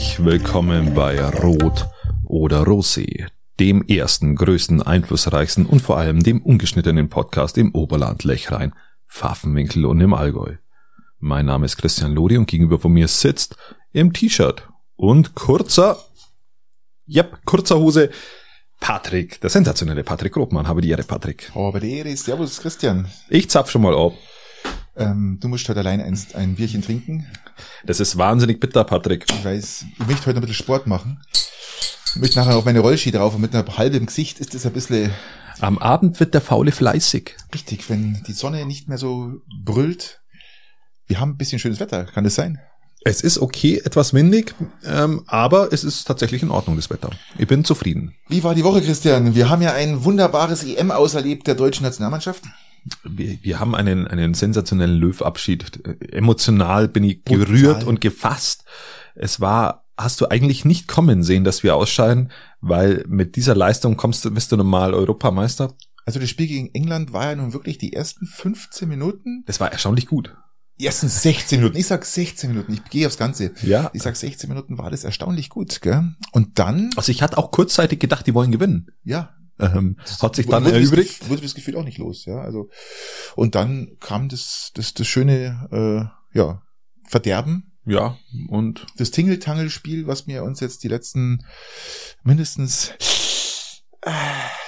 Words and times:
Herzlich 0.00 0.24
willkommen 0.24 0.94
bei 0.94 1.22
Rot 1.22 1.86
oder 2.24 2.62
Rosé, 2.62 3.26
dem 3.60 3.86
ersten, 3.86 4.34
größten, 4.34 4.80
einflussreichsten 4.80 5.66
und 5.66 5.80
vor 5.80 5.98
allem 5.98 6.22
dem 6.22 6.40
ungeschnittenen 6.40 7.10
Podcast 7.10 7.58
im 7.58 7.74
Oberland, 7.74 8.24
Lechrein, 8.24 8.72
Pfaffenwinkel 9.06 9.84
und 9.84 10.00
im 10.00 10.14
Allgäu. 10.14 10.56
Mein 11.18 11.44
Name 11.44 11.66
ist 11.66 11.76
Christian 11.76 12.14
Lodi 12.14 12.38
und 12.38 12.46
gegenüber 12.46 12.78
von 12.78 12.92
mir 12.92 13.08
sitzt 13.08 13.56
im 13.92 14.14
T-Shirt 14.14 14.66
und 14.96 15.34
kurzer, 15.34 15.98
yep, 17.06 17.44
kurzer 17.44 17.78
Hose 17.78 18.08
Patrick, 18.80 19.38
der 19.42 19.50
sensationelle 19.50 20.02
Patrick 20.02 20.32
Grobmann. 20.32 20.66
Habe 20.66 20.80
die 20.80 20.88
Ehre, 20.88 21.02
Patrick. 21.02 21.52
Oh, 21.54 21.70
bei 21.72 21.80
der 21.80 21.90
Ehre 21.90 22.08
ist 22.08 22.24
Servus, 22.24 22.62
Christian. 22.62 23.06
Ich 23.28 23.50
zapf 23.50 23.70
schon 23.70 23.82
mal 23.82 23.94
ab. 23.94 24.14
Ähm, 24.96 25.38
du 25.40 25.48
musst 25.48 25.68
heute 25.68 25.80
allein 25.80 26.00
ein, 26.00 26.18
ein 26.34 26.54
Bierchen 26.56 26.82
trinken. 26.82 27.26
Das 27.84 28.00
ist 28.00 28.16
wahnsinnig 28.18 28.60
bitter, 28.60 28.84
Patrick. 28.84 29.26
Ich 29.30 29.44
weiß, 29.44 29.84
ich 29.98 30.06
möchte 30.06 30.26
heute 30.26 30.38
ein 30.38 30.40
bisschen 30.40 30.54
Sport 30.56 30.86
machen. 30.86 31.20
Ich 32.14 32.20
möchte 32.20 32.38
nachher 32.38 32.56
auf 32.56 32.64
meine 32.64 32.80
Rollski 32.80 33.12
drauf 33.12 33.34
und 33.34 33.40
mit 33.40 33.54
einer 33.54 33.76
halben 33.78 34.06
Gesicht 34.06 34.40
ist 34.40 34.54
das 34.54 34.66
ein 34.66 34.72
bisschen 34.72 35.10
Am 35.60 35.78
Abend 35.78 36.18
wird 36.18 36.34
der 36.34 36.40
Faule 36.40 36.72
fleißig. 36.72 37.36
richtig, 37.54 37.88
wenn 37.88 38.22
die 38.26 38.32
Sonne 38.32 38.66
nicht 38.66 38.88
mehr 38.88 38.98
so 38.98 39.34
brüllt. 39.64 40.20
Wir 41.06 41.20
haben 41.20 41.30
ein 41.32 41.36
bisschen 41.36 41.58
schönes 41.58 41.80
Wetter, 41.80 42.04
kann 42.04 42.24
das 42.24 42.34
sein? 42.34 42.58
Es 43.02 43.22
ist 43.22 43.38
okay, 43.38 43.80
etwas 43.82 44.12
windig, 44.12 44.54
ähm, 44.84 45.22
aber 45.26 45.72
es 45.72 45.84
ist 45.84 46.04
tatsächlich 46.04 46.42
in 46.42 46.50
Ordnung, 46.50 46.76
das 46.76 46.90
Wetter. 46.90 47.10
Ich 47.38 47.46
bin 47.46 47.64
zufrieden. 47.64 48.14
Wie 48.28 48.44
war 48.44 48.54
die 48.54 48.62
Woche, 48.64 48.82
Christian? 48.82 49.34
Wir 49.34 49.48
haben 49.48 49.62
ja 49.62 49.72
ein 49.72 50.04
wunderbares 50.04 50.64
EM 50.64 50.90
auserlebt 50.90 51.46
der 51.46 51.54
deutschen 51.54 51.84
Nationalmannschaft. 51.84 52.42
Wir, 53.04 53.38
wir 53.42 53.60
haben 53.60 53.74
einen, 53.74 54.06
einen 54.08 54.34
sensationellen 54.34 54.96
Löwabschied. 54.98 55.82
Emotional 56.12 56.88
bin 56.88 57.04
ich 57.04 57.22
Brutal. 57.24 57.44
gerührt 57.46 57.84
und 57.84 58.00
gefasst. 58.00 58.64
Es 59.14 59.40
war, 59.40 59.84
hast 59.96 60.20
du 60.20 60.28
eigentlich 60.30 60.64
nicht 60.64 60.88
kommen 60.88 61.22
sehen, 61.22 61.44
dass 61.44 61.62
wir 61.62 61.74
ausscheiden, 61.76 62.30
weil 62.60 63.04
mit 63.08 63.36
dieser 63.36 63.54
Leistung 63.54 63.96
kommst 63.96 64.24
du, 64.24 64.30
bist 64.30 64.52
du 64.52 64.56
normal 64.56 64.94
Europameister. 64.94 65.74
Also 66.06 66.18
das 66.18 66.30
Spiel 66.30 66.46
gegen 66.46 66.70
England 66.74 67.12
war 67.12 67.26
ja 67.30 67.36
nun 67.36 67.52
wirklich 67.52 67.78
die 67.78 67.92
ersten 67.92 68.26
15 68.26 68.88
Minuten. 68.88 69.44
Das 69.46 69.60
war 69.60 69.70
erstaunlich 69.70 70.06
gut. 70.06 70.34
Die 70.80 70.86
ersten 70.86 71.08
16 71.08 71.58
Minuten. 71.60 71.76
Ich 71.76 71.86
sag 71.88 72.04
16 72.06 72.50
Minuten. 72.50 72.72
Ich 72.72 72.84
gehe 72.86 73.06
aufs 73.06 73.18
Ganze. 73.18 73.52
Ja. 73.62 73.90
Ich 73.92 74.02
sag 74.02 74.16
16 74.16 74.48
Minuten 74.48 74.78
war 74.78 74.90
das 74.90 75.04
erstaunlich 75.04 75.50
gut, 75.50 75.82
gell? 75.82 76.14
Und 76.32 76.58
dann, 76.58 76.88
Also 76.96 77.12
ich 77.12 77.20
hatte 77.20 77.36
auch 77.36 77.50
kurzzeitig 77.50 77.98
gedacht, 78.00 78.26
die 78.26 78.32
wollen 78.34 78.50
gewinnen. 78.50 78.88
ja, 79.04 79.34
Ähm, 79.60 79.96
hat 80.20 80.36
sich 80.36 80.46
dann 80.46 80.64
wurde 80.64 80.72
das 80.80 80.82
erübrigt. 80.90 81.22
Gef- 81.22 81.28
Wurde 81.28 81.42
das 81.42 81.54
Gefühl 81.54 81.76
auch 81.76 81.84
nicht 81.84 81.98
los, 81.98 82.24
ja. 82.24 82.40
Also 82.40 82.68
und 83.36 83.54
dann 83.54 83.96
kam 84.00 84.28
das 84.28 84.70
das 84.74 84.94
das 84.94 85.06
schöne 85.06 85.68
äh, 86.32 86.38
ja 86.38 86.62
Verderben, 87.08 87.72
Ja, 87.86 88.16
und 88.48 88.86
das 88.96 89.10
Tingeltangelspiel, 89.10 90.06
was 90.06 90.26
wir 90.28 90.44
uns 90.44 90.60
jetzt 90.60 90.84
die 90.84 90.88
letzten 90.88 91.44
mindestens 92.22 92.92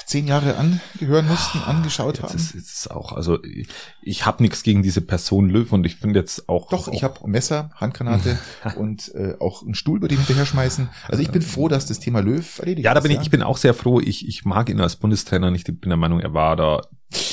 zehn 0.06 0.26
Jahre 0.26 0.56
angehören 0.56 1.26
mussten, 1.26 1.58
angeschaut 1.60 2.18
jetzt 2.18 2.22
haben. 2.22 2.36
ist, 2.36 2.54
jetzt 2.54 2.72
ist 2.72 2.90
auch, 2.90 3.12
also 3.12 3.42
ich, 3.42 3.66
ich 4.02 4.26
habe 4.26 4.42
nichts 4.42 4.62
gegen 4.62 4.82
diese 4.82 5.00
Person 5.00 5.48
Löw 5.48 5.72
und 5.72 5.86
ich 5.86 5.96
finde 5.96 6.20
jetzt 6.20 6.50
auch. 6.50 6.68
Doch, 6.68 6.88
ich 6.88 6.98
auch, 6.98 7.16
habe 7.16 7.28
Messer, 7.28 7.70
Handgranate 7.76 8.38
und 8.76 9.14
äh, 9.14 9.34
auch 9.40 9.62
einen 9.62 9.74
Stuhl, 9.74 10.00
bei 10.00 10.08
dem 10.08 10.18
hinterher 10.18 10.44
schmeißen. 10.44 10.90
Also 11.08 11.22
ich 11.22 11.30
bin 11.30 11.40
froh, 11.40 11.68
dass 11.68 11.86
das 11.86 11.98
Thema 11.98 12.20
Löw 12.20 12.58
erledigt 12.58 12.84
Ja, 12.84 12.92
da 12.92 13.00
ist, 13.00 13.04
bin 13.04 13.12
ich, 13.12 13.22
ich 13.22 13.30
bin 13.30 13.42
auch 13.42 13.56
sehr 13.56 13.72
froh. 13.72 14.00
Ich, 14.00 14.28
ich 14.28 14.44
mag 14.44 14.68
ihn 14.68 14.80
als 14.80 14.96
Bundestrainer 14.96 15.50
nicht. 15.50 15.68
Ich 15.68 15.80
bin 15.80 15.88
der 15.88 15.96
Meinung, 15.96 16.20
er 16.20 16.34
war 16.34 16.56
da 16.56 16.82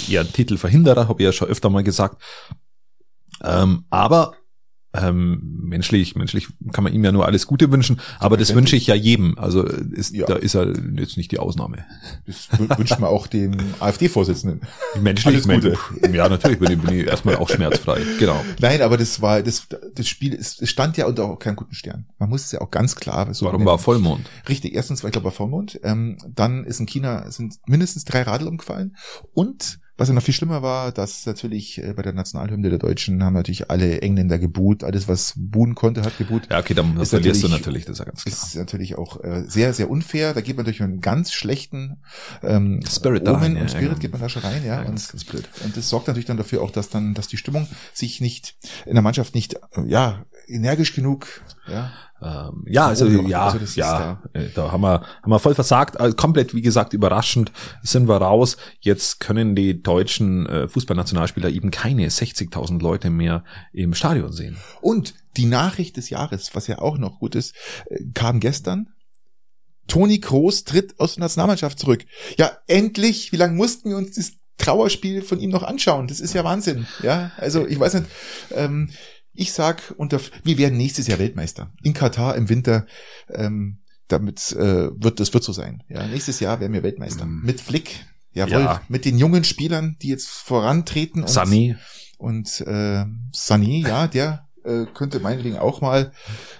eher 0.08 0.22
ein 0.22 0.32
Titelverhinderer, 0.32 1.10
habe 1.10 1.22
ich 1.22 1.26
ja 1.26 1.34
schon 1.34 1.50
öfter 1.50 1.70
mal 1.70 1.84
gesagt. 1.84 2.22
Ähm, 3.44 3.86
aber 3.90 4.36
ähm, 4.94 5.60
menschlich, 5.64 6.16
menschlich 6.16 6.48
kann 6.74 6.84
man 6.84 6.94
ihm 6.94 7.04
ja 7.04 7.12
nur 7.12 7.26
alles 7.28 7.46
Gute 7.46 7.72
wünschen, 7.72 8.02
aber 8.18 8.38
das 8.38 8.56
wünsche 8.56 8.76
ich 8.76 8.88
ja 8.88 8.96
jedem. 8.96 9.38
Also 9.38 9.64
ist, 9.64 10.16
Ja. 10.16 10.26
da 10.26 10.36
ist 10.36 10.56
er 10.56 10.74
jetzt 10.98 11.16
nicht 11.16 11.32
die 11.32 11.38
Ausnahme. 11.38 11.86
Das 12.26 12.50
wü- 12.52 12.76
wünscht 12.78 13.00
man 13.00 13.10
auch 13.10 13.28
dem 13.28 13.56
AfD-Vorsitzenden. 13.80 14.62
Menschlich, 15.00 15.46
Alles 15.48 15.48
Gute. 15.48 15.78
men- 16.02 16.14
ja, 16.16 16.28
natürlich 16.28 16.58
bin 16.60 16.72
ich, 16.72 16.80
bin 16.80 17.00
ich 17.02 17.06
erstmal 17.08 17.36
auch 17.36 17.50
schmerzfrei. 17.50 18.02
Genau. 18.18 18.44
Nein, 18.60 18.82
aber 18.82 18.98
das 18.98 19.22
war 19.22 19.44
das 19.44 19.68
das 19.94 20.08
Spiel 20.08 20.34
ist, 20.34 20.62
es 20.62 20.70
stand 20.70 20.98
ja 20.98 21.06
unter 21.06 21.26
auch 21.26 21.38
keinem 21.38 21.56
guten 21.56 21.76
Stern. 21.76 22.06
Man 22.18 22.30
muss 22.30 22.46
es 22.46 22.52
ja 22.52 22.62
auch 22.62 22.72
ganz 22.72 22.96
klar 22.96 23.32
so 23.34 23.46
Warum 23.46 23.66
war 23.66 23.78
Vollmond? 23.78 24.26
Richtig, 24.48 24.74
erstens 24.74 25.04
war 25.04 25.10
ich 25.10 25.12
glaube 25.12 25.30
Vollmond, 25.30 25.80
ähm, 25.84 26.18
dann 26.34 26.64
ist 26.64 26.80
in 26.80 26.88
China 26.88 27.30
sind 27.30 27.56
mindestens 27.68 28.06
drei 28.06 28.24
Radl 28.24 28.48
umgefallen 28.48 28.96
und 29.34 29.80
was 30.00 30.08
ja 30.08 30.14
noch 30.14 30.24
viel 30.24 30.34
schlimmer 30.34 30.62
war, 30.62 30.92
dass 30.92 31.26
natürlich 31.26 31.84
äh, 31.84 31.94
bei 31.94 32.02
der 32.02 32.14
Nationalhymne 32.14 32.70
der 32.70 32.80
Deutschen 32.80 33.24
haben 33.24 33.34
natürlich 33.34 33.70
alle 33.70 34.02
Engländer 34.02 34.40
geboot, 34.40 34.84
alles 34.84 35.08
was 35.08 35.34
buhen 35.36 35.76
konnte, 35.76 36.02
hat 36.02 36.18
geboot. 36.18 36.48
Ja, 36.50 36.60
okay, 36.60 36.74
dann 36.74 36.98
Ist 37.00 37.10
verlierst 37.10 37.44
du 37.44 37.48
natürlich- 37.48 37.86
natürlich, 37.86 37.86
das 37.86 37.94
ist 37.94 38.00
ja 38.00 38.06
ganz 38.06 38.24
klar. 38.24 38.34
Ist 38.34 38.56
natürlich 38.56 38.98
auch 38.98 39.24
äh, 39.24 39.44
sehr, 39.48 39.74
sehr 39.74 39.90
unfair. 39.90 40.34
Da 40.34 40.42
geht 40.42 40.56
man 40.56 40.66
durch 40.66 40.82
einen 40.82 41.02
ganz 41.02 41.34
schlechten 41.34 41.98
ähm, 42.42 42.80
Spirit 42.90 43.28
da 43.28 43.34
Omen 43.34 43.42
rein, 43.44 43.56
ja, 43.56 43.62
und 43.62 43.72
Spirit 43.72 43.92
ja. 43.92 43.98
geht 44.00 44.12
man 44.12 44.22
da 44.22 44.30
schon 44.30 44.42
rein, 44.42 44.64
ja. 44.64 44.76
Ja, 44.76 44.80
und, 44.80 44.86
ganz, 44.88 45.12
ganz 45.12 45.26
blöd. 45.26 45.50
und 45.64 45.76
das 45.76 45.90
sorgt 45.90 46.08
natürlich 46.08 46.26
dann 46.26 46.38
dafür 46.38 46.62
auch, 46.62 46.72
dass 46.72 46.90
dann, 46.90 47.14
dass 47.14 47.28
die 47.28 47.38
Stimmung 47.38 47.68
sich 47.94 48.22
nicht 48.22 48.56
in 48.86 48.94
der 48.94 49.02
Mannschaft 49.02 49.36
nicht, 49.36 49.56
äh, 49.56 49.86
ja, 49.86 50.26
energisch 50.48 50.94
genug, 50.96 51.28
ja. 51.68 51.92
Ähm, 52.22 52.66
ja, 52.68 52.88
also 52.88 53.06
noch. 53.06 53.28
ja, 53.28 53.48
Also 53.48 53.80
ja, 53.80 54.22
äh, 54.34 54.48
da 54.54 54.72
haben 54.72 54.82
wir, 54.82 55.02
haben 55.24 55.32
wir 55.32 55.40
voll 55.40 55.56
versagt. 55.56 56.00
Also 56.00 56.16
komplett, 56.16 56.54
wie 56.54 56.62
gesagt, 56.62 56.94
überraschend 56.94 57.52
sind 57.82 58.08
wir 58.08 58.18
raus. 58.18 58.58
Jetzt 58.82 59.20
können 59.20 59.56
die 59.56 59.82
deutschen 59.82 60.46
äh, 60.48 60.68
Fußballnationalspieler 60.68 61.50
eben 61.50 61.72
keine 61.72 62.08
60.000 62.08 62.82
Leute 62.82 63.10
mehr 63.10 63.44
im 63.72 63.94
Stadion 63.94 64.34
sehen. 64.34 64.58
Und 64.82 65.14
die 65.38 65.46
Nachricht 65.46 65.98
des 65.98 66.10
Jahres, 66.10 66.54
was 66.54 66.68
ja 66.68 66.80
auch 66.80 66.98
noch 66.98 67.20
gut 67.20 67.36
ist, 67.36 67.56
äh, 67.90 68.04
kam 68.14 68.40
gestern. 68.40 68.90
Toni 69.88 70.20
Kroos 70.20 70.66
tritt 70.66 71.00
aus 71.00 71.16
der 71.16 71.22
Nationalmannschaft 71.22 71.80
zurück. 71.80 72.06
Ja, 72.38 72.52
endlich! 72.68 73.32
Wie 73.32 73.38
lange 73.38 73.56
mussten 73.56 73.90
wir 73.90 73.98
uns 73.98 74.16
das 74.16 74.34
Trauerspiel 74.58 75.22
von 75.22 75.40
ihm 75.40 75.50
noch 75.50 75.64
anschauen? 75.64 76.08
Das 76.08 76.20
ist 76.20 76.34
ja 76.34 76.44
Wahnsinn. 76.44 76.86
Ja, 77.02 77.32
also 77.38 77.66
ich 77.66 77.80
weiß 77.80 77.96
nicht. 77.96 78.06
Ähm, 78.52 78.90
ich 79.40 79.54
sag, 79.54 79.94
unter, 79.98 80.20
wir 80.44 80.58
werden 80.58 80.78
nächstes 80.78 81.08
Jahr 81.08 81.20
Weltmeister 81.20 81.72
in 81.84 81.94
Katar 81.94 82.36
im 82.36 82.50
Winter. 82.50 82.86
Ähm, 83.30 83.80
damit 84.08 84.52
äh, 84.54 84.90
wird 85.02 85.20
das 85.20 85.34
wird 85.34 85.44
so 85.44 85.54
sein. 85.54 85.84
Ja, 85.88 86.06
nächstes 86.08 86.40
Jahr 86.40 86.60
werden 86.60 86.74
wir 86.74 86.84
Weltmeister 86.84 87.26
Mhm. 87.26 87.42
mit 87.46 87.62
Flick. 87.62 88.06
Jawohl, 88.34 88.62
Ja. 88.62 88.82
mit 88.90 89.06
den 89.06 89.18
jungen 89.18 89.44
Spielern, 89.44 89.98
die 90.02 90.08
jetzt 90.10 90.28
vorantreten. 90.28 91.22
und- 91.22 91.30
Sunny, 91.30 91.76
und 92.18 92.62
äh, 92.62 93.06
Sané, 93.34 93.88
ja, 93.88 94.08
der 94.08 94.49
äh, 94.64 94.86
könnte 94.94 95.20
meinetwegen 95.20 95.58
auch 95.58 95.82
mal 95.82 96.12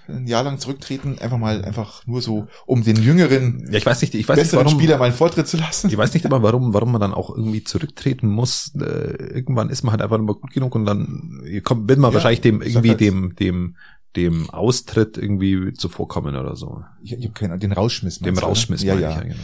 ein 0.08 0.28
Jahr 0.28 0.44
lang 0.44 0.60
zurücktreten, 0.60 1.18
einfach 1.20 1.38
mal 1.38 1.64
einfach 1.64 2.06
nur 2.08 2.22
so, 2.22 2.48
um 2.66 2.84
den 2.84 2.98
jüngeren, 2.98 3.68
ja, 3.72 3.78
ich 3.78 3.86
weiß 3.86 4.02
nicht, 4.02 4.16
ich 4.16 4.28
weiß 4.28 4.42
nicht, 4.42 4.46
besseren 4.46 4.66
warum, 4.66 4.80
Spieler 4.80 4.98
mal 4.98 5.06
einen 5.06 5.14
Vortritt 5.14 5.48
zu 5.48 5.58
lassen. 5.58 5.90
ich 5.90 5.98
weiß 5.98 6.14
nicht 6.14 6.26
immer, 6.26 6.42
warum, 6.44 6.74
warum 6.74 6.92
man 6.92 7.02
dann 7.02 7.14
auch 7.14 7.30
irgendwie 7.30 7.64
zurücktreten 7.64 8.28
muss. 8.28 8.74
Äh, 8.76 8.84
irgendwann 9.36 9.70
ist 9.70 9.84
man 9.84 9.92
halt 9.92 10.02
einfach 10.02 10.18
nicht 10.18 10.26
mehr 10.28 10.36
gut 10.36 10.52
genug 10.52 10.76
und 10.76 10.86
dann 10.86 11.42
kommt, 11.64 11.88
wird 11.90 12.00
man 12.00 12.12
Ja, 12.12 12.16
wahrscheinlich 12.16 12.42
dem, 12.42 12.62
irgendwie 12.62 12.90
halt. 12.90 13.02
dem, 13.02 13.36
dem, 13.36 13.76
dem 14.16 14.50
Austritt 14.50 15.18
irgendwie 15.18 15.74
zuvorkommen 15.74 16.36
oder 16.36 16.56
so. 16.56 16.84
Ich, 17.04 17.14
ich 17.14 17.26
habe 17.26 17.34
keinen, 17.34 17.60
den 17.60 17.72
Rausschmiss. 17.72 18.20
Dem 18.20 18.36
oder? 18.36 18.48
Rausschmiss, 18.48 18.82
Ja, 18.82 18.96
ja. 18.96 19.12
ja, 19.12 19.22
genau. 19.22 19.36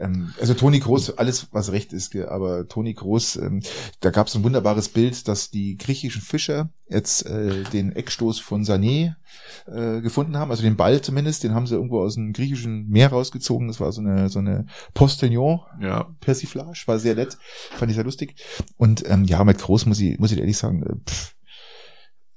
Ähm, 0.00 0.32
also 0.40 0.54
Toni 0.54 0.80
Groß, 0.80 1.18
alles 1.18 1.48
was 1.52 1.70
recht 1.70 1.92
ist, 1.92 2.16
aber 2.16 2.66
Toni 2.66 2.94
Groß, 2.94 3.36
ähm, 3.36 3.62
da 4.00 4.10
gab 4.10 4.28
es 4.28 4.34
ein 4.34 4.42
wunderbares 4.42 4.88
Bild, 4.88 5.28
dass 5.28 5.50
die 5.50 5.76
griechischen 5.76 6.22
Fischer 6.22 6.70
jetzt 6.88 7.26
äh, 7.26 7.64
den 7.64 7.92
Eckstoß 7.92 8.40
von 8.40 8.64
Sané 8.64 9.16
äh, 9.66 10.00
gefunden 10.00 10.36
haben, 10.36 10.50
also 10.50 10.62
den 10.62 10.76
Ball 10.76 11.02
zumindest, 11.02 11.44
den 11.44 11.54
haben 11.54 11.66
sie 11.66 11.74
irgendwo 11.74 12.00
aus 12.00 12.14
dem 12.14 12.32
griechischen 12.32 12.88
Meer 12.88 13.10
rausgezogen. 13.10 13.68
Das 13.68 13.80
war 13.80 13.92
so 13.92 14.00
eine 14.00 14.28
so 14.28 14.38
eine 14.38 14.66
Postillon 14.94 15.60
Ja, 15.80 16.08
Persiflage, 16.20 16.82
war 16.86 16.98
sehr 16.98 17.14
nett, 17.14 17.36
fand 17.72 17.90
ich 17.90 17.96
sehr 17.96 18.04
lustig. 18.04 18.36
Und 18.76 19.08
ähm, 19.08 19.24
ja, 19.24 19.44
mit 19.44 19.58
Groß 19.58 19.86
muss 19.86 20.00
ich, 20.00 20.18
muss 20.18 20.32
ich 20.32 20.38
ehrlich 20.38 20.56
sagen, 20.56 20.82
äh, 20.82 21.10
pff, 21.10 21.35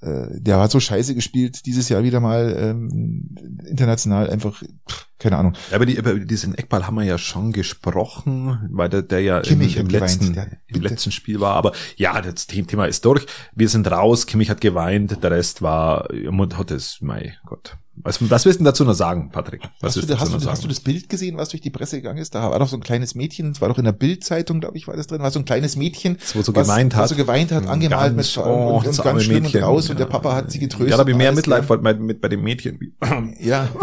äh, 0.02 0.28
der 0.32 0.60
hat 0.60 0.72
so 0.72 0.80
scheiße 0.80 1.16
gespielt, 1.16 1.66
dieses 1.66 1.90
Jahr 1.90 2.04
wieder 2.04 2.20
mal 2.20 2.56
ähm, 2.58 3.36
international 3.66 4.30
einfach, 4.30 4.64
pff, 4.90 5.09
keine 5.20 5.38
Ahnung. 5.38 5.54
Ja, 5.70 5.76
aber 5.76 5.86
die, 5.86 5.96
über 5.96 6.14
diesen 6.16 6.56
Eckball 6.56 6.88
haben 6.88 6.96
wir 6.96 7.04
ja 7.04 7.18
schon 7.18 7.52
gesprochen, 7.52 8.70
weil 8.72 8.90
der, 8.90 9.02
der 9.04 9.22
ja 9.22 9.42
Kimmich 9.42 9.76
im, 9.76 9.84
im, 9.84 9.88
geweint, 9.90 10.12
letzten, 10.20 10.34
der 10.34 10.44
hat- 10.44 10.50
im 10.68 10.82
letzten 10.82 11.12
Spiel 11.12 11.40
war. 11.40 11.56
Aber 11.56 11.74
ja, 11.98 12.22
das 12.22 12.48
The- 12.50 12.64
Thema 12.64 12.86
ist 12.86 13.06
durch. 13.06 13.26
Wir 13.54 13.70
sind 13.70 13.90
raus. 13.92 14.26
Kimmich 14.26 14.50
hat 14.50 14.62
geweint. 14.62 15.22
Der 15.24 15.32
Rest 15.32 15.62
war, 15.62 16.08
hat 16.54 16.72
es, 16.72 16.98
mein 17.02 17.34
Gott. 17.46 17.76
Was, 18.02 18.30
was 18.30 18.46
willst 18.46 18.62
du 18.62 18.64
dazu 18.64 18.86
noch 18.86 18.94
sagen, 18.94 19.30
Patrick? 19.30 19.62
Was 19.82 19.98
Hast 19.98 20.10
du, 20.10 20.18
hast, 20.18 20.34
du, 20.34 20.50
hast 20.50 20.64
du 20.64 20.70
das 20.70 20.80
Bild 20.80 21.10
gesehen, 21.10 21.36
was 21.36 21.50
durch 21.50 21.60
die 21.60 21.70
Presse 21.70 21.98
gegangen 21.98 22.20
ist? 22.20 22.34
Da 22.34 22.50
war 22.50 22.58
doch 22.58 22.70
so 22.70 22.78
ein 22.78 22.82
kleines 22.82 23.14
Mädchen, 23.14 23.52
es 23.52 23.60
war 23.60 23.68
doch 23.68 23.78
in 23.78 23.84
der 23.84 23.92
Bildzeitung, 23.92 24.62
glaube 24.62 24.78
ich, 24.78 24.88
war 24.88 24.96
das 24.96 25.08
drin, 25.08 25.22
war 25.22 25.32
so 25.32 25.40
ein 25.40 25.44
kleines 25.44 25.76
Mädchen, 25.76 26.16
Das, 26.18 26.34
wo 26.34 26.42
so 26.42 26.56
was, 26.56 26.66
geweint 26.66 26.94
was 26.94 27.02
hat. 27.02 27.10
so 27.10 27.16
geweint 27.16 27.52
hat, 27.52 27.68
angemalt 27.68 28.16
Ganz- 28.16 28.38
mit 28.38 28.46
oh, 28.46 28.78
und, 28.78 28.88
und 28.88 29.04
ganz 29.04 29.24
schlimm 29.24 29.44
Mädchen. 29.44 29.62
und 29.64 29.68
raus 29.70 29.90
und 29.90 30.00
der 30.00 30.06
Ja. 30.06 30.12
Papa 30.14 30.34
hat 30.34 30.50
sie 30.50 30.60
getröstet. 30.60 30.92
Ja, 30.92 30.96
da 30.96 31.02
habe 31.02 31.12
ich 31.12 31.18
mehr 31.18 31.34
Mitleid 31.34 31.70
mit, 31.70 32.00
mit 32.00 32.22
bei 32.22 32.30
dem 32.30 32.42
Mädchen. 32.42 32.80
Ja. 33.42 33.68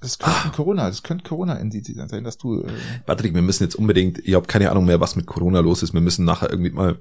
Das 0.00 0.18
könnte 0.18 0.44
ein 0.44 0.52
Corona, 0.52 0.88
das 0.88 1.02
könnte 1.02 1.24
Corona-Indizien 1.24 2.08
sein, 2.08 2.22
dass 2.22 2.38
du. 2.38 2.62
Äh, 2.62 2.72
Patrick, 3.06 3.34
wir 3.34 3.42
müssen 3.42 3.64
jetzt 3.64 3.74
unbedingt, 3.74 4.18
ich 4.18 4.34
habe 4.34 4.46
keine 4.46 4.70
Ahnung 4.70 4.84
mehr, 4.84 5.00
was 5.00 5.16
mit 5.16 5.26
Corona 5.26 5.60
los 5.60 5.82
ist. 5.82 5.94
Wir 5.94 6.00
müssen 6.00 6.24
nachher 6.24 6.50
irgendwie 6.50 6.70
mal 6.70 6.98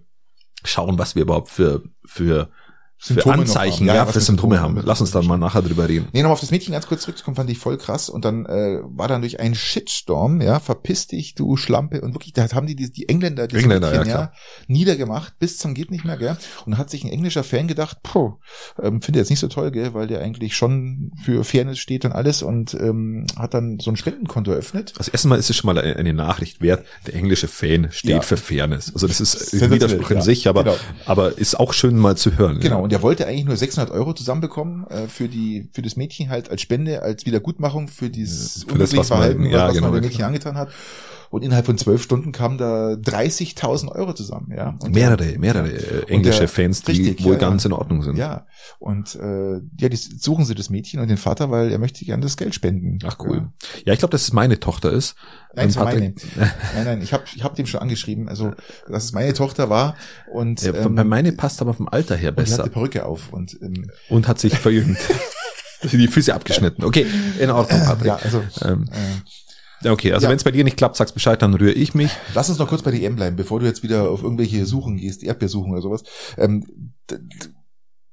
schauen, 0.64 0.98
was 0.98 1.16
wir 1.16 1.24
überhaupt 1.24 1.50
für, 1.50 1.84
für 2.06 2.50
Symptome 3.08 3.36
noch 3.36 3.42
Anzeichen, 3.44 3.88
haben. 3.90 3.96
ja, 3.96 4.02
was 4.06 4.14
für 4.14 4.20
für 4.20 4.26
Symptome 4.26 4.56
Symptome 4.56 4.80
haben. 4.80 4.86
Lass 4.88 5.02
uns 5.02 5.12
dann 5.12 5.26
mal 5.28 5.38
nachher 5.38 5.62
drüber 5.62 5.88
reden. 5.88 6.08
Nee, 6.14 6.22
nochmal 6.22 6.34
auf 6.34 6.40
das 6.42 6.52
Mädchen 6.52 6.74
ganz 6.74 6.88
kurz 6.88 7.02
zurückzukommen, 7.04 7.36
fand 7.36 7.50
ich 7.50 7.58
voll 7.60 7.78
krass. 7.78 8.10
Und 8.10 8.26
dann 8.26 8.46
äh, 8.46 8.80
war 8.84 9.08
dann 9.08 9.22
durch 9.22 9.40
einen 9.40 9.56
Shitstorm, 9.56 10.42
ja, 10.42 10.60
verpiss 10.60 11.08
dich, 11.08 11.36
du 11.36 11.56
Schlampe. 11.58 12.02
Und 12.02 12.14
wirklich, 12.14 12.34
da 12.34 12.50
haben 12.52 12.68
die 12.68 12.76
die, 12.76 12.92
die 12.92 13.08
Engländer, 13.10 13.48
die 13.48 13.56
Engländer, 13.58 13.90
Mädchen, 13.92 14.08
ja, 14.08 14.14
klar. 14.16 14.34
niedergemacht, 14.68 15.38
bis 15.40 15.58
zum 15.58 15.74
geht 15.74 15.92
nicht 15.92 16.06
mehr, 16.06 16.18
gell. 16.18 16.38
Und 16.66 16.78
hat 16.78 16.90
sich 16.90 17.04
ein 17.04 17.10
englischer 17.12 17.44
Fan 17.44 17.68
gedacht, 17.68 18.00
puh, 18.04 18.34
ähm, 18.82 19.02
finde 19.02 19.20
jetzt 19.20 19.30
nicht 19.30 19.40
so 19.40 19.48
toll, 19.48 19.72
gell, 19.72 19.94
weil 19.94 20.08
der 20.08 20.22
eigentlich 20.22 20.56
schon 20.56 21.12
für 21.24 21.44
Fairness 21.44 21.80
steht 21.80 22.06
und 22.06 22.12
alles 22.12 22.42
und 22.44 22.74
ähm, 22.74 23.26
hat 23.38 23.54
dann 23.54 23.80
so 23.80 23.92
ein 23.92 23.98
Spendenkonto 23.98 24.52
eröffnet. 24.52 24.94
Also 24.98 25.12
erstmal 25.12 25.40
ist 25.40 25.50
es 25.50 25.56
schon 25.56 25.74
mal 25.74 25.78
eine 25.80 26.14
Nachricht 26.14 26.62
wert. 26.62 26.86
Der 27.08 27.16
englische 27.16 27.48
Fan 27.48 27.90
steht 27.92 28.12
Ja. 28.12 28.22
für 28.22 28.38
Fairness. 28.38 28.92
Also 28.94 29.08
das 29.08 29.20
ist 29.20 29.54
ein 29.62 29.72
Widerspruch 29.72 30.10
in 30.12 30.18
ja. 30.18 30.24
sich, 30.24 30.48
aber, 30.48 30.64
Genau. 30.64 30.76
aber 31.06 31.38
ist 31.38 31.60
auch 31.60 31.74
schön 31.74 31.98
mal 31.98 32.16
zu 32.18 32.38
hören. 32.38 32.60
Genau, 32.60 32.88
Ja. 32.96 32.98
und 32.98 33.02
er 33.02 33.04
wollte 33.04 33.28
eigentlich 33.28 33.46
nur 33.46 33.56
600 33.58 33.92
Euro 33.94 34.14
zusammenbekommen 34.14 34.88
äh, 34.88 35.08
für 35.08 35.28
die 35.28 35.68
für 35.74 35.82
das 35.82 35.96
Mädchen 35.96 36.30
halt 36.30 36.50
als 36.50 36.62
Spende, 36.62 37.02
als 37.02 37.26
Wiedergutmachung 37.26 37.88
für 37.88 38.10
dieses 38.10 38.64
Für 38.64 38.78
das, 38.80 38.92
unglückliche 38.94 39.00
was 39.02 39.10
man- 39.10 39.18
Verhalten, 39.20 39.46
ja, 39.46 39.68
was 39.68 39.76
genau, 39.76 39.88
man 39.88 39.94
dem 39.94 40.04
ja, 40.04 40.08
Mädchen 40.08 40.18
klar. 40.18 40.28
angetan 40.28 40.58
hat. 40.58 40.70
Und 41.36 41.42
innerhalb 41.44 41.66
von 41.66 41.78
zwölf 41.78 42.02
Stunden 42.02 42.32
kamen 42.32 42.58
da 42.58 42.92
30.000 42.94 43.90
Euro 43.92 44.14
zusammen, 44.14 44.54
ja. 44.56 44.78
Und 44.82 44.94
Mehrere, 44.96 45.38
mehrere 45.38 45.70
äh, 45.70 46.02
Und 46.04 46.10
englische 46.10 46.40
der- 46.40 46.48
Fans, 46.48 46.82
die 46.84 46.92
richtig, 46.94 47.26
wohl 47.26 47.34
ja, 47.34 47.42
ja. 47.42 47.50
ganz 47.50 47.66
in 47.66 47.74
Ordnung 47.74 48.04
sind. 48.04 48.18
Ja, 48.18 48.48
und 48.80 49.16
äh, 49.16 49.56
ja, 49.78 49.90
die 49.90 49.98
suchen 49.98 50.46
sie 50.46 50.56
das 50.56 50.70
Mädchen 50.70 51.02
und 51.02 51.10
den 51.10 51.18
Vater, 51.18 51.52
weil 51.52 51.74
er 51.74 51.78
möchte 51.78 52.06
gerne 52.06 52.24
das 52.24 52.38
Geld 52.38 52.56
spenden. 52.56 53.00
Ach 53.06 53.18
cool. 53.20 53.50
Ja, 53.86 53.92
ich 53.92 54.00
glaube, 54.00 54.14
dass 54.14 54.22
es 54.22 54.32
meine 54.32 54.62
Tochter 54.62 54.92
ist. 54.94 55.16
Nein, 55.54 55.68
Und 55.68 55.76
war 55.76 55.86
meine. 55.86 56.14
Nein, 56.38 56.52
nein, 56.86 57.02
ich 57.02 57.12
habe 57.12 57.24
ich 57.36 57.44
hab 57.44 57.54
dem 57.56 57.66
schon 57.66 57.82
angeschrieben, 57.82 58.30
also 58.30 58.54
dass 58.88 59.04
es 59.04 59.12
meine 59.12 59.34
Tochter 59.34 59.70
war 59.70 59.96
und 60.32 60.62
Ja, 60.62 60.74
ähm, 60.74 60.96
bei 60.96 61.04
meine 61.04 61.34
passt 61.34 61.62
aber 61.62 61.74
vom 61.74 61.90
Alter 61.90 62.16
her 62.16 62.30
und 62.30 62.38
die 62.40 62.44
besser 62.44 62.60
hatte 62.64 62.70
Perücke 62.72 63.06
auf 63.06 63.34
und 63.34 63.58
ähm, 63.62 63.92
und 64.10 64.30
hat 64.30 64.40
sich 64.40 64.58
verjüngt. 64.58 65.00
die 65.92 66.08
Füße 66.08 66.34
abgeschnitten. 66.34 66.84
Okay, 66.86 67.06
in 67.40 67.50
Ordnung, 67.52 67.82
Patrick. 67.82 68.08
ja, 68.08 68.16
also 68.16 68.42
Ähm, 68.64 68.86
äh, 68.92 68.96
okay, 69.92 70.14
also 70.14 70.26
Ja. 70.26 70.30
wenn 70.30 70.38
es 70.38 70.44
bei 70.44 70.52
dir 70.52 70.64
nicht 70.64 70.78
klappt, 70.78 70.96
sagst 70.96 71.14
Bescheid, 71.14 71.42
dann 71.42 71.54
rühre 71.54 71.72
ich 71.74 71.94
mich. 71.96 72.12
Lass 72.34 72.50
uns 72.50 72.58
noch 72.60 72.68
kurz 72.70 72.82
bei 72.82 72.92
der 72.92 73.02
EM 73.02 73.16
bleiben, 73.16 73.36
bevor 73.36 73.60
du 73.60 73.66
jetzt 73.66 73.84
wieder 73.84 74.10
auf 74.10 74.24
irgendwelche 74.24 74.66
Suchen 74.66 74.98
gehst, 74.98 75.24
Erdbeersuchen 75.24 75.72
oder 75.72 75.82
sowas. 75.82 76.04
Ähm, 76.38 76.94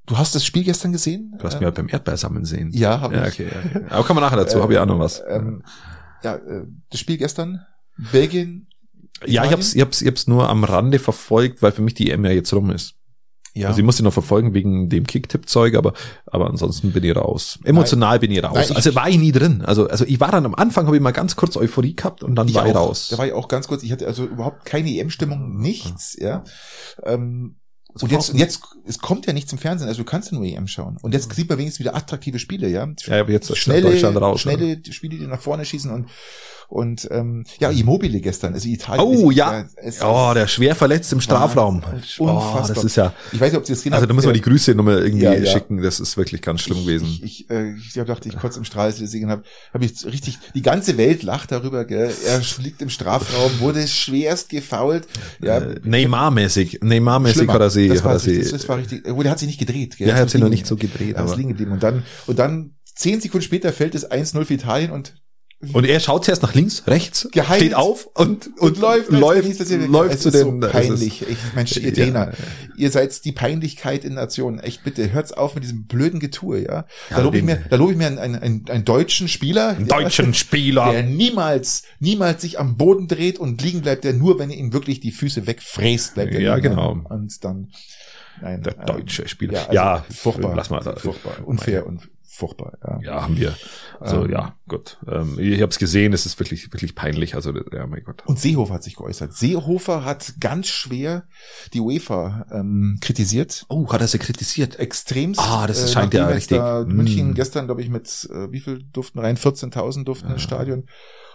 du 0.07 0.19
hast 0.19 0.35
das 0.35 0.45
Spiel 0.45 0.65
gestern 0.65 0.93
gesehen? 0.93 1.35
Du 1.39 1.45
hast 1.45 1.55
Äh, 1.55 1.59
mich 1.59 1.65
halt 1.67 1.75
beim 1.77 1.89
Erdbeersammeln 1.89 2.45
sehen. 2.45 2.71
ja, 2.73 3.01
habe 3.01 3.15
Ja, 3.17 3.27
ich. 3.29 3.35
okay. 3.35 3.49
Aber 3.91 4.05
kommen 4.05 4.19
wir 4.19 4.23
nachher 4.23 4.37
dazu, 4.37 4.61
habe 4.63 4.73
ich 4.75 4.79
auch 4.79 4.87
noch 4.87 4.99
was. 4.99 5.23
Ähm, 5.29 5.63
ja, 6.23 6.37
äh, 6.37 6.67
das 6.91 7.01
Spiel 7.01 7.17
gestern, 7.17 7.61
Belgien. 8.13 8.69
ja, 9.21 9.27
ich 9.27 9.33
Italien? 9.35 9.53
hab's, 9.53 9.75
ich 9.75 9.81
hab's, 9.81 10.03
ich 10.03 10.09
hab's 10.09 10.27
nur 10.27 10.49
am 10.49 10.65
Rande 10.65 10.99
verfolgt, 10.99 11.63
weil 11.63 11.73
für 11.73 11.83
mich 11.83 11.95
die 11.95 12.11
EM 12.11 12.25
ja 12.25 12.31
jetzt 12.33 12.53
rum 12.53 12.71
ist. 12.71 12.95
Ja. 13.55 13.69
Also 13.69 13.81
ich 13.81 13.85
muss 13.85 13.99
sie 13.99 14.03
noch 14.03 14.13
verfolgen 14.15 14.55
wegen 14.55 14.89
dem 14.89 15.07
Kicktipp-Zeug, 15.07 15.75
aber, 15.75 15.93
aber 16.27 16.49
ansonsten 16.49 16.93
bin 16.93 17.05
ich 17.05 17.15
raus. 17.15 17.59
Emotional 17.65 18.19
bin 18.19 18.31
ich 18.31 18.43
raus. 18.43 18.53
Nein, 18.55 18.67
ich- 18.71 18.77
also 18.77 18.95
war 18.95 19.09
ich 19.11 19.19
nie 19.19 19.33
drin. 19.33 19.61
Also, 19.63 19.89
also 19.89 20.05
ich 20.07 20.19
war 20.21 20.31
dann 20.31 20.47
am 20.47 20.55
Anfang, 20.55 20.87
habe 20.87 20.97
ich 20.97 21.03
mal 21.03 21.11
ganz 21.13 21.37
kurz 21.37 21.57
Euphorie 21.57 21.95
gehabt 21.95 22.23
und 22.23 22.35
dann 22.35 22.53
war 22.55 22.67
ich 22.67 22.75
raus. 22.75 23.09
Da 23.11 23.19
war 23.19 23.27
ich 23.27 23.33
auch 23.35 23.49
ganz 23.49 23.69
kurz, 23.69 23.83
ich 23.83 23.93
hatte 23.93 24.07
also 24.07 24.25
überhaupt 24.25 24.65
keine 24.65 24.89
EM-Stimmung, 24.91 25.59
nichts, 25.59 26.17
ja. 26.19 26.45
Ähm, 27.05 27.57
Also 27.95 28.07
und 28.07 28.13
jetzt, 28.13 28.31
und 28.31 28.39
jetzt, 28.39 28.63
es 28.87 28.99
kommt 29.01 29.27
ja 29.27 29.35
nichts 29.35 29.53
im 29.53 29.59
Fernsehen, 29.59 29.87
also 29.89 30.01
du 30.01 30.07
kannst 30.07 30.33
ja 30.33 30.39
nur 30.39 30.47
EM 30.47 30.67
schauen. 30.67 30.97
Und 31.03 31.13
jetzt 31.13 31.31
sieht 31.35 31.49
man 31.51 31.59
wenigstens 31.59 31.81
wieder 31.81 31.95
attraktive 31.95 32.39
Spiele, 32.39 32.69
ja. 32.69 32.89
Ja, 33.07 33.21
aber 33.21 33.33
jetzt 33.33 33.55
schnelle, 33.59 33.83
Deutschland 33.91 34.17
raus, 34.19 34.41
schnelle 34.41 34.81
Spiele, 34.91 35.19
die 35.19 35.27
nach 35.27 35.41
vorne 35.43 35.67
schießen 35.67 35.91
und 35.91 36.09
und 36.73 37.07
ähm, 37.11 37.45
ja, 37.61 37.71
Immobile 37.71 38.21
gestern, 38.21 38.55
also 38.55 38.67
Italien. 38.67 39.05
Oh 39.05 39.31
ist- 39.31 39.37
ja, 39.37 39.65
es 39.77 39.97
ist- 39.97 40.03
oh, 40.05 40.33
der 40.35 40.47
schwer 40.47 40.75
verletzt 40.75 41.13
im 41.13 41.21
Strafraum. 41.21 41.83
Oh, 42.19 42.25
Unfassbar. 42.25 42.75
das 42.75 42.85
ist 42.85 42.97
ja, 42.97 43.13
Ich 43.31 43.41
weiß 43.41 43.53
nicht, 43.53 43.59
ob 43.59 43.67
Sie 43.67 43.73
das 43.75 43.81
gesehen 43.81 43.93
also 43.93 44.07
da 44.07 44.15
müssen 44.15 44.29
wir 44.29 44.33
die 44.33 44.41
Grüße 44.41 44.75
nochmal 44.75 45.03
irgendwie 45.05 45.25
Ja, 45.25 45.35
ja. 45.35 45.45
schicken. 45.53 45.83
Das 45.83 46.01
ist 46.01 46.17
wirklich 46.17 46.41
ganz 46.41 46.63
schlimm 46.63 46.79
ich, 46.79 46.85
gewesen. 46.87 47.07
Ich, 47.23 47.23
ich, 47.43 47.51
äh, 47.51 47.75
ich 47.75 47.93
dachte, 47.93 48.29
ich 48.29 48.37
kurz 48.37 48.57
im 48.57 48.65
Strahl 48.65 48.91
gesehen 48.93 49.29
habe, 49.29 49.43
habe 49.75 49.85
ich 49.85 50.05
richtig, 50.07 50.39
die 50.55 50.63
ganze 50.63 50.97
Welt 50.97 51.23
lacht 51.23 51.53
darüber, 51.53 51.85
gell? 51.85 52.11
Er 52.27 52.41
liegt 52.63 52.81
im 52.81 52.89
Strafraum, 52.89 53.61
wurde 53.61 53.87
schwerst 53.87 54.49
gefault. 54.49 55.07
Ja, 55.43 55.59
äh, 55.59 55.79
Neymar-mäßig, 55.85 56.81
Neymar-mäßig 56.83 57.35
schlimmer. 57.35 57.53
hat 57.55 57.61
er 57.61 57.71
sie, 57.71 57.89
das 57.89 57.99
hat 57.99 58.05
war, 58.07 58.13
er 58.13 58.17
richtig, 58.27 58.45
sie, 58.47 58.53
das, 58.53 58.69
war 58.69 58.79
richtig, 58.79 59.13
oh, 59.13 59.23
der 59.23 59.31
hat 59.33 59.39
sich 59.39 59.49
nicht 59.49 59.59
gedreht, 59.61 59.99
gell? 59.99 60.09
ja, 60.09 60.15
er 60.15 60.23
hat 60.23 60.31
sie 60.31 60.39
noch 60.39 60.49
nicht 60.49 60.67
so 60.67 60.77
gedreht, 60.77 61.17
Ja, 61.17 61.23
aber. 61.23 61.37
liegen 61.37 61.51
geblieben. 61.51 61.73
Und 61.73 61.83
dann, 61.83 62.03
und 62.27 62.39
dann, 62.39 62.77
zehn 62.95 63.21
Sekunden 63.21 63.45
später 63.45 63.73
fällt 63.73 63.95
es 63.95 64.11
1-0 64.11 64.45
für 64.45 64.55
Italien 64.55 64.91
und 64.91 65.15
Und 65.73 65.87
er 65.87 66.01
schaut 66.01 66.25
zuerst 66.25 66.43
nach 66.43 66.55
links, 66.55 66.83
rechts, 66.89 67.29
Geheilt. 67.31 67.61
steht 67.63 67.75
auf 67.75 68.07
und, 68.15 68.49
und, 68.49 68.59
und 68.59 68.79
läuft, 68.81 69.11
läuft, 69.11 69.71
wäre. 69.71 69.87
läuft 69.87 70.15
es 70.15 70.21
zu 70.23 70.29
ist 70.29 70.35
den, 70.35 70.61
so 70.61 70.69
peinlich. 70.69 71.23
Ich, 71.29 71.39
Mensch, 71.55 71.77
ihr 71.77 71.91
Ja. 71.91 72.05
Trainer, 72.05 72.33
ihr 72.77 72.91
seid 72.91 73.25
die 73.25 73.31
Peinlichkeit 73.31 74.05
in 74.05 74.15
Nationen. 74.15 74.59
Echt 74.59 74.83
bitte, 74.83 75.13
hört's 75.13 75.31
auf 75.33 75.55
mit 75.55 75.63
diesem 75.63 75.87
blöden 75.87 76.19
Getue, 76.19 76.65
ja. 76.65 76.87
Da 77.11 77.19
Ja, 77.19 77.23
lobe 77.23 77.39
ich 77.39 77.45
mir, 77.45 77.63
da 77.71 77.77
lobe 77.77 77.93
ich 77.93 77.99
mir 77.99 78.09
einen, 78.09 78.19
einen, 78.19 78.69
einen, 78.69 78.85
deutschen 78.85 79.29
Spieler, 79.29 79.69
Einen 79.77 79.87
deutschen 79.87 80.35
Spieler. 80.35 80.91
der 80.91 81.05
niemals, 81.05 81.85
niemals 82.01 82.43
sich 82.43 82.59
am 82.59 82.77
Boden 82.77 83.07
dreht 83.07 83.39
und 83.39 83.63
liegen 83.63 83.83
bleibt, 83.83 84.03
der 84.03 84.15
nur, 84.15 84.41
wenn 84.41 84.51
ihr 84.51 84.57
ihm 84.57 84.73
wirklich 84.73 84.99
die 84.99 85.13
Füße 85.13 85.47
wegfräst, 85.47 86.15
bleibt 86.15 86.35
er 86.35 86.41
Ja, 86.41 86.59
genau. 86.59 86.99
Und 87.09 87.45
dann, 87.45 87.71
nein. 88.41 88.63
Der 88.65 88.77
ähm, 88.81 88.87
deutsche 88.87 89.29
Spieler. 89.29 89.53
Ja, 89.55 89.61
also 89.63 89.75
Ja, 89.75 90.05
furchtbar. 90.13 90.57
lass 90.57 90.71
mal. 90.71 90.83
Furchtbar. 90.97 91.35
Unfair 91.45 91.87
und 91.87 92.09
furchtbar, 92.35 92.79
ja. 92.83 93.01
Ja, 93.03 93.23
haben 93.23 93.37
wir. 93.37 93.55
Also 94.01 94.25
Ähm, 94.25 94.31
ja, 94.33 94.57
gut. 94.67 94.99
Ähm, 95.07 95.39
ich 95.39 95.61
habe 95.61 95.71
es 95.71 95.79
gesehen, 95.79 96.13
es 96.15 96.25
ist 96.25 96.39
wirklich, 96.41 96.73
wirklich 96.73 96.95
peinlich. 96.95 97.35
Also 97.35 97.53
ja, 97.73 97.87
mein 97.87 98.03
Gott. 98.05 98.23
Und 98.27 98.39
Seehofer 98.41 98.75
hat 98.75 98.83
sich 98.85 98.97
geäußert. 98.97 99.35
Seehofer 99.35 100.05
hat 100.05 100.35
ganz 100.41 100.69
schwer 100.69 101.25
die 101.75 101.81
UEFA 101.81 102.47
ähm, 102.51 102.99
kritisiert. 103.03 103.67
Oh, 103.69 103.87
hat 103.93 104.01
er 104.01 104.09
sie 104.09 104.19
kritisiert? 104.19 104.79
Extremst. 104.79 105.41
Ah, 105.41 105.67
das 105.67 105.85
äh, 105.85 105.89
scheint 105.93 106.15
ja 106.15 106.27
richtig- 106.27 106.57
Da 106.59 106.85
Mm. 106.85 106.93
München 106.97 107.35
gestern, 107.35 107.67
glaube 107.67 107.83
ich, 107.83 107.89
mit 107.91 108.29
äh, 108.33 108.51
wie 108.51 108.61
viel 108.61 108.83
durften 108.93 109.19
rein? 109.19 109.37
14.000 109.37 110.05
durften 110.05 110.29
ins 110.29 110.41
Ja. 110.43 110.49
Stadion. 110.49 110.85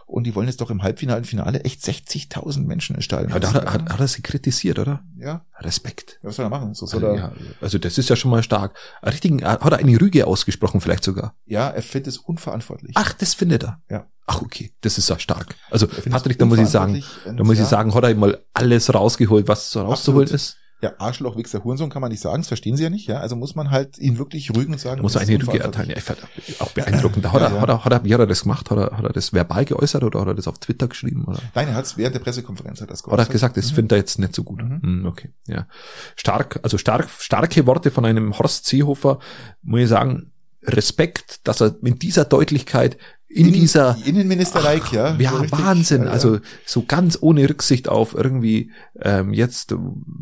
Und 0.10 0.24
die 0.24 0.34
wollen 0.36 0.48
jetzt 0.48 0.62
doch 0.62 0.72
im 0.72 0.84
Halbfinale 0.84 1.20
und 1.20 1.26
Finale 1.28 1.66
echt 1.66 1.84
60.000 1.84 2.66
Menschen 2.66 2.96
ins 2.96 3.04
Stadion. 3.04 3.30
Ja, 3.30 3.40
da 3.40 3.54
hat, 3.54 3.64
er- 3.66 3.74
hat, 3.74 3.90
hat 3.90 4.00
er 4.00 4.08
sie 4.08 4.22
kritisiert, 4.22 4.80
oder? 4.80 5.04
ja, 5.20 5.46
Respekt. 5.60 6.18
was 6.24 6.38
soll 6.38 6.46
er 6.46 6.50
machen? 6.50 6.74
So 6.74 6.86
soll 6.86 7.04
Also, 7.04 7.16
er, 7.18 7.20
ja, 7.20 7.32
also 7.60 7.78
das 7.78 7.98
ist 7.98 8.10
ja 8.10 8.16
schon 8.16 8.32
mal 8.32 8.42
stark. 8.42 8.74
Richtigen, 9.06 9.44
hat 9.44 9.62
er 9.70 9.78
eine 9.80 10.00
Rüge 10.00 10.26
ausgesprochen 10.26 10.80
vielleicht 10.82 11.04
sogar? 11.04 11.36
ja, 11.46 11.70
er 11.70 11.82
findet 11.82 12.08
es 12.14 12.18
unverantwortlich. 12.20 12.94
Ach, 12.96 13.12
das 13.14 13.34
findet 13.34 13.64
er. 13.66 13.82
Ja. 13.90 14.08
Ach, 14.28 14.42
okay. 14.42 14.72
Das 14.82 14.98
ist 14.98 15.10
ja 15.10 15.20
stark. 15.20 15.56
Also 15.72 15.88
Patrick, 15.88 16.40
da 16.40 16.46
muss 16.46 16.60
ich 16.60 16.68
sagen, 16.70 17.04
da 17.26 17.44
muss 17.44 17.58
ja, 17.58 17.64
ich 17.64 17.70
sagen, 17.70 17.94
hat 17.94 18.04
er 18.06 18.16
mal 18.16 18.42
alles 18.54 18.94
rausgeholt, 18.94 19.48
was 19.50 19.72
so 19.72 19.82
rauszuholen 19.82 20.30
ist. 20.30 20.58
Ja, 20.80 20.94
Arschloch, 21.00 21.36
Wichser, 21.38 21.64
Hurensohn 21.64 21.90
kann 21.90 22.02
man 22.04 22.12
nicht 22.12 22.22
sagen, 22.22 22.38
das 22.42 22.50
verstehen 22.50 22.78
sie 22.78 22.84
ja 22.84 22.92
nicht, 22.92 23.08
ja. 23.08 23.20
Also 23.20 23.36
muss 23.36 23.56
man 23.56 23.72
halt 23.72 23.98
ihn 23.98 24.20
wirklich 24.20 24.56
rügen 24.56 24.74
und 24.74 24.80
sagen, 24.80 24.98
Da 24.98 25.02
muss 25.02 25.16
er 25.16 25.24
ist 25.24 25.30
eine 25.30 25.42
Rüge 25.48 25.60
erteilen. 25.60 25.90
Ja, 25.90 25.98
ich 25.98 26.04
fand 26.04 26.20
auch 26.60 26.70
beeindruckend. 26.72 27.26
Hat, 27.32 27.42
Ja, 27.42 27.48
er, 27.48 27.56
ja. 27.56 27.62
hat, 27.62 27.70
er, 27.70 27.84
hat 27.86 27.92
er, 27.94 28.04
wie 28.04 28.14
hat 28.14 28.20
er 28.20 28.28
das 28.28 28.44
gemacht? 28.44 28.70
Hat 28.70 28.78
er, 28.78 28.96
hat 28.98 29.04
er 29.04 29.12
das 29.12 29.34
verbal 29.34 29.66
geäußert 29.66 30.04
oder 30.04 30.20
hat 30.22 30.28
er 30.28 30.36
das 30.36 30.48
auf 30.48 30.60
Twitter 30.60 30.88
geschrieben? 30.88 31.26
Oder? 31.26 31.40
Nein, 31.56 31.70
er 31.70 31.74
hat 31.74 31.86
es 31.86 31.98
während 31.98 32.14
der 32.16 32.20
Pressekonferenz 32.20 32.80
hat 32.82 32.90
er 32.90 32.92
das 32.92 33.04
Hat 33.04 33.18
er 33.20 33.26
gesagt, 33.26 33.58
das 33.58 33.72
Mhm. 33.72 33.76
findet 33.76 33.92
er 33.94 33.98
jetzt 33.98 34.20
nicht 34.20 34.36
so 34.36 34.44
gut. 34.44 34.62
Mhm. 34.62 34.82
Hm, 34.84 35.06
okay, 35.08 35.32
ja. 35.48 35.68
Stark, 36.16 36.60
also 36.62 36.78
stark, 36.78 37.10
starke 37.20 37.66
Worte 37.66 37.90
von 37.90 38.06
einem 38.06 38.38
Horst 38.38 38.68
Seehofer, 38.68 39.18
muss 39.64 39.80
ich 39.82 39.90
sagen, 39.90 40.32
Respekt, 40.64 41.48
dass 41.48 41.62
er 41.62 41.76
mit 41.82 42.02
dieser 42.02 42.26
Deutlichkeit 42.26 42.98
in, 43.30 43.52
dieser 43.52 43.98
Innenminister-like, 44.06 44.92
ja. 44.94 45.16
ja, 45.18 45.32
so 45.32 45.52
Wahnsinn. 45.52 46.04
ja, 46.04 46.10
Also 46.12 46.40
so 46.66 46.84
ganz 46.84 47.18
ohne 47.20 47.50
Rücksicht 47.50 47.90
auf 47.90 48.16
irgendwie 48.16 48.72
ähm, 49.02 49.34
jetzt, 49.34 49.76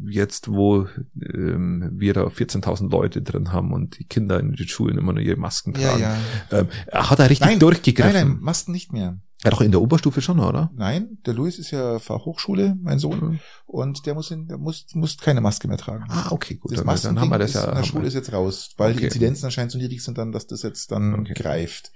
jetzt 0.07 0.47
wo 0.47 0.87
ähm, 1.21 1.91
wir 1.93 2.13
da 2.13 2.23
14.000 2.23 2.89
Leute 2.89 3.21
drin 3.21 3.51
haben 3.51 3.73
und 3.73 3.99
die 3.99 4.05
Kinder 4.05 4.39
in 4.39 4.53
den 4.53 4.67
Schulen 4.67 4.97
immer 4.97 5.13
nur 5.13 5.21
ihre 5.21 5.37
Masken 5.37 5.73
ja, 5.79 5.89
tragen. 5.89 6.01
ja. 6.01 6.59
Ähm, 6.59 6.67
hat 6.91 7.19
er 7.19 7.29
richtig 7.29 7.47
Nein, 7.47 7.59
durchgegriffen. 7.59 8.13
Nein, 8.13 8.27
nein, 8.29 8.39
Masken 8.41 8.71
nicht 8.71 8.91
mehr. 8.91 9.19
Ja, 9.45 9.51
doch 9.51 9.61
in 9.61 9.71
der 9.71 9.81
Oberstufe 9.81 10.21
schon, 10.21 10.39
oder? 10.39 10.71
Nein, 10.75 11.17
der 11.25 11.33
Luis 11.33 11.59
ist 11.59 11.71
ja 11.71 11.99
Fachhochschule, 11.99 12.75
mein 12.81 12.99
Sohn, 12.99 13.39
und 13.67 14.05
der 14.05 14.13
muss, 14.15 14.31
in, 14.31 14.47
der 14.47 14.57
muss, 14.57 14.85
muss 14.93 15.17
keine 15.17 15.39
Maske 15.39 15.67
mehr 15.67 15.77
tragen. 15.77 16.05
Ah, 16.09 16.31
okay, 16.31 16.55
gut. 16.55 16.71
das 16.71 16.83
Dann, 16.83 17.15
dann 17.15 17.21
haben 17.21 17.29
wir 17.29 17.37
das 17.39 17.51
ist 17.51 17.55
ja. 17.55 17.69
in 17.69 17.75
der 17.75 17.83
Schule 17.83 18.01
wir- 18.03 18.07
ist 18.07 18.13
jetzt 18.15 18.33
raus, 18.33 18.71
weil 18.77 18.91
die 18.93 18.97
Okay. 18.97 19.05
Inzidenzen 19.05 19.45
anscheinend 19.45 19.71
so 19.71 19.77
niedrig 19.77 20.03
sind 20.03 20.17
dann, 20.17 20.31
dass 20.31 20.47
das 20.47 20.63
jetzt 20.63 20.91
dann 20.91 21.13
Okay. 21.21 21.33
greift. 21.35 21.91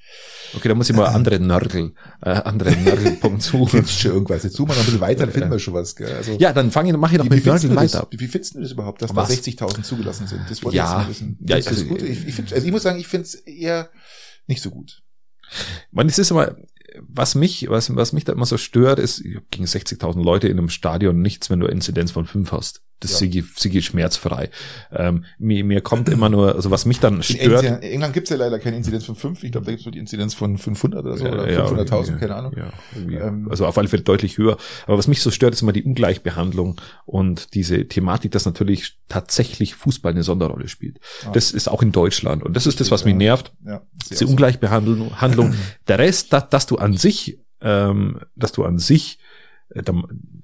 Okay, 0.56 0.68
da 0.70 0.76
muss 0.76 0.90
ich 0.90 0.96
mal 0.96 1.06
andere 1.08 1.40
Nörgel, 1.40 1.94
äh, 2.22 2.30
andere 2.30 2.76
Nörgelpunkt 2.76 3.42
suchen. 3.42 3.70
Findest 3.70 4.00
schon 4.00 4.12
irgendwas. 4.12 4.44
Jetzt 4.44 4.56
suchen 4.56 4.70
wir 4.70 4.76
noch 4.76 4.82
ein 4.82 4.86
bisschen 4.86 5.02
weiter, 5.02 5.26
dann 5.26 5.32
finden 5.34 5.52
wir 5.52 5.60
schon 5.60 5.74
was. 5.74 5.96
Gell? 5.96 6.14
Also, 6.14 6.34
Ja, 6.40 6.54
dann 6.54 6.70
fange 6.72 6.92
ich, 6.92 6.98
mache 6.98 7.14
ich 7.14 7.18
doch 7.18 7.26
wie, 7.26 7.30
mit 7.30 7.44
findest 7.44 7.64
Nörgel 7.66 7.78
du 7.78 7.82
das, 7.84 7.94
weiter. 7.96 8.08
wie, 8.12 8.20
wie 8.20 8.28
findest 8.28 8.56
du 8.56 8.60
das 8.62 8.72
überhaupt, 8.72 9.02
dass 9.02 9.16
Was? 9.16 9.28
da 9.30 9.34
60.000 9.34 9.82
zugelassen 9.84 10.28
sind? 10.28 10.42
Das 10.50 10.64
wollte 10.64 10.78
Ja. 10.78 11.02
ich 11.02 11.08
jetzt 11.08 11.22
wissen. 11.22 11.38
Ja, 11.48 11.56
also, 11.56 11.86
gut? 11.86 12.02
Ich, 12.04 12.28
ich, 12.28 12.34
find, 12.36 12.54
also 12.54 12.66
ich 12.66 12.72
muss 12.72 12.84
sagen, 12.84 13.00
ich 13.00 13.08
finde 13.08 13.26
es 13.26 13.34
eher 13.36 13.90
nicht 14.46 14.62
so 14.62 14.70
gut. 14.70 15.02
Man, 15.92 16.08
es 16.08 16.20
ist 16.20 16.32
aber, 16.32 16.56
was 17.08 17.36
mich, 17.36 17.70
was, 17.70 17.96
was 17.96 18.14
mich 18.14 18.26
da 18.26 18.34
immer 18.34 18.46
so 18.46 18.58
stört, 18.58 19.00
ist, 19.00 19.24
gegen 19.24 19.66
60.000 19.66 20.24
Leute 20.24 20.48
in 20.48 20.58
einem 20.58 20.70
Stadion 20.70 21.22
nichts, 21.22 21.50
wenn 21.50 21.60
du 21.60 21.66
eine 21.66 21.76
Inzidenz 21.76 22.12
von 22.12 22.26
5 22.26 22.52
hast. 22.52 22.84
Das 23.00 23.12
Ja. 23.12 23.18
siege, 23.18 23.44
siege 23.56 23.82
schmerzfrei. 23.82 24.50
Ähm, 24.92 25.26
mir, 25.38 25.64
mir 25.64 25.82
kommt 25.82 26.10
immer 26.10 26.30
nur, 26.30 26.56
also 26.56 26.70
was 26.72 26.86
mich 26.86 27.00
dann 27.00 27.18
In 27.18 27.24
stört. 27.24 27.64
England, 27.64 27.84
in 27.84 27.92
England 27.92 28.14
gibt's 28.14 28.30
ja 28.30 28.36
leider 28.36 28.60
keine 28.60 28.78
Inzidenz 28.78 29.06
von 29.06 29.16
5. 29.16 29.44
Ich 29.44 29.52
glaube, 29.52 29.66
da 29.66 29.72
gibt's 29.72 29.86
nur 29.86 29.92
die 29.92 30.00
Inzidenz 30.00 30.34
von 30.34 30.58
500 30.58 31.06
oder 31.06 31.18
so. 31.18 31.26
Ja, 31.26 31.34
oder 31.34 31.52
ja, 31.52 31.66
500.000, 31.66 32.10
ja, 32.12 32.18
keine 32.18 32.36
Ahnung. 32.36 32.54
Ähm, 32.96 33.48
also 33.50 33.66
auf 33.66 33.78
alle 33.78 33.88
Fälle 33.88 34.04
deutlich 34.04 34.38
höher. 34.38 34.58
Aber 34.86 34.98
was 34.98 35.08
mich 35.08 35.22
so 35.22 35.32
stört, 35.32 35.54
ist 35.54 35.62
immer 35.62 35.72
die 35.74 35.84
Ungleichbehandlung 35.84 36.80
und 37.06 37.54
diese 37.54 37.88
Thematik, 37.88 38.32
dass 38.32 38.46
natürlich 38.46 38.98
tatsächlich 39.08 39.76
Fußball 39.76 40.12
eine 40.12 40.24
Sonderrolle 40.24 40.68
spielt. 40.68 41.00
Ah. 41.26 41.32
Das 41.32 41.52
ist 41.52 41.68
auch 41.70 41.82
in 41.82 41.92
Deutschland 41.92 42.44
und 42.44 42.56
das 42.56 42.68
ist 42.68 42.80
das, 42.80 42.92
was 42.92 43.06
mich 43.06 43.16
nervt. 43.16 43.52
Ja, 43.66 43.82
Diese 44.10 44.28
Ungleichbehandlung. 44.28 45.20
Handlung. 45.22 45.54
Der 45.88 46.00
Rest, 46.00 46.34
dass, 46.34 46.50
dass 46.50 46.66
du 46.68 46.78
an 46.78 46.96
sich, 46.98 47.40
ähm, 47.62 48.20
dass 48.36 48.52
du 48.52 48.64
an 48.66 48.78
sich 48.78 49.20
äh, 49.70 49.84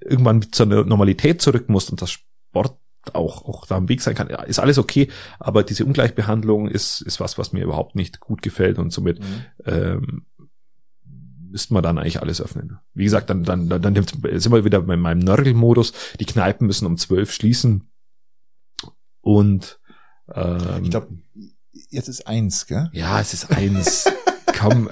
irgendwann 0.01 0.51
zur 0.51 0.65
Normalität 0.67 1.41
zurück 1.41 1.69
musst 1.69 1.89
und 1.91 2.01
das 2.01 2.17
Sport 2.55 2.77
auch, 3.13 3.45
auch 3.45 3.65
da 3.67 3.75
am 3.75 3.87
Weg 3.89 4.01
sein 4.01 4.15
kann, 4.15 4.29
ja, 4.29 4.41
ist 4.43 4.59
alles 4.59 4.77
okay, 4.79 5.09
aber 5.39 5.63
diese 5.63 5.85
Ungleichbehandlung 5.85 6.67
ist, 6.67 7.01
ist 7.01 7.19
was, 7.19 7.37
was 7.37 7.51
mir 7.53 7.63
überhaupt 7.63 7.95
nicht 7.95 8.19
gut 8.19 8.41
gefällt 8.41 8.79
und 8.79 8.91
somit 8.91 9.19
Mhm. 9.19 9.25
ähm, 9.65 10.25
müsste 11.51 11.73
man 11.73 11.83
dann 11.83 11.97
eigentlich 11.97 12.21
alles 12.21 12.41
öffnen. 12.41 12.79
Wie 12.93 13.03
gesagt, 13.03 13.29
dann, 13.29 13.43
dann, 13.43 13.69
dann, 13.69 13.81
dann 13.81 13.95
sind 13.95 14.51
wir 14.51 14.65
wieder 14.65 14.81
bei 14.81 14.97
meinem 14.97 15.19
Nörgelmodus. 15.19 15.93
Die 16.19 16.25
Kneipen 16.25 16.65
müssen 16.67 16.85
um 16.85 16.97
zwölf 16.97 17.31
schließen 17.31 17.89
und 19.21 19.79
ähm, 20.33 20.83
Ich 20.83 20.89
glaube, 20.89 21.09
jetzt 21.89 22.07
ist 22.07 22.25
eins, 22.27 22.65
gell? 22.67 22.89
ja, 22.93 23.19
es 23.19 23.33
ist 23.33 23.51
eins. 23.51 24.05
Komm, 24.57 24.89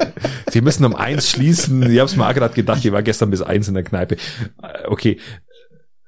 sie 0.51 0.61
müssen 0.61 0.85
um 0.85 0.93
eins 0.95 1.29
schließen. 1.29 1.81
Ich 1.83 1.97
habe 1.99 2.09
es 2.09 2.15
mir 2.15 2.27
auch 2.27 2.33
gerade 2.33 2.53
gedacht, 2.53 2.83
ich 2.85 2.91
war 2.91 3.01
gestern 3.01 3.29
bis 3.31 3.41
eins 3.41 3.67
in 3.69 3.73
der 3.73 3.83
Kneipe. 3.83 4.17
Äh, 4.61 4.87
Okay. 4.87 5.19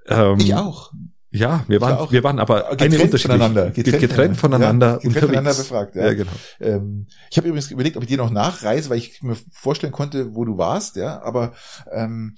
Ähm, 0.08 0.38
Ich 0.40 0.54
auch. 0.54 0.92
Ja, 1.36 1.64
wir 1.68 1.82
war 1.82 1.92
waren, 1.92 2.00
auch 2.00 2.12
wir 2.12 2.24
waren 2.24 2.40
aber 2.40 2.76
getrennt 2.78 2.94
eine 3.02 3.18
voneinander. 3.20 3.70
Getrennt, 3.72 4.00
Getrennt 4.02 4.38
voneinander 4.38 4.88
Ja, 4.88 4.98
getrennt 4.98 5.20
voneinander 5.20 5.54
befragt, 5.54 5.96
ja. 5.96 6.06
ja. 6.06 6.14
genau. 6.14 6.32
Ähm, 6.60 7.08
ich 7.30 7.38
habe 7.38 7.48
übrigens 7.48 7.72
überlegt, 7.72 7.98
ob 7.98 8.04
ich 8.04 8.10
dir 8.10 8.18
noch 8.18 8.32
nachreise, 8.32 8.90
weil 8.90 8.98
ich 8.98 9.22
mir 9.22 9.36
vorstellen 9.52 9.94
konnte, 9.94 10.34
wo 10.36 10.46
du 10.46 10.58
warst, 10.58 10.96
ja, 10.96 11.22
aber 11.22 11.54
ähm, 11.92 12.36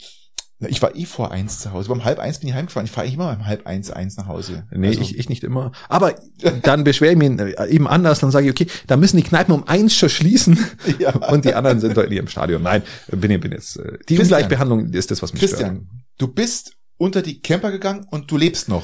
ich 0.60 0.82
war 0.82 0.96
eh 0.96 1.06
vor 1.06 1.32
eins 1.32 1.60
zu 1.60 1.72
Hause. 1.72 1.92
Um 1.92 2.04
halb 2.04 2.18
eins 2.18 2.40
bin 2.40 2.50
ich 2.50 2.56
heimgefahren. 2.56 2.86
Ich 2.88 2.92
fahre 2.92 3.06
immer 3.08 3.30
um 3.38 3.46
halb 3.46 3.68
eins, 3.68 3.92
eins 3.92 4.18
nach 4.18 4.26
Hause. 4.26 4.64
Nee, 4.72 4.88
Also, 4.88 5.02
ich, 5.02 5.16
ich 5.20 5.30
nicht 5.30 5.44
immer. 5.44 5.72
Aber 5.88 6.16
dann 6.64 6.84
beschwere 6.84 7.12
ich 7.12 7.18
mich 7.20 7.40
äh, 7.40 7.68
eben 7.70 7.88
anders, 7.88 8.22
dann 8.22 8.32
sage 8.32 8.48
ich, 8.48 8.52
okay, 8.52 8.66
da 8.88 8.98
müssen 8.98 9.18
die 9.18 9.24
Kneipen 9.24 9.54
um 9.54 9.68
eins 9.68 9.94
schon 9.96 10.10
schließen 10.10 10.58
Ja. 10.98 11.12
und 11.30 11.46
die 11.46 11.54
anderen 11.54 11.80
sind 11.80 11.96
deutlich 11.96 12.18
im 12.18 12.28
Stadion. 12.28 12.64
Nein, 12.64 12.82
bin, 13.12 13.30
ich- 13.30 13.40
bin 13.40 13.52
jetzt. 13.52 13.78
äh, 13.78 13.84
Die 14.10 14.16
Christian. 14.16 14.22
Ungleichbehandlung 14.22 14.94
ist 14.94 15.12
das, 15.12 15.22
was 15.22 15.32
mich 15.32 15.44
stört. 15.44 15.60
Christian, 15.60 15.90
du 16.18 16.28
bist 16.28 16.74
unter 16.98 17.22
die 17.22 17.42
Camper 17.42 17.72
gegangen 17.72 18.06
und 18.10 18.30
du 18.32 18.38
lebst 18.38 18.70
noch. 18.70 18.84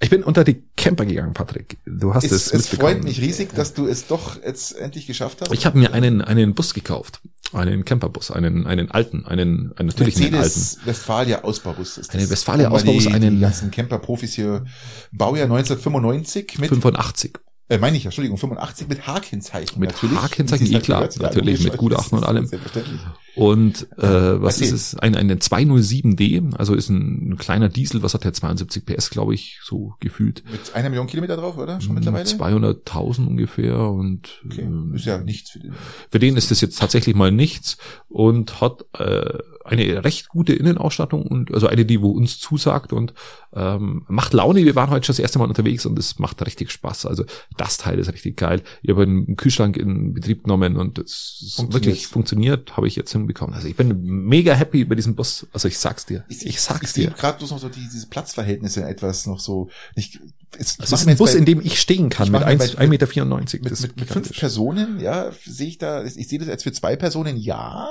Ich 0.00 0.10
bin 0.10 0.22
unter 0.22 0.44
die 0.44 0.62
Camper 0.76 1.04
gegangen, 1.06 1.32
Patrick. 1.32 1.78
Du 1.84 2.14
hast 2.14 2.22
Es, 2.24 2.30
es, 2.30 2.52
es 2.52 2.68
freut 2.68 3.02
mich 3.02 3.20
riesig, 3.20 3.52
dass 3.54 3.74
du 3.74 3.86
es 3.88 4.06
doch 4.06 4.40
jetzt 4.40 4.76
endlich 4.76 5.08
geschafft 5.08 5.40
hast. 5.40 5.52
Ich 5.52 5.66
habe 5.66 5.76
mir 5.76 5.92
einen 5.92 6.22
einen 6.22 6.54
Bus 6.54 6.72
gekauft, 6.72 7.20
einen 7.52 7.84
Camperbus, 7.84 8.30
einen 8.30 8.66
einen 8.68 8.92
alten, 8.92 9.26
einen, 9.26 9.72
einen 9.76 9.88
natürlich 9.88 10.16
einen 10.18 10.36
alten. 10.36 10.76
Westfalia 10.84 11.42
Ausbaubus 11.42 11.98
ist 11.98 12.10
das. 12.10 12.14
Eine 12.14 12.30
Westfalia 12.30 12.68
Ausbaubus, 12.68 13.04
die, 13.06 13.12
einen- 13.12 13.36
die 13.36 13.40
ganzen 13.40 13.72
Camper-Profis 13.72 14.34
hier. 14.34 14.64
Baujahr 15.10 15.46
1995 15.46 16.58
mit 16.60 16.68
85 16.70 17.38
Äh, 17.68 17.78
meine 17.78 17.96
ich, 17.96 18.04
ja, 18.04 18.08
Entschuldigung, 18.08 18.38
85 18.38 18.86
mit 18.88 19.04
H-Kennzeichen. 19.06 19.80
Mit 19.80 19.90
natürlich. 19.90 20.16
Es 20.38 20.60
eh 20.70 20.78
klar, 20.80 21.08
natürlich, 21.18 21.64
mit 21.64 21.76
Gutachten 21.76 22.18
und 22.18 22.24
allem. 22.24 22.46
Selbstverständlich. 22.46 23.00
Und 23.34 23.86
äh, 23.98 24.02
was 24.42 24.60
Erzähl. 24.60 24.74
ist 24.74 24.92
es? 24.92 24.94
Ein, 24.96 25.14
eine 25.14 25.36
207D, 25.36 26.54
also 26.56 26.74
ist 26.74 26.88
ein, 26.88 27.30
ein 27.30 27.36
kleiner 27.38 27.68
Diesel, 27.68 28.02
was 28.02 28.14
hat 28.14 28.24
der 28.24 28.32
72 28.32 28.84
PS, 28.84 29.10
glaube 29.10 29.34
ich, 29.34 29.60
so 29.62 29.94
gefühlt. 30.00 30.42
Mit 30.50 30.74
einer 30.74 30.88
Million 30.90 31.06
Kilometer 31.06 31.36
drauf, 31.36 31.56
oder? 31.56 31.80
Schon 31.80 31.94
mittlerweile? 31.94 32.24
200.000 32.28 33.26
ungefähr 33.26 33.78
und 33.90 34.40
Okay. 34.44 34.62
ähm, 34.62 34.92
Ist 34.94 35.04
ja 35.06 35.18
nichts 35.18 35.50
für 35.50 35.60
den. 35.60 35.72
für 36.10 36.18
den 36.18 36.36
ist 36.36 36.50
das 36.50 36.60
jetzt 36.60 36.78
tatsächlich 36.78 37.14
mal 37.14 37.30
nichts 37.30 37.76
und 38.08 38.60
hat 38.60 38.84
äh, 38.98 39.38
eine 39.64 40.02
recht 40.02 40.28
gute 40.30 40.54
Innenausstattung 40.54 41.22
und 41.26 41.52
also 41.52 41.66
eine, 41.66 41.84
die 41.84 42.00
wo 42.00 42.10
uns 42.10 42.40
zusagt 42.40 42.92
und 42.94 43.12
ähm, 43.52 44.04
macht 44.08 44.32
Laune. 44.32 44.64
Wir 44.64 44.74
waren 44.74 44.88
heute 44.88 45.04
schon 45.06 45.12
das 45.12 45.18
erste 45.20 45.38
Mal 45.38 45.44
unterwegs 45.48 45.84
und 45.84 45.98
es 45.98 46.18
macht 46.18 46.44
richtig 46.46 46.70
Spaß. 46.70 47.04
Also 47.04 47.24
das 47.58 47.76
Teil 47.76 47.98
ist 47.98 48.10
richtig 48.10 48.38
geil. 48.38 48.62
Ich 48.82 48.90
habe 48.90 49.02
einen 49.02 49.36
Kühlschrank 49.36 49.76
in 49.76 50.14
Betrieb 50.14 50.44
genommen 50.44 50.76
und 50.76 50.98
es 50.98 51.62
wirklich 51.70 52.06
funktioniert, 52.06 52.76
habe 52.78 52.88
ich 52.88 52.96
jetzt 52.96 53.14
hinbekommen. 53.18 53.54
Also 53.54 53.68
ich 53.68 53.76
bin 53.76 54.00
mega 54.02 54.54
happy 54.54 54.80
über 54.80 54.96
diesen 54.96 55.14
Bus. 55.14 55.46
Also 55.52 55.68
ich 55.68 55.78
sag's 55.78 56.06
dir. 56.06 56.24
Ich, 56.28 56.60
sag's 56.60 56.88
ich 56.96 57.04
dir. 57.04 57.10
gerade 57.10 57.38
bloß 57.38 57.50
noch 57.50 57.58
so 57.58 57.68
die, 57.68 57.80
diese 57.92 58.06
Platzverhältnisse 58.08 58.84
etwas 58.84 59.26
noch 59.26 59.40
so. 59.40 59.68
Nicht, 59.96 60.20
es, 60.56 60.78
Es 60.80 60.92
ist 60.92 61.06
ein 61.06 61.16
Bus, 61.16 61.34
in 61.34 61.44
dem 61.44 61.60
ich 61.60 61.78
stehen 61.80 62.08
kann 62.08 62.26
ich 62.26 62.32
mit 62.32 62.40
mach 62.40 62.46
mir 62.46 62.52
1 62.52 62.76
bei- 62.76 62.84
1,94 62.86 62.88
Meter. 62.88 63.58
mit, 63.62 63.70
Das 63.72 63.80
ist 63.80 63.82
mit, 63.88 63.96
mit 64.00 64.08
fünf. 64.10 64.32
Personen, 64.38 64.98
ja, 65.00 65.30
sehe 65.44 65.68
ich 65.68 65.78
da, 65.78 66.04
ich 66.04 66.26
sehe 66.28 66.38
das 66.38 66.48
jetzt 66.48 66.62
für 66.62 66.72
zwei 66.72 66.96
Personen, 66.96 67.36
ja, 67.36 67.88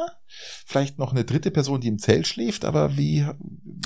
vielleicht 0.65 0.98
noch 1.00 1.12
eine 1.12 1.24
dritte 1.24 1.51
Person, 1.51 1.81
die 1.81 1.88
im 1.88 2.00
Zelt 2.00 2.27
schläft, 2.27 2.65
aber 2.65 2.98
wie, 2.98 3.25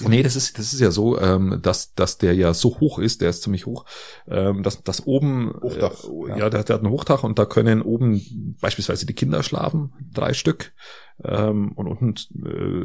Nee, 0.08 0.24
das 0.24 0.36
ist, 0.36 0.58
das 0.58 0.74
ist 0.74 0.80
ja 0.80 0.90
so, 0.90 1.20
ähm, 1.20 1.60
dass, 1.62 1.94
dass 1.94 2.18
der 2.18 2.34
ja 2.34 2.54
so 2.54 2.80
hoch 2.80 2.98
ist, 2.98 3.22
der 3.22 3.30
ist 3.30 3.44
ziemlich 3.44 3.66
hoch, 3.66 3.86
ähm, 4.28 4.64
dass, 4.64 4.82
dass 4.84 5.06
oben, 5.06 5.54
Hochdach, 5.62 6.06
äh, 6.06 6.30
ja. 6.30 6.38
ja, 6.38 6.50
der, 6.50 6.64
der 6.64 6.76
hat 6.78 6.84
ein 6.84 6.90
Hochdach 6.90 7.24
und 7.24 7.38
da 7.38 7.46
können 7.46 7.82
oben 7.82 8.56
beispielsweise 8.62 9.06
die 9.06 9.14
Kinder 9.14 9.44
schlafen, 9.44 9.92
drei 10.14 10.34
Stück, 10.34 10.74
ähm, 11.24 11.72
und 11.74 11.88
unten 11.88 12.16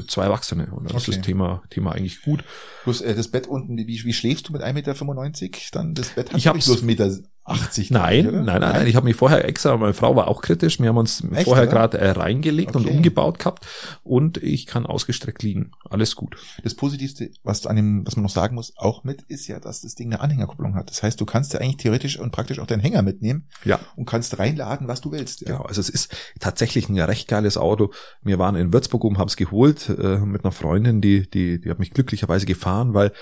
äh, 0.00 0.06
zwei 0.06 0.24
Erwachsene. 0.24 0.66
Und 0.72 0.88
dann 0.90 0.96
ist 0.96 1.08
Okay. 1.08 1.16
das 1.18 1.26
Thema, 1.26 1.62
Thema 1.70 1.92
eigentlich 1.92 2.22
gut. 2.22 2.44
bloß 2.84 3.00
äh, 3.02 3.14
das 3.14 3.28
Bett 3.28 3.46
unten, 3.46 3.76
wie, 3.78 3.86
wie 4.04 4.12
schläfst 4.12 4.48
du 4.48 4.52
mit 4.52 4.62
1,95 4.62 4.72
Meter? 4.74 5.58
Dann 5.72 5.94
das 5.94 6.08
Bett 6.10 6.30
hat 6.30 6.38
Ich 6.38 6.46
hab's- 6.46 6.66
bloß 6.66 6.82
1,80 6.82 6.84
Meter. 6.84 7.16
80, 7.46 7.90
Nein, 7.90 8.18
ich, 8.26 8.32
nein, 8.32 8.44
nein, 8.44 8.60
nein, 8.60 8.86
ich 8.86 8.96
habe 8.96 9.04
mich 9.06 9.16
vorher 9.16 9.44
extra, 9.44 9.76
meine 9.76 9.94
Frau 9.94 10.16
war 10.16 10.28
auch 10.28 10.42
kritisch, 10.42 10.80
wir 10.80 10.88
haben 10.88 10.96
uns 10.96 11.22
Echt, 11.32 11.44
vorher 11.44 11.66
gerade 11.66 11.98
äh, 11.98 12.10
reingelegt 12.10 12.74
und 12.74 12.86
Okay. 12.86 12.96
umgebaut 12.96 13.38
gehabt 13.38 13.66
und 14.02 14.36
ich 14.38 14.66
kann 14.66 14.84
ausgestreckt 14.86 15.42
liegen. 15.42 15.70
Alles 15.88 16.16
gut. 16.16 16.36
Das 16.62 16.74
Positivste, 16.74 17.30
was 17.44 17.66
an 17.66 17.76
dem, 17.76 18.06
was 18.06 18.16
man 18.16 18.24
noch 18.24 18.30
sagen 18.30 18.54
muss, 18.56 18.72
auch 18.76 19.04
mit, 19.04 19.22
ist 19.22 19.46
ja, 19.46 19.60
dass 19.60 19.80
das 19.82 19.94
Ding 19.94 20.12
eine 20.12 20.20
Anhängerkupplung 20.20 20.74
hat. 20.74 20.90
Das 20.90 21.02
heißt, 21.02 21.20
du 21.20 21.24
kannst 21.24 21.52
ja 21.52 21.60
eigentlich 21.60 21.76
theoretisch 21.78 22.18
und 22.18 22.32
praktisch 22.32 22.58
auch 22.58 22.66
deinen 22.66 22.80
Hänger 22.80 23.02
mitnehmen 23.02 23.48
Ja. 23.64 23.78
und 23.96 24.06
kannst 24.06 24.38
reinladen, 24.38 24.88
was 24.88 25.00
du 25.00 25.12
willst. 25.12 25.42
Ja. 25.42 25.48
Genau, 25.56 25.62
also 25.62 25.80
es 25.80 25.88
ist 25.88 26.14
tatsächlich 26.40 26.88
ein 26.88 26.98
recht 26.98 27.28
geiles 27.28 27.56
Auto. 27.56 27.92
Wir 28.22 28.38
waren 28.38 28.56
in 28.56 28.72
Würzburg 28.72 29.04
oben, 29.04 29.18
haben 29.18 29.28
es 29.28 29.36
geholt 29.36 29.88
äh, 29.88 30.18
mit 30.18 30.44
einer 30.44 30.52
Freundin, 30.52 31.00
die 31.00 31.28
die 31.30 31.60
die 31.60 31.70
hat 31.70 31.78
mich 31.78 31.92
glücklicherweise 31.92 32.46
gefahren, 32.46 32.92
weil 32.94 33.12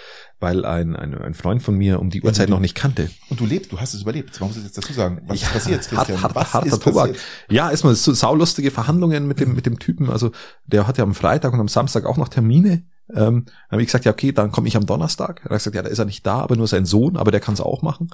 weil 0.44 0.64
ein, 0.64 0.94
ein 0.94 1.14
ein 1.14 1.34
Freund 1.34 1.62
von 1.62 1.74
mir 1.76 1.98
um 2.00 2.10
die 2.10 2.18
Ja, 2.18 2.24
Uhrzeit 2.26 2.48
du- 2.48 2.52
noch 2.52 2.60
nicht 2.60 2.74
kannte. 2.74 3.10
Und 3.30 3.40
du 3.40 3.46
lebst, 3.46 3.72
du 3.72 3.80
hast 3.80 3.94
es 3.94 4.02
überlebt. 4.02 4.38
Man 4.40 4.48
muss 4.50 4.56
es 4.58 4.64
jetzt 4.64 4.76
dazu 4.78 4.92
sagen. 4.92 5.22
Was 5.26 5.40
Ja, 5.40 5.46
ist 5.48 5.52
passiert, 5.54 5.88
Christian? 5.88 6.22
hart- 6.22 6.34
was 6.34 6.54
harter 6.54 6.66
ist 6.66 6.82
Tobak. 6.82 7.08
passiert? 7.12 7.24
Ja, 7.50 7.70
erstmal 7.70 7.94
so 7.94 8.12
saulustige 8.12 8.70
Verhandlungen 8.70 9.26
mit 9.26 9.40
dem 9.40 9.54
mit 9.54 9.66
dem 9.66 9.78
Typen. 9.78 10.10
Also 10.10 10.30
der 10.66 10.86
hatte 10.86 11.02
am 11.02 11.14
Freitag 11.14 11.52
und 11.54 11.60
am 11.60 11.68
Samstag 11.68 12.04
auch 12.06 12.16
noch 12.18 12.28
Termine. 12.28 12.84
Ähm, 13.10 13.44
dann 13.46 13.54
habe 13.72 13.82
ich 13.82 13.88
gesagt, 13.88 14.04
ja 14.06 14.12
okay, 14.12 14.32
dann 14.32 14.50
komme 14.52 14.68
ich 14.68 14.76
am 14.76 14.86
Donnerstag. 14.86 15.40
Er 15.44 15.50
hat 15.50 15.58
gesagt, 15.58 15.74
ja, 15.76 15.82
da 15.82 15.88
ist 15.88 15.98
er 15.98 16.04
nicht 16.06 16.24
da, 16.26 16.38
aber 16.40 16.56
nur 16.56 16.66
sein 16.68 16.86
Sohn, 16.86 17.16
aber 17.16 17.30
der 17.30 17.40
kann 17.40 17.54
es 17.54 17.60
auch 17.60 17.82
machen. 17.82 18.08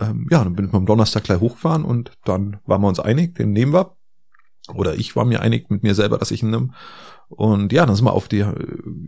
Ähm, 0.00 0.26
ja, 0.30 0.42
dann 0.44 0.54
bin 0.54 0.68
ich 0.68 0.72
am 0.74 0.86
Donnerstag 0.86 1.24
gleich 1.24 1.40
hochgefahren 1.40 1.84
und 1.84 2.12
dann 2.24 2.58
waren 2.66 2.80
wir 2.82 2.88
uns 2.88 3.00
einig, 3.00 3.34
den 3.34 3.52
nehmen 3.52 3.72
wir. 3.74 3.96
Oder 4.74 4.94
ich 4.94 5.16
war 5.16 5.24
mir 5.24 5.40
einig 5.42 5.68
mit 5.70 5.82
mir 5.82 5.94
selber, 5.94 6.18
dass 6.18 6.30
ich 6.30 6.42
ihn 6.42 6.50
nehme. 6.50 6.68
Und 7.28 7.72
ja, 7.72 7.84
dann 7.86 7.96
sind 7.96 8.04
wir 8.04 8.12
auf 8.12 8.28
die 8.28 8.40
äh, 8.40 8.54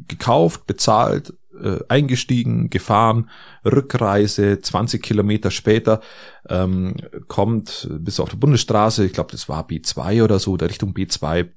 gekauft, 0.09 0.67
bezahlt, 0.67 1.35
äh, 1.63 1.79
eingestiegen, 1.89 2.71
gefahren, 2.71 3.31
Rückreise, 3.65 4.61
20 4.61 5.03
Kilometer 5.03 5.51
später 5.51 6.01
ähm, 6.49 6.95
kommt 7.29 7.89
bis 7.91 8.21
auf 8.21 8.31
die 8.31 8.37
Bundesstraße, 8.37 9.05
ich 9.05 9.13
glaube, 9.13 9.33
das 9.33 9.49
war 9.49 9.67
B2 9.67 10.25
oder 10.25 10.39
so, 10.39 10.57
der 10.57 10.71
Richtung 10.71 10.93
B2, 10.93 11.49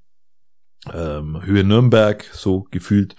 ähm, 0.93 1.41
Höhe 1.43 1.63
Nürnberg, 1.63 2.23
so 2.33 2.67
gefühlt. 2.71 3.15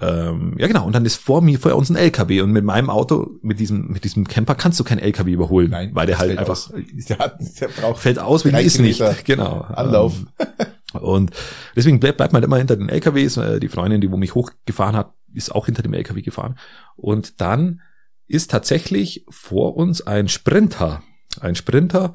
Ähm, 0.00 0.54
ja 0.58 0.66
genau, 0.66 0.86
und 0.86 0.94
dann 0.94 1.04
ist 1.04 1.16
vor 1.16 1.42
mir, 1.42 1.58
vor 1.58 1.74
uns 1.74 1.90
ein 1.90 1.96
LKW 1.96 2.42
und 2.42 2.52
mit 2.52 2.64
meinem 2.64 2.90
Auto, 2.90 3.30
mit 3.42 3.58
diesem, 3.58 3.88
mit 3.88 4.04
diesem 4.04 4.26
Camper 4.28 4.54
kannst 4.54 4.78
du 4.78 4.84
kein 4.84 4.98
LKW 4.98 5.32
überholen, 5.32 5.70
Nein, 5.70 5.90
weil 5.94 6.06
der 6.06 6.18
halt 6.18 6.38
einfach 6.38 6.52
aus. 6.52 6.72
Der, 7.08 7.38
der 7.60 7.68
braucht 7.68 8.00
fällt 8.00 8.18
aus, 8.18 8.42
die 8.44 8.50
ist 8.50 8.78
nicht. 8.78 9.02
Genau. 9.24 9.60
Anlauf. 9.62 10.14
Ähm, 10.38 11.00
Und 11.00 11.30
deswegen 11.76 12.00
bleibt, 12.00 12.18
bleibt 12.18 12.32
man 12.32 12.42
immer 12.42 12.56
hinter 12.58 12.76
den 12.76 12.88
LKWs. 12.88 13.36
Äh, 13.36 13.60
Die 13.60 13.68
Freundin, 13.68 14.00
die 14.00 14.10
wo 14.10 14.16
mich 14.16 14.34
hochgefahren 14.34 14.96
hat, 14.96 15.12
ist 15.34 15.54
auch 15.54 15.66
hinter 15.66 15.82
dem 15.82 15.94
LKW 15.94 16.22
gefahren. 16.22 16.56
Und 16.96 17.40
dann 17.40 17.80
ist 18.26 18.50
tatsächlich 18.50 19.24
vor 19.28 19.76
uns 19.76 20.06
ein 20.06 20.28
Sprinter. 20.28 21.02
Ein 21.40 21.54
Sprinter 21.54 22.14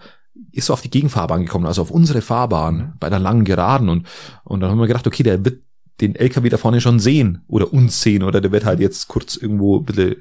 ist 0.52 0.68
so 0.68 0.74
auf 0.74 0.82
die 0.82 0.90
Gegenfahrbahn 0.90 1.46
gekommen, 1.46 1.66
also 1.66 1.82
auf 1.82 1.92
unsere 1.92 2.22
Fahrbahn 2.22 2.76
Mhm. 2.78 2.94
bei 3.00 3.10
der 3.10 3.20
langen 3.20 3.46
Geraden. 3.46 3.90
Und, 3.90 4.08
und 4.44 4.60
dann 4.62 4.70
haben 4.70 4.80
wir 4.80 4.88
gedacht, 4.88 5.08
okay, 5.08 5.24
der 5.24 5.44
wird 5.44 5.62
den 6.02 6.16
LKW 6.16 6.50
da 6.50 6.58
vorne 6.58 6.82
schon 6.82 7.00
sehen 7.00 7.44
oder 7.48 7.72
uns 7.72 8.02
sehen 8.02 8.24
oder 8.24 8.42
der 8.42 8.52
wird 8.52 8.66
halt 8.66 8.82
jetzt 8.82 9.08
kurz 9.08 9.38
irgendwo 9.38 9.78
ein 9.80 9.86
bisschen 9.86 10.16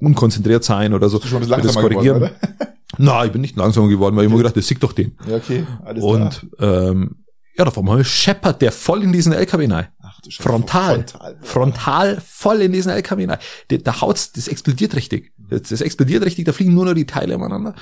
unkonzentriert 0.00 0.64
sein 0.64 0.94
oder 0.94 1.08
so. 1.08 1.20
Schon 1.20 1.42
ein 1.42 1.48
bisschen 1.48 1.56
Wird 1.56 1.64
das 1.64 1.74
langsamer 1.76 1.88
geworden, 1.88 2.20
korrigieren. 2.20 2.68
Nein, 2.98 3.26
ich 3.26 3.32
bin 3.32 3.40
nicht 3.40 3.56
langsamer 3.56 3.88
geworden, 3.88 4.16
weil 4.16 4.24
ich 4.24 4.28
immer 4.30 4.38
gedacht, 4.38 4.56
das 4.56 4.66
sieht 4.66 4.82
doch 4.82 4.92
den. 4.92 5.16
oder? 5.22 5.30
Ja, 5.30 5.36
okay, 5.36 5.64
alles 5.84 6.02
klar. 6.02 6.12
Und 6.12 6.46
ähm, 6.58 7.16
ja, 7.56 7.64
auf 7.64 7.78
einmal 7.78 8.04
scheppert 8.04 8.62
der 8.62 8.72
voll 8.72 9.02
in 9.02 9.12
diesen 9.12 9.32
LKW 9.32 9.66
rein. 9.72 9.86
Frontal. 10.30 11.04
Frontal. 11.06 11.36
Frontal 11.42 12.20
voll 12.24 12.60
in 12.62 12.72
diesen 12.72 12.90
LKW 12.92 13.26
rein. 13.26 13.38
Da, 13.68 14.00
haut's, 14.00 14.32
das 14.32 14.48
explodiert 14.48 14.94
richtig. 14.94 15.32
Das, 15.36 15.62
das 15.62 15.80
explodiert 15.80 16.24
richtig, 16.24 16.44
da 16.44 16.52
fliegen 16.52 16.74
nur 16.74 16.84
noch 16.84 16.94
die 16.94 17.06
Teile 17.06 17.36
umeinander. 17.36 17.74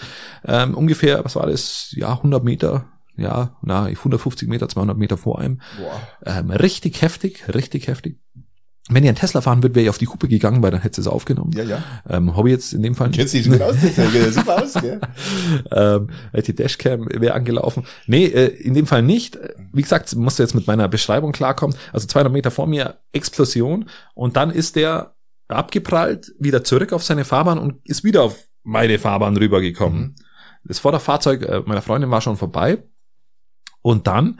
Ähm, 0.44 0.74
ungefähr, 0.74 1.24
was 1.24 1.36
war 1.36 1.46
das? 1.46 1.92
Ja, 1.96 2.12
100 2.12 2.42
Meter, 2.42 2.88
ja, 3.16 3.56
na, 3.62 3.84
150 3.84 4.48
Meter, 4.48 4.68
200 4.68 4.96
Meter 4.96 5.16
vor 5.16 5.38
einem. 5.38 5.60
Ähm, 6.24 6.50
richtig 6.50 7.02
heftig, 7.02 7.44
richtig 7.54 7.88
heftig. 7.88 8.18
Wenn 8.88 9.04
ihr 9.04 9.10
einen 9.10 9.18
Tesla 9.18 9.40
fahren 9.40 9.62
würdet, 9.62 9.76
wäre 9.76 9.84
ich 9.84 9.90
auf 9.90 9.98
die 9.98 10.06
Kuppe 10.06 10.26
gegangen, 10.26 10.62
weil 10.62 10.70
dann 10.70 10.80
hätte 10.80 11.00
es 11.00 11.06
aufgenommen. 11.06 11.52
Ja, 11.52 11.62
ja. 11.62 11.82
Ähm, 12.08 12.36
Hobby 12.36 12.50
jetzt 12.50 12.72
in 12.72 12.82
dem 12.82 12.94
Fall 12.94 13.10
Kennst 13.10 13.34
dich 13.34 13.48
gut 13.48 13.60
aus, 13.60 13.76
das 13.80 13.94
sieht 13.94 14.34
super 14.34 14.62
aus, 14.62 14.74
gell? 14.74 15.00
ähm, 15.70 16.08
die 16.34 16.54
Dashcam 16.54 17.06
wäre 17.08 17.34
angelaufen. 17.34 17.84
Nee, 18.06 18.24
äh, 18.26 18.46
in 18.46 18.74
dem 18.74 18.86
Fall 18.86 19.02
nicht. 19.02 19.38
Wie 19.72 19.82
gesagt, 19.82 20.14
musste 20.16 20.42
jetzt 20.42 20.54
mit 20.54 20.66
meiner 20.66 20.88
Beschreibung 20.88 21.32
klarkommen. 21.32 21.76
Also 21.92 22.06
200 22.06 22.32
Meter 22.32 22.50
vor 22.50 22.66
mir 22.66 22.98
Explosion 23.12 23.88
und 24.14 24.36
dann 24.36 24.50
ist 24.50 24.76
der 24.76 25.14
abgeprallt, 25.48 26.32
wieder 26.38 26.64
zurück 26.64 26.92
auf 26.92 27.04
seine 27.04 27.24
Fahrbahn 27.24 27.58
und 27.58 27.76
ist 27.84 28.02
wieder 28.02 28.22
auf 28.22 28.48
meine 28.62 28.98
Fahrbahn 28.98 29.36
rübergekommen. 29.36 30.00
Mhm. 30.00 30.14
Das 30.64 30.78
Vorderfahrzeug 30.78 31.42
äh, 31.42 31.62
meiner 31.66 31.82
Freundin 31.82 32.10
war 32.10 32.20
schon 32.20 32.36
vorbei 32.36 32.82
und 33.82 34.06
dann 34.06 34.38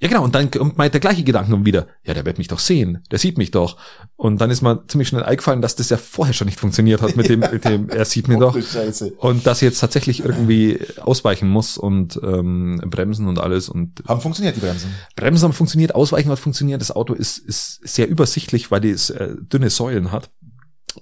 ja 0.00 0.08
genau, 0.08 0.24
und 0.24 0.34
dann 0.34 0.50
kommt 0.50 0.76
mal 0.76 0.90
der 0.90 1.00
gleiche 1.00 1.22
Gedanken 1.22 1.64
wieder. 1.64 1.86
Ja, 2.04 2.14
der 2.14 2.26
wird 2.26 2.38
mich 2.38 2.48
doch 2.48 2.58
sehen. 2.58 3.02
Der 3.10 3.18
sieht 3.18 3.38
mich 3.38 3.52
doch. 3.52 3.76
Und 4.16 4.40
dann 4.40 4.50
ist 4.50 4.60
mir 4.60 4.84
ziemlich 4.88 5.08
schnell 5.08 5.22
eingefallen, 5.22 5.62
dass 5.62 5.76
das 5.76 5.88
ja 5.88 5.96
vorher 5.96 6.34
schon 6.34 6.46
nicht 6.46 6.58
funktioniert 6.58 7.00
hat 7.00 7.16
mit 7.16 7.28
dem, 7.28 7.40
mit 7.52 7.64
dem 7.64 7.88
er 7.88 8.04
sieht 8.04 8.28
mich 8.28 8.38
doch. 8.38 8.60
Scheiße. 8.60 9.12
Und 9.18 9.46
dass 9.46 9.60
jetzt 9.60 9.78
tatsächlich 9.78 10.24
irgendwie 10.24 10.80
ausweichen 11.00 11.48
muss 11.48 11.78
und 11.78 12.20
ähm, 12.22 12.82
bremsen 12.84 13.28
und 13.28 13.38
alles. 13.38 13.68
Und 13.68 14.02
Haben 14.08 14.20
funktioniert 14.20 14.56
die 14.56 14.60
Bremsen? 14.60 14.92
Bremsen 15.16 15.44
haben 15.44 15.52
funktioniert, 15.52 15.94
Ausweichen 15.94 16.30
hat 16.30 16.38
funktioniert. 16.38 16.80
Das 16.80 16.90
Auto 16.90 17.14
ist, 17.14 17.38
ist 17.38 17.80
sehr 17.86 18.08
übersichtlich, 18.08 18.70
weil 18.70 18.84
es 18.84 19.10
äh, 19.10 19.34
dünne 19.40 19.70
Säulen 19.70 20.10
hat. 20.10 20.30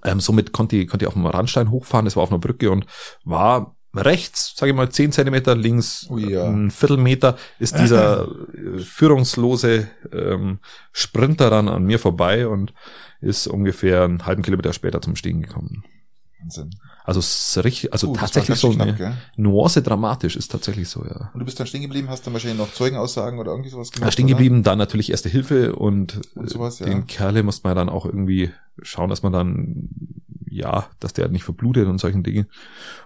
Ähm, 0.04 0.20
somit 0.20 0.52
konnte 0.52 0.76
ich, 0.76 0.88
konnte 0.88 1.04
ich 1.04 1.08
auf 1.08 1.14
dem 1.14 1.26
Randstein 1.26 1.70
hochfahren. 1.70 2.04
Das 2.04 2.16
war 2.16 2.22
auf 2.22 2.30
einer 2.30 2.38
Brücke 2.38 2.70
und 2.70 2.86
war 3.24 3.74
rechts, 3.94 4.54
sage 4.56 4.70
ich 4.72 4.76
mal, 4.76 4.90
10 4.90 5.12
Zentimeter, 5.12 5.54
links 5.54 6.06
Ui, 6.10 6.32
ja. 6.32 6.46
ein 6.48 6.70
Viertelmeter 6.70 7.36
ist 7.58 7.78
dieser 7.78 8.28
äh, 8.54 8.78
führungslose 8.80 9.88
ähm, 10.12 10.58
Sprinter 10.92 11.50
dann 11.50 11.68
an 11.68 11.84
mir 11.84 11.98
vorbei 11.98 12.48
und 12.48 12.72
ist 13.20 13.46
ungefähr 13.46 14.04
einen 14.04 14.26
halben 14.26 14.42
Kilometer 14.42 14.72
später 14.72 15.00
zum 15.02 15.16
Stehen 15.16 15.42
gekommen. 15.42 15.84
Wahnsinn. 16.40 16.70
Also 17.04 17.60
richtig, 17.60 17.92
also 17.92 18.10
Uh, 18.10 18.14
tatsächlich 18.14 18.58
so 18.58 18.70
eine 18.70 18.94
gell? 18.94 19.12
Nuance 19.36 19.82
dramatisch 19.82 20.36
ist 20.36 20.52
tatsächlich 20.52 20.88
so, 20.88 21.04
ja. 21.04 21.30
Und 21.34 21.40
du 21.40 21.44
bist 21.44 21.58
dann 21.58 21.66
stehen 21.66 21.82
geblieben, 21.82 22.08
hast 22.08 22.24
dann 22.26 22.32
wahrscheinlich 22.32 22.58
noch 22.60 22.72
Zeugenaussagen 22.72 23.40
oder 23.40 23.50
irgendwie 23.50 23.70
sowas 23.70 23.90
Ja, 23.90 23.94
gemacht? 23.98 24.12
stehen 24.12 24.26
oder? 24.26 24.34
geblieben, 24.34 24.62
dann 24.62 24.78
natürlich 24.78 25.10
erste 25.10 25.28
Hilfe 25.28 25.74
und, 25.74 26.20
Und 26.36 26.48
sowas, 26.48 26.80
äh, 26.80 26.84
ja. 26.84 26.90
den 26.90 27.06
Kerle 27.08 27.42
muss 27.42 27.64
man 27.64 27.74
dann 27.74 27.88
auch 27.88 28.06
irgendwie 28.06 28.50
schauen, 28.82 29.10
dass 29.10 29.22
man 29.24 29.32
dann, 29.32 29.88
ja, 30.52 30.86
dass 31.00 31.12
der 31.12 31.28
nicht 31.28 31.44
verblutet 31.44 31.86
und 31.88 31.98
solchen 31.98 32.22
Dingen. 32.22 32.46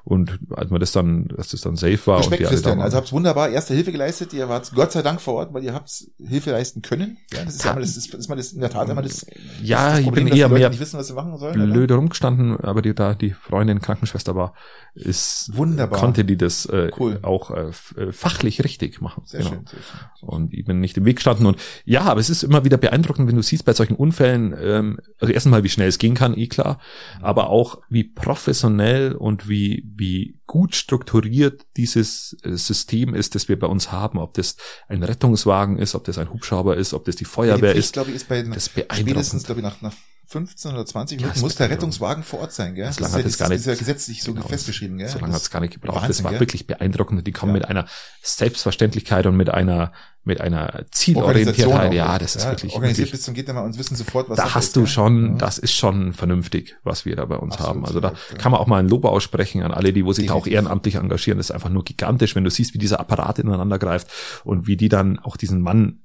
Und 0.04 0.38
als 0.50 0.70
man 0.70 0.80
das 0.80 0.92
dann, 0.92 1.28
dass 1.28 1.48
das 1.48 1.60
dann 1.60 1.76
safe 1.76 1.98
war 2.06 2.24
und 2.24 2.32
die 2.32 2.44
Christian. 2.44 2.80
Also 2.80 2.96
habt 2.96 3.12
wunderbar 3.12 3.48
erste 3.50 3.74
Hilfe 3.74 3.92
geleistet. 3.92 4.32
Ihr 4.32 4.48
wart 4.48 4.70
Gott 4.74 4.92
sei 4.92 5.02
Dank 5.02 5.20
vor 5.20 5.34
Ort, 5.34 5.54
weil 5.54 5.64
ihr 5.64 5.74
habt 5.74 5.90
Hilfe 6.18 6.50
leisten 6.50 6.82
können. 6.82 7.18
Ja, 7.32 7.44
das 7.44 7.54
ist 7.56 7.64
ja 7.64 7.70
einmal 7.70 7.82
das, 7.84 7.96
ist, 7.96 8.12
ist 8.12 8.28
mal 8.28 8.36
das 8.36 8.52
in 8.52 8.60
der 8.60 8.70
Tat 8.70 8.88
einmal 8.88 9.04
das, 9.04 9.26
ja, 9.62 9.90
das 9.90 9.98
ich 10.00 10.04
Problem, 10.04 10.24
bin 10.26 10.30
dass 10.32 10.38
eher 10.40 10.48
mehr 10.48 10.68
nicht 10.70 10.80
wissen, 10.80 10.98
was 10.98 11.06
sie 11.08 11.14
machen 11.14 11.36
sollen. 11.38 11.60
oder? 11.60 11.72
blöde 11.72 11.94
rumgestanden, 11.94 12.58
aber 12.60 12.82
die 12.82 12.94
da 12.94 13.14
die 13.14 13.30
Freundin 13.32 13.80
Krankenschwester 13.80 14.34
war, 14.34 14.54
ist 14.94 15.50
Wunderbar. 15.54 15.98
konnte 16.00 16.24
die 16.24 16.36
das 16.36 16.66
äh, 16.66 16.90
Cool. 16.98 17.18
auch 17.22 17.50
äh, 17.50 17.70
äh, 18.00 18.12
fachlich 18.12 18.64
richtig 18.64 19.00
machen. 19.00 19.22
Sehr 19.26 19.40
Genau. 19.40 19.50
schön, 19.50 19.66
sehr 19.66 19.80
schön. 19.82 20.28
Und 20.28 20.54
ich 20.54 20.64
bin 20.64 20.80
nicht 20.80 20.96
im 20.96 21.04
Weg 21.04 21.16
gestanden. 21.16 21.46
Und 21.46 21.58
ja, 21.84 22.02
aber 22.02 22.18
es 22.20 22.30
ist 22.30 22.42
immer 22.42 22.64
wieder 22.64 22.78
beeindruckend, 22.78 23.28
wenn 23.28 23.36
du 23.36 23.42
siehst 23.42 23.64
bei 23.66 23.74
solchen 23.74 23.94
Unfällen, 23.96 24.56
ähm, 24.60 24.98
also 25.20 25.32
erstens 25.32 25.50
mal, 25.50 25.62
wie 25.64 25.68
schnell 25.68 25.88
es 25.88 25.98
gehen 25.98 26.14
kann, 26.14 26.36
eh 26.36 26.46
klar, 26.46 26.78
aber 27.20 27.35
auch 27.44 27.80
wie 27.88 28.04
professionell 28.04 29.12
und 29.14 29.48
wie, 29.48 29.84
wie 29.96 30.38
gut 30.46 30.74
strukturiert 30.74 31.66
dieses 31.76 32.36
äh, 32.42 32.56
System 32.56 33.14
ist, 33.14 33.34
das 33.34 33.48
wir 33.48 33.58
bei 33.58 33.66
uns 33.66 33.92
haben. 33.92 34.18
Ob 34.18 34.34
das 34.34 34.56
ein 34.88 35.02
Rettungswagen 35.02 35.78
ist, 35.78 35.94
ob 35.94 36.04
das 36.04 36.18
ein 36.18 36.30
Hubschrauber 36.32 36.76
ist, 36.76 36.94
ob 36.94 37.04
das 37.04 37.16
die 37.16 37.24
Feuerwehr 37.24 37.56
die 37.74 37.80
Pflicht, 37.80 37.86
ist. 37.88 37.92
glaube 37.92 38.10
ich, 38.10 38.16
ist 38.16 38.28
bei 38.28 38.42
Das 38.42 38.70
spätestens, 38.92 39.44
glaube 39.44 39.60
ich, 39.60 39.64
nach, 39.64 39.80
nach 39.82 39.94
15 40.28 40.72
oder 40.72 40.84
20 40.84 41.20
Ja, 41.20 41.26
Minuten 41.26 41.36
ist 41.38 41.42
muss 41.42 41.54
der. 41.54 41.70
Rettungswagen 41.70 42.24
vor 42.24 42.40
Ort 42.40 42.52
sein, 42.52 42.74
gell? 42.74 42.86
Das 42.86 42.98
lange 42.98 43.10
ist 43.10 43.16
ja, 43.16 43.24
hat 43.24 43.26
es 43.30 43.38
gar 43.38 43.48
das 43.48 43.60
ist 43.60 43.66
ja 43.66 43.74
gesetzlich 43.76 44.22
so 44.24 44.34
Genau, 44.34 44.48
festgeschrieben, 44.48 44.98
gell? 44.98 45.08
So 45.08 45.20
lange 45.20 45.32
hat 45.34 45.42
es 45.42 45.50
gar 45.50 45.60
nicht 45.60 45.74
gebraucht. 45.74 45.96
Wahnsinn, 45.96 46.08
das 46.08 46.24
war 46.24 46.32
gell? 46.32 46.40
wirklich 46.40 46.66
beeindruckend. 46.66 47.24
Die 47.26 47.32
kommen 47.32 47.50
Ja. 47.52 47.60
mit 47.60 47.68
einer 47.68 47.86
Selbstverständlichkeit 48.22 49.26
und 49.26 49.36
mit 49.36 49.50
einer, 49.50 49.92
mit 50.26 50.40
einer 50.40 50.84
Zielorientiertheit. 50.90 51.94
Ja, 51.94 52.12
noch. 52.12 52.18
das 52.18 52.34
ist 52.34 52.44
Ja, 52.44 52.50
wirklich, 52.50 52.74
Organisiert 52.74 53.06
wirklich 53.06 53.12
bis 53.12 53.22
zum 53.22 53.34
geht 53.34 53.48
immer 53.48 53.62
und 53.62 53.78
wissen 53.78 53.94
sofort, 53.94 54.28
was 54.28 54.36
da 54.36 54.54
hast 54.54 54.66
ist, 54.66 54.76
du 54.76 54.84
schon, 54.84 55.30
Ja. 55.30 55.34
das 55.38 55.58
ist 55.58 55.72
schon 55.72 56.12
vernünftig, 56.12 56.76
was 56.82 57.04
wir 57.06 57.14
da 57.14 57.24
bei 57.26 57.36
uns 57.36 57.54
Absolut, 57.54 57.76
haben. 57.76 57.86
Also 57.86 58.00
da 58.00 58.08
ja, 58.10 58.36
kann 58.36 58.50
man 58.50 58.60
auch 58.60 58.66
mal 58.66 58.80
ein 58.80 58.88
Lob 58.88 59.04
aussprechen 59.04 59.62
an 59.62 59.70
alle, 59.70 59.92
die 59.92 60.04
wo 60.04 60.12
sich 60.12 60.26
da 60.26 60.34
auch 60.34 60.48
ehrenamtlich 60.48 60.96
engagieren. 60.96 61.38
Das 61.38 61.50
ist 61.50 61.50
einfach 61.52 61.70
nur 61.70 61.84
gigantisch, 61.84 62.34
wenn 62.34 62.42
du 62.42 62.50
siehst, 62.50 62.74
wie 62.74 62.78
dieser 62.78 62.98
Apparat 62.98 63.38
ineinander 63.38 63.78
greift 63.78 64.08
und 64.42 64.66
wie 64.66 64.76
die 64.76 64.88
dann 64.88 65.20
auch 65.20 65.36
diesen 65.36 65.60
Mann 65.60 66.00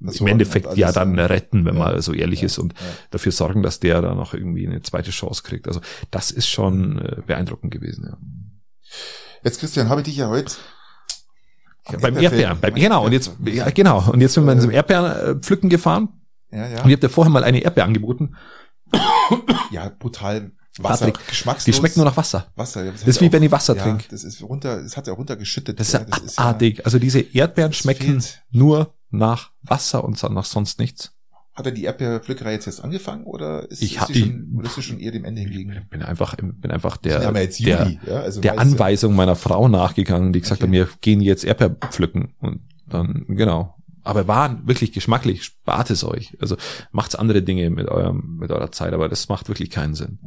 Das 0.00 0.16
im 0.16 0.26
Endeffekt 0.26 0.76
ja 0.76 0.90
dann 0.90 1.16
retten, 1.16 1.64
wenn 1.64 1.78
man 1.78 2.00
so 2.02 2.12
ehrlich 2.12 2.42
ist 2.42 2.58
und 2.58 2.74
dafür 3.12 3.30
sorgen, 3.30 3.62
dass 3.62 3.78
der 3.78 4.02
dann 4.02 4.18
auch 4.18 4.34
irgendwie 4.34 4.66
eine 4.66 4.82
zweite 4.82 5.12
Chance 5.12 5.44
kriegt. 5.44 5.68
Also 5.68 5.80
das 6.10 6.32
ist 6.32 6.48
schon 6.48 6.98
äh, 6.98 7.22
beeindruckend 7.24 7.72
gewesen. 7.72 8.04
Ja. 8.10 8.18
Jetzt, 9.44 9.60
Christian, 9.60 9.88
habe 9.88 10.00
ich 10.00 10.06
dich 10.06 10.16
ja 10.16 10.28
heute 10.28 10.54
am 11.86 12.00
beim 12.00 12.16
Erdbeeren, 12.18 12.58
beim, 12.60 12.74
genau, 12.74 13.04
und 13.04 13.12
jetzt, 13.12 13.32
ja, 13.44 13.68
genau, 13.70 14.10
und 14.10 14.20
jetzt 14.20 14.34
sind 14.34 14.44
wir 14.44 14.52
in 14.52 14.58
diesem 14.58 14.70
Erdbeeren 14.70 15.04
äh, 15.36 15.40
pflücken 15.40 15.68
gefahren 15.68 16.08
Ja, 16.50 16.58
ja. 16.58 16.64
und 16.82 16.88
ich 16.88 16.92
habe 16.92 16.96
dir 16.98 17.08
vorher 17.10 17.30
mal 17.30 17.44
eine 17.44 17.60
Erdbeer 17.60 17.84
angeboten, 17.84 18.34
Ja, 19.70 19.90
brutal 19.98 20.52
Wasser, 20.78 21.06
Patrick, 21.06 21.28
geschmackslos. 21.28 21.64
die 21.64 21.72
schmeckt 21.72 21.96
nur 21.96 22.04
nach 22.04 22.16
Wasser. 22.16 22.48
Wasser. 22.56 22.84
Das 22.90 23.02
ist 23.04 23.20
wie 23.20 23.30
wenn 23.32 23.42
ich 23.44 23.50
Wasser 23.52 23.76
ja, 23.76 23.82
trinke. 23.82 24.04
Das 24.10 24.24
ist 24.24 24.42
runter, 24.42 24.78
es 24.80 24.96
hat 24.96 25.06
ja 25.06 25.12
runtergeschüttet. 25.12 25.78
Das 25.78 25.88
ist 25.88 25.92
ja 25.94 26.00
ja, 26.00 26.06
abartig. 26.36 26.84
Also 26.84 26.98
diese 26.98 27.20
Erdbeeren 27.20 27.70
Das 27.70 27.78
schmecken 27.78 28.20
fehlt. 28.20 28.42
nur 28.50 28.92
nach 29.10 29.52
Wasser 29.62 30.02
und 30.02 30.20
nach 30.32 30.44
sonst 30.44 30.80
nichts. 30.80 31.13
Hat 31.54 31.66
er 31.66 31.72
die 31.72 31.84
Erdbeerpflückerei 31.84 32.52
jetzt 32.52 32.66
erst 32.66 32.82
angefangen 32.82 33.24
oder 33.24 33.70
ist, 33.70 33.80
Ich 33.80 33.96
ist 33.96 34.08
die 34.08 34.20
schon, 34.22 34.54
oder 34.56 34.66
ist 34.66 34.74
sie 34.74 34.82
schon 34.82 34.98
eher 34.98 35.12
dem 35.12 35.24
Ende 35.24 35.42
hingegen? 35.42 35.72
Ich 35.72 35.88
bin 35.88 36.02
einfach, 36.02 36.34
bin 36.36 36.70
einfach 36.72 36.96
der, 36.96 37.22
ja 37.22 37.30
jetzt 37.38 37.60
der, 37.64 37.84
Juli, 37.84 38.00
ja, 38.06 38.20
also 38.22 38.40
der 38.40 38.54
ist 38.54 38.56
ja- 38.56 38.62
Anweisung 38.62 39.14
meiner 39.14 39.36
Frau 39.36 39.68
nachgegangen, 39.68 40.32
die 40.32 40.40
gesagt 40.40 40.62
Okay. 40.62 40.68
hat, 40.68 40.72
wir 40.72 40.88
gehen 41.00 41.20
jetzt 41.20 41.44
Erdbeer 41.44 41.70
pflücken. 41.70 42.34
Und 42.40 42.60
dann, 42.88 43.24
genau. 43.28 43.76
Aber 44.02 44.26
waren 44.28 44.66
wirklich 44.66 44.92
geschmacklich, 44.92 45.44
spart 45.44 45.90
es 45.90 46.02
euch. 46.04 46.36
Also 46.40 46.56
macht's 46.92 47.14
andere 47.14 47.42
Dinge 47.42 47.70
mit 47.70 47.88
eurem, 47.88 48.36
mit 48.38 48.50
eurer 48.50 48.70
Zeit, 48.72 48.92
aber 48.92 49.08
das 49.08 49.28
macht 49.28 49.48
wirklich 49.48 49.70
keinen 49.70 49.94
Sinn. 49.94 50.18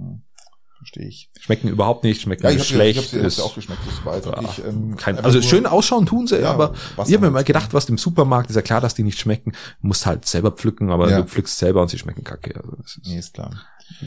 Verstehe 0.77 1.07
ich. 1.07 1.29
Schmecken 1.39 1.67
überhaupt 1.69 2.03
nicht, 2.03 2.21
schmecken 2.21 2.43
Ja, 2.43 2.49
ich 2.51 2.57
habe 2.59 2.65
schlecht. 2.65 2.99
ich 2.99 3.13
hab, 3.23 3.31
sie- 3.31 3.41
hab 3.41 3.45
auch 3.45 3.55
geschmeckt. 3.55 3.79
Das 3.87 4.05
war 4.05 4.15
jetzt 4.15 4.25
wirklich, 4.27 4.63
ähm, 4.65 4.95
kein, 4.95 5.17
also 5.19 5.41
schön 5.41 5.65
ausschauen 5.65 6.05
tun 6.05 6.27
sie, 6.27 6.39
Ja, 6.39 6.51
aber 6.51 6.73
ich 6.73 6.97
habe 6.97 7.09
mir 7.17 7.21
halt. 7.23 7.33
mal 7.33 7.43
gedacht, 7.43 7.73
was 7.73 7.89
im 7.89 7.97
Supermarkt 7.97 8.49
ist 8.51 8.55
ja 8.55 8.61
klar, 8.61 8.79
dass 8.79 8.93
die 8.93 9.03
nicht 9.03 9.19
schmecken, 9.19 9.53
musst 9.81 10.05
halt 10.05 10.25
selber 10.25 10.51
pflücken, 10.51 10.91
aber 10.91 11.09
Ja. 11.09 11.21
du 11.21 11.27
pflückst 11.27 11.57
selber 11.57 11.81
und 11.81 11.89
sie 11.89 11.97
schmecken 11.97 12.23
kacke. 12.23 12.55
Also 12.55 12.75
das 12.81 12.97
ist, 12.97 13.07
Nee, 13.07 13.17
ist 13.17 13.33
klar. 13.33 13.51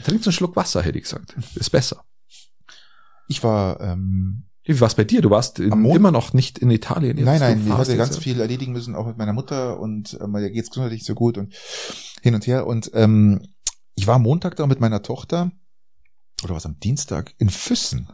Trinkst 0.03 0.27
einen 0.27 0.33
Schluck 0.33 0.55
Wasser, 0.55 0.81
hätte 0.81 0.97
ich 0.97 1.03
gesagt. 1.03 1.35
Ist 1.55 1.69
besser. 1.71 2.03
Ich 3.27 3.43
war, 3.43 3.79
ähm, 3.81 4.43
Wie 4.63 4.79
war's 4.79 4.95
bei 4.95 5.03
dir? 5.03 5.21
Du 5.21 5.29
warst 5.29 5.59
in, 5.59 5.71
immer 5.85 6.11
noch 6.11 6.33
nicht 6.33 6.59
in 6.59 6.69
Italien. 6.69 7.17
jetzt. 7.17 7.25
nein, 7.25 7.39
Du 7.39 7.45
nein, 7.45 7.63
ich 7.67 7.73
hatte 7.73 7.97
ganz 7.97 8.17
viel 8.17 8.39
erledigen 8.39 8.73
müssen, 8.73 8.95
auch 8.95 9.07
mit 9.07 9.17
meiner 9.17 9.33
Mutter 9.33 9.79
und 9.79 10.17
weil 10.21 10.43
ihr 10.43 10.51
geht's 10.51 10.69
gesundheitlich 10.69 11.03
so 11.03 11.15
gut 11.15 11.37
und 11.37 11.53
hin 12.21 12.35
und 12.35 12.45
her. 12.47 12.67
Und 12.67 12.91
ähm, 12.93 13.41
ich 13.95 14.05
war 14.07 14.15
am 14.15 14.21
Montag 14.23 14.55
da 14.55 14.67
mit 14.67 14.79
meiner 14.79 15.01
Tochter, 15.01 15.51
oder 16.43 16.55
was 16.55 16.65
am 16.65 16.79
Dienstag, 16.79 17.33
in 17.37 17.49
Füssen. 17.49 18.07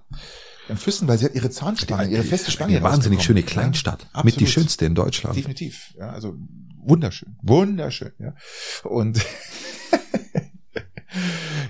In 0.70 0.78
Füssen, 0.78 1.08
weil 1.08 1.18
sie 1.18 1.26
hat 1.26 1.36
ihre 1.36 1.50
Zahnspange, 1.50 2.10
ihre 2.10 2.24
feste 2.24 2.52
Spange 2.52 2.76
Eine 2.76 2.84
wahnsinnig 2.84 3.24
schöne. 3.24 3.44
Kleinstadt. 3.44 4.08
Ja, 4.14 4.24
mit 4.24 4.40
die 4.40 4.48
schönste 4.48 4.86
in 4.86 4.96
Deutschland. 4.96 5.36
Definitiv, 5.38 5.94
ja, 5.98 6.10
also 6.10 6.36
wunderschön, 6.78 7.38
wunderschön, 7.42 8.12
ja. 8.20 8.36
Und 8.84 9.26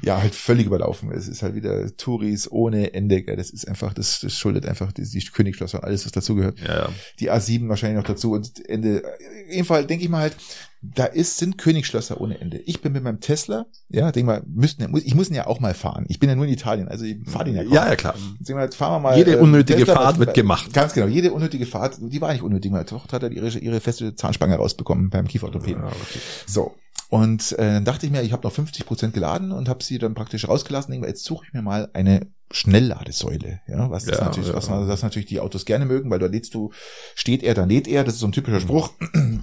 ja, 0.01 0.21
halt 0.21 0.35
völlig 0.35 0.65
überlaufen. 0.65 1.11
Es 1.11 1.27
ist 1.27 1.43
halt 1.43 1.55
wieder 1.55 1.95
Touris 1.97 2.49
ohne 2.51 2.93
Ende, 2.93 3.21
gell. 3.23 3.35
Das 3.35 3.49
ist 3.49 3.67
einfach, 3.67 3.93
das, 3.93 4.19
das 4.19 4.33
schuldet 4.33 4.65
einfach 4.65 4.91
die, 4.91 5.03
die 5.03 5.25
Königsschlösser 5.25 5.79
und 5.79 5.83
alles, 5.85 6.05
was 6.05 6.11
dazugehört. 6.11 6.59
Ja, 6.59 6.75
ja. 6.75 6.89
Die 7.19 7.31
A7 7.31 7.69
wahrscheinlich 7.69 7.97
noch 7.97 8.07
dazu 8.07 8.31
und 8.31 8.67
Ende. 8.67 9.03
Auf 9.05 9.53
jeden 9.53 9.65
Fall 9.65 9.85
denke 9.85 10.03
ich 10.03 10.09
mal 10.09 10.21
halt, 10.21 10.35
da 10.81 11.05
ist, 11.05 11.37
sind 11.37 11.57
Königsschlösser 11.57 12.21
ohne 12.21 12.39
Ende. 12.39 12.59
Ich 12.59 12.81
bin 12.81 12.93
mit 12.93 13.03
meinem 13.03 13.19
Tesla, 13.19 13.65
ja, 13.89 14.11
denke 14.11 14.27
mal, 14.27 14.43
müssten, 14.47 14.83
ja- 14.83 14.89
ich 15.03 15.15
muss 15.15 15.29
ihn 15.29 15.35
ja 15.35 15.47
auch 15.47 15.59
mal 15.59 15.73
fahren. 15.73 16.05
Ich 16.07 16.19
bin 16.19 16.29
ja 16.29 16.35
nur 16.35 16.45
in 16.45 16.53
Italien, 16.53 16.87
also 16.87 17.03
ich 17.03 17.17
fahre 17.27 17.45
den 17.45 17.55
ja 17.55 17.63
kaum. 17.63 17.73
ja, 17.73 17.87
ja, 17.89 17.95
klar. 17.95 18.15
Denk 18.39 18.57
mal, 18.57 18.71
fahren 18.71 18.93
wir 18.93 18.99
mal. 19.09 19.17
Jede 19.17 19.33
äh, 19.33 19.39
unnötige 19.39 19.79
Tesla, 19.79 19.95
Fahrt 19.95 20.19
wird 20.19 20.33
gemacht. 20.35 20.71
Ganz 20.73 20.93
genau, 20.93 21.07
jede 21.07 21.31
unnötige 21.33 21.65
Fahrt, 21.65 21.97
die 21.99 22.21
war 22.21 22.31
nicht 22.31 22.43
unnötig. 22.43 22.71
Meine 22.71 22.85
Tochter 22.85 23.13
hat 23.13 23.23
halt 23.23 23.33
ihre, 23.33 23.49
ihre 23.57 23.79
feste 23.79 24.13
Zahnspange 24.15 24.55
rausbekommen 24.55 25.09
beim 25.09 25.27
Kieferorthopäden. 25.27 25.81
Ja, 25.81 25.87
okay. 25.87 26.19
So. 26.45 26.75
Und 27.09 27.53
äh, 27.53 27.73
dann 27.73 27.85
dachte 27.85 28.05
ich 28.05 28.11
mir, 28.11 28.21
ich 28.21 28.33
habe 28.33 28.45
noch 28.45 28.53
50 28.53 28.85
Prozent 28.85 29.13
geladen 29.13 29.51
und 29.51 29.69
habe 29.69 29.83
sie 29.83 29.97
dann 29.97 30.13
praktisch 30.13 30.47
rausgelassen. 30.47 30.91
Denke, 30.91 31.07
jetzt 31.07 31.23
suche 31.23 31.45
ich 31.47 31.53
mir 31.53 31.61
mal 31.61 31.89
eine 31.93 32.27
Schnellladesäule. 32.51 33.61
Ja, 33.67 33.89
was, 33.89 34.05
das 34.05 34.19
Ja, 34.19 34.25
natürlich, 34.25 34.49
ja. 34.49 34.55
was 34.55 34.69
man, 34.69 34.87
das 34.87 35.03
natürlich 35.03 35.27
die 35.27 35.39
Autos 35.39 35.65
gerne 35.65 35.85
mögen, 35.85 36.09
weil 36.09 36.19
da 36.19 36.27
lädst 36.27 36.53
du, 36.53 36.71
steht 37.15 37.43
er, 37.43 37.53
dann 37.53 37.69
lädt 37.69 37.87
er. 37.87 38.03
Das 38.03 38.15
ist 38.15 38.19
so 38.19 38.27
ein 38.27 38.33
typischer 38.33 38.59
Spruch. 38.59 38.91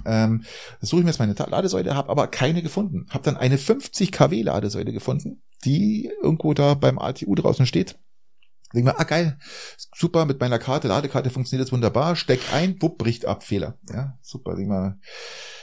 ähm, 0.05 0.43
das 0.79 0.89
suche 0.89 1.01
ich 1.01 1.05
mir 1.05 1.11
jetzt 1.11 1.19
meine 1.19 1.33
Ladesäule, 1.33 1.95
habe 1.95 2.09
aber 2.09 2.27
keine 2.27 2.61
gefunden. 2.61 3.07
Habe 3.09 3.23
dann 3.23 3.37
eine 3.37 3.57
50 3.57 4.11
kW 4.11 4.41
Ladesäule 4.43 4.91
gefunden, 4.91 5.41
die 5.63 6.11
irgendwo 6.21 6.53
da 6.53 6.75
beim 6.75 6.99
ATU 6.99 7.33
draußen 7.33 7.65
steht. 7.65 7.97
Denk 8.73 8.85
mal, 8.85 8.95
ah 8.97 9.03
geil, 9.03 9.37
super, 9.95 10.25
mit 10.25 10.39
meiner 10.39 10.59
Karte, 10.59 10.87
Ladekarte 10.87 11.29
funktioniert 11.29 11.67
das 11.67 11.71
wunderbar, 11.71 12.15
steck 12.15 12.41
ein, 12.51 12.75
wupp, 12.81 12.97
bricht 12.97 13.25
ab, 13.25 13.43
Fehler. 13.43 13.77
Ja, 13.89 14.17
super, 14.21 14.55
denk 14.55 14.67
mal, 14.67 14.97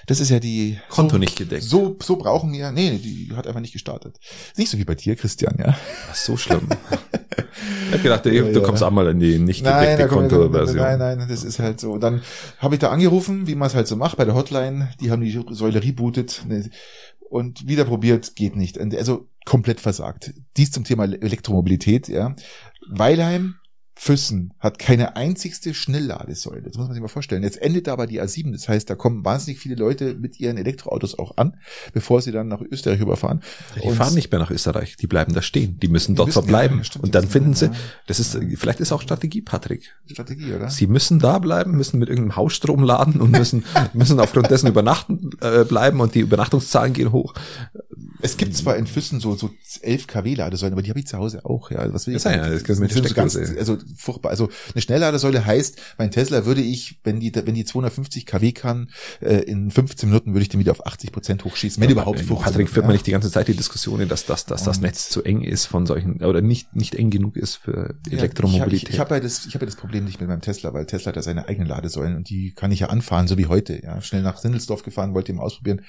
das 0.06 0.20
ist 0.20 0.30
ja 0.30 0.38
die... 0.40 0.78
Konto 0.88 1.16
so, 1.16 1.18
nicht 1.18 1.36
gedeckt. 1.36 1.62
So, 1.64 1.96
so 2.00 2.16
brauchen 2.16 2.52
wir, 2.52 2.70
nee, 2.72 2.98
die 2.98 3.32
hat 3.34 3.46
einfach 3.46 3.60
nicht 3.60 3.72
gestartet. 3.72 4.18
Nicht 4.56 4.70
so 4.70 4.78
wie 4.78 4.84
bei 4.84 4.94
dir, 4.94 5.16
Christian, 5.16 5.56
ja. 5.58 5.76
Ach, 6.10 6.14
so 6.14 6.36
schlimm. 6.36 6.68
ich 7.88 7.92
hab 7.94 8.02
gedacht, 8.02 8.24
du 8.24 8.30
Ja, 8.34 8.44
ja. 8.44 8.60
kommst 8.60 8.82
einmal 8.82 9.08
in 9.08 9.20
die 9.20 9.38
nicht 9.38 9.62
Nein, 9.64 9.90
gedeckte 9.90 10.08
Kontoversion. 10.08 10.76
nein, 10.78 10.98
nein, 10.98 11.26
das 11.28 11.44
ist 11.44 11.58
halt 11.58 11.80
so. 11.80 11.98
Dann 11.98 12.22
habe 12.58 12.76
ich 12.76 12.80
da 12.80 12.90
angerufen, 12.90 13.46
wie 13.46 13.54
man 13.54 13.66
es 13.66 13.74
halt 13.74 13.88
so 13.88 13.96
macht 13.96 14.16
bei 14.16 14.24
der 14.24 14.34
Hotline. 14.34 14.90
Die 15.00 15.10
haben 15.10 15.22
die 15.22 15.44
Säule 15.50 15.82
rebootet 15.82 16.44
ne, 16.48 16.70
und 17.30 17.66
wieder 17.66 17.84
probiert, 17.84 18.36
geht 18.36 18.56
nicht. 18.56 18.78
Also 18.80 19.28
komplett 19.44 19.80
versagt. 19.80 20.32
Dies 20.56 20.70
zum 20.70 20.84
Thema 20.84 21.04
Elektromobilität, 21.04 22.08
ja. 22.08 22.34
Weilheim, 22.88 23.56
Füssen 23.94 24.54
hat 24.58 24.78
keine 24.80 25.16
einzigste 25.16 25.74
Schnellladesäule. 25.74 26.62
Das 26.62 26.76
muss 26.76 26.86
man 26.86 26.94
sich 26.94 27.02
mal 27.02 27.08
vorstellen. 27.08 27.42
Jetzt 27.42 27.60
endet 27.60 27.88
aber 27.88 28.06
die 28.06 28.20
A7. 28.20 28.50
Das 28.50 28.66
heißt, 28.68 28.88
da 28.88 28.94
kommen 28.96 29.24
wahnsinnig 29.24 29.60
viele 29.60 29.74
Leute 29.76 30.14
mit 30.14 30.40
ihren 30.40 30.56
Elektroautos 30.56 31.18
auch 31.18 31.36
an, 31.36 31.58
bevor 31.92 32.20
sie 32.22 32.32
dann 32.32 32.48
nach 32.48 32.62
Österreich 32.62 33.00
überfahren. 33.00 33.42
Die 33.76 33.86
Und- 33.88 33.94
fahren 33.94 34.14
nicht 34.14 34.32
mehr 34.32 34.40
nach 34.40 34.50
Österreich, 34.50 34.96
die 34.96 35.06
bleiben 35.06 35.34
da 35.34 35.42
stehen. 35.42 35.78
Die 35.78 35.88
müssen 35.88 36.16
dort 36.16 36.32
verbleiben. 36.32 36.82
ja, 36.82 37.00
und 37.00 37.14
dann 37.14 37.28
finden 37.28 37.54
sie, 37.54 37.70
das 38.06 38.18
ist, 38.18 38.36
vielleicht 38.56 38.80
ist 38.80 38.92
auch 38.92 39.02
Strategie, 39.02 39.42
Patrick. 39.42 39.94
Strategie, 40.10 40.52
oder? 40.54 40.70
Sie 40.70 40.86
müssen 40.86 41.18
da 41.18 41.38
bleiben, 41.38 41.76
müssen 41.76 41.98
mit 42.00 42.08
irgendeinem 42.08 42.36
Hausstrom 42.36 42.82
laden 42.82 43.20
und 43.20 43.30
müssen, 43.30 43.62
müssen 43.92 44.18
aufgrund 44.18 44.50
dessen 44.50 44.66
übernachten 44.68 45.30
äh, 45.42 45.64
bleiben 45.64 46.00
und 46.00 46.14
die 46.14 46.20
Übernachtungszahlen 46.20 46.94
gehen 46.94 47.12
hoch. 47.12 47.34
Es 48.20 48.36
gibt 48.36 48.56
zwar 48.56 48.76
in 48.76 48.86
Füssen 48.86 49.20
so, 49.20 49.34
so 49.34 49.50
11 49.80 50.06
kW 50.06 50.34
Ladesäulen, 50.34 50.72
aber 50.72 50.82
die 50.82 50.90
habe 50.90 51.00
ich 51.00 51.06
zu 51.06 51.18
Hause 51.18 51.44
auch. 51.44 51.70
Ja, 51.70 51.92
was 51.92 52.06
will 52.06 52.16
ich 52.16 52.22
Ja, 52.22 52.32
ja, 52.32 52.48
das 52.48 52.66
wir 52.68 52.76
mit 52.78 52.92
so 52.92 53.14
ganz, 53.14 53.36
also 53.36 53.78
furchtbar. 53.96 54.30
Also 54.30 54.48
eine 54.74 54.82
Schnellladesäule 54.82 55.44
heißt, 55.44 55.78
mein 55.98 56.10
Tesla 56.10 56.44
würde 56.44 56.60
ich, 56.60 56.98
wenn 57.04 57.20
die, 57.20 57.34
wenn 57.34 57.54
die 57.54 57.64
250 57.64 58.26
kW 58.26 58.52
kann, 58.52 58.90
äh, 59.20 59.38
in 59.42 59.70
15 59.70 60.08
Minuten 60.08 60.32
würde 60.32 60.42
ich 60.42 60.48
den 60.48 60.60
wieder 60.60 60.72
auf 60.72 60.86
80 60.86 61.12
Prozent 61.12 61.44
hochschießen, 61.44 61.82
wenn 61.82 61.90
überhaupt 61.90 62.18
15 62.18 62.36
Patrick, 62.36 62.68
führt 62.68 62.76
Minuten, 62.76 62.86
man 62.86 62.90
ja. 62.90 62.94
nicht 62.94 63.06
die 63.06 63.12
ganze 63.12 63.30
Zeit 63.30 63.48
die 63.48 63.54
Diskussionen, 63.54 64.08
dass, 64.08 64.26
dass, 64.26 64.46
dass 64.46 64.64
das 64.64 64.80
Netz 64.80 65.08
zu 65.08 65.22
eng 65.22 65.42
ist 65.42 65.66
von 65.66 65.86
solchen, 65.86 66.22
oder 66.24 66.40
nicht, 66.40 66.74
nicht 66.76 66.94
eng 66.94 67.10
genug 67.10 67.36
ist 67.36 67.56
für 67.56 67.94
Ja, 68.06 68.18
Elektromobilität. 68.18 68.72
Ich, 68.74 68.82
ich, 68.84 68.94
ich 68.94 69.00
habe 69.00 69.14
ja 69.14 69.20
das, 69.20 69.46
ich 69.46 69.54
habe 69.54 69.64
ja 69.64 69.70
das 69.70 69.76
Problem 69.76 70.04
nicht 70.04 70.20
mit 70.20 70.28
meinem 70.28 70.40
Tesla, 70.40 70.72
weil 70.74 70.86
Tesla 70.86 71.10
hat 71.10 71.16
ja 71.16 71.22
seine 71.22 71.48
eigenen 71.48 71.68
Ladesäulen 71.68 72.16
und 72.16 72.30
die 72.30 72.52
kann 72.52 72.72
ich 72.72 72.80
ja 72.80 72.88
anfahren, 72.88 73.26
so 73.26 73.38
wie 73.38 73.46
heute. 73.46 73.82
Ja, 73.82 74.00
schnell 74.00 74.22
nach 74.22 74.38
Sindelsdorf 74.38 74.82
gefahren, 74.82 75.14
wollte 75.14 75.32
ihn 75.32 75.38
mal 75.38 75.44
ausprobieren 75.44 75.82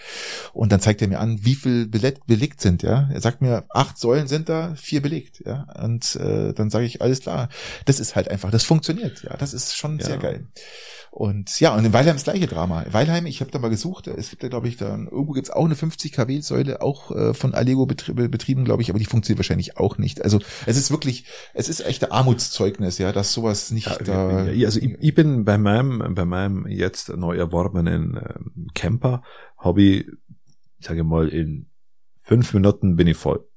und 0.53 0.71
dann 0.71 0.79
zeigt 0.79 1.01
er 1.01 1.07
mir 1.07 1.19
an, 1.19 1.39
wie 1.43 1.55
viel 1.55 1.87
belegt, 2.03 2.27
belegt 2.27 2.61
sind. 2.61 2.83
Ja, 2.83 3.09
er 3.13 3.21
sagt 3.21 3.41
mir, 3.41 3.63
acht 3.69 3.97
Säulen 3.97 4.27
sind 4.27 4.49
da, 4.49 4.75
vier 4.75 5.01
belegt. 5.01 5.41
Ja, 5.45 5.65
und 5.81 6.15
äh, 6.17 6.53
dann 6.53 6.69
sage 6.69 6.85
ich, 6.85 7.01
alles 7.01 7.21
klar, 7.21 7.49
das 7.85 7.99
ist 7.99 8.15
halt 8.15 8.29
einfach, 8.29 8.51
das 8.51 8.63
funktioniert. 8.63 9.23
Ja, 9.23 9.37
das 9.37 9.53
ist 9.53 9.75
schon 9.77 9.99
Ja. 9.99 10.05
sehr 10.05 10.17
geil. 10.17 10.47
Und 11.11 11.59
ja, 11.59 11.75
und 11.75 11.85
in 11.85 11.93
Weilheim 11.93 12.15
das 12.15 12.23
gleiche 12.23 12.47
Drama. 12.47 12.85
Weilheim, 12.91 13.27
ich 13.27 13.39
habe 13.39 13.51
da 13.51 13.59
mal 13.59 13.69
gesucht, 13.69 14.07
es 14.07 14.31
gibt 14.31 14.41
ja, 14.41 14.49
glaube 14.49 14.67
ich, 14.67 14.77
da 14.77 14.89
irgendwo 14.97 15.33
gibt's 15.33 15.51
auch 15.51 15.65
eine 15.65 15.75
50 15.75 16.11
kW 16.11 16.39
Säule, 16.41 16.81
auch 16.81 17.11
äh, 17.11 17.33
von 17.35 17.53
Allego 17.53 17.85
betrie 17.85 18.13
betrieben, 18.13 18.65
glaube 18.65 18.81
ich, 18.81 18.89
aber 18.89 18.97
die 18.99 19.05
funktioniert 19.05 19.37
wahrscheinlich 19.39 19.77
auch 19.77 19.97
nicht. 19.99 20.23
Also 20.23 20.39
es 20.65 20.75
ist 20.75 20.89
wirklich, 20.89 21.25
es 21.53 21.69
ist 21.69 21.81
echt 21.85 22.03
ein 22.03 22.11
Armutszeugnis, 22.11 22.97
ja, 22.97 23.11
dass 23.11 23.31
sowas 23.31 23.69
nicht 23.71 23.87
da. 24.07 24.45
Ja, 24.49 24.65
also 24.65 24.79
ich, 24.79 24.97
ich 24.99 25.13
bin 25.13 25.45
bei 25.45 25.57
meinem, 25.59 26.15
bei 26.15 26.25
meinem 26.25 26.65
jetzt 26.67 27.09
neu 27.15 27.37
erworbenen 27.37 28.17
ähm, 28.17 28.67
Camper, 28.73 29.21
habe 29.57 29.83
ich, 29.83 30.07
ich 30.79 30.87
sage 30.87 31.03
mal, 31.03 31.29
in 31.29 31.67
fünf 32.23 32.53
Minuten 32.53 32.95
bin 32.95 33.07
ich 33.07 33.17
voll. 33.17 33.47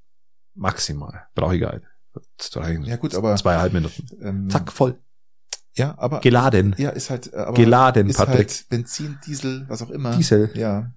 Maximal. 0.55 1.27
Brauche 1.35 1.55
ich 1.55 1.61
gar 1.61 1.75
nicht. 1.75 1.87
Zwei, 2.39 2.73
Ja, 2.83 2.97
gut, 2.97 3.15
aber- 3.15 3.37
Zweieinhalb 3.37 3.73
Minuten. 3.73 4.07
ähm, 4.23 4.51
Zack, 4.51 4.73
voll. 4.73 4.99
Ja, 5.75 5.95
aber 5.99 6.21
Geladen. 6.21 6.75
ja, 6.79 6.89
ist 6.91 7.11
halt 7.11 7.33
äh, 7.35 7.37
aber 7.37 7.53
Geladen, 7.55 8.09
ist 8.09 8.17
Patrick. 8.17 8.49
halt 8.49 8.67
Benzin, 8.71 9.19
Diesel, 9.27 9.67
was 9.69 9.83
auch 9.83 9.91
immer. 9.91 10.17
Diesel. 10.17 10.51
Ja. 10.55 10.93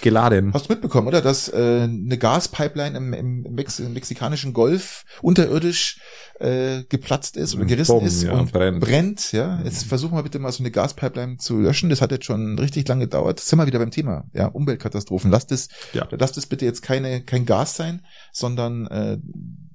Geladen. 0.00 0.52
Hast 0.52 0.68
du 0.68 0.72
mitbekommen, 0.72 1.08
oder? 1.08 1.20
Dass 1.20 1.48
äh, 1.48 1.82
eine 1.82 2.18
Gaspipeline 2.18 2.96
im, 2.96 3.12
im, 3.12 3.42
Mex 3.54 3.78
im 3.78 3.92
mexikanischen 3.92 4.52
Golf 4.52 5.04
unterirdisch 5.22 6.00
äh, 6.40 6.82
geplatzt 6.88 7.36
ist 7.36 7.54
oder 7.54 7.64
gerissen 7.66 7.96
Bumm, 7.98 8.04
ist 8.06 8.22
ja, 8.22 8.32
und 8.32 8.52
brennt. 8.52 8.80
brennt. 8.80 9.32
Ja, 9.32 9.60
jetzt 9.64 9.84
versuchen 9.84 10.16
wir 10.16 10.22
bitte 10.22 10.38
mal 10.38 10.50
so 10.50 10.62
eine 10.62 10.70
Gaspipeline 10.70 11.36
zu 11.36 11.60
löschen. 11.60 11.88
Das 11.90 12.00
hat 12.00 12.10
jetzt 12.10 12.24
schon 12.24 12.58
richtig 12.58 12.88
lange 12.88 13.04
gedauert. 13.04 13.38
Sind 13.40 13.58
wir 13.58 13.66
wieder 13.66 13.78
beim 13.78 13.90
Thema. 13.92 14.24
Ja, 14.32 14.46
Umweltkatastrophen. 14.46 15.30
Lasst 15.30 15.52
es, 15.52 15.68
Ja. 15.92 16.08
lasst 16.10 16.36
es 16.36 16.46
bitte 16.46 16.64
jetzt 16.64 16.82
keine 16.82 17.22
kein 17.22 17.46
Gas 17.46 17.76
sein, 17.76 18.02
sondern 18.32 18.86
äh, 18.88 19.18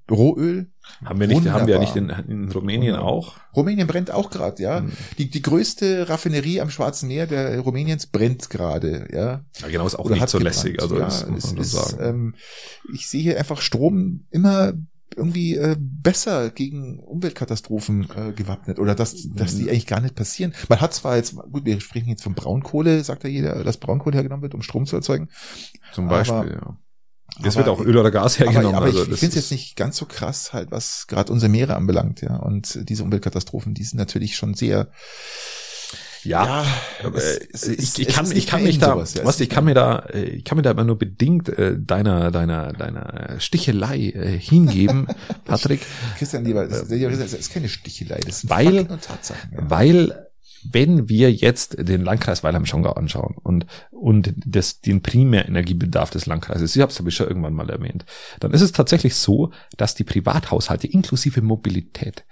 Rohöl. 0.09 0.71
Haben 1.03 1.19
wir 1.19 1.27
nicht, 1.27 1.47
haben 1.49 1.67
wir 1.67 1.75
ja 1.75 1.81
Wunderbar. 1.81 2.15
nicht 2.15 2.27
in, 2.27 2.43
in 2.45 2.51
Rumänien 2.51 2.93
Wunderbar. 2.93 3.11
auch? 3.11 3.35
Rumänien 3.55 3.87
brennt 3.87 4.09
auch 4.11 4.29
gerade, 4.29 4.61
ja. 4.63 4.79
Hm. 4.79 4.91
Die, 5.17 5.29
die 5.29 5.41
größte 5.41 6.07
Raffinerie 6.09 6.61
am 6.61 6.69
Schwarzen 6.69 7.07
Meer 7.07 7.27
der 7.27 7.59
Rumäniens 7.59 8.07
brennt 8.07 8.49
gerade, 8.49 9.07
ja. 9.11 9.43
Ja, 9.59 9.67
genau, 9.69 9.85
ist 9.85 9.95
auch 9.95 10.05
Oder 10.05 10.15
nicht 10.15 10.29
so 10.29 10.37
gebrannt. 10.37 10.55
lässig, 10.55 10.81
also 10.81 10.95
ja, 10.97 11.05
das 11.05 11.27
muss 11.27 11.51
man 11.53 11.61
ist, 11.61 11.71
sagen. 11.71 11.97
Ähm, 12.01 12.35
ich 12.93 13.07
sehe 13.07 13.21
hier 13.21 13.37
einfach 13.37 13.59
Strom 13.61 14.25
immer 14.31 14.73
irgendwie 15.15 15.55
äh, 15.55 15.75
besser 15.79 16.49
gegen 16.51 16.99
Umweltkatastrophen 16.99 18.07
äh, 18.15 18.33
gewappnet 18.33 18.77
oder 18.77 18.93
dass, 18.93 19.15
dass 19.33 19.53
Mhm. 19.55 19.57
die 19.59 19.69
eigentlich 19.69 19.87
gar 19.87 20.01
nicht 20.01 20.15
passieren. 20.15 20.53
Man 20.69 20.79
hat 20.81 20.93
zwar 20.93 21.15
jetzt, 21.15 21.35
gut, 21.51 21.65
wir 21.65 21.79
sprechen 21.79 22.09
jetzt 22.09 22.23
von 22.23 22.33
Braunkohle, 22.35 23.03
sagt 23.03 23.23
ja 23.23 23.29
jeder, 23.29 23.63
dass 23.63 23.77
Braunkohle 23.77 24.15
hergenommen 24.15 24.43
wird, 24.43 24.53
um 24.53 24.61
Strom 24.61 24.85
zu 24.85 24.95
erzeugen. 24.95 25.29
Zum 25.93 26.07
Beispiel, 26.07 26.59
ja. 26.61 26.77
Es 27.43 27.55
wird 27.55 27.67
auch 27.67 27.79
Öl 27.79 27.97
oder 27.97 28.11
Gas 28.11 28.39
hergenommen. 28.39 28.75
Aber, 28.75 28.87
aber 28.87 28.97
also 28.97 28.99
ich, 29.11 29.19
finde 29.19 29.33
es 29.33 29.35
ist- 29.35 29.35
jetzt 29.35 29.51
nicht 29.51 29.75
ganz 29.75 29.97
so 29.97 30.05
krass, 30.05 30.53
halt, 30.53 30.71
was 30.71 31.05
gerade 31.07 31.31
unsere 31.31 31.49
Meere 31.49 31.75
anbelangt, 31.75 32.21
ja. 32.21 32.35
Und 32.37 32.87
diese 32.89 33.03
Umweltkatastrophen, 33.03 33.73
die 33.73 33.83
sind 33.83 33.97
natürlich 33.99 34.35
schon 34.35 34.53
sehr, 34.55 34.87
Ja, 36.23 36.65
es- 37.15 37.23
äh, 37.37 37.47
es 37.53 37.67
ich, 37.67 37.77
ist- 37.79 37.99
ich 37.99 38.07
kann, 38.09 38.25
ist 38.25 38.31
ich 38.31 38.35
nicht 38.35 38.49
kann 38.49 38.63
mich 38.63 38.79
da, 38.79 38.93
sowas, 38.93 39.13
ja. 39.13 39.21
Es 39.21 39.27
was, 39.27 39.35
ist 39.35 39.41
ich 39.41 39.49
kann 39.49 39.65
mir 39.65 39.75
da, 39.75 39.99
äh, 40.13 40.23
ich 40.23 40.43
kann 40.43 40.57
mir 40.57 40.61
da 40.61 40.71
immer 40.71 40.83
nur 40.83 40.97
bedingt 40.97 41.47
äh, 41.49 41.77
deiner, 41.79 42.31
deiner, 42.31 42.73
deiner 42.73 43.35
Stichelei 43.39 44.09
äh, 44.09 44.37
hingeben, 44.37 45.07
Patrick, 45.45 45.81
Christian 46.17 46.43
Lieber, 46.43 46.67
das, 46.67 46.87
das 46.89 47.33
ist 47.33 47.53
keine 47.53 47.69
Stichelei, 47.69 48.19
das 48.25 48.41
sind 48.41 48.49
Weil- 48.49 48.77
Fakten 48.79 48.93
und 48.93 49.01
Tatsachen. 49.03 49.51
Ja. 49.53 49.69
weil 49.69 50.26
wenn 50.63 51.09
wir 51.09 51.31
jetzt 51.31 51.75
den 51.79 52.01
Landkreis 52.01 52.43
Weilheim-Schongau 52.43 52.93
anschauen 52.93 53.35
und, 53.41 53.65
und 53.91 54.33
das, 54.37 54.81
den 54.81 55.01
Primärenergiebedarf 55.01 56.09
des 56.09 56.25
Landkreises, 56.25 56.75
ich 56.75 56.81
habe 56.81 56.91
es 56.91 56.99
habe 56.99 57.09
ich 57.09 57.15
schon 57.15 57.27
irgendwann 57.27 57.53
mal 57.53 57.69
erwähnt, 57.69 58.05
dann 58.39 58.51
ist 58.51 58.61
es 58.61 58.71
tatsächlich 58.71 59.15
so, 59.15 59.51
dass 59.77 59.95
die 59.95 60.03
Privathaushalte 60.03 60.87
inklusive 60.87 61.41
Mobilität, 61.41 62.25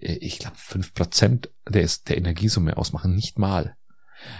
äh, 0.00 0.14
ich 0.14 0.38
glaube 0.38 0.56
fünf 0.56 0.94
Prozent 0.94 1.50
der, 1.68 1.88
der 2.08 2.18
Energiesumme 2.18 2.76
ausmachen, 2.76 3.14
nicht 3.14 3.38
mal. 3.38 3.76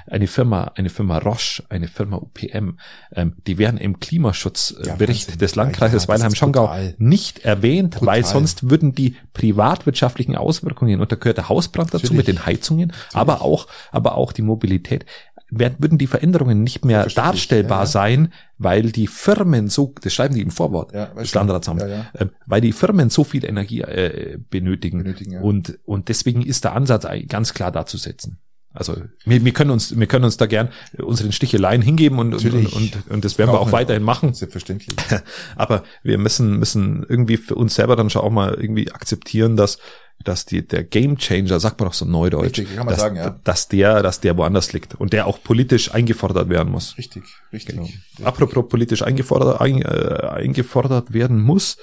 Eine 0.06 0.26
Firma, 0.26 0.72
eine 0.74 0.88
Firma 0.88 1.18
Roche, 1.18 1.62
eine 1.68 1.88
Firma 1.88 2.16
UPM, 2.16 2.78
ähm, 3.14 3.34
die 3.46 3.58
werden 3.58 3.78
im 3.78 4.00
Klimaschutzbericht 4.00 5.40
des 5.40 5.54
Landkreises 5.54 5.92
Ja, 5.92 5.96
das 5.96 6.02
ist 6.04 6.08
Weilheim-Schongau 6.08 6.76
nicht 6.98 7.40
erwähnt, 7.44 7.94
Brutal. 7.94 8.06
weil 8.08 8.24
sonst 8.24 8.70
würden 8.70 8.94
die 8.94 9.16
privatwirtschaftlichen 9.32 10.36
Auswirkungen, 10.36 11.00
und 11.00 11.12
da 11.12 11.16
gehört 11.16 11.38
der 11.38 11.48
Hausbrand 11.48 11.94
dazu 11.94 12.06
Natürlich. 12.06 12.18
mit 12.18 12.28
den 12.28 12.46
Heizungen, 12.46 12.92
aber 13.12 13.42
auch, 13.42 13.66
aber 13.90 14.16
auch 14.16 14.32
die 14.32 14.42
Mobilität, 14.42 15.06
werden, 15.52 15.76
würden 15.78 15.98
die 15.98 16.06
Veränderungen 16.06 16.62
nicht 16.62 16.84
mehr 16.84 17.06
darstellbar 17.06 17.80
ja, 17.80 17.84
ja. 17.84 17.86
sein, 17.86 18.32
weil 18.58 18.90
die 18.90 19.06
Firmen 19.06 19.68
so, 19.68 19.94
das 20.00 20.14
schreiben 20.14 20.34
die 20.34 20.40
im 20.40 20.50
Vorwort 20.50 20.92
Ja, 20.94 21.10
weiß 21.14 21.22
des 21.22 21.30
schon. 21.30 21.40
Landratsamts, 21.40 21.84
Ja, 21.84 22.06
ähm, 22.18 22.30
weil 22.46 22.60
die 22.60 22.72
Firmen 22.72 23.10
so 23.10 23.22
viel 23.22 23.44
Energie 23.44 23.82
äh, 23.82 24.38
benötigen, 24.50 25.02
Benötigen, 25.02 25.40
und, 25.40 25.78
und 25.84 26.08
deswegen 26.08 26.42
ist 26.42 26.64
der 26.64 26.72
Ansatz 26.72 27.06
ganz 27.28 27.52
klar 27.52 27.70
da 27.70 27.84
zu 27.86 27.98
setzen. 27.98 28.38
Also 28.74 28.96
wir, 29.24 29.44
wir 29.44 29.52
können 29.52 29.70
uns, 29.70 29.98
wir 29.98 30.06
können 30.06 30.24
uns 30.24 30.38
da 30.38 30.46
gern 30.46 30.70
unseren 30.98 31.32
Sticheleien 31.32 31.82
hingeben 31.82 32.18
und, 32.18 32.34
und, 32.34 32.44
Natürlich. 32.44 32.74
und, 32.74 33.10
und 33.10 33.24
das 33.24 33.36
werden 33.36 33.52
wir 33.52 33.60
auch 33.60 33.72
weiterhin 33.72 34.02
machen. 34.02 34.32
Selbstverständlich. 34.32 34.96
Aber 35.56 35.84
wir 36.02 36.16
müssen, 36.16 36.58
müssen 36.58 37.04
irgendwie 37.06 37.36
für 37.36 37.54
uns 37.54 37.74
selber 37.74 37.96
dann 37.96 38.08
schon 38.08 38.22
auch 38.22 38.30
mal 38.30 38.54
irgendwie 38.54 38.90
akzeptieren, 38.90 39.56
dass, 39.56 39.78
dass 40.24 40.46
die, 40.46 40.66
der 40.66 40.84
Game 40.84 41.18
Changer, 41.18 41.60
sagt 41.60 41.80
man 41.80 41.88
doch 41.88 41.94
so 41.94 42.06
neudeutsch, 42.06 42.58
Richtig, 42.58 42.76
kann 42.76 42.86
man 42.86 42.94
dass, 42.94 43.02
sagen, 43.02 43.16
ja. 43.16 43.38
dass 43.44 43.68
der, 43.68 44.02
dass 44.02 44.20
der 44.20 44.36
woanders 44.38 44.72
liegt 44.72 44.94
und 44.94 45.12
der 45.12 45.26
auch 45.26 45.42
politisch 45.42 45.92
eingefordert 45.92 46.48
werden 46.48 46.72
muss. 46.72 46.96
Richtig, 46.96 47.24
richtig. 47.52 47.76
Genau. 47.76 47.88
Ja. 48.18 48.26
Apropos 48.26 48.68
politisch 48.68 49.02
eingefordert, 49.02 49.60
ein, 49.60 49.82
äh, 49.82 50.28
eingefordert 50.30 51.12
werden 51.12 51.40
muss. 51.40 51.76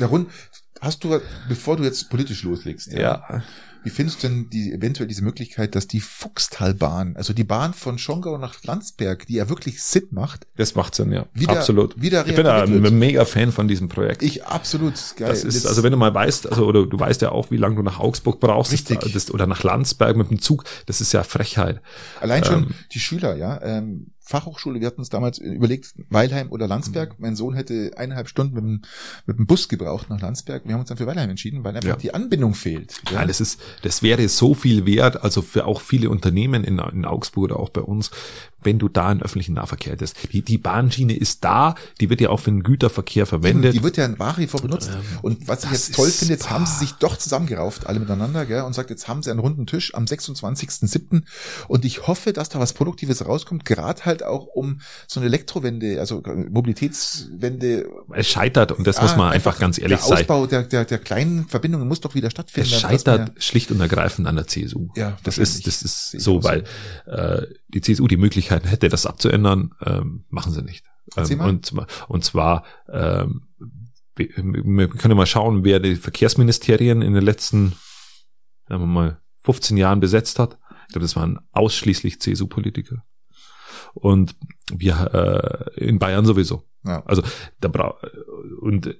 Rund, 0.00 0.28
hast 0.80 1.04
du, 1.04 1.20
bevor 1.48 1.76
du 1.76 1.84
jetzt 1.84 2.10
politisch 2.10 2.42
loslegst, 2.42 2.92
Ja, 2.92 3.42
wie 3.86 3.90
findest 3.90 4.22
du 4.22 4.28
denn 4.28 4.50
die, 4.50 4.72
eventuell 4.72 5.06
diese 5.06 5.22
Möglichkeit, 5.22 5.76
dass 5.76 5.86
die 5.86 6.00
Fuchstalbahn, 6.00 7.16
also 7.16 7.32
die 7.32 7.44
Bahn 7.44 7.72
von 7.72 7.98
Schongau 7.98 8.36
nach 8.36 8.62
Landsberg, 8.64 9.26
die 9.26 9.34
ja 9.34 9.48
wirklich 9.48 9.82
Sinn 9.82 10.08
macht, 10.10 10.46
das 10.56 10.74
macht 10.74 10.94
Sinn, 10.96 11.12
ja. 11.12 11.26
Wieder- 11.34 11.52
Absolut. 11.52 12.00
wieder 12.00 12.26
ich 12.26 12.34
bin 12.34 12.46
ein 12.46 12.98
mega 12.98 13.24
Fan 13.24 13.52
von 13.52 13.68
diesem 13.68 13.88
Projekt. 13.88 14.22
ich 14.22 14.44
absolut 14.44 14.94
geil. 15.16 15.28
Das 15.28 15.44
ist, 15.44 15.66
also 15.66 15.82
wenn 15.82 15.92
du 15.92 15.96
mal 15.96 16.12
weißt, 16.12 16.48
also 16.50 16.66
oder 16.66 16.84
du 16.84 16.98
weißt 16.98 17.22
ja 17.22 17.30
auch, 17.30 17.50
wie 17.50 17.56
lange 17.56 17.76
du 17.76 17.82
nach 17.82 18.00
Augsburg 18.00 18.40
brauchst, 18.40 18.72
Richtig. 18.72 18.98
Das, 19.12 19.30
oder 19.30 19.46
nach 19.46 19.62
Landsberg 19.62 20.16
mit 20.16 20.30
dem 20.30 20.40
Zug, 20.40 20.64
das 20.86 21.00
ist 21.00 21.12
ja 21.12 21.22
Frechheit. 21.22 21.80
Allein 22.20 22.44
schon 22.44 22.64
Ähm, 22.64 22.74
die 22.92 22.98
Schüler, 23.00 23.36
ja, 23.36 23.60
ähm, 23.62 24.08
Fachhochschule. 24.26 24.80
Wir 24.80 24.88
hatten 24.88 24.98
uns 24.98 25.08
damals 25.08 25.38
überlegt, 25.38 25.94
Weilheim 26.10 26.50
oder 26.50 26.66
Landsberg. 26.66 27.10
Mhm. 27.10 27.16
Mein 27.18 27.36
Sohn 27.36 27.54
hätte 27.54 27.92
eineinhalb 27.96 28.28
Stunden 28.28 28.54
mit 28.54 28.64
dem, 28.64 28.82
mit 29.24 29.38
dem 29.38 29.46
Bus 29.46 29.68
gebraucht 29.68 30.10
nach 30.10 30.20
Landsberg. 30.20 30.64
Wir 30.64 30.74
haben 30.74 30.80
uns 30.80 30.88
dann 30.88 30.98
für 30.98 31.06
Weilheim 31.06 31.30
entschieden, 31.30 31.62
weil 31.62 31.76
einfach 31.76 31.90
ja. 31.90 31.96
die 31.96 32.12
Anbindung 32.12 32.54
fehlt. 32.54 33.00
Ja. 33.06 33.20
ja, 33.20 33.26
das 33.26 33.40
ist, 33.40 33.60
das 33.82 34.02
wäre 34.02 34.28
so 34.28 34.54
viel 34.54 34.84
wert, 34.84 35.22
also 35.22 35.42
für 35.42 35.64
auch 35.64 35.80
viele 35.80 36.10
Unternehmen 36.10 36.64
in, 36.64 36.80
in 36.80 37.04
Augsburg 37.04 37.44
oder 37.44 37.60
auch 37.60 37.68
bei 37.68 37.82
uns, 37.82 38.10
wenn 38.66 38.78
du 38.78 38.88
da 38.90 39.08
einen 39.08 39.22
öffentlichen 39.22 39.54
Nahverkehr 39.54 39.94
hättest. 39.94 40.16
Die, 40.32 40.42
die 40.42 40.58
Bahnschiene 40.58 41.16
ist 41.16 41.42
da, 41.44 41.74
die 42.00 42.10
wird 42.10 42.20
ja 42.20 42.28
auch 42.28 42.40
für 42.40 42.50
den 42.50 42.62
Güterverkehr 42.62 43.24
verwendet. 43.24 43.72
Die 43.72 43.82
wird 43.82 43.96
ja 43.96 44.08
nach 44.08 44.36
wie 44.36 44.46
vor 44.46 44.60
benutzt. 44.60 44.90
Ähm, 44.92 45.00
und 45.22 45.48
was 45.48 45.64
ich 45.64 45.70
jetzt 45.70 45.94
toll 45.94 46.10
finde, 46.10 46.34
jetzt 46.34 46.50
haben 46.50 46.66
sie 46.66 46.80
sich 46.80 46.92
doch 46.92 47.16
zusammengerauft, 47.16 47.86
alle 47.86 48.00
miteinander, 48.00 48.44
gell, 48.44 48.62
und 48.62 48.74
sagt, 48.74 48.90
jetzt 48.90 49.08
haben 49.08 49.22
sie 49.22 49.30
einen 49.30 49.40
runden 49.40 49.66
Tisch 49.66 49.94
am 49.94 50.04
26.07. 50.04 51.22
Und 51.68 51.84
ich 51.84 52.06
hoffe, 52.06 52.32
dass 52.32 52.48
da 52.50 52.58
was 52.58 52.74
Produktives 52.74 53.24
rauskommt, 53.24 53.64
gerade 53.64 54.04
halt 54.04 54.22
auch 54.22 54.46
um 54.46 54.80
so 55.06 55.20
eine 55.20 55.28
Elektrowende, 55.28 56.00
also 56.00 56.22
Mobilitätswende. 56.50 57.88
Es 58.12 58.28
scheitert, 58.28 58.72
und 58.72 58.86
das 58.86 58.98
ah, 58.98 59.02
muss 59.02 59.16
man 59.16 59.32
einfach, 59.32 59.52
einfach 59.52 59.60
ganz 59.60 59.78
ehrlich 59.78 60.00
sagen. 60.00 60.10
Der 60.10 60.18
Ausbau 60.18 60.46
der, 60.46 60.62
der, 60.64 60.84
der 60.84 60.98
kleinen 60.98 61.46
Verbindungen 61.46 61.86
muss 61.86 62.00
doch 62.00 62.14
wieder 62.14 62.30
stattfinden. 62.30 62.72
Es 62.72 62.80
scheitert 62.80 63.32
schlicht 63.42 63.70
und 63.70 63.80
ergreifend 63.80 64.26
an 64.26 64.36
der 64.36 64.46
CSU. 64.46 64.88
Ja, 64.96 65.16
das 65.22 65.38
ist, 65.38 65.66
das 65.66 65.82
ist 65.82 66.10
so, 66.10 66.42
weil 66.42 66.64
äh, 67.06 67.42
die 67.80 67.94
CSU 67.94 68.06
die 68.08 68.16
Möglichkeit 68.16 68.64
hätte, 68.70 68.88
das 68.88 69.06
abzuändern, 69.06 69.74
ähm, 69.84 70.24
machen 70.28 70.52
sie 70.52 70.62
nicht. 70.62 70.84
Ähm, 71.16 71.40
und, 71.40 71.72
und 72.08 72.24
zwar 72.24 72.64
ähm, 72.88 73.46
wir 74.16 74.88
können 74.88 75.16
mal 75.16 75.26
schauen, 75.26 75.64
wer 75.64 75.80
die 75.80 75.96
Verkehrsministerien 75.96 77.02
in 77.02 77.12
den 77.12 77.22
letzten, 77.22 77.74
sagen 78.68 78.82
wir 78.82 78.86
mal, 78.86 79.20
15 79.40 79.76
Jahren 79.76 80.00
besetzt 80.00 80.38
hat. 80.38 80.58
Ich 80.86 80.92
glaube, 80.92 81.04
das 81.04 81.16
waren 81.16 81.38
ausschließlich 81.52 82.20
CSU-Politiker. 82.20 83.04
Und 83.94 84.36
wir 84.72 85.74
äh, 85.76 85.84
in 85.84 85.98
Bayern 85.98 86.24
sowieso. 86.24 86.64
Ja. 86.84 87.04
Also 87.04 87.22
da 87.60 87.68
bra 87.68 87.96
und 88.60 88.96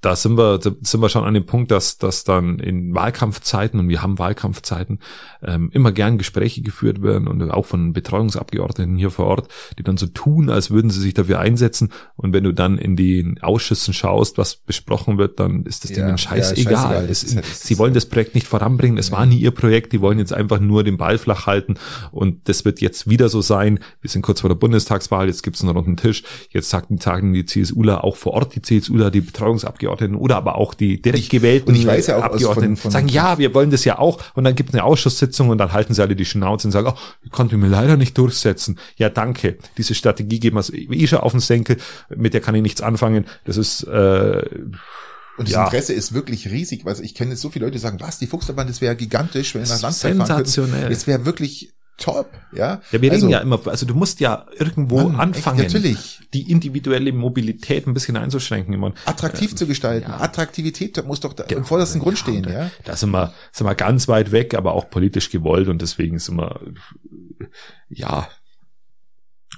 da 0.00 0.14
sind 0.14 0.38
wir, 0.38 0.58
da 0.58 0.70
sind 0.80 1.00
wir 1.00 1.08
schon 1.08 1.24
an 1.24 1.34
dem 1.34 1.44
Punkt, 1.44 1.70
dass, 1.70 1.98
dass 1.98 2.22
dann 2.22 2.60
in 2.60 2.94
Wahlkampfzeiten, 2.94 3.80
und 3.80 3.88
wir 3.88 4.00
haben 4.00 4.18
Wahlkampfzeiten, 4.18 5.00
ähm, 5.42 5.70
immer 5.72 5.90
gern 5.90 6.18
Gespräche 6.18 6.62
geführt 6.62 7.02
werden 7.02 7.26
und 7.26 7.42
auch 7.50 7.66
von 7.66 7.92
Betreuungsabgeordneten 7.92 8.96
hier 8.96 9.10
vor 9.10 9.26
Ort, 9.26 9.48
die 9.76 9.82
dann 9.82 9.96
so 9.96 10.06
tun, 10.06 10.50
als 10.50 10.70
würden 10.70 10.90
sie 10.90 11.00
sich 11.00 11.14
dafür 11.14 11.40
einsetzen. 11.40 11.90
Und 12.14 12.32
wenn 12.32 12.44
du 12.44 12.52
dann 12.52 12.78
in 12.78 12.94
den 12.94 13.42
Ausschüssen 13.42 13.92
schaust, 13.92 14.38
was 14.38 14.56
besprochen 14.56 15.18
wird, 15.18 15.40
dann 15.40 15.64
ist 15.64 15.82
das 15.82 15.90
ja, 15.90 16.04
denen 16.04 16.18
scheißegal. 16.18 17.04
Ja, 17.04 17.10
es, 17.10 17.20
sie 17.20 17.78
wollen 17.78 17.94
das 17.94 18.06
Projekt 18.06 18.36
nicht 18.36 18.46
voranbringen. 18.46 18.98
Es 18.98 19.10
war 19.10 19.26
nie 19.26 19.38
ihr 19.38 19.50
Projekt. 19.50 19.92
Die 19.92 20.00
wollen 20.00 20.18
jetzt 20.18 20.32
einfach 20.32 20.60
nur 20.60 20.84
den 20.84 20.96
Ball 20.96 21.18
flach 21.18 21.46
halten. 21.46 21.74
Und 22.12 22.48
das 22.48 22.64
wird 22.64 22.80
jetzt 22.80 23.10
wieder 23.10 23.28
so 23.28 23.40
sein. 23.40 23.80
Wir 24.00 24.10
sind 24.10 24.22
kurz 24.22 24.42
vor 24.42 24.48
der 24.48 24.54
Bundestagswahl. 24.54 25.26
Jetzt 25.26 25.42
gibt 25.42 25.56
es 25.56 25.62
einen 25.62 25.76
runden 25.76 25.96
Tisch. 25.96 26.22
Jetzt 26.50 26.70
sagen 26.70 27.32
die 27.32 27.44
CSUler 27.44 28.04
auch 28.04 28.16
vor 28.16 28.34
Ort, 28.34 28.54
die 28.54 28.62
CSUler, 28.62 29.10
die 29.10 29.20
Betreuungsabgeordneten, 29.20 29.87
Abgeordneten 29.88 30.14
oder 30.14 30.36
aber 30.36 30.56
auch 30.56 30.74
die 30.74 31.00
direkt 31.00 31.30
gewählten 31.30 31.74
ich 31.74 31.86
weiß 31.86 32.08
ja 32.08 32.18
auch 32.18 32.22
Abgeordneten 32.22 32.76
von, 32.76 32.82
von, 32.82 32.90
sagen, 32.90 33.08
ja, 33.08 33.38
wir 33.38 33.54
wollen 33.54 33.70
das 33.70 33.84
ja 33.84 33.98
auch 33.98 34.22
und 34.34 34.44
dann 34.44 34.54
gibt 34.54 34.70
es 34.70 34.74
eine 34.74 34.84
Ausschusssitzung 34.84 35.48
und 35.48 35.58
dann 35.58 35.72
halten 35.72 35.94
sie 35.94 36.02
alle 36.02 36.16
die 36.16 36.24
Schnauze 36.24 36.68
und 36.68 36.72
sagen, 36.72 36.88
oh, 36.88 37.28
konnte 37.30 37.56
mir 37.56 37.68
leider 37.68 37.96
nicht 37.96 38.16
durchsetzen. 38.16 38.78
Ja, 38.96 39.08
danke. 39.08 39.58
Diese 39.76 39.94
Strategie 39.94 40.40
geben 40.40 40.56
wir 40.56 40.92
eh 40.92 41.06
schon 41.06 41.18
auf 41.18 41.32
den 41.32 41.40
Senkel, 41.40 41.76
mit 42.14 42.34
der 42.34 42.40
kann 42.40 42.54
ich 42.54 42.62
nichts 42.62 42.80
anfangen. 42.80 43.26
Das 43.44 43.56
ist 43.56 43.82
äh, 43.84 44.42
und 45.38 45.46
das 45.46 45.54
ja. 45.54 45.64
Interesse 45.64 45.92
ist 45.92 46.12
wirklich 46.14 46.50
riesig, 46.50 46.84
weil 46.84 47.00
ich 47.00 47.14
kenne 47.14 47.36
so 47.36 47.48
viele 47.48 47.66
Leute, 47.66 47.74
die 47.74 47.78
sagen, 47.78 48.00
was, 48.00 48.18
die 48.18 48.26
Fuchsbahn, 48.26 48.66
das 48.66 48.80
wäre 48.80 48.96
gigantisch, 48.96 49.54
wenn 49.54 49.62
wir 49.62 49.68
nach 49.68 49.82
Landszeit 49.82 50.16
Sensationell. 50.16 50.90
Es 50.90 51.06
wäre 51.06 51.24
wirklich 51.24 51.72
top, 51.98 52.32
ja. 52.52 52.80
Ja, 52.90 53.02
wir 53.02 53.12
also, 53.12 53.26
reden 53.26 53.30
ja 53.30 53.40
immer, 53.40 53.60
also 53.66 53.84
du 53.84 53.94
musst 53.94 54.20
ja 54.20 54.46
irgendwo 54.58 55.08
Mann, 55.08 55.20
anfangen, 55.20 55.60
echt, 55.60 55.74
natürlich. 55.74 56.20
die 56.32 56.50
individuelle 56.50 57.12
Mobilität 57.12 57.86
ein 57.86 57.94
bisschen 57.94 58.16
einzuschränken. 58.16 58.72
Immer. 58.72 58.94
Attraktiv 59.04 59.52
äh, 59.52 59.54
zu 59.56 59.66
gestalten. 59.66 60.08
Ja. 60.08 60.20
Attraktivität 60.20 61.04
muss 61.04 61.20
doch 61.20 61.32
da 61.32 61.44
genau. 61.44 61.60
im 61.60 61.64
vordersten 61.66 62.00
Grund 62.00 62.18
stehen, 62.18 62.44
ja. 62.44 62.64
ja. 62.64 62.70
Da 62.84 62.96
sind 62.96 63.10
wir, 63.10 63.34
sind 63.52 63.66
wir 63.66 63.74
ganz 63.74 64.08
weit 64.08 64.32
weg, 64.32 64.54
aber 64.54 64.72
auch 64.72 64.88
politisch 64.88 65.30
gewollt 65.30 65.68
und 65.68 65.82
deswegen 65.82 66.18
sind 66.18 66.36
wir, 66.36 66.60
ja, 67.90 68.28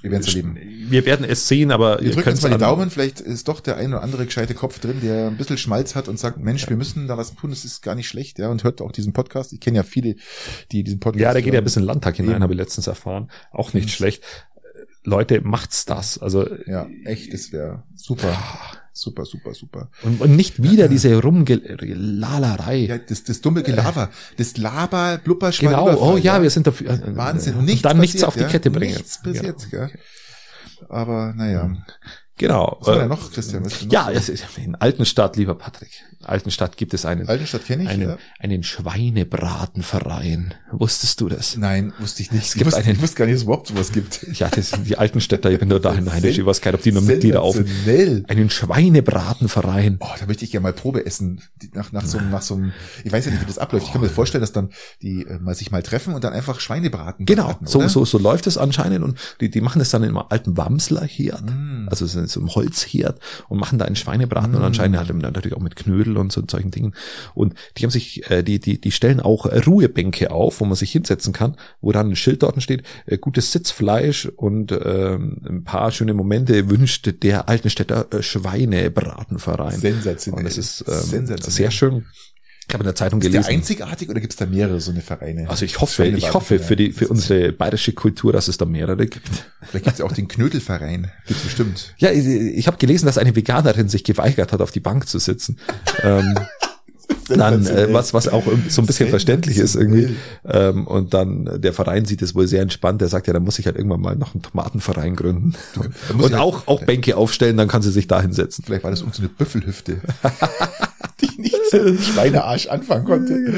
wir 0.01 0.11
werden 0.11 0.21
es 0.21 0.27
erleben. 0.27 0.57
Wir 0.89 1.05
werden 1.05 1.25
es 1.25 1.47
sehen, 1.47 1.71
aber 1.71 2.01
wir 2.01 2.11
drücken 2.11 2.29
uns 2.29 2.41
mal 2.41 2.49
die 2.49 2.57
Daumen. 2.57 2.89
Vielleicht 2.89 3.19
ist 3.19 3.47
doch 3.47 3.59
der 3.59 3.77
ein 3.77 3.93
oder 3.93 4.01
andere 4.01 4.25
gescheite 4.25 4.55
Kopf 4.55 4.79
drin, 4.79 4.99
der 5.01 5.27
ein 5.27 5.37
bisschen 5.37 5.57
Schmalz 5.57 5.95
hat 5.95 6.07
und 6.07 6.17
sagt, 6.17 6.39
Mensch, 6.39 6.63
ja. 6.63 6.69
wir 6.69 6.77
müssen 6.77 7.07
da 7.07 7.17
was 7.17 7.35
tun. 7.35 7.51
Das 7.51 7.65
ist 7.65 7.81
gar 7.81 7.95
nicht 7.95 8.07
schlecht, 8.07 8.39
ja. 8.39 8.49
Und 8.49 8.63
hört 8.63 8.81
auch 8.81 8.91
diesen 8.91 9.13
Podcast. 9.13 9.53
Ich 9.53 9.59
kenne 9.59 9.77
ja 9.77 9.83
viele, 9.83 10.15
die 10.71 10.83
diesen 10.83 10.99
Podcast. 10.99 11.21
Ja, 11.21 11.33
der 11.33 11.41
geht 11.41 11.53
ja 11.53 11.61
bis 11.61 11.75
in 11.75 11.83
den 11.83 11.87
Landtag 11.87 12.15
hinein, 12.15 12.41
habe 12.41 12.53
ich 12.53 12.59
letztens 12.59 12.87
erfahren. 12.87 13.29
Auch 13.51 13.73
nicht 13.73 13.91
schlecht. 13.91 14.23
Leute, 15.03 15.41
macht's 15.41 15.85
das. 15.85 16.17
Also 16.17 16.47
ja, 16.65 16.87
echt, 17.05 17.33
das 17.33 17.51
wäre 17.51 17.83
super. 17.95 18.37
Super, 18.93 19.23
super, 19.25 19.53
super. 19.53 19.89
Und, 20.03 20.19
und 20.19 20.35
nicht 20.35 20.61
wieder 20.61 20.89
diese 20.89 21.15
Rumgelalerei. 21.21 22.77
Ja, 22.77 22.97
das, 22.97 23.23
das 23.23 23.39
dumme 23.39 23.63
Gelaber. 23.63 24.09
Das 24.37 24.57
Laber, 24.57 25.17
Blubber, 25.23 25.51
Genau, 25.51 25.95
oh 25.95 26.17
ja, 26.17 26.41
wir 26.41 26.49
sind 26.49 26.67
dafür. 26.67 26.89
Äh, 26.89 27.15
Wahnsinn. 27.15 27.55
Und 27.55 27.65
nichts 27.65 27.83
dann 27.83 27.97
passiert, 27.97 28.13
nichts 28.13 28.23
auf 28.23 28.35
die 28.35 28.43
Kette 28.43 28.69
bringen. 28.69 28.95
Nichts 28.95 29.21
passiert, 29.21 29.67
ja. 29.71 29.87
Gell? 29.87 29.99
Aber 30.89 31.33
naja. 31.33 31.71
Genau. 32.41 32.77
Was 32.79 32.87
war 32.87 32.95
da 32.95 33.07
noch, 33.07 33.31
Christian? 33.31 33.61
Noch 33.61 33.91
ja, 33.91 34.09
es 34.09 34.27
ist 34.27 34.45
in 34.57 34.73
Altenstadt, 34.73 35.37
lieber 35.37 35.53
Patrick. 35.53 35.91
Altenstadt 36.23 36.75
gibt 36.75 36.93
es 36.95 37.05
einen, 37.05 37.27
Altenstadt 37.27 37.65
kenne 37.65 37.83
ich, 37.83 37.89
einen, 37.89 38.09
ja. 38.09 38.17
einen 38.39 38.63
Schweinebratenverein. 38.63 40.55
Wusstest 40.71 41.21
du 41.21 41.29
das? 41.29 41.57
Nein, 41.57 41.93
wusste 41.99 42.23
ich 42.23 42.31
nicht. 42.31 42.45
Es 42.45 42.53
gibt 42.53 42.61
ich, 42.61 42.65
wusste, 42.65 42.83
einen, 42.83 42.95
ich 42.95 43.01
wusste 43.01 43.15
gar 43.17 43.25
nicht, 43.25 43.35
dass 43.35 43.41
es 43.41 43.45
überhaupt 43.45 43.67
sowas 43.67 43.91
gibt. 43.91 44.25
Ja, 44.41 44.49
das 44.49 44.71
sind 44.71 44.87
die 44.87 44.97
Altenstädter, 44.97 45.51
ich 45.51 45.59
bin 45.59 45.67
nur 45.67 45.79
dahin 45.79 46.11
heimisch. 46.11 46.37
Ich 46.39 46.45
weiß 46.45 46.61
gar 46.61 46.71
nicht, 46.71 46.79
ob 46.79 46.83
die 46.83 46.91
noch 46.91 47.01
Mitglieder 47.01 47.43
auf. 47.43 47.55
Einen 48.27 48.49
Schweinebratenverein. 48.49 49.97
Oh, 49.99 50.07
da 50.19 50.25
möchte 50.25 50.45
ich 50.45 50.51
gerne 50.51 50.63
mal 50.63 50.73
Probe 50.73 51.05
essen. 51.05 51.41
Nach, 51.73 51.91
nach 51.91 52.05
so, 52.05 52.19
nach 52.19 52.41
so 52.41 52.55
einem, 52.55 52.71
ich 53.03 53.11
weiß 53.11 53.25
ja 53.25 53.31
nicht, 53.31 53.41
wie 53.41 53.45
das 53.45 53.59
abläuft. 53.59 53.85
Ich 53.85 53.91
kann 53.91 54.01
mir 54.01 54.09
vorstellen, 54.09 54.41
dass 54.41 54.51
dann 54.51 54.71
die 55.01 55.27
äh, 55.27 55.53
sich 55.53 55.69
mal 55.69 55.83
treffen 55.83 56.15
und 56.15 56.23
dann 56.23 56.33
einfach 56.33 56.59
Schweinebraten 56.59 57.25
Genau, 57.25 57.47
braten, 57.47 57.67
so, 57.67 57.87
so, 57.87 58.05
so 58.05 58.17
läuft 58.17 58.47
es 58.47 58.57
anscheinend 58.57 59.03
und 59.03 59.19
die, 59.41 59.51
die 59.51 59.61
machen 59.61 59.79
das 59.79 59.89
dann 59.91 60.01
in 60.03 60.09
einem 60.09 60.25
alten 60.29 60.57
Wamslerherd. 60.57 61.43
Mm. 61.45 61.87
Also 61.89 62.07
so 62.31 62.39
einem 62.39 62.53
Holzherd 62.53 63.19
und 63.49 63.59
machen 63.59 63.79
da 63.79 63.85
einen 63.85 63.95
Schweinebraten 63.95 64.53
mm. 64.53 64.55
und 64.55 64.63
anscheinend 64.63 64.97
hat 64.97 65.09
er 65.09 65.15
natürlich 65.15 65.55
auch 65.55 65.61
mit 65.61 65.75
Knödel 65.75 66.17
und 66.17 66.31
so 66.31 66.41
solchen 66.49 66.71
Dingen. 66.71 66.93
Und 67.33 67.55
die 67.77 67.83
haben 67.83 67.91
sich, 67.91 68.29
äh, 68.29 68.43
die, 68.43 68.59
die, 68.59 68.79
die 68.79 68.91
stellen 68.91 69.19
auch 69.19 69.45
Ruhebänke 69.45 70.31
auf, 70.31 70.59
wo 70.59 70.65
man 70.65 70.75
sich 70.75 70.91
hinsetzen 70.91 71.33
kann, 71.33 71.55
wo 71.81 71.91
dann 71.91 72.09
ein 72.09 72.15
Schild 72.15 72.43
dort 72.43 72.61
steht, 72.61 72.83
äh, 73.05 73.17
gutes 73.17 73.51
Sitzfleisch 73.51 74.25
und 74.25 74.71
äh, 74.71 75.15
ein 75.15 75.63
paar 75.63 75.91
schöne 75.91 76.13
Momente 76.13 76.69
wünscht 76.69 77.23
der 77.23 77.49
Altenstädter 77.49 78.07
äh, 78.13 78.21
Schweinebratenverein. 78.21 79.79
Sensationell. 79.79 80.39
Und 80.39 80.45
das 80.45 80.57
ist 80.57 80.85
ähm, 80.87 81.27
sehr 81.27 81.71
schön. 81.71 82.05
Ich 82.71 82.73
habe 82.73 82.83
in 82.83 82.87
der 82.87 82.95
Zeitung 82.95 83.19
gelesen. 83.19 83.41
Ist 83.41 83.47
der 83.47 83.55
einzigartig 83.55 84.09
oder 84.09 84.21
gibt 84.21 84.31
es 84.31 84.37
da 84.37 84.45
mehrere 84.45 84.79
so 84.79 84.91
eine 84.91 85.01
Vereine? 85.01 85.49
Also 85.49 85.65
ich 85.65 85.81
hoffe, 85.81 86.05
ich 86.05 86.33
hoffe 86.33 86.57
für 86.57 86.77
die 86.77 86.93
für 86.93 87.09
unsere 87.09 87.51
bayerische 87.51 87.91
Kultur, 87.91 88.31
dass 88.31 88.47
es 88.47 88.57
da 88.57 88.63
mehrere 88.63 89.07
gibt. 89.07 89.27
Vielleicht 89.61 89.83
gibt 89.83 89.95
es 89.95 90.01
auch 90.01 90.13
den 90.13 90.29
Knödelverein. 90.29 91.11
Gibt's 91.27 91.43
bestimmt. 91.43 91.93
Ja, 91.97 92.11
ich, 92.11 92.25
ich 92.25 92.67
habe 92.67 92.77
gelesen, 92.77 93.07
dass 93.07 93.17
eine 93.17 93.35
Veganerin 93.35 93.89
sich 93.89 94.05
geweigert 94.05 94.53
hat, 94.53 94.61
auf 94.61 94.71
die 94.71 94.79
Bank 94.79 95.09
zu 95.09 95.19
sitzen. 95.19 95.59
ähm, 96.01 96.33
dann 97.27 97.65
äh, 97.67 97.93
was 97.93 98.13
was 98.13 98.27
auch 98.27 98.43
so 98.69 98.81
ein 98.81 98.85
bisschen 98.85 99.09
verständlich 99.09 99.57
ist 99.57 99.75
irgendwie 99.75 100.15
ähm, 100.45 100.87
und 100.87 101.13
dann 101.13 101.61
der 101.61 101.73
Verein 101.73 102.05
sieht 102.05 102.21
es 102.21 102.35
wohl 102.35 102.47
sehr 102.47 102.61
entspannt 102.61 103.01
der 103.01 103.07
sagt 103.09 103.27
ja 103.27 103.33
dann 103.33 103.43
muss 103.43 103.59
ich 103.59 103.65
halt 103.65 103.75
irgendwann 103.75 104.01
mal 104.01 104.15
noch 104.15 104.33
einen 104.33 104.41
Tomatenverein 104.41 105.15
gründen 105.15 105.53
und 106.17 106.33
auch 106.35 106.67
auch 106.67 106.83
Bänke 106.83 107.17
aufstellen 107.17 107.57
dann 107.57 107.67
kann 107.67 107.81
sie 107.81 107.91
sich 107.91 108.07
da 108.07 108.21
hinsetzen 108.21 108.63
vielleicht 108.65 108.83
war 108.83 108.91
das 108.91 109.01
um 109.01 109.11
so 109.11 109.21
eine 109.21 109.29
Büffelhüfte 109.29 109.97
die 111.21 111.41
nicht 111.41 111.60
Schweinearsch 112.01 112.67
anfangen 112.67 113.05
konnte. 113.05 113.53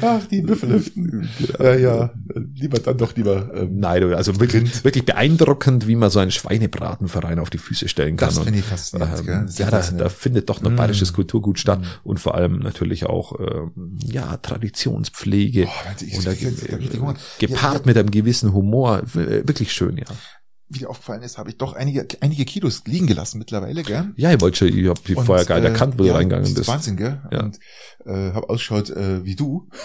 Ach 0.00 0.24
die 0.26 0.42
Büffelhüften 0.42 1.28
ja. 1.58 1.74
ja 1.74 2.10
lieber 2.54 2.78
dann 2.78 2.98
doch 2.98 3.14
lieber 3.16 3.50
ähm, 3.54 3.78
nein 3.78 4.02
also 4.14 4.38
wirklich, 4.40 4.84
wirklich 4.84 5.04
beeindruckend 5.04 5.86
wie 5.86 5.96
man 5.96 6.10
so 6.10 6.18
einen 6.18 6.30
Schweinebratenverein 6.30 7.38
auf 7.38 7.50
die 7.50 7.58
Füße 7.58 7.88
stellen 7.88 8.16
kann. 8.16 8.28
Das 8.28 8.38
finde 8.38 8.58
ich 8.58 8.64
faszinierend 8.64 9.28
ähm, 9.28 9.48
ja 9.56 9.70
da, 9.70 9.80
da 9.80 10.08
findet 10.08 10.48
doch 10.48 10.60
noch 10.62 10.70
mm. 10.70 10.76
bayerisches 10.76 11.12
Kulturgut 11.12 11.58
statt 11.58 11.80
mm. 11.80 12.08
und 12.08 12.20
vor 12.20 12.34
allem 12.34 12.58
natürlich 12.58 13.06
auch 13.06 13.38
äh, 13.38 13.62
ja 14.04 14.36
Traditionspflege 14.38 15.66
oh, 15.66 16.16
und 16.16 16.26
da, 16.26 16.32
äh, 16.32 16.36
gepaart 17.38 17.40
ja, 17.40 17.72
ja. 17.72 17.80
mit 17.84 17.96
einem 17.96 18.10
gewissen 18.10 18.52
Humor. 18.52 19.02
Wirklich 19.04 19.72
schön 19.72 19.96
ja 19.96 20.04
wie 20.74 20.80
dir 20.80 20.90
aufgefallen 20.90 21.22
ist, 21.22 21.38
habe 21.38 21.50
ich 21.50 21.56
doch 21.56 21.74
einige, 21.74 22.06
einige 22.20 22.44
Kilos 22.44 22.82
liegen 22.86 23.06
gelassen 23.06 23.38
mittlerweile, 23.38 23.82
gell? 23.82 24.12
Ja, 24.16 24.30
ihr 24.30 24.40
wollt 24.40 24.56
schon, 24.56 24.68
ich 24.68 24.88
hab 24.88 25.02
die 25.04 25.14
vorher 25.14 25.44
gar 25.44 25.56
nicht 25.56 25.68
äh, 25.68 25.72
erkannt, 25.72 25.94
wo 25.98 26.04
ja, 26.04 26.12
du 26.12 26.18
reingegangen 26.18 26.54
bist. 26.54 26.68
Wahnsinn, 26.68 26.96
gell? 26.96 27.22
Ja. 27.30 27.42
Und 27.42 27.58
äh, 28.04 28.32
habe 28.32 28.48
ausgeschaut 28.48 28.90
äh, 28.90 29.24
wie 29.24 29.36
du. 29.36 29.68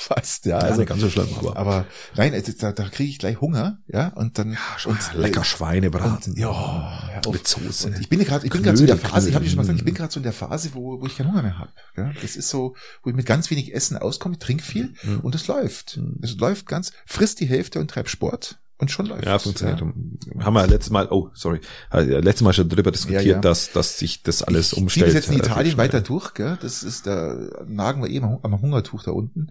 Fast, 0.00 0.46
ja. 0.46 0.58
ja 0.58 0.64
also, 0.64 0.84
ganz 0.84 1.02
so 1.02 1.10
schlimm, 1.10 1.28
aber. 1.38 1.56
Aber 1.56 1.86
nein, 2.16 2.32
also, 2.32 2.52
da, 2.58 2.72
da 2.72 2.88
kriege 2.88 3.10
ich 3.10 3.18
gleich 3.18 3.40
Hunger, 3.40 3.78
ja, 3.86 4.08
und 4.08 4.38
dann. 4.38 4.52
Ja, 4.52 4.58
schon 4.78 4.92
und, 4.92 5.14
lecker 5.14 5.44
Schweinebraten. 5.44 6.32
Und, 6.32 6.38
ja, 6.38 7.20
mit 7.30 7.46
Soße. 7.46 7.88
Und 7.88 8.00
ich 8.00 8.08
bin 8.08 8.18
gerade, 8.24 8.44
ich 8.46 8.50
bin 8.50 8.62
gerade 8.62 8.76
so 8.76 8.84
in 8.84 8.88
der 8.88 8.96
Phase, 8.96 9.28
ich 9.28 9.34
habe 9.34 9.44
dir 9.44 9.50
schon 9.50 9.58
mal 9.58 9.62
gesagt, 9.62 9.78
ich 9.78 9.84
bin 9.84 9.94
gerade 9.94 10.12
so 10.12 10.18
in 10.18 10.24
der 10.24 10.32
Phase, 10.32 10.70
wo, 10.72 11.00
wo 11.00 11.06
ich 11.06 11.16
keinen 11.16 11.30
Hunger 11.30 11.42
mehr 11.42 11.58
habe. 11.58 11.70
Ja? 11.96 12.12
Das 12.22 12.34
ist 12.34 12.48
so, 12.48 12.74
wo 13.02 13.10
ich 13.10 13.16
mit 13.16 13.26
ganz 13.26 13.50
wenig 13.50 13.74
Essen 13.74 13.98
auskomme, 13.98 14.34
ich 14.34 14.38
trinke 14.40 14.64
viel 14.64 14.94
mhm. 15.02 15.20
und 15.20 15.34
es 15.34 15.46
läuft. 15.46 15.98
Mhm. 15.98 16.18
Es 16.22 16.36
läuft 16.36 16.66
ganz, 16.66 16.92
frisst 17.06 17.40
die 17.40 17.46
Hälfte 17.46 17.78
und 17.78 17.88
treib 17.88 18.08
Sport 18.08 18.58
und 18.80 18.90
schon 18.90 19.06
läuft 19.06 19.26
Ja, 19.26 19.38
funktioniert. 19.38 19.80
Ja. 19.80 20.44
Haben 20.44 20.54
wir 20.54 20.66
letztes 20.66 20.90
Mal, 20.90 21.08
oh, 21.10 21.28
sorry, 21.34 21.60
letztes 21.92 22.42
Mal 22.42 22.52
schon 22.52 22.68
darüber 22.68 22.90
diskutiert, 22.90 23.24
ja, 23.24 23.34
ja. 23.34 23.40
dass, 23.40 23.72
dass 23.72 23.98
sich 23.98 24.22
das 24.22 24.42
alles 24.42 24.72
ich 24.72 24.78
umstellt. 24.78 25.08
Ich 25.08 25.14
jetzt 25.14 25.30
in 25.30 25.38
Italien 25.38 25.76
weiter 25.76 26.00
durch, 26.00 26.34
gell? 26.34 26.58
Das 26.62 26.82
ist, 26.82 27.06
da 27.06 27.36
nagen 27.66 28.02
wir 28.02 28.08
eben 28.08 28.38
am 28.42 28.60
Hungertuch 28.60 29.02
da 29.02 29.10
unten. 29.10 29.50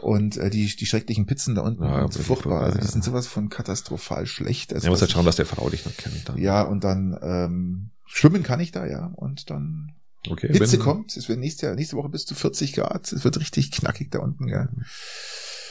Und 0.00 0.36
äh, 0.36 0.50
die, 0.50 0.74
die 0.74 0.86
schrecklichen 0.86 1.26
Pizzen 1.26 1.54
da 1.54 1.62
unten 1.62 1.84
ja, 1.84 2.10
sind 2.10 2.24
furchtbar. 2.24 2.62
Also 2.62 2.78
die 2.78 2.86
sind 2.86 3.04
sowas 3.04 3.26
von 3.26 3.48
katastrophal 3.48 4.26
schlecht. 4.26 4.72
Also, 4.72 4.86
ja, 4.86 4.90
muss 4.90 5.00
halt 5.00 5.10
schauen, 5.10 5.26
dass 5.26 5.36
der 5.36 5.46
Frau 5.46 5.68
dich 5.68 5.84
noch 5.84 5.96
kennt. 5.96 6.28
Dann. 6.28 6.38
Ja, 6.38 6.62
und 6.62 6.82
dann 6.84 7.18
ähm, 7.22 7.90
schwimmen 8.06 8.42
kann 8.42 8.60
ich 8.60 8.72
da, 8.72 8.86
ja. 8.86 9.12
Und 9.16 9.50
dann 9.50 9.92
Okay, 10.28 10.52
Hitze 10.52 10.78
kommt, 10.78 11.16
es 11.16 11.28
wird 11.28 11.40
nächste, 11.40 11.74
nächste 11.74 11.96
Woche 11.96 12.08
bis 12.08 12.26
zu 12.26 12.36
40 12.36 12.74
Grad, 12.74 13.12
es 13.12 13.24
wird 13.24 13.40
richtig 13.40 13.72
knackig 13.72 14.12
da 14.12 14.20
unten, 14.20 14.46
gell. 14.46 14.68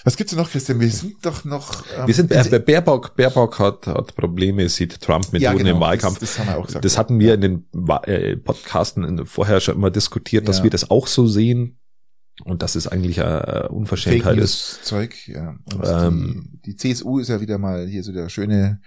Was 0.03 0.17
gibt's 0.17 0.31
denn 0.31 0.39
noch, 0.39 0.49
Christian? 0.49 0.79
Wir 0.79 0.89
sind 0.89 1.17
doch 1.23 1.45
noch. 1.45 1.83
Ähm, 1.97 2.07
wir 2.07 2.13
sind 2.13 2.31
äh, 2.31 2.59
Baerbock, 2.59 3.15
Baerbock 3.15 3.59
hat, 3.59 3.87
hat 3.87 4.15
Probleme, 4.15 4.67
sieht 4.69 4.99
Trump 5.01 5.31
mit 5.31 5.41
ja, 5.41 5.53
genau, 5.53 5.71
im 5.71 5.79
Wahlkampf. 5.79 6.19
Das, 6.19 6.31
das, 6.31 6.39
haben 6.39 6.47
wir 6.47 6.57
auch 6.57 6.65
gesagt. 6.65 6.85
Das 6.85 6.97
hatten 6.97 7.19
wir 7.19 7.35
in 7.35 7.41
den 7.41 7.65
äh, 8.03 8.37
Podcasten 8.37 9.25
vorher 9.25 9.59
schon 9.59 9.75
immer 9.75 9.91
diskutiert, 9.91 10.47
dass 10.47 10.59
ja. 10.59 10.63
wir 10.63 10.71
das 10.71 10.89
auch 10.89 11.07
so 11.07 11.27
sehen. 11.27 11.77
Und 12.43 12.63
das 12.63 12.75
ist 12.75 12.87
eigentlich 12.87 13.19
äh, 13.19 13.67
Unverschämtheit 13.69 14.37
ist. 14.37 14.83
Zeug, 14.83 15.27
ja. 15.27 15.55
Und 15.73 15.85
ähm, 15.85 16.59
die, 16.65 16.75
die 16.75 16.75
CSU 16.75 17.19
ist 17.19 17.27
ja 17.27 17.39
wieder 17.41 17.57
mal 17.57 17.85
hier 17.85 18.03
so 18.03 18.11
der 18.11 18.29
schöne 18.29 18.81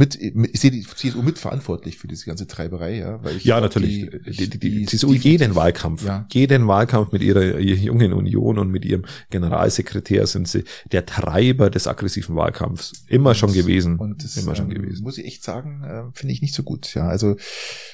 mit, 0.00 0.16
ich 0.18 0.58
sehe 0.58 0.70
die 0.70 0.82
CSU 0.82 1.20
mitverantwortlich 1.20 1.98
für 1.98 2.08
diese 2.08 2.24
ganze 2.24 2.46
Treiberei, 2.46 2.96
ja. 2.96 3.22
Weil 3.22 3.36
ich 3.36 3.44
ja, 3.44 3.60
natürlich. 3.60 4.08
Die, 4.10 4.48
die, 4.48 4.58
die, 4.58 4.58
die 4.58 4.86
CSU 4.86 5.12
jeden 5.12 5.54
Wahlkampf, 5.54 6.06
ja. 6.06 6.26
jeden 6.32 6.66
Wahlkampf 6.66 7.12
mit 7.12 7.20
ihrer 7.20 7.58
jungen 7.58 8.14
Union 8.14 8.58
und 8.58 8.70
mit 8.70 8.86
ihrem 8.86 9.04
Generalsekretär 9.28 10.26
sind 10.26 10.48
sie 10.48 10.64
der 10.90 11.04
Treiber 11.04 11.68
des 11.68 11.86
aggressiven 11.86 12.34
Wahlkampfs. 12.34 13.04
Immer 13.08 13.30
und, 13.30 13.36
schon 13.36 13.52
gewesen. 13.52 13.98
Und 13.98 14.24
das, 14.24 14.38
immer 14.38 14.56
schon 14.56 14.70
ähm, 14.70 14.82
gewesen. 14.82 15.02
Muss 15.02 15.18
ich 15.18 15.26
echt 15.26 15.44
sagen, 15.44 15.84
äh, 15.84 16.16
finde 16.18 16.32
ich 16.32 16.40
nicht 16.40 16.54
so 16.54 16.62
gut, 16.62 16.94
ja. 16.94 17.06
Also 17.06 17.36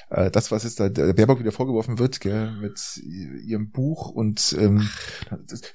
äh, 0.09 0.31
das, 0.31 0.49
was 0.49 0.63
jetzt 0.63 0.79
da 0.79 0.87
der 0.87 1.11
Baerbock 1.11 1.41
wieder 1.41 1.51
vorgeworfen 1.51 1.99
wird, 1.99 2.21
gell, 2.21 2.53
mit 2.61 3.01
ihrem 3.45 3.69
Buch 3.71 4.09
und 4.11 4.55
ähm, 4.57 4.89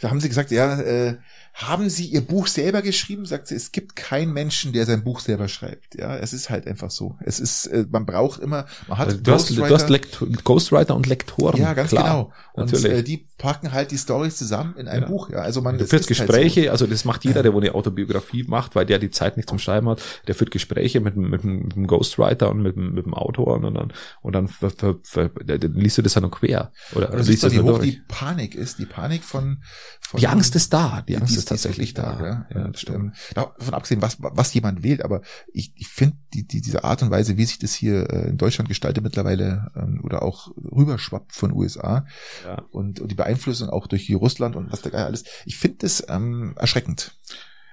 da 0.01 0.09
haben 0.09 0.21
sie 0.21 0.31
gesagt, 0.31 0.51
ja, 0.51 0.81
äh, 0.81 1.19
haben 1.55 1.91
Sie 1.91 2.07
Ihr 2.07 2.23
Buch 2.23 2.47
selber 2.47 2.81
geschrieben? 2.83 3.27
Sagt 3.27 3.49
sie, 3.49 3.55
es 3.55 3.73
gibt 3.73 3.95
keinen 3.95 4.33
Menschen, 4.33 4.73
der 4.73 4.87
sein 4.87 5.05
Buch 5.05 5.21
selber 5.21 5.49
schreibt. 5.49 5.95
Ja, 5.97 6.17
es 6.17 6.33
ist 6.33 6.49
halt 6.49 6.67
einfach 6.67 6.91
so. 6.91 7.17
Es 7.21 7.41
ist, 7.41 7.67
äh, 7.67 7.85
man 7.91 8.07
braucht 8.07 8.41
immer, 8.41 8.67
man 8.89 8.99
hat 8.99 9.09
also 9.09 9.21
du, 9.21 9.33
hast, 9.33 9.51
du 9.51 9.67
hast 9.67 10.45
Ghostwriter 10.45 10.97
und 10.97 11.07
Lektoren. 11.07 11.61
Ja, 11.61 11.75
ganz 11.75 11.91
klar, 11.91 12.05
genau. 12.05 12.33
Und 12.55 12.73
natürlich. 12.73 12.99
Äh, 12.99 13.03
die 13.03 13.27
packen 13.43 13.73
halt 13.73 13.91
die 13.91 13.99
Stories 13.99 14.37
zusammen 14.37 14.77
in 14.77 14.87
ein 14.87 15.03
ja. 15.03 15.09
Buch. 15.09 15.29
Ja, 15.29 15.39
also 15.39 15.63
man 15.63 15.77
du 15.77 15.85
führst 15.85 16.07
Gespräche, 16.07 16.61
halt 16.61 16.67
so. 16.67 16.85
also 16.85 16.87
das 16.87 17.05
macht 17.05 17.25
jeder, 17.25 17.43
der 17.43 17.53
wo 17.53 17.59
eine 17.59 17.75
Autobiografie 17.75 18.45
macht, 18.45 18.77
weil 18.77 18.87
der 18.87 19.01
die 19.01 19.11
Zeit 19.11 19.37
nicht 19.37 19.49
zum 19.49 19.59
Schreiben 19.59 19.89
hat. 19.89 20.01
Der 20.29 20.37
führt 20.37 20.53
Gespräche 20.53 21.01
mit, 21.01 21.17
mit, 21.17 21.43
mit 21.43 21.75
dem 21.75 21.89
Ghostwriter 21.89 22.49
und 22.51 22.63
mit, 22.63 22.77
mit 22.77 23.05
dem 23.05 23.15
Autor 23.15 23.57
und 23.57 23.75
dann 23.75 23.93
und 24.21 24.33
dann, 24.33 24.47
für, 24.47 24.71
für, 24.71 25.01
für, 25.03 25.29
dann 25.29 25.73
liest 25.73 25.99
du 25.99 26.03
das 26.03 26.13
dann 26.13 26.23
noch 26.23 26.31
quer 26.31 26.73
oder 26.95 27.11
also 27.11 27.29
liest 27.29 27.43
du 27.43 27.49
das 27.49 27.57
wie 27.57 27.61
hoch 27.61 27.79
durch. 27.79 27.91
die 27.91 28.03
Panik 28.07 28.55
ist, 28.55 28.79
die 28.79 28.87
Panik 28.87 29.25
von, 29.25 29.63
von 30.01 30.21
die 30.21 30.29
Angst 30.29 30.55
ist 30.55 30.73
da, 30.73 31.03
die 31.09 31.17
Angst 31.17 31.35
die, 31.35 31.39
ist 31.39 31.49
tatsächlich 31.49 31.95
da. 31.95 32.15
da. 32.15 32.47
Ja, 32.55 32.65
und, 32.67 32.85
ähm, 32.91 33.13
davon 33.35 33.75
abgesehen, 33.75 34.03
was 34.03 34.19
was 34.21 34.55
jemand 34.55 34.85
wählt, 34.85 35.05
aber 35.05 35.23
ich, 35.53 35.73
ich 35.75 35.89
finde 35.89 36.17
die, 36.33 36.47
die 36.47 36.61
diese 36.61 36.85
Art 36.85 37.03
und 37.03 37.11
Weise, 37.11 37.37
wie 37.37 37.45
sich 37.45 37.59
das 37.59 37.75
hier 37.75 38.09
äh, 38.09 38.29
in 38.29 38.39
Deutschland 38.39 38.69
gestaltet 38.69 39.03
mittlerweile 39.03 39.73
ähm, 39.75 40.01
oder 40.05 40.23
auch 40.23 40.53
rüberschwappt 40.57 41.33
von 41.33 41.53
USA 41.53 42.07
ja. 42.45 42.63
und, 42.71 43.01
und 43.01 43.11
die 43.11 43.15
Beeinflussung 43.15 43.32
auch 43.71 43.87
durch 43.87 44.13
Russland 44.15 44.57
und 44.57 44.73
was 44.73 44.83
Geier 44.83 45.07
alles. 45.07 45.25
Ich 45.45 45.57
finde 45.57 45.79
das 45.81 46.05
ähm, 46.09 46.55
erschreckend. 46.57 47.13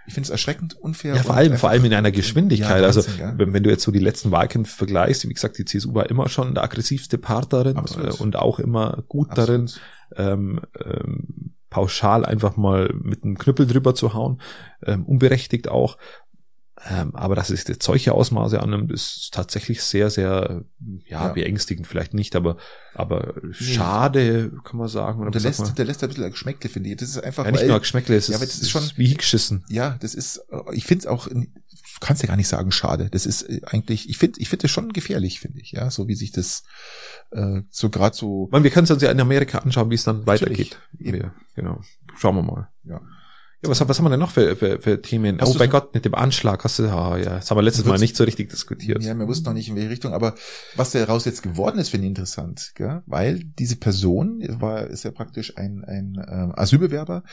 Ich 0.08 0.15
finde 0.15 0.26
es 0.26 0.32
erschreckend 0.32 0.76
unfair. 0.76 1.15
Ja, 1.15 1.22
vor 1.22 1.36
allem, 1.36 1.56
vor 1.58 1.69
allem 1.69 1.86
in 1.86 1.93
einer 1.93 2.12
Geschwindigkeit. 2.12 2.82
Ja, 2.82 2.88
also 2.88 3.02
ja. 3.19 3.38
wenn, 3.38 3.54
wenn, 3.54 3.62
du 3.62 3.69
jetzt 3.69 3.84
so 3.84 3.91
die 3.91 4.00
letzten 4.00 4.32
Wahlkämpfe 4.32 4.76
vergleichst, 4.76 5.30
wie 5.30 5.34
gesagt, 5.34 5.60
die 5.60 5.65
CSU 5.65 5.93
war 5.93 6.10
immer 6.10 6.30
schon 6.30 6.56
der 6.56 6.63
aggressivste 6.63 7.19
Part 7.19 7.54
darin 7.54 7.78
Absolut. 7.78 8.19
Äh, 8.19 8.24
und 8.24 8.36
auch 8.36 8.60
immer 8.60 9.04
gut 9.08 9.30
Absolut. 9.30 9.50
darin, 9.50 9.72
ähm, 10.15 10.62
ähm, 10.84 11.54
pauschal 11.69 12.26
einfach 12.26 12.58
mal 12.58 12.91
mit 13.00 13.24
einem 13.24 13.38
Knüppel 13.38 13.67
drüber 13.67 13.93
zu 13.93 14.15
hauen, 14.15 14.41
ähm, 14.84 15.06
unberechtigt 15.06 15.67
auch. 15.67 15.98
Ähm, 16.88 17.13
aber 17.15 17.36
dass 17.36 17.50
es 17.50 17.68
jetzt 17.68 17.84
solche 17.84 18.13
Ausmaße 18.13 18.62
annimmt, 18.62 18.92
ist 18.92 19.34
tatsächlich 19.34 19.84
sehr, 19.84 20.10
sehr, 20.10 20.63
ja, 21.06 21.28
ja. 21.28 21.34
beängstigend 21.34 21.88
vielleicht 21.88 22.13
nicht, 22.13 22.36
aber, 22.36 22.58
aber 22.94 23.34
schade, 23.52 24.52
kann 24.63 24.78
man 24.78 24.88
sagen. 24.88 25.22
Oder 25.22 25.32
der, 25.32 25.42
lässt, 25.42 25.78
der 25.78 25.86
lässt 25.86 26.04
ein 26.04 26.10
bisschen 26.10 26.32
Geschmäckle, 26.32 26.70
finde 26.70 26.89
ich. 26.89 26.98
Das 26.98 27.10
ist 27.10 27.24
einfach. 27.24 27.46
Ja, 27.46 27.52
nicht 27.52 27.68
nur 27.68 27.80
Geschmäckle, 27.80 28.15
es 28.15 28.28
ja, 28.28 28.36
ist, 28.36 28.44
das 28.44 28.62
ist 28.62 28.70
schon 28.70 28.84
wie 28.96 29.13
geschissen. 29.13 29.65
Ja, 29.70 29.98
das 30.00 30.13
ist, 30.15 30.42
ich 30.72 30.86
finde 30.86 31.04
es 31.04 31.08
auch, 31.08 31.28
du 31.28 31.48
kannst 32.00 32.24
ja 32.24 32.28
gar 32.28 32.38
nicht 32.38 32.48
sagen, 32.48 32.72
schade. 32.72 33.10
Das 33.12 33.26
ist 33.26 33.44
äh, 33.44 33.62
eigentlich, 33.65 34.10
ich 34.10 34.18
finde, 34.18 34.39
ich 34.39 34.50
finde 34.50 34.68
es 34.68 34.72
schon 34.72 34.94
gefährlich, 34.94 35.39
finde 35.39 35.60
ich, 35.60 35.72
ja, 35.72 35.92
so 35.92 36.08
wie 36.08 36.15
sich 36.15 36.32
das, 36.32 36.63
äh, 37.32 37.62
so 37.70 37.89
gerade 37.89 38.15
so. 38.15 38.48
Man, 38.52 38.63
wir 38.63 38.72
können 38.72 38.86
es 38.86 38.92
uns 38.92 39.04
ja 39.04 39.12
in 39.12 39.20
Amerika 39.20 39.60
anschauen, 39.60 39.89
wie 39.89 39.96
es 39.96 40.04
dann 40.04 40.26
weitergeht. 40.26 40.80
Ja, 40.98 41.34
genau. 41.56 41.82
Schauen 42.18 42.36
wir 42.36 42.44
mal. 42.44 42.70
Ja. 42.84 43.02
Ja, 43.62 43.69
was, 43.69 43.86
was 43.86 43.98
haben 43.98 44.06
wir 44.06 44.10
denn 44.10 44.22
noch 44.22 44.32
für, 44.32 44.56
für, 44.56 44.80
für 44.80 45.02
Themen? 45.02 45.41
Hast 45.41 45.56
oh 45.56 45.58
bei 45.58 45.67
Gott, 45.67 45.93
mit 45.93 46.06
dem 46.06 46.15
Anschlag 46.15 46.63
hast 46.63 46.80
du, 46.80 46.84
ah, 46.84 47.17
ja, 47.17 47.36
das 47.36 47.52
haben 47.52 47.58
wir 47.58 47.62
letztes 47.62 47.84
Mal 47.84 48.00
nicht 48.00 48.15
so 48.15 48.24
richtig 48.24 48.50
diskutiert. 48.50 49.04
Ja, 49.04 49.13
wir 49.15 49.28
wussten 49.28 49.45
noch 49.45 49.54
nicht 49.54 49.67
in 49.67 49.76
welche 49.76 49.89
Richtung, 49.89 50.13
aber 50.13 50.36
was 50.78 50.91
daraus 50.91 51.26
jetzt 51.26 51.43
geworden 51.43 51.78
ist, 51.78 51.89
finde 51.89 52.06
ich 52.06 52.12
interessant, 52.12 52.72
gell? 52.76 53.02
weil 53.06 53.43
diese 53.43 53.76
Person 53.76 54.41
war, 54.62 54.88
ist 54.88 55.04
ja 55.04 55.12
praktisch 55.12 55.58
ein, 55.58 55.84
ein 55.84 56.26
ähm, 56.30 56.54
Asylbewerber, 56.56 57.24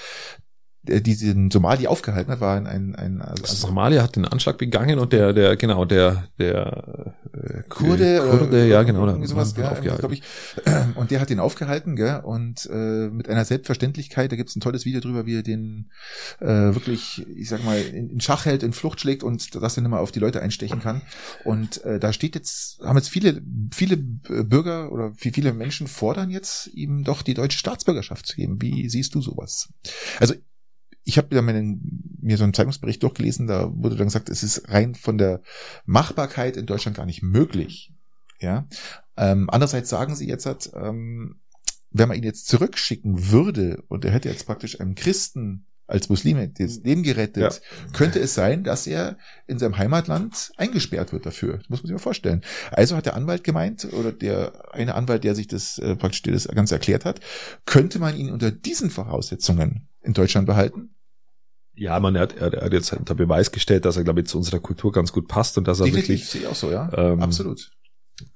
diesen 0.86 1.50
Somali 1.50 1.86
aufgehalten 1.86 2.32
hat, 2.32 2.40
war 2.40 2.56
ein, 2.56 2.66
ein, 2.66 2.94
ein 2.94 3.20
also, 3.20 3.54
Somalia 3.54 4.02
hat 4.02 4.16
den 4.16 4.24
Anschlag 4.24 4.58
begangen 4.58 4.98
und 4.98 5.12
der, 5.12 5.32
der, 5.32 5.56
genau, 5.56 5.84
der, 5.84 6.28
der 6.38 7.14
äh, 7.32 7.62
Kurde, 7.68 8.20
Kurde, 8.20 8.64
äh, 8.64 8.68
ja, 8.68 8.82
genau, 8.82 9.06
irgendwie 9.06 9.26
sowas, 9.26 9.54
gell, 9.54 9.96
glaub 9.98 10.12
ich. 10.12 10.22
Und 10.94 11.10
der 11.10 11.20
hat 11.20 11.30
den 11.30 11.40
aufgehalten, 11.40 11.96
gell, 11.96 12.20
und 12.24 12.68
äh, 12.72 13.08
mit 13.08 13.28
einer 13.28 13.44
Selbstverständlichkeit, 13.44 14.32
da 14.32 14.36
gibt's 14.36 14.56
ein 14.56 14.60
tolles 14.60 14.84
Video 14.84 15.00
drüber, 15.00 15.26
wie 15.26 15.36
er 15.36 15.42
den 15.42 15.90
äh, 16.40 16.46
wirklich, 16.46 17.26
ich 17.36 17.48
sag 17.48 17.64
mal, 17.64 17.80
in, 17.80 18.10
in 18.10 18.20
Schach 18.20 18.46
hält, 18.46 18.62
in 18.62 18.72
Flucht 18.72 19.00
schlägt 19.00 19.22
und 19.22 19.54
das 19.54 19.74
dann 19.74 19.84
immer 19.84 20.00
auf 20.00 20.12
die 20.12 20.20
Leute 20.20 20.40
einstechen 20.40 20.80
kann. 20.80 21.02
Und 21.44 21.84
äh, 21.84 22.00
da 22.00 22.12
steht 22.12 22.34
jetzt, 22.34 22.80
haben 22.82 22.96
jetzt 22.96 23.10
viele, 23.10 23.42
viele 23.72 23.96
Bürger 23.96 24.92
oder 24.92 25.12
viele 25.16 25.52
Menschen 25.52 25.86
fordern 25.86 26.30
jetzt 26.30 26.68
ihm 26.68 27.04
doch 27.04 27.22
die 27.22 27.34
deutsche 27.34 27.58
Staatsbürgerschaft 27.58 28.26
zu 28.26 28.36
geben. 28.36 28.60
Wie 28.60 28.88
siehst 28.88 29.14
du 29.14 29.20
sowas? 29.20 29.68
Also 30.20 30.34
ich 31.06 31.18
habe 31.18 31.40
mir 31.40 32.36
so 32.36 32.42
einen 32.42 32.52
Zeitungsbericht 32.52 33.02
durchgelesen, 33.02 33.46
da 33.46 33.70
wurde 33.72 33.94
dann 33.94 34.08
gesagt, 34.08 34.28
es 34.28 34.42
ist 34.42 34.68
rein 34.70 34.96
von 34.96 35.18
der 35.18 35.40
Machbarkeit 35.84 36.56
in 36.56 36.66
Deutschland 36.66 36.96
gar 36.96 37.06
nicht 37.06 37.22
möglich. 37.22 37.92
Ja. 38.40 38.66
Ähm, 39.16 39.48
andererseits 39.48 39.88
sagen 39.88 40.16
sie 40.16 40.28
jetzt, 40.28 40.46
ähm, 40.74 41.40
wenn 41.90 42.08
man 42.08 42.18
ihn 42.18 42.24
jetzt 42.24 42.48
zurückschicken 42.48 43.30
würde 43.30 43.84
und 43.86 44.04
er 44.04 44.10
hätte 44.10 44.28
jetzt 44.28 44.46
praktisch 44.46 44.80
einem 44.80 44.96
Christen 44.96 45.66
als 45.86 46.08
Muslime 46.08 46.48
das 46.48 46.78
Leben 46.78 47.04
gerettet, 47.04 47.62
ja. 47.62 47.92
könnte 47.92 48.18
es 48.18 48.34
sein, 48.34 48.64
dass 48.64 48.88
er 48.88 49.16
in 49.46 49.60
seinem 49.60 49.78
Heimatland 49.78 50.50
eingesperrt 50.56 51.12
wird 51.12 51.24
dafür. 51.24 51.58
Das 51.58 51.68
muss 51.68 51.82
man 51.84 51.86
sich 51.86 51.92
mal 51.92 51.98
vorstellen. 52.00 52.42
Also 52.72 52.96
hat 52.96 53.06
der 53.06 53.14
Anwalt 53.14 53.44
gemeint, 53.44 53.86
oder 53.92 54.10
der 54.10 54.74
eine 54.74 54.96
Anwalt, 54.96 55.22
der 55.22 55.36
sich 55.36 55.46
das 55.46 55.78
äh, 55.78 55.94
praktisch 55.94 56.22
das 56.22 56.48
Ganze 56.48 56.74
erklärt 56.74 57.04
hat, 57.04 57.20
könnte 57.64 58.00
man 58.00 58.16
ihn 58.16 58.32
unter 58.32 58.50
diesen 58.50 58.90
Voraussetzungen 58.90 59.88
in 60.02 60.12
Deutschland 60.12 60.48
behalten 60.48 60.95
ja, 61.76 62.00
man 62.00 62.18
hat, 62.18 62.36
er, 62.36 62.62
hat 62.62 62.72
jetzt 62.72 62.92
unter 62.92 63.14
Beweis 63.14 63.52
gestellt, 63.52 63.84
dass 63.84 63.96
er, 63.96 64.04
glaube 64.04 64.20
ich, 64.20 64.26
zu 64.26 64.38
unserer 64.38 64.60
Kultur 64.60 64.92
ganz 64.92 65.12
gut 65.12 65.28
passt 65.28 65.58
und 65.58 65.68
dass 65.68 65.80
er 65.80 65.86
Definitiv, 65.86 66.08
wirklich. 66.08 66.28
Sehe 66.28 66.40
ich 66.42 66.46
auch 66.48 66.54
so, 66.54 66.70
ja. 66.70 66.90
Ähm, 66.94 67.22
Absolut. 67.22 67.70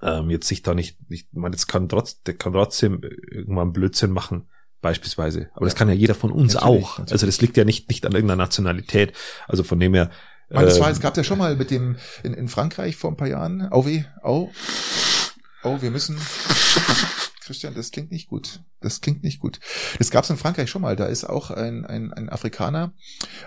Ähm, 0.03 0.29
jetzt 0.29 0.47
sich 0.47 0.63
da 0.63 0.75
nicht, 0.75 1.11
nicht, 1.11 1.33
man, 1.35 1.53
jetzt 1.53 1.67
kann 1.67 1.89
trotz, 1.89 2.23
der 2.23 2.35
kann 2.35 2.53
trotzdem 2.53 3.01
irgendwann 3.03 3.73
Blödsinn 3.73 4.11
machen, 4.11 4.49
beispielsweise. 4.83 5.49
Aber 5.55 5.63
ja. 5.63 5.71
das 5.71 5.75
kann 5.75 5.89
ja 5.89 5.95
jeder 5.95 6.15
von 6.15 6.31
uns 6.31 6.55
natürlich, 6.55 6.85
auch. 6.85 6.99
Natürlich. 6.99 7.13
Also 7.13 7.27
das 7.27 7.41
liegt 7.41 7.57
ja 7.57 7.65
nicht, 7.65 7.89
nicht 7.89 8.05
an 8.05 8.13
irgendeiner 8.13 8.43
Nationalität. 8.43 9.15
Also 9.49 9.63
von 9.63 9.81
dem 9.81 9.95
her. 9.95 10.11
Man, 10.51 10.65
das 10.65 10.81
war, 10.81 10.89
ähm, 10.89 10.93
es 10.93 11.01
gab 11.01 11.17
ja 11.17 11.25
schon 11.25 11.39
mal 11.39 11.57
mit 11.57 11.71
dem, 11.71 11.97
in, 12.23 12.35
in 12.35 12.49
Frankreich 12.49 12.97
vor 12.97 13.11
ein 13.11 13.17
paar 13.17 13.29
Jahren, 13.29 13.73
au 13.73 13.87
weh, 13.87 14.05
au, 14.23 14.51
oh, 15.63 15.81
wir 15.81 15.91
müssen, 15.91 16.19
Christian, 17.51 17.75
das 17.75 17.91
klingt 17.91 18.13
nicht 18.13 18.29
gut. 18.29 18.61
Das 18.81 19.01
klingt 19.01 19.25
nicht 19.25 19.41
gut. 19.41 19.59
Das 19.99 20.13
gab 20.13 20.23
es 20.23 20.31
in 20.31 20.37
Frankreich 20.37 20.71
schon 20.71 20.83
mal. 20.83 20.95
Da 20.95 21.07
ist 21.07 21.25
auch 21.25 21.51
ein, 21.51 21.85
ein, 21.85 22.13
ein 22.13 22.29
Afrikaner, 22.29 22.93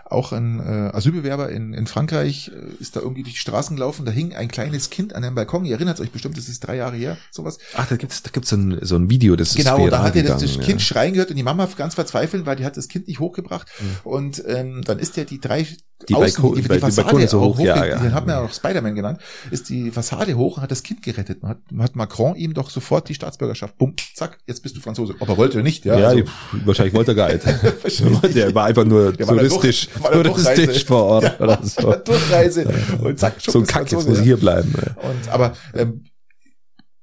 auch 0.03 0.33
ein 0.33 0.59
äh, 0.59 0.91
Asylbewerber 0.93 1.49
in, 1.49 1.73
in 1.73 1.87
Frankreich, 1.87 2.51
äh, 2.53 2.81
ist 2.81 2.97
da 2.97 2.99
irgendwie 2.99 3.23
durch 3.23 3.35
die 3.35 3.39
Straßen 3.39 3.77
gelaufen. 3.77 4.05
Da 4.05 4.11
hing 4.11 4.35
ein 4.35 4.49
kleines 4.49 4.89
Kind 4.89 5.15
an 5.15 5.23
einem 5.23 5.35
Balkon. 5.35 5.63
Ihr 5.63 5.75
erinnert 5.75 6.01
euch 6.01 6.11
bestimmt, 6.11 6.37
das 6.37 6.49
ist 6.49 6.59
drei 6.59 6.75
Jahre 6.75 6.97
her, 6.97 7.15
sowas. 7.31 7.59
Ach, 7.75 7.87
da 7.87 7.95
gibt's 7.95 8.23
da 8.23 8.29
gibt's 8.29 8.49
so 8.49 8.57
ein, 8.57 8.77
so 8.81 8.97
ein 8.97 9.09
Video, 9.09 9.37
das 9.37 9.55
genau, 9.55 9.77
ist 9.77 9.77
Genau, 9.77 9.89
da 9.89 10.03
hat 10.03 10.17
er 10.17 10.23
das, 10.23 10.41
das 10.41 10.59
Kind 10.59 10.67
ja. 10.67 10.79
schreien 10.79 11.13
gehört 11.13 11.29
und 11.29 11.37
die 11.37 11.43
Mama 11.43 11.69
ganz 11.77 11.95
verzweifeln, 11.95 12.45
weil 12.45 12.57
die 12.57 12.65
hat 12.65 12.75
das 12.75 12.89
Kind 12.89 13.07
nicht 13.07 13.21
hochgebracht. 13.21 13.69
Mhm. 13.79 13.85
Und 14.03 14.43
ähm, 14.45 14.81
dann 14.83 14.99
ist 14.99 15.15
der 15.15 15.23
die 15.23 15.39
drei 15.39 15.65
Die, 16.09 16.13
außen, 16.15 16.41
Balkon, 16.41 16.55
die, 16.55 16.61
die, 16.63 16.67
die, 16.69 16.79
Fassade 16.79 17.05
Balkone 17.05 17.27
so 17.27 17.39
auch 17.41 17.57
hoch, 17.57 17.63
ja, 17.63 17.75
hoch- 17.79 17.85
ja. 17.85 17.99
Den 17.99 18.13
hat 18.13 18.25
man 18.25 18.35
ja 18.35 18.41
auch 18.43 18.53
Spider-Man 18.53 18.95
genannt, 18.95 19.19
ist 19.51 19.69
die 19.69 19.91
Fassade 19.91 20.35
hoch 20.35 20.57
und 20.57 20.63
hat 20.63 20.71
das 20.71 20.83
Kind 20.83 21.01
gerettet. 21.03 21.41
Man 21.41 21.51
hat, 21.51 21.71
man 21.71 21.83
hat 21.83 21.95
Macron 21.95 22.35
ihm 22.35 22.53
doch 22.53 22.69
sofort 22.69 23.07
die 23.09 23.13
Staatsbürgerschaft, 23.15 23.77
bumm, 23.77 23.95
zack, 24.15 24.37
jetzt 24.47 24.61
bist 24.63 24.75
du 24.75 24.81
Franzose. 24.81 25.15
Ob 25.19 25.29
er 25.29 25.37
wollte 25.37 25.55
oder 25.57 25.63
nicht, 25.63 25.85
ja. 25.85 25.97
Ja, 25.99 26.07
also, 26.09 26.23
die, 26.23 26.65
wahrscheinlich 26.65 26.93
wollte 26.93 27.11
er 27.11 27.15
gar 27.15 27.31
nicht. 27.33 27.45
Der 28.35 28.53
war 28.55 28.65
einfach 28.65 28.85
nur 28.85 29.13
Der 29.13 29.27
war 29.27 29.35
touristisch, 29.35 29.87
durch- 29.89 30.03
war 30.03 30.23
touristisch 30.23 30.85
vor 30.85 31.03
Ort 31.03 31.23
Ja, 31.39 31.39
oder 31.39 31.59
so. 31.63 31.93
Durchreise 31.95 32.65
und 33.01 33.19
zack, 33.19 33.35
So 33.39 33.59
ein 33.59 33.65
Kack, 33.65 33.91
jetzt 33.91 34.07
muss 34.07 34.17
ich 34.19 34.23
hier 34.23 34.37
bleiben. 34.37 34.73
ja. 34.75 35.01
Und 35.09 35.29
aber 35.29 35.55
ähm, 35.73 36.03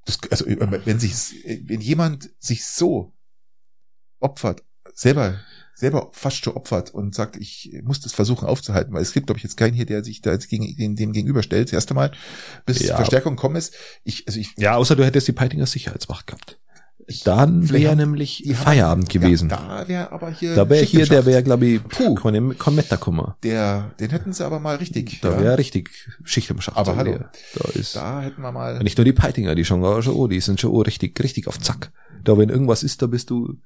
das, 0.05 0.17
also 0.31 0.45
wenn 0.47 0.99
sich 0.99 1.13
wenn 1.67 1.79
jemand 1.81 2.29
sich 2.39 2.65
so 2.65 3.13
opfert, 4.19 4.63
selber 4.93 5.39
selber 5.75 6.09
fast 6.13 6.43
schon 6.43 6.53
opfert 6.53 6.91
und 6.91 7.15
sagt, 7.15 7.37
ich 7.37 7.79
muss 7.83 7.99
das 8.01 8.13
versuchen 8.13 8.47
aufzuhalten, 8.47 8.93
weil 8.93 9.01
es 9.01 9.13
gibt, 9.13 9.27
glaube 9.27 9.37
ich, 9.39 9.43
jetzt 9.43 9.57
keinen 9.57 9.73
hier, 9.73 9.85
der 9.85 10.03
sich 10.03 10.21
da 10.21 10.31
jetzt 10.31 10.49
gegen 10.49 10.75
dem, 10.75 10.95
dem 10.95 11.11
gegenüberstellt. 11.11 11.69
Das 11.69 11.73
erste 11.73 11.93
Mal, 11.93 12.11
bis 12.65 12.81
Ja. 12.81 12.95
Verstärkung 12.95 13.35
kommen 13.35 13.55
ist. 13.55 13.73
Ich, 14.03 14.27
also 14.27 14.39
ich, 14.39 14.53
Ja, 14.57 14.75
außer 14.75 14.95
du 14.95 15.03
hättest 15.05 15.27
die 15.27 15.31
Peitinger 15.31 15.65
Sicherheitswacht 15.65 16.27
gehabt. 16.27 16.59
ich 17.07 17.23
Dann 17.23 17.69
wäre 17.71 17.95
nämlich 17.95 18.43
Feierabend 18.53 19.09
gewesen. 19.09 19.49
Ja, 19.49 19.79
da 19.81 19.87
wäre 19.87 20.11
aber 20.11 20.29
hier. 20.31 20.55
da 20.55 20.69
wäre 20.69 20.85
hier, 20.85 21.07
der 21.07 21.25
wäre, 21.25 21.41
glaube 21.41 21.65
ich, 21.65 21.83
Puh. 21.83 22.13
kein, 22.15 22.57
kein 22.57 22.75
Metterkummer. 22.75 23.37
der, 23.43 23.91
den 23.99 24.11
hätten 24.11 24.33
sie 24.33 24.45
aber 24.45 24.59
mal 24.59 24.75
richtig. 24.75 25.19
Da 25.21 25.31
ja. 25.31 25.41
wäre 25.41 25.57
richtig 25.57 25.89
Schicht 26.23 26.49
im 26.51 26.61
Schacht. 26.61 26.77
Aber 26.77 26.95
hallo. 26.95 27.17
Da 27.55 27.69
ist 27.71 27.95
da 27.95 28.21
hätten 28.21 28.41
wir 28.41 28.51
mal. 28.51 28.79
nicht 28.83 28.97
nur 28.97 29.05
die 29.05 29.13
Peitinger, 29.13 29.55
die 29.55 29.65
schon, 29.65 29.81
schon, 30.03 30.13
oh, 30.13 30.27
die 30.27 30.39
sind 30.41 30.61
schon 30.61 30.69
oh, 30.69 30.81
richtig, 30.81 31.19
richtig 31.21 31.47
auf 31.47 31.59
Zack. 31.59 31.91
Da, 32.23 32.37
wenn 32.37 32.49
irgendwas 32.49 32.83
ist, 32.83 33.01
da 33.01 33.07
bist 33.07 33.31
du 33.31 33.57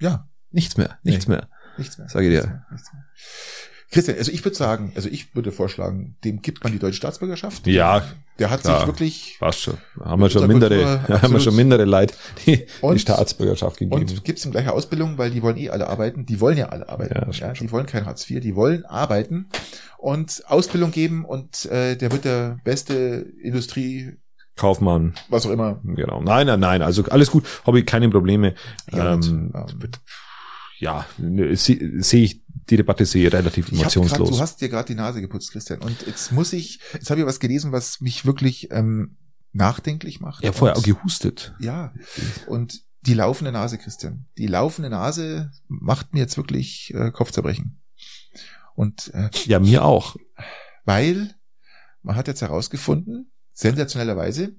Ja, 0.00 0.28
nichts 0.52 0.76
mehr, 0.76 0.98
nichts 1.02 1.26
mehr. 1.26 1.48
nichts 1.78 1.98
mehr. 1.98 2.08
Sag 2.08 2.22
ich 2.22 2.28
dir. 2.30 2.36
Nichts 2.40 2.46
mehr, 2.48 2.66
nichts 2.70 2.92
mehr. 2.92 3.02
Christian, 3.90 4.16
also 4.16 4.32
ich 4.32 4.42
würde 4.42 4.56
sagen, 4.56 4.92
also 4.96 5.10
ich 5.10 5.34
würde 5.34 5.52
vorschlagen, 5.52 6.16
dem 6.24 6.40
gibt 6.40 6.64
man 6.64 6.72
die 6.72 6.78
deutsche 6.78 6.96
Staatsbürgerschaft. 6.96 7.66
Ja, 7.66 8.02
Der 8.38 8.48
hat 8.48 8.62
klar. 8.62 8.78
sich 8.78 8.86
wirklich 8.86 9.36
Passt 9.38 9.60
schon. 9.60 9.76
Da 9.98 10.06
haben 10.06 10.22
wir 10.22 10.30
schon 10.30 10.46
mindere, 10.48 10.82
Kultur, 10.98 11.20
haben 11.22 11.32
wir 11.34 11.40
schon 11.40 11.54
mindere 11.54 11.84
Leid 11.84 12.14
die, 12.46 12.56
die 12.56 12.66
Und- 12.80 12.98
Staatsbürgerschaft 13.02 13.76
gegeben. 13.76 14.00
und 14.00 14.24
gibt's 14.24 14.46
ihm 14.46 14.50
gleiche 14.50 14.72
Ausbildung, 14.72 15.18
weil 15.18 15.30
die 15.30 15.42
wollen 15.42 15.58
eh 15.58 15.68
alle 15.68 15.88
arbeiten. 15.88 16.24
Die 16.24 16.40
wollen 16.40 16.56
ja 16.56 16.70
alle 16.70 16.88
arbeiten. 16.88 17.12
Ja, 17.14 17.26
Ja, 17.26 17.32
stimmt 17.54 17.60
die 17.60 17.70
wollen 17.72 17.84
kein 17.84 18.06
Hartz 18.06 18.30
IV, 18.30 18.40
die 18.40 18.56
wollen 18.56 18.86
arbeiten 18.86 19.50
und 19.98 20.42
Ausbildung 20.46 20.90
geben 20.90 21.26
und 21.26 21.66
äh, 21.66 21.94
der 21.96 22.12
wird 22.12 22.24
der 22.24 22.56
beste 22.64 23.26
Industrie, 23.42 24.16
Kaufmann, 24.56 25.12
was 25.28 25.44
auch 25.44 25.50
immer. 25.50 25.80
genau. 25.84 26.22
Nein, 26.22 26.46
nein, 26.46 26.60
nein, 26.60 26.80
also 26.80 27.04
alles 27.10 27.30
gut, 27.30 27.44
habe 27.66 27.78
ich 27.80 27.84
keine 27.84 28.08
Probleme. 28.08 28.54
Ja, 28.90 29.12
ähm, 29.14 29.52
ähm, 29.54 29.90
ja, 30.82 31.06
sehe 31.54 32.02
seh 32.02 32.24
ich, 32.24 32.42
die 32.68 32.76
Debatte 32.76 33.06
sehe 33.06 33.28
ich 33.28 33.32
relativ 33.32 33.66
hab 33.66 33.72
grad, 33.72 33.80
emotionslos. 33.96 34.30
du 34.30 34.38
hast 34.40 34.60
dir 34.60 34.68
gerade 34.68 34.86
die 34.88 34.96
Nase 34.96 35.20
geputzt, 35.20 35.52
Christian. 35.52 35.80
Und 35.80 36.06
jetzt 36.06 36.32
muss 36.32 36.52
ich, 36.52 36.80
jetzt 36.92 37.08
habe 37.08 37.20
ich 37.20 37.26
was 37.26 37.38
gelesen, 37.38 37.70
was 37.70 38.00
mich 38.00 38.26
wirklich 38.26 38.70
ähm, 38.72 39.16
nachdenklich 39.52 40.20
macht. 40.20 40.42
ja, 40.42 40.50
vorher 40.52 40.76
auch 40.76 40.82
gehustet. 40.82 41.54
Ja, 41.60 41.94
und 42.48 42.82
die 43.02 43.14
laufende 43.14 43.52
Nase, 43.52 43.78
Christian. 43.78 44.26
Die 44.38 44.46
laufende 44.48 44.90
Nase 44.90 45.52
macht 45.68 46.14
mir 46.14 46.20
jetzt 46.20 46.36
wirklich 46.36 46.92
äh, 46.94 47.10
Kopfzerbrechen. 47.12 47.80
Und 48.74 49.12
äh, 49.14 49.30
Ja, 49.44 49.60
mir 49.60 49.84
auch. 49.84 50.16
weil 50.84 51.34
man 52.02 52.16
hat 52.16 52.26
jetzt 52.26 52.42
herausgefunden, 52.42 53.30
sensationellerweise, 53.52 54.56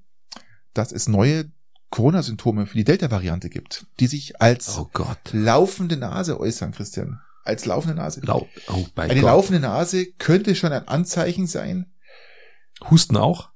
dass 0.74 0.92
es 0.94 1.10
neue 1.10 1.52
Corona-Symptome 1.94 2.66
für 2.66 2.76
die 2.76 2.84
Delta-Variante 2.84 3.50
gibt, 3.50 3.86
die 4.00 4.08
sich 4.08 4.42
als 4.42 4.78
Oh 4.80 4.90
Gott. 4.94 5.20
laufende 5.32 5.96
Nase 5.96 6.40
äußern, 6.40 6.72
Christian. 6.72 7.20
Als 7.44 7.66
laufende 7.66 7.96
Nase. 7.96 8.22
Lau 8.24 8.48
oh 8.70 8.86
Eine 8.96 9.14
Gott. 9.16 9.24
laufende 9.24 9.60
Nase 9.60 10.08
könnte 10.18 10.56
schon 10.56 10.72
ein 10.74 10.88
Anzeichen 10.88 11.46
sein. 11.46 11.86
Husten 12.90 13.16
auch? 13.16 13.50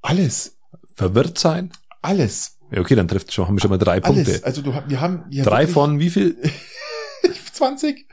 Alles, 0.00 0.56
Verwirrt 0.96 1.38
sein? 1.38 1.72
alles, 2.00 2.58
Ja, 2.72 2.80
okay, 2.80 2.96
dann 2.96 3.06
trifft 3.06 3.32
schon, 3.32 3.46
haben 3.46 3.54
wir 3.54 3.60
schon 3.60 3.70
mal 3.70 3.78
drei 3.78 4.00
Punkte. 4.00 4.28
alles. 4.28 4.42
Also 4.42 4.60
du, 4.62 4.74
wir 4.88 5.00
haben 5.00 5.24
hier 5.30 5.44
Drei 5.44 5.60
wirklich 5.60 5.74
von 5.74 5.98
wie 6.00 6.10
viel? 6.10 6.36
20. 7.52 8.08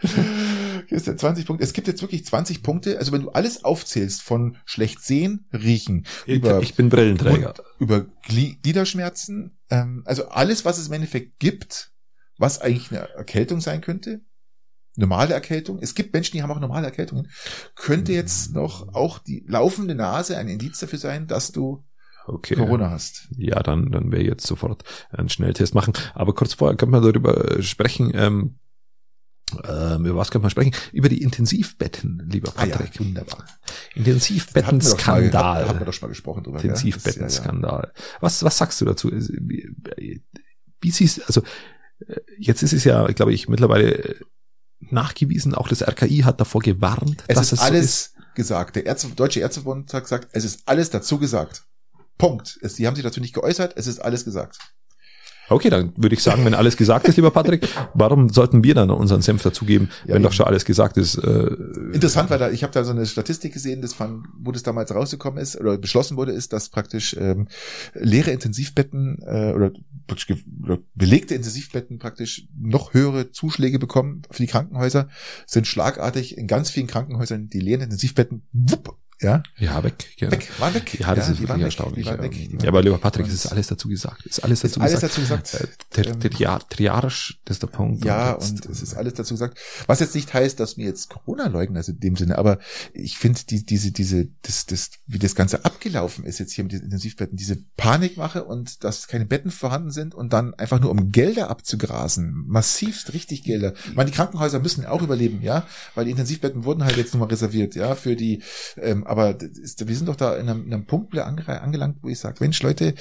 Hier 0.89 0.97
ist 0.97 1.07
der 1.07 1.15
20 1.17 1.45
Punkte. 1.45 1.63
Es 1.63 1.73
gibt 1.73 1.87
jetzt 1.87 2.01
wirklich 2.01 2.25
20 2.25 2.63
Punkte. 2.63 2.97
Also 2.97 3.11
wenn 3.11 3.21
du 3.21 3.29
alles 3.29 3.63
aufzählst 3.63 4.23
von 4.23 4.57
schlecht 4.65 5.01
sehen, 5.01 5.47
riechen, 5.53 6.05
Ich, 6.25 6.37
über 6.37 6.61
ich 6.61 6.73
bin 6.75 6.89
Brillenträger. 6.89 7.53
über 7.79 8.05
Gli- 8.27 8.59
Gliederschmerzen, 8.61 9.59
ähm, 9.69 10.01
also 10.05 10.27
alles, 10.29 10.65
was 10.65 10.79
es 10.79 10.87
im 10.87 10.93
Endeffekt 10.93 11.39
gibt, 11.39 11.91
was 12.39 12.59
eigentlich 12.59 12.89
eine 12.91 13.07
Erkältung 13.09 13.61
sein 13.61 13.81
könnte, 13.81 14.21
normale 14.95 15.33
Erkältung, 15.35 15.77
es 15.79 15.93
gibt 15.93 16.11
Menschen, 16.13 16.33
die 16.37 16.41
haben 16.43 16.51
auch 16.51 16.59
normale 16.59 16.87
Erkältungen, 16.87 17.29
könnte 17.75 18.11
jetzt 18.11 18.53
noch 18.53 18.93
auch 18.95 19.19
die 19.19 19.45
laufende 19.47 19.93
Nase 19.95 20.37
ein 20.37 20.47
Indiz 20.47 20.79
dafür 20.79 20.99
sein, 20.99 21.27
dass 21.27 21.51
du 21.51 21.85
Okay. 22.25 22.55
Corona 22.55 22.89
hast. 22.91 23.27
Ja, 23.37 23.61
dann, 23.63 23.91
dann 23.91 24.11
wäre 24.11 24.21
jetzt 24.23 24.45
sofort 24.45 24.83
einen 25.09 25.29
Schnelltest 25.29 25.73
machen. 25.73 25.93
Aber 26.13 26.33
kurz 26.35 26.53
vorher 26.53 26.77
können 26.77 26.91
wir 26.91 27.01
darüber 27.01 27.61
sprechen, 27.63 28.11
ähm, 28.13 28.59
ähm, 29.67 30.05
über 30.05 30.17
was 30.17 30.31
können 30.31 30.43
wir 30.43 30.49
sprechen? 30.49 30.73
Über 30.91 31.09
die 31.09 31.21
Intensivbetten, 31.21 32.27
lieber 32.29 32.53
Ah 32.55 32.65
ja, 32.65 32.77
Patrick. 32.77 32.99
wunderbar. 32.99 33.45
Intensivbettenskandal. 33.95 35.67
Hatten 35.67 35.79
wir 35.79 35.85
doch 35.85 35.93
schon 35.93 36.07
mal 36.07 36.11
gesprochen 36.11 36.43
drüber. 36.43 36.57
ist 36.57 36.63
ja, 36.63 36.69
ja. 36.69 36.75
Intensivbettenskandal. 36.75 37.91
Was, 38.21 38.43
was 38.43 38.57
sagst 38.57 38.79
du 38.81 38.85
dazu? 38.85 39.11
Wie, 39.11 40.21
siehst 40.91 41.25
also 41.27 41.41
äh, 42.07 42.15
jetzt 42.37 42.63
ist 42.63 42.73
es 42.73 42.83
ja, 42.83 43.05
glaube 43.07 43.33
ich, 43.33 43.47
mittlerweile 43.49 43.91
äh, 43.93 44.15
nachgewiesen, 44.79 45.53
auch 45.55 45.67
das 45.67 45.81
RKI 45.85 46.19
hat 46.19 46.39
davor 46.39 46.61
gewarnt, 46.61 47.23
Es 47.27 47.35
dass 47.35 47.47
ist 47.47 47.51
es 47.53 47.59
alles 47.59 48.03
so 48.13 48.19
ist. 48.19 48.35
gesagt. 48.35 48.75
Der 48.75 48.85
Ärzte, 48.85 49.09
Deutsche 49.09 49.41
Ärztebund 49.41 49.93
hat 49.93 50.03
gesagt, 50.03 50.29
es 50.31 50.45
ist 50.45 50.61
alles 50.67 50.89
dazu 50.89 51.19
gesagt. 51.19 51.63
Punkt. 52.17 52.57
Es, 52.61 52.75
die 52.75 52.87
haben 52.87 52.95
sich 52.95 53.03
dazu 53.03 53.19
nicht 53.21 53.33
geäußert, 53.33 53.73
es 53.77 53.87
ist 53.87 53.99
alles 53.99 54.25
gesagt. 54.25 54.57
Okay, 55.49 55.69
dann 55.69 55.93
würde 55.95 56.15
ich 56.15 56.23
sagen, 56.23 56.45
wenn 56.45 56.53
alles 56.53 56.77
gesagt 56.77 57.07
ist, 57.07 57.15
lieber 57.15 57.31
Patrick, 57.31 57.67
warum 57.93 58.29
sollten 58.29 58.63
wir 58.63 58.75
dann 58.75 58.89
unseren 58.89 59.21
Senf 59.21 59.41
dazugeben, 59.41 59.89
Ja, 60.05 60.15
wenn 60.15 60.23
doch 60.23 60.31
schon 60.31 60.45
alles 60.45 60.65
gesagt 60.65 60.97
ist? 60.97 61.15
Äh, 61.15 61.47
Interessant 61.93 62.29
war 62.29 62.37
da, 62.37 62.51
ich 62.51 62.63
habe 62.63 62.73
da 62.73 62.83
so 62.83 62.91
eine 62.91 63.05
Statistik 63.05 63.53
gesehen, 63.53 63.81
das 63.81 63.93
fand, 63.93 64.25
wo 64.37 64.51
das 64.51 64.63
damals 64.63 64.93
rausgekommen 64.93 65.41
ist 65.41 65.59
oder 65.59 65.77
beschlossen 65.77 66.17
wurde, 66.17 66.31
ist, 66.31 66.53
dass 66.53 66.69
praktisch 66.69 67.15
ähm, 67.19 67.47
leere 67.93 68.31
Intensivbetten 68.31 69.19
äh, 69.25 69.53
oder, 69.53 69.71
oder 70.63 70.77
belegte 70.95 71.35
Intensivbetten 71.35 71.99
praktisch 71.99 72.47
noch 72.57 72.93
höhere 72.93 73.31
Zuschläge 73.31 73.79
bekommen 73.79 74.21
für 74.29 74.43
die 74.43 74.47
Krankenhäuser, 74.47 75.09
sind 75.45 75.67
schlagartig 75.67 76.37
in 76.37 76.47
ganz 76.47 76.69
vielen 76.69 76.87
Krankenhäusern 76.87 77.47
die 77.47 77.59
leeren 77.59 77.81
Intensivbetten 77.81 78.43
wupp, 78.51 78.97
ja, 79.21 79.43
Ja, 79.57 79.83
weg. 79.83 80.05
Ja, 80.17 80.31
weg, 80.31 80.49
waren 80.59 80.73
weg. 80.73 80.99
ja 80.99 81.13
das 81.13 81.29
ist 81.29 81.39
die 81.39 81.49
waren 81.49 81.59
wirklich 81.59 81.77
erstaunlich. 81.77 82.05
Weg, 82.05 82.63
ja, 82.63 82.69
aber 82.69 82.81
lieber 82.81 82.97
Patrick, 82.97 83.25
Und 83.25 83.31
es 83.33 83.45
ist 83.45 83.51
alles 83.51 83.67
dazu 83.67 83.89
gesagt. 83.89 84.25
Es 84.25 84.37
ist 84.37 84.43
alles 84.43 84.63
ist 84.63 84.77
dazu 84.77 84.81
alles 84.81 84.93
gesagt. 84.93 85.13
dazu 85.13 85.21
gesagt. 85.21 85.53
Äh, 85.53 85.67
Ter, 86.03 86.07
Ähm, 86.07 86.59
triarisch, 86.69 87.39
das 87.45 87.55
ist 87.55 87.63
der 87.63 87.67
Punkt. 87.67 88.05
Ja, 88.05 88.31
jetzt- 88.33 88.51
und 88.51 88.65
es 88.67 88.81
ist 88.81 88.93
alles 88.95 89.13
dazu 89.15 89.33
gesagt. 89.33 89.57
Was 89.87 89.99
jetzt 89.99 90.15
nicht 90.15 90.33
heißt, 90.33 90.59
dass 90.59 90.77
wir 90.77 90.85
jetzt 90.85 91.09
Corona 91.09 91.47
leugnen, 91.47 91.77
also 91.77 91.91
in 91.91 91.99
dem 91.99 92.15
Sinne, 92.15 92.37
aber 92.37 92.59
ich 92.93 93.17
finde 93.17 93.41
die, 93.49 93.65
diese, 93.65 93.91
diese, 93.91 94.27
das, 94.43 94.65
das, 94.65 94.91
wie 95.07 95.19
das 95.19 95.35
Ganze 95.35 95.65
abgelaufen 95.65 96.23
ist 96.23 96.39
jetzt 96.39 96.53
hier 96.53 96.63
mit 96.63 96.71
diesen 96.71 96.85
Intensivbetten, 96.85 97.35
diese 97.37 97.57
Panikmache 97.77 98.43
und 98.45 98.83
dass 98.83 99.07
keine 99.07 99.25
Betten 99.25 99.51
vorhanden 99.51 99.91
sind 99.91 100.15
und 100.15 100.31
dann 100.33 100.53
einfach 100.53 100.79
nur 100.79 100.91
um 100.91 101.11
Gelder 101.11 101.49
abzugrasen, 101.49 102.45
massivst 102.47 103.13
richtig 103.13 103.43
Gelder. 103.43 103.73
Ich 103.85 103.95
meine, 103.95 104.09
die 104.09 104.15
Krankenhäuser 104.15 104.59
müssen 104.59 104.85
auch 104.85 105.01
überleben, 105.01 105.41
ja, 105.41 105.65
weil 105.95 106.05
die 106.05 106.11
Intensivbetten 106.11 106.63
wurden 106.63 106.83
halt 106.83 106.97
jetzt 106.97 107.13
nur 107.13 107.19
mal 107.25 107.29
reserviert, 107.29 107.75
ja, 107.75 107.95
für 107.95 108.15
die, 108.15 108.43
ähm, 108.77 109.05
aber 109.09 109.39
ist, 109.41 109.87
wir 109.87 109.95
sind 109.95 110.07
doch 110.07 110.15
da 110.15 110.35
in 110.35 110.47
einem, 110.49 110.65
in 110.65 110.73
einem 110.73 110.85
Punkt 110.85 111.17
angelangt, 111.17 111.97
wo 112.01 112.09
ich 112.09 112.19
sage, 112.19 112.37
Mensch, 112.39 112.61
Leute, 112.61 112.93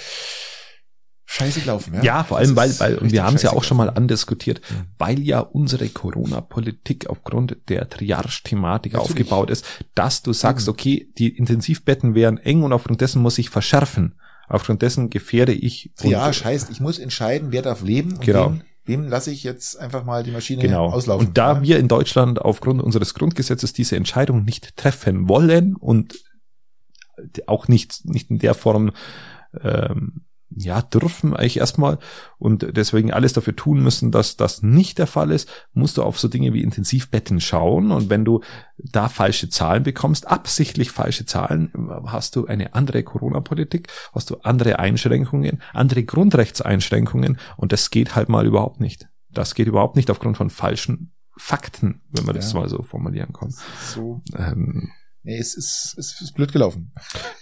scheiße 1.27 1.61
gelaufen, 1.61 1.95
ja. 1.95 2.03
Ja, 2.03 2.25
vor 2.25 2.39
allem, 2.39 2.57
weil, 2.57 2.79
weil, 2.81 2.97
und 2.97 3.13
wir 3.13 3.23
haben 3.23 3.37
es 3.37 3.43
ja 3.43 3.53
auch 3.53 3.63
schon 3.63 3.77
mal 3.77 3.91
andiskutiert, 3.91 4.61
Mhm. 4.71 4.75
weil 4.97 5.21
ja 5.21 5.41
unsere 5.41 5.89
Corona-Politik 5.89 7.09
aufgrund 7.11 7.57
der 7.69 7.89
Triage-Thematik 7.89 8.95
aufgebaut 8.95 9.51
ist, 9.51 9.65
dass 9.95 10.23
du 10.23 10.33
sagst, 10.33 10.67
Eben. 10.69 10.73
okay, 10.73 11.13
die 11.19 11.29
Intensivbetten 11.37 12.15
wären 12.15 12.39
eng 12.39 12.63
und 12.63 12.73
aufgrund 12.73 13.01
dessen 13.03 13.21
muss 13.21 13.37
ich 13.39 13.51
verschärfen. 13.51 14.15
Aufgrund 14.49 14.81
dessen 14.81 15.11
gefährde 15.11 15.53
ich. 15.53 15.93
Triage 15.97 16.43
heißt, 16.43 16.71
ich 16.71 16.81
muss 16.81 16.99
entscheiden, 16.99 17.53
wer 17.53 17.61
darf 17.61 17.83
leben 17.83 18.13
und 18.13 18.23
Genau. 18.23 18.47
wem, 18.53 18.63
wem 18.89 19.05
lasse 19.05 19.31
ich 19.31 19.45
jetzt 19.45 19.79
einfach 19.79 20.05
mal 20.05 20.23
die 20.23 20.31
Maschine 20.31 20.63
Genau. 20.63 20.87
auslaufen. 20.87 21.29
Und 21.29 21.39
da 21.39 21.55
ja? 21.55 21.63
wir 21.63 21.79
in 21.79 21.89
Deutschland 21.89 22.41
aufgrund 22.41 22.83
unseres 22.83 23.15
Grundgesetzes 23.15 23.73
diese 23.73 23.97
Entscheidung 23.97 24.45
nicht 24.45 24.77
treffen 24.77 25.29
wollen 25.29 25.77
und 25.77 26.19
auch 27.47 27.69
nicht, 27.69 28.05
nicht 28.05 28.31
in 28.31 28.39
der 28.39 28.55
Form 28.55 28.93
ähm, 29.63 30.23
ja, 30.61 30.83
dürfen 30.83 31.35
eigentlich 31.37 31.59
erstmal 31.59 31.99
und 32.39 32.77
deswegen 32.77 33.13
alles 33.13 33.33
dafür 33.33 33.55
tun 33.55 33.81
müssen, 33.83 34.11
dass 34.11 34.37
das 34.37 34.63
nicht 34.63 34.99
der 34.99 35.07
Fall 35.07 35.31
ist, 35.31 35.49
musst 35.73 35.97
du 35.97 36.03
auf 36.03 36.19
so 36.19 36.27
Dinge 36.29 36.53
wie 36.53 36.63
Intensivbetten 36.63 37.41
schauen 37.41 37.91
und 37.93 38.11
wenn 38.11 38.25
du 38.25 38.41
da 38.79 39.09
falsche 39.09 39.49
Zahlen 39.49 39.83
bekommst, 39.85 40.27
absichtlich 40.27 40.91
falsche 40.91 41.27
Zahlen, 41.27 41.73
hast 42.07 42.35
du 42.37 42.47
eine 42.47 42.75
andere 42.75 43.03
Corona-Politik, 43.03 43.89
hast 44.13 44.31
du 44.31 44.37
andere 44.43 44.79
Einschränkungen, 44.79 45.63
andere 45.73 46.03
Grundrechtseinschränkungen 46.05 47.39
und 47.57 47.73
das 47.73 47.91
geht 47.91 48.15
halt 48.17 48.29
mal 48.29 48.47
überhaupt 48.47 48.81
nicht. 48.81 49.09
Das 49.31 49.55
geht 49.55 49.69
überhaupt 49.69 49.97
nicht 49.97 50.11
aufgrund 50.11 50.37
von 50.37 50.51
falschen 50.51 51.13
Fakten, 51.37 52.01
wenn 52.11 52.25
man 52.25 52.35
das 52.35 52.53
Ja. 52.53 52.61
mal 52.61 52.69
so 52.69 52.83
formulieren 52.83 53.33
kann. 53.33 53.55
So. 53.81 54.23
Ähm, 54.37 54.91
Nee, 55.29 55.37
es 55.37 55.53
ist, 55.53 55.95
es 55.99 56.23
ist 56.23 56.33
blöd 56.33 56.51
gelaufen. 56.53 56.91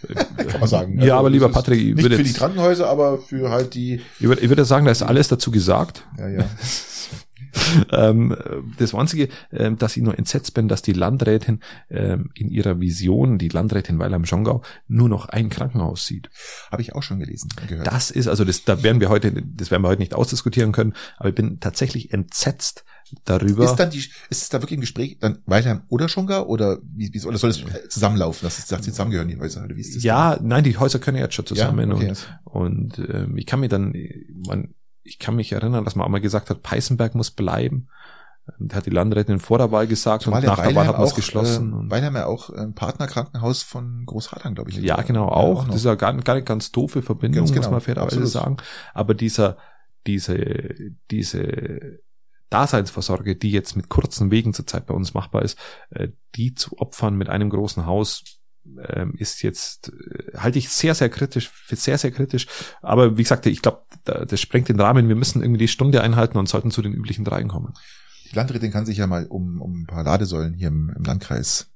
Kann 0.36 0.58
man 0.58 0.68
sagen. 0.68 0.94
Ja, 0.96 1.02
Also, 1.02 1.14
aber 1.14 1.30
lieber 1.30 1.48
Patrick, 1.50 1.78
ich 1.78 1.94
Nicht 1.94 2.02
würde 2.02 2.16
für 2.16 2.24
die 2.24 2.32
Krankenhäuser, 2.32 2.88
aber 2.88 3.18
für 3.18 3.50
halt 3.50 3.74
die, 3.74 4.00
ich 4.18 4.26
würde, 4.26 4.42
ich 4.42 4.48
würde 4.48 4.64
sagen, 4.64 4.86
da 4.86 4.90
ist 4.90 5.04
alles 5.04 5.28
dazu 5.28 5.52
gesagt. 5.52 6.02
ja, 6.18 6.26
ja. 6.26 6.44
ähm, 7.92 8.36
das 8.78 8.94
Einzige, 8.94 9.28
ähm, 9.52 9.78
dass 9.78 9.96
ich 9.96 10.02
nur 10.02 10.18
entsetzt 10.18 10.54
bin, 10.54 10.68
dass 10.68 10.82
die 10.82 10.92
Landrätin 10.92 11.60
ähm, 11.90 12.30
in 12.34 12.48
ihrer 12.48 12.80
Vision, 12.80 13.38
die 13.38 13.48
Landrätin 13.48 13.98
Weiler 13.98 14.16
im 14.16 14.26
Schongau, 14.26 14.62
nur 14.88 15.08
noch 15.08 15.28
ein 15.28 15.48
Krankenhaus 15.48 16.06
sieht. 16.06 16.30
Habe 16.70 16.82
ich 16.82 16.94
auch 16.94 17.02
schon 17.02 17.18
gelesen 17.18 17.50
gehört. 17.66 17.86
Das 17.86 18.10
ist, 18.10 18.28
also 18.28 18.44
das, 18.44 18.64
da 18.64 18.82
werden 18.82 19.00
wir 19.00 19.08
heute, 19.08 19.32
das 19.32 19.70
werden 19.70 19.82
wir 19.82 19.88
heute 19.88 20.00
nicht 20.00 20.14
ausdiskutieren 20.14 20.72
können, 20.72 20.94
aber 21.18 21.28
ich 21.30 21.34
bin 21.34 21.60
tatsächlich 21.60 22.12
entsetzt 22.12 22.84
darüber. 23.24 23.64
Ist 23.64 23.76
dann 23.76 23.90
die, 23.90 23.98
ist 23.98 24.12
es 24.30 24.48
da 24.48 24.60
wirklich 24.60 24.76
im 24.76 24.80
Gespräch 24.80 25.18
dann 25.20 25.38
Weilheim 25.46 25.82
oder 25.88 26.08
Schongau 26.08 26.46
oder 26.46 26.78
wie, 26.82 27.12
wie 27.12 27.22
oder 27.24 27.38
soll 27.38 27.50
es 27.50 27.62
zusammenlaufen, 27.88 28.46
dass 28.46 28.58
es 28.58 28.66
sagt, 28.66 28.84
sie 28.84 28.90
zusammengehören 28.90 29.28
die 29.28 29.38
Häuser 29.38 29.64
oder 29.64 29.76
wie 29.76 29.80
ist 29.80 29.96
das? 29.96 30.02
ja, 30.02 30.38
nein, 30.42 30.64
die 30.64 30.76
Häuser 30.76 30.98
können 30.98 31.18
jetzt 31.18 31.34
schon 31.34 31.46
zusammen 31.46 31.88
ja, 31.90 31.94
okay. 31.94 32.12
und, 32.42 32.98
und 32.98 33.08
ähm, 33.10 33.36
ich 33.36 33.46
kann 33.46 33.60
mir 33.60 33.68
dann, 33.68 33.94
man, 34.46 34.74
ich 35.06 35.18
kann 35.18 35.36
mich 35.36 35.52
erinnern, 35.52 35.84
dass 35.84 35.96
man 35.96 36.06
auch 36.06 36.10
mal 36.10 36.20
gesagt 36.20 36.50
hat, 36.50 36.62
Peißenberg 36.62 37.14
muss 37.14 37.30
bleiben. 37.30 37.88
Da 38.60 38.76
hat 38.76 38.86
die 38.86 38.90
Landrätin 38.90 39.40
vor 39.40 39.58
der 39.58 39.72
Wahl 39.72 39.88
gesagt 39.88 40.22
Zumal 40.22 40.38
und 40.38 40.44
ja 40.44 40.50
nach 40.50 40.62
der 40.62 40.74
Wahl 40.76 40.86
hat 40.86 40.98
man 40.98 41.04
es 41.04 41.12
auch, 41.12 41.16
geschlossen. 41.16 41.86
Äh, 41.86 41.90
Weilheim 41.90 42.14
ja 42.14 42.26
auch 42.26 42.50
ein 42.50 42.74
Partnerkrankenhaus 42.74 43.62
von 43.62 44.04
Großradang, 44.06 44.54
glaube 44.54 44.70
ich. 44.70 44.76
Ja, 44.76 45.00
genau, 45.02 45.28
auch. 45.28 45.62
noch. 45.62 45.68
das 45.68 45.76
ist 45.76 45.84
ja 45.84 45.96
gar, 45.96 46.14
gar 46.14 46.34
nicht 46.34 46.46
ganz 46.46 46.70
doofe 46.70 47.02
Verbindung, 47.02 47.40
Ganz 47.40 47.50
muss 47.50 47.56
genau, 47.56 47.72
man 47.72 47.80
fairerweise 47.80 48.26
sagen. 48.26 48.58
Aber 48.94 49.14
dieser, 49.14 49.56
diese, 50.06 50.74
diese 51.10 51.98
Daseinsvorsorge, 52.50 53.34
die 53.34 53.50
jetzt 53.50 53.76
mit 53.76 53.88
kurzen 53.88 54.30
Wegen 54.30 54.54
zurzeit 54.54 54.86
bei 54.86 54.94
uns 54.94 55.12
machbar 55.12 55.42
ist, 55.42 55.58
äh, 55.90 56.08
die 56.36 56.54
zu 56.54 56.78
opfern 56.78 57.16
mit 57.16 57.28
einem 57.28 57.50
großen 57.50 57.86
Haus, 57.86 58.22
ähm, 58.88 59.14
ist 59.16 59.42
jetzt, 59.42 59.92
äh, 59.92 60.36
halte 60.36 60.58
ich 60.58 60.68
sehr, 60.68 60.94
sehr 60.94 61.08
kritisch, 61.08 61.48
für 61.48 61.76
sehr, 61.76 61.98
sehr 61.98 62.10
kritisch. 62.10 62.46
Aber 62.82 63.16
wie 63.16 63.22
gesagt, 63.22 63.46
ich 63.46 63.62
glaube, 63.62 63.82
das 64.04 64.40
sprengt 64.40 64.68
den 64.68 64.80
Rahmen. 64.80 65.08
Wir 65.08 65.16
müssen 65.16 65.42
irgendwie 65.42 65.58
die 65.58 65.68
Stunde 65.68 66.02
einhalten 66.02 66.38
und 66.38 66.48
sollten 66.48 66.70
zu 66.70 66.82
den 66.82 66.92
üblichen 66.92 67.24
dreien 67.24 67.48
kommen. 67.48 67.74
Die 68.30 68.36
Landrätin 68.36 68.72
kann 68.72 68.86
sich 68.86 68.98
ja 68.98 69.06
mal 69.06 69.26
um, 69.26 69.60
um 69.60 69.82
ein 69.82 69.86
paar 69.86 70.04
Ladesäulen 70.04 70.54
hier 70.54 70.68
im, 70.68 70.92
im 70.96 71.04
Landkreis 71.04 71.70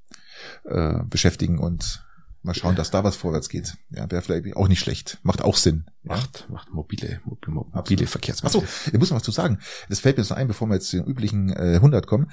äh, 0.64 1.02
beschäftigen 1.04 1.58
und 1.58 2.04
mal 2.42 2.54
schauen, 2.54 2.76
dass 2.76 2.90
da 2.90 3.04
was 3.04 3.16
vorwärts 3.16 3.48
geht. 3.48 3.76
Ja, 3.90 4.10
wäre 4.10 4.22
vielleicht 4.22 4.56
auch 4.56 4.68
nicht 4.68 4.80
schlecht. 4.80 5.18
Macht 5.22 5.42
auch 5.42 5.56
Sinn. 5.56 5.84
Ja. 6.02 6.16
Macht, 6.16 6.48
macht 6.50 6.70
mobile, 6.72 7.20
mobile, 7.24 7.52
mobile. 7.52 8.06
Verkehrsmittel. 8.06 8.62
Ach 8.64 8.68
so, 8.68 8.90
ich 8.92 8.98
muss 8.98 9.10
noch 9.10 9.16
was 9.16 9.22
zu 9.24 9.32
sagen. 9.32 9.58
Das 9.88 10.00
fällt 10.00 10.16
mir 10.16 10.24
noch 10.24 10.30
ein, 10.32 10.48
bevor 10.48 10.68
wir 10.68 10.74
jetzt 10.74 10.88
zu 10.88 10.96
den 10.96 11.06
üblichen 11.06 11.50
äh, 11.50 11.76
100 11.76 12.06
kommen. 12.06 12.30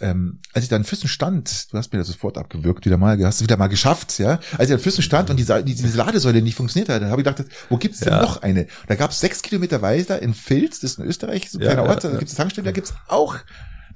Ähm, 0.00 0.40
als 0.52 0.64
ich 0.64 0.68
da 0.68 0.76
in 0.76 0.84
Füssen 0.84 1.08
stand, 1.08 1.72
du 1.72 1.78
hast 1.78 1.92
mir 1.92 1.98
das 1.98 2.08
sofort 2.08 2.36
abgewürgt, 2.36 2.84
wieder 2.84 2.98
mal, 2.98 3.18
hast 3.24 3.36
es 3.36 3.42
wieder 3.42 3.56
mal 3.56 3.68
geschafft, 3.68 4.18
ja. 4.18 4.38
Als 4.58 4.68
ich 4.68 4.74
in 4.74 4.78
Füssen 4.78 5.02
stand 5.02 5.30
und 5.30 5.36
diese, 5.38 5.64
diese 5.64 5.96
Ladesäule 5.96 6.42
nicht 6.42 6.54
funktioniert 6.54 6.88
hat, 6.90 7.00
dann 7.00 7.10
habe 7.10 7.22
ich 7.22 7.26
gedacht, 7.26 7.44
wo 7.70 7.78
gibt's 7.78 8.00
denn 8.00 8.12
Ja. 8.12 8.20
noch 8.20 8.42
eine? 8.42 8.66
Da 8.88 8.94
gab 8.94 9.10
es 9.12 9.20
sechs 9.20 9.40
Kilometer 9.42 9.80
weiter 9.80 10.20
in 10.20 10.34
Filz, 10.34 10.80
das 10.80 10.92
ist 10.92 10.98
in 10.98 11.06
Österreich, 11.06 11.50
so 11.50 11.58
ein 11.58 11.62
Ja, 11.62 11.68
kleiner 11.68 11.84
ja, 11.84 11.88
Ort, 11.94 12.04
da 12.04 12.10
ja. 12.12 12.18
gibt's 12.18 12.34
eine 12.34 12.38
Tankstelle, 12.44 12.64
da 12.66 12.72
gibt's 12.72 12.92
auch 13.08 13.36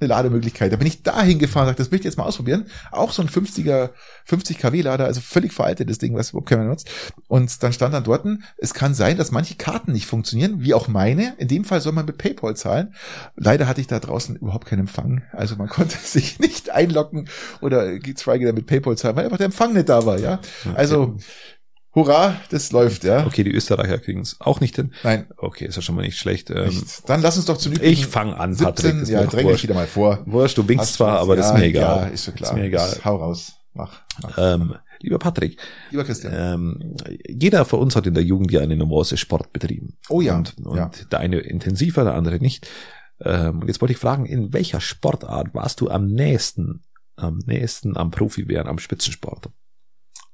eine 0.01 0.09
Lademöglichkeit. 0.09 0.71
Da 0.71 0.77
bin 0.77 0.87
ich 0.87 1.03
da 1.03 1.21
hingefahren, 1.21 1.67
sagte, 1.67 1.83
das 1.83 1.91
möchte 1.91 2.07
ich 2.07 2.11
jetzt 2.11 2.17
mal 2.17 2.25
ausprobieren. 2.25 2.65
Auch 2.91 3.11
so 3.11 3.21
ein 3.21 3.29
50er, 3.29 3.91
50 4.25 4.57
kW 4.57 4.81
Lader, 4.81 5.05
also 5.05 5.21
völlig 5.21 5.53
veraltetes 5.53 5.97
Ding, 5.97 6.15
was 6.15 6.31
überhaupt 6.31 6.49
keiner 6.49 6.65
nutzt. 6.65 6.89
Und 7.27 7.63
dann 7.63 7.73
stand 7.73 7.93
dann 7.93 8.03
dort, 8.03 8.21
es 8.57 8.73
kann 8.73 8.93
sein, 8.93 9.17
dass 9.17 9.31
manche 9.31 9.55
Karten 9.55 9.93
nicht 9.93 10.05
funktionieren, 10.05 10.61
wie 10.61 10.73
auch 10.73 10.87
meine. 10.87 11.35
In 11.37 11.47
dem 11.47 11.63
Fall 11.63 11.81
soll 11.81 11.93
man 11.93 12.05
mit 12.05 12.17
PayPal 12.17 12.55
zahlen. 12.55 12.93
Leider 13.35 13.67
hatte 13.67 13.81
ich 13.81 13.87
da 13.87 13.99
draußen 13.99 14.35
überhaupt 14.35 14.67
keinen 14.67 14.81
Empfang. 14.81 15.23
Also 15.31 15.55
man 15.55 15.67
konnte 15.69 15.97
sich 15.97 16.39
nicht 16.39 16.69
einloggen 16.69 17.29
oder 17.61 17.99
geschweige 17.99 18.51
mit 18.53 18.67
PayPal 18.67 18.97
zahlen, 18.97 19.15
weil 19.15 19.25
einfach 19.25 19.37
der 19.37 19.45
Empfang 19.45 19.73
nicht 19.73 19.89
da 19.89 20.05
war, 20.05 20.19
ja. 20.19 20.39
Also, 20.75 21.17
hurra, 21.93 22.35
das 22.49 22.71
läuft, 22.71 23.03
ja. 23.03 23.25
Okay, 23.25 23.43
die 23.43 23.51
Österreicher 23.51 23.97
kriegen 23.99 24.21
es 24.21 24.37
auch 24.39 24.59
nicht 24.59 24.75
hin. 24.75 24.93
Nein, 25.03 25.27
Okay, 25.37 25.65
ist 25.65 25.75
ja 25.75 25.81
schon 25.81 25.95
mal 25.95 26.01
nicht 26.03 26.17
schlecht. 26.17 26.49
Ähm, 26.49 26.67
nicht. 26.69 27.07
Dann 27.09 27.21
lass 27.21 27.37
uns 27.37 27.45
doch 27.45 27.57
zu 27.57 27.71
ich 27.71 28.05
fange 28.05 28.37
an, 28.37 28.55
Patrick. 28.55 28.91
17, 28.91 29.01
ist 29.03 29.09
ja, 29.09 29.19
mir 29.19 29.25
doch 29.25 29.31
dränge 29.31 29.43
ich 29.43 29.53
wurscht. 29.53 29.63
wieder 29.63 29.73
mal 29.73 29.87
vor. 29.87 30.19
Wurscht, 30.25 30.57
du 30.57 30.67
winkst 30.67 30.87
Hast 30.87 30.93
zwar, 30.95 31.19
aber 31.19 31.35
das 31.35 31.47
ist 31.47 31.51
ja, 31.53 31.57
mir 31.59 31.65
egal. 31.65 31.97
Ja, 32.03 32.07
ist 32.07 32.25
schon 32.25 32.35
klar. 32.35 32.51
Ist 32.51 32.55
mir 32.57 32.63
egal. 32.65 32.97
Hau 33.03 33.15
raus. 33.17 33.53
Mach. 33.73 34.01
mach. 34.21 34.37
Ähm, 34.37 34.75
lieber 34.99 35.17
Patrick, 35.17 35.57
Lieber 35.91 36.03
Christian. 36.03 36.33
ähm, 36.35 36.95
jeder 37.27 37.63
von 37.65 37.79
uns 37.79 37.95
hat 37.95 38.05
in 38.05 38.13
der 38.13 38.23
Jugend 38.23 38.51
ja 38.51 38.59
einen 38.59 38.77
normalen 38.77 39.17
Sport 39.17 39.53
betrieben. 39.53 39.97
Oh 40.09 40.19
ja, 40.21 40.35
Und, 40.35 40.57
und 40.65 40.75
ja. 40.77 40.91
der 41.11 41.19
eine 41.19 41.39
intensiver, 41.39 42.03
der 42.03 42.15
andere 42.15 42.39
nicht. 42.39 42.67
Ähm, 43.21 43.59
und 43.59 43.67
jetzt 43.67 43.79
wollte 43.81 43.93
ich 43.93 43.97
fragen, 43.99 44.25
in 44.25 44.51
welcher 44.51 44.81
Sportart 44.81 45.53
warst 45.53 45.79
du 45.79 45.89
am 45.89 46.07
nächsten, 46.07 46.83
am 47.15 47.39
nächsten 47.45 47.95
am 47.95 48.11
Profi 48.11 48.47
werden, 48.49 48.67
am 48.67 48.77
Spitzensport? 48.79 49.49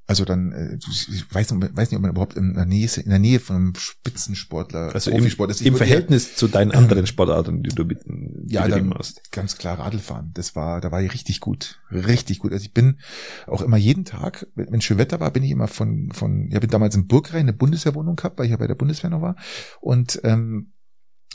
Also 0.09 0.23
dann, 0.23 0.53
äh, 0.53 0.77
ich 0.89 1.25
weiß, 1.33 1.51
nicht, 1.51 1.75
weiß 1.75 1.91
nicht, 1.91 1.97
ob 1.97 2.01
man 2.01 2.11
überhaupt 2.11 2.35
in 2.37 2.53
der 2.53 2.65
Nähe, 2.65 2.89
in 2.95 3.09
der 3.09 3.19
Nähe 3.19 3.41
von 3.41 3.55
einem 3.57 3.73
Spitzensportler, 3.75 4.95
Also 4.95 5.11
im, 5.11 5.17
Profisport 5.17 5.51
ist. 5.51 5.61
Ich 5.61 5.67
im 5.67 5.75
Verhältnis 5.75 6.35
zu 6.35 6.47
deinen 6.47 6.71
anderen 6.73 7.05
Sportarten, 7.07 7.61
die 7.61 7.69
du 7.75 7.83
mit, 7.83 7.99
Ja, 8.47 8.65
betrieben 8.65 8.89
dann 8.91 8.99
hast. 8.99 9.31
ganz 9.33 9.57
klar 9.57 9.79
Radlfahren. 9.79 10.31
Das 10.33 10.55
war, 10.55 10.79
da 10.79 10.91
war 10.93 11.01
ich 11.01 11.13
richtig 11.13 11.41
gut, 11.41 11.81
richtig 11.91 12.39
gut. 12.39 12.53
Also 12.53 12.63
ich 12.63 12.73
bin 12.73 12.99
auch 13.47 13.61
immer 13.61 13.77
jeden 13.77 14.05
Tag, 14.05 14.47
wenn 14.55 14.79
schön 14.81 14.97
Wetter 14.97 15.19
war, 15.19 15.31
bin 15.31 15.43
ich 15.43 15.51
immer 15.51 15.67
von 15.67 16.09
von, 16.13 16.49
ja, 16.51 16.59
bin 16.59 16.69
damals 16.69 16.95
in 16.95 17.07
Burgrhein 17.07 17.41
eine 17.41 17.53
Bundeswehrwohnung 17.53 18.15
gehabt, 18.15 18.39
weil 18.39 18.45
ich 18.45 18.51
ja 18.51 18.57
bei 18.57 18.67
der 18.67 18.75
Bundeswehr 18.75 19.09
noch 19.09 19.21
war 19.21 19.35
und 19.81 20.21
ähm, 20.23 20.71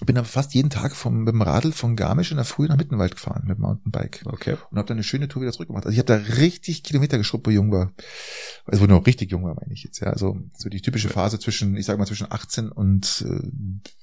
bin 0.01 0.17
aber 0.19 0.27
fast 0.27 0.55
jeden 0.55 0.71
Tag 0.71 0.97
vom 0.97 1.19
mit 1.25 1.33
dem 1.35 1.43
Radl 1.43 1.71
von 1.73 1.95
Garmisch 1.97 2.31
in 2.31 2.37
der 2.37 2.45
Früh 2.47 2.67
nach 2.67 2.77
Mittenwald 2.77 3.15
gefahren 3.15 3.45
mit 3.47 3.59
dem 3.59 3.63
Mountainbike 3.63 4.23
Okay. 4.27 4.57
und 4.71 4.79
habe 4.79 4.89
dann 4.89 4.97
eine 4.97 5.05
schöne 5.05 5.29
Tour 5.29 5.43
wieder 5.43 5.53
zurückgemacht. 5.53 5.85
Also 5.87 5.93
ich 5.93 5.99
habe 5.99 6.07
da 6.07 6.17
richtig 6.37 6.83
Kilometer 6.83 7.19
geschrubbt, 7.19 7.47
wo 7.47 7.51
ich 7.51 7.57
jung 7.57 7.71
war. 7.71 7.93
Also 8.67 8.81
wo 8.81 8.85
ich 8.85 8.91
noch 8.91 9.07
richtig 9.07 9.31
jung 9.31 9.45
war, 9.45 9.55
meine 9.55 9.73
ich 9.73 9.85
jetzt. 9.85 10.01
Ja, 10.01 10.09
also 10.09 10.39
so 10.57 10.69
die 10.69 10.81
typische 10.81 11.09
Phase 11.09 11.39
zwischen, 11.39 11.77
ich 11.77 11.87
sag 11.87 11.99
mal 11.99 12.07
zwischen 12.07 12.27
18 12.31 12.71
und 12.71 13.25
äh, 13.29 13.49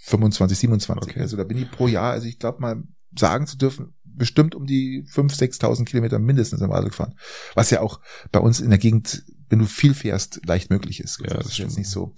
25, 0.05 0.57
27. 0.59 1.11
Okay. 1.11 1.19
Also 1.21 1.35
da 1.37 1.43
bin 1.43 1.57
ich 1.57 1.69
pro 1.69 1.87
Jahr, 1.87 2.11
also 2.11 2.27
ich 2.27 2.39
glaube 2.39 2.61
mal 2.61 2.83
sagen 3.17 3.47
zu 3.47 3.57
dürfen, 3.57 3.93
bestimmt 4.03 4.53
um 4.55 4.65
die 4.67 5.03
5.000, 5.11 5.59
6.000 5.59 5.85
Kilometer 5.85 6.19
mindestens 6.19 6.61
am 6.61 6.71
Radl 6.71 6.89
gefahren. 6.89 7.15
Was 7.55 7.71
ja 7.71 7.81
auch 7.81 7.99
bei 8.31 8.39
uns 8.39 8.59
in 8.59 8.69
der 8.69 8.79
Gegend, 8.79 9.23
wenn 9.49 9.59
du 9.59 9.65
viel 9.65 9.93
fährst, 9.93 10.45
leicht 10.45 10.69
möglich 10.69 10.99
ist. 10.99 11.19
Ja, 11.19 11.33
das 11.33 11.47
ist 11.47 11.53
stimmt. 11.55 11.69
jetzt 11.71 11.77
nicht 11.77 11.89
so. 11.89 12.13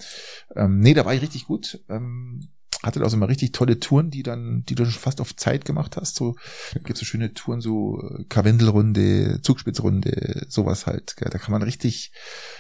Ähm, 0.56 0.80
nee, 0.80 0.94
da 0.94 1.06
war 1.06 1.14
ich 1.16 1.22
richtig 1.22 1.46
gut. 1.46 1.80
Ähm, 1.90 2.50
hatte 2.84 3.00
da 3.00 3.06
auch 3.06 3.10
so 3.10 3.18
mal 3.18 3.26
richtig 3.26 3.52
tolle 3.52 3.80
Touren, 3.80 4.10
die 4.10 4.24
dann, 4.24 4.64
die 4.68 4.76
du 4.76 4.86
schon 4.86 5.00
fast 5.00 5.22
auf 5.22 5.36
Zeit 5.36 5.66
gemacht 5.66 5.98
hast. 5.98 6.16
So 6.16 6.36
gibt 6.84 6.98
so 6.98 7.06
schöne 7.06 7.34
Touren, 7.34 7.62
so 7.62 8.02
äh, 8.02 8.24
Karwendelrunde, 8.26 9.42
Zugspitzrunde, 9.42 10.46
sowas 10.50 10.88
halt. 10.88 11.16
Gell. 11.18 11.30
Da 11.30 11.38
kann 11.38 11.52
man 11.52 11.62
richtig, 11.62 12.12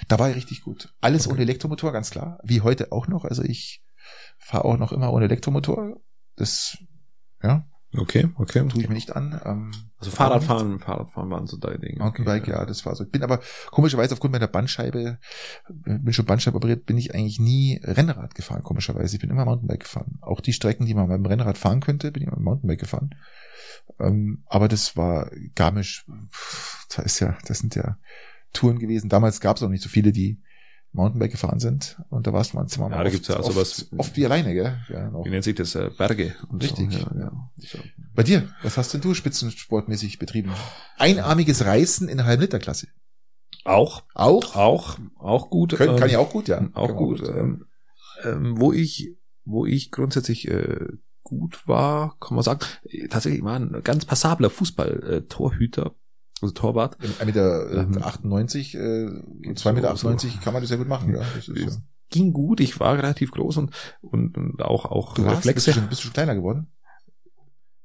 da 0.08 0.20
war 0.20 0.30
ich 0.30 0.36
richtig 0.36 0.62
gut. 0.62 0.94
Alles 1.02 1.28
ohne 1.28 1.42
Elektromotor, 1.42 1.92
ganz 1.92 2.12
klar. 2.12 2.40
Wie 2.44 2.62
heute 2.62 2.92
auch 2.92 3.08
noch. 3.08 3.26
Also 3.26 3.44
ich 3.44 3.84
fahre 4.38 4.66
auch 4.66 4.78
noch 4.78 4.92
immer 4.92 5.12
ohne 5.12 5.26
Elektromotor. 5.26 6.00
Das, 6.36 6.78
ja, 7.42 7.66
Okay, 7.98 8.30
okay. 8.38 8.66
tue 8.70 8.82
ich 8.82 8.88
mir 8.88 8.96
nicht 8.96 9.16
an. 9.16 9.40
Ähm, 9.44 9.72
Also 9.98 10.12
Fahrradfahren, 10.12 10.80
Fahrradfahren 10.80 11.30
waren 11.30 11.48
so 11.48 11.58
deine 11.58 11.80
Dinge. 11.80 12.00
Mountainbike, 12.00 12.48
ja, 12.48 12.66
das 12.66 12.86
war 12.86 12.96
so. 12.96 13.04
Ich 13.04 13.12
bin 13.12 13.22
aber 13.22 13.42
komischerweise 13.70 14.14
aufgrund 14.14 14.32
meiner 14.32 14.48
Bandscheibe, 14.48 15.18
äh, 15.68 15.98
bin 16.00 16.14
schon 16.14 16.26
Bandscheibe 16.26 16.56
operiert, 16.56 16.86
bin 16.86 16.98
ich 16.98 17.14
eigentlich 17.14 17.40
nie 17.40 17.82
Rennrad 17.84 18.34
gefahren, 18.34 18.64
komischerweise. 18.64 19.16
Ich 19.16 19.22
bin 19.22 19.30
immer 19.30 19.44
Mountainbike 19.44 19.82
gefahren. 19.82 20.20
Auch 20.22 20.40
die 20.40 20.54
Strecken, 20.54 20.86
die 20.86 20.94
man 20.94 21.10
beim 21.10 21.26
Rennrad 21.26 21.58
fahren 21.58 21.82
könnte, 21.82 22.12
bin 22.12 22.24
ich 22.24 22.30
immer 22.30 22.40
Mountainbike 22.40 22.80
gefahren. 22.80 23.14
Ähm, 24.00 24.44
aber 24.46 24.70
das 24.70 24.96
war 24.96 25.30
Garmisch, 25.56 26.06
pff, 26.32 26.88
da 26.96 27.02
ist 27.02 27.20
ja, 27.20 27.38
das 27.46 27.60
sind 27.60 27.76
ja 27.76 27.98
Touren 28.54 28.80
gewesen. 28.80 29.10
Damals 29.10 29.42
gab 29.42 29.58
es 29.58 29.64
auch 29.64 29.70
nicht 29.70 29.84
so 29.84 29.90
viele, 29.90 30.14
die 30.14 30.42
Mountainbike 30.94 31.32
gefahren 31.32 31.60
sind. 31.60 32.02
Und 32.10 32.28
da 32.28 32.34
warst 32.34 32.54
man 32.54 32.68
zwar 32.68 32.90
Ja, 32.90 32.98
mal 32.98 33.04
da 33.04 33.08
oft, 33.08 33.14
gibt's 33.14 33.28
ja 33.30 33.40
oft, 33.40 33.46
sowas- 33.54 33.88
oft 33.98 34.16
wie 34.18 34.26
alleine, 34.26 34.54
gell? 34.54 34.78
Ja, 34.90 35.10
noch. 35.10 35.24
Wie 35.26 35.30
nennt 35.30 35.44
sich 35.44 35.56
das? 35.56 35.74
Äh, 35.76 35.90
Berge. 35.98 36.36
Und 36.50 36.62
Richtig, 36.64 36.92
So. 36.92 37.00
Ja, 37.00 37.12
ja. 37.16 37.22
ja. 37.22 37.50
So. 37.58 37.78
Bei 38.14 38.24
dir, 38.24 38.50
was 38.64 38.78
hast 38.78 38.94
denn 38.94 39.02
du 39.02 39.14
spitzensportmäßig 39.14 40.20
betrieben? 40.20 40.52
Einarmiges 40.98 41.64
Reißen 41.66 42.10
in 42.10 42.18
der 42.18 42.26
Halbliterklasse. 42.26 42.88
Auch, 43.64 44.04
Auch? 44.16 44.56
auch, 44.56 44.98
auch 45.18 45.50
gut. 45.50 45.76
Können, 45.76 45.96
kann 45.98 46.10
ähm, 46.10 46.16
ich 46.16 46.18
auch 46.18 46.32
gut, 46.32 46.48
ja. 46.48 46.68
Auch 46.74 46.88
Kann 46.88 46.96
man 46.96 47.06
gut. 47.06 47.22
Ähm, 47.28 47.66
ähm, 48.24 48.60
wo 48.60 48.74
ich, 48.74 49.16
wo 49.46 49.66
ich 49.66 49.92
grundsätzlich 49.92 50.48
äh, 50.50 50.88
gut 51.24 51.68
war, 51.68 52.18
kann 52.20 52.36
man 52.36 52.44
sagen, 52.44 52.60
äh, 52.84 53.08
tatsächlich 53.08 53.44
war 53.44 53.58
ein 53.58 53.82
ganz 53.84 54.04
passabler 54.06 54.50
Fußball-Torhüter, 54.50 55.94
also 56.42 56.54
Torwart. 56.54 56.98
Im 57.04 57.12
1,98 57.12 57.26
Meter, 57.26 57.72
Ähm, 57.72 57.98
äh, 57.98 58.02
98, 58.02 58.76
äh, 58.76 59.06
geht 59.42 59.58
2,98 59.60 59.74
Meter 59.74 59.88
so- 59.96 60.08
98 60.10 60.42
kann 60.42 60.54
man 60.54 60.62
das 60.62 60.70
sehr 60.70 60.78
gut 60.78 60.88
machen, 60.88 61.14
ja. 61.14 61.22
Das 61.36 61.48
ist, 61.48 61.58
ja. 61.58 61.70
Ging 62.10 62.34
gut, 62.34 62.60
ich 62.60 62.80
war 62.80 62.98
relativ 62.98 63.32
groß 63.32 63.58
und, 63.58 63.72
und, 64.02 64.38
und 64.38 64.62
auch, 64.64 64.86
auch 64.86 65.14
Du 65.14 65.24
warst, 65.24 65.44
bist, 65.44 65.48
Reflexe. 65.48 65.72
du 65.72 65.80
schon, 65.80 65.88
bist 65.90 66.02
du 66.02 66.06
schon 66.06 66.14
kleiner 66.14 66.36
geworden? 66.36 66.68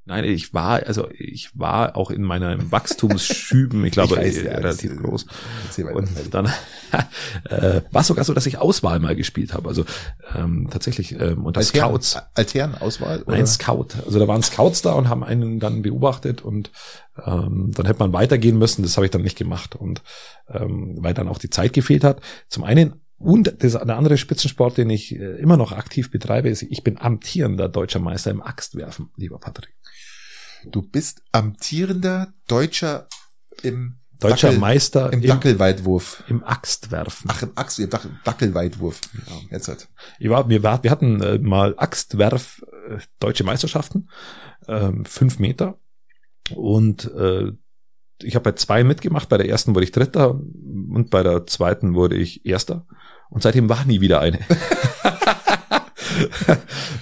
Nein, 0.08 0.22
ich 0.22 0.54
war, 0.54 0.86
also 0.86 1.08
ich 1.10 1.50
war 1.58 1.96
auch 1.96 2.12
in 2.12 2.22
meiner 2.22 2.70
Wachstumsschüben, 2.70 3.84
ich 3.84 3.90
glaube, 3.90 4.14
Ich 4.20 4.36
weiß, 4.36 4.42
ja, 4.44 4.52
relativ 4.52 4.90
das, 4.90 4.98
äh, 5.00 5.02
groß. 5.02 5.26
Erzähl 5.64 5.84
weiter. 5.86 5.96
Und 5.96 6.32
dann 6.32 6.46
äh, 7.50 7.80
war 7.90 8.02
es 8.02 8.06
sogar 8.06 8.24
so, 8.24 8.32
dass 8.32 8.46
ich 8.46 8.58
Auswahl 8.58 9.00
mal 9.00 9.16
gespielt 9.16 9.52
habe. 9.52 9.68
Also 9.68 9.84
ähm, 10.36 10.68
tatsächlich 10.70 11.18
ähm, 11.20 11.44
unter 11.44 11.58
Altern, 11.58 11.80
Scouts. 11.80 12.18
Alternauswahl? 12.34 13.22
Oder? 13.22 13.36
Nein, 13.36 13.48
Scout. 13.48 13.88
Also 14.04 14.20
da 14.20 14.28
waren 14.28 14.44
Scouts 14.44 14.82
da 14.82 14.92
und 14.92 15.08
haben 15.08 15.24
einen 15.24 15.58
dann 15.58 15.82
beobachtet 15.82 16.40
und 16.40 16.70
ähm, 17.24 17.72
dann 17.74 17.86
hätte 17.86 17.98
man 17.98 18.12
weitergehen 18.12 18.58
müssen. 18.58 18.84
Das 18.84 18.96
habe 18.96 19.06
ich 19.06 19.10
dann 19.10 19.22
nicht 19.22 19.36
gemacht 19.36 19.74
und 19.74 20.02
ähm, 20.48 20.94
weil 20.98 21.14
dann 21.14 21.26
auch 21.26 21.38
die 21.38 21.50
Zeit 21.50 21.72
gefehlt 21.72 22.04
hat. 22.04 22.20
Zum 22.48 22.62
einen 22.62 23.00
und 23.18 23.54
das, 23.60 23.72
der 23.72 23.96
andere 23.96 24.18
Spitzensport, 24.18 24.76
den 24.76 24.90
ich 24.90 25.16
äh, 25.16 25.40
immer 25.40 25.56
noch 25.56 25.72
aktiv 25.72 26.10
betreibe, 26.10 26.48
ist, 26.48 26.62
ich 26.62 26.84
bin 26.84 26.98
amtierender 26.98 27.68
deutscher 27.68 27.98
Meister 27.98 28.30
im 28.30 28.42
Axtwerfen, 28.42 29.08
lieber 29.16 29.38
Patrick. 29.38 29.74
Du 30.70 30.82
bist 30.82 31.22
amtierender 31.32 32.32
Deutscher 32.46 33.08
im 33.62 33.98
Deutscher 34.18 34.48
Dackel, 34.48 34.60
Meister 34.60 35.12
im 35.12 35.22
im, 35.22 35.28
Dackelweitwurf. 35.28 36.24
im 36.28 36.42
Axtwerfen. 36.42 37.30
Ach, 37.30 37.42
im 37.42 37.52
Achs, 37.54 37.78
im 37.78 37.90
Dackel, 37.90 38.12
Dackelweitwurf. 38.24 39.00
Jetzt 39.50 39.68
halt. 39.68 39.88
Ich 40.18 40.30
war, 40.30 40.48
wir, 40.48 40.62
war, 40.62 40.82
wir 40.82 40.90
hatten 40.90 41.20
äh, 41.20 41.38
mal 41.38 41.74
Axtwerf 41.76 42.64
äh, 42.88 42.98
deutsche 43.20 43.44
Meisterschaften, 43.44 44.08
ähm, 44.68 45.04
fünf 45.04 45.38
Meter. 45.38 45.78
Und 46.54 47.12
äh, 47.12 47.52
ich 48.22 48.34
habe 48.34 48.44
bei 48.44 48.52
zwei 48.52 48.84
mitgemacht. 48.84 49.28
Bei 49.28 49.36
der 49.36 49.48
ersten 49.48 49.74
wurde 49.74 49.84
ich 49.84 49.92
Dritter 49.92 50.30
und 50.30 51.10
bei 51.10 51.22
der 51.22 51.46
zweiten 51.46 51.94
wurde 51.94 52.16
ich 52.16 52.46
Erster. 52.46 52.86
Und 53.28 53.42
seitdem 53.42 53.68
war 53.68 53.84
nie 53.84 54.00
wieder 54.00 54.20
eine. 54.20 54.38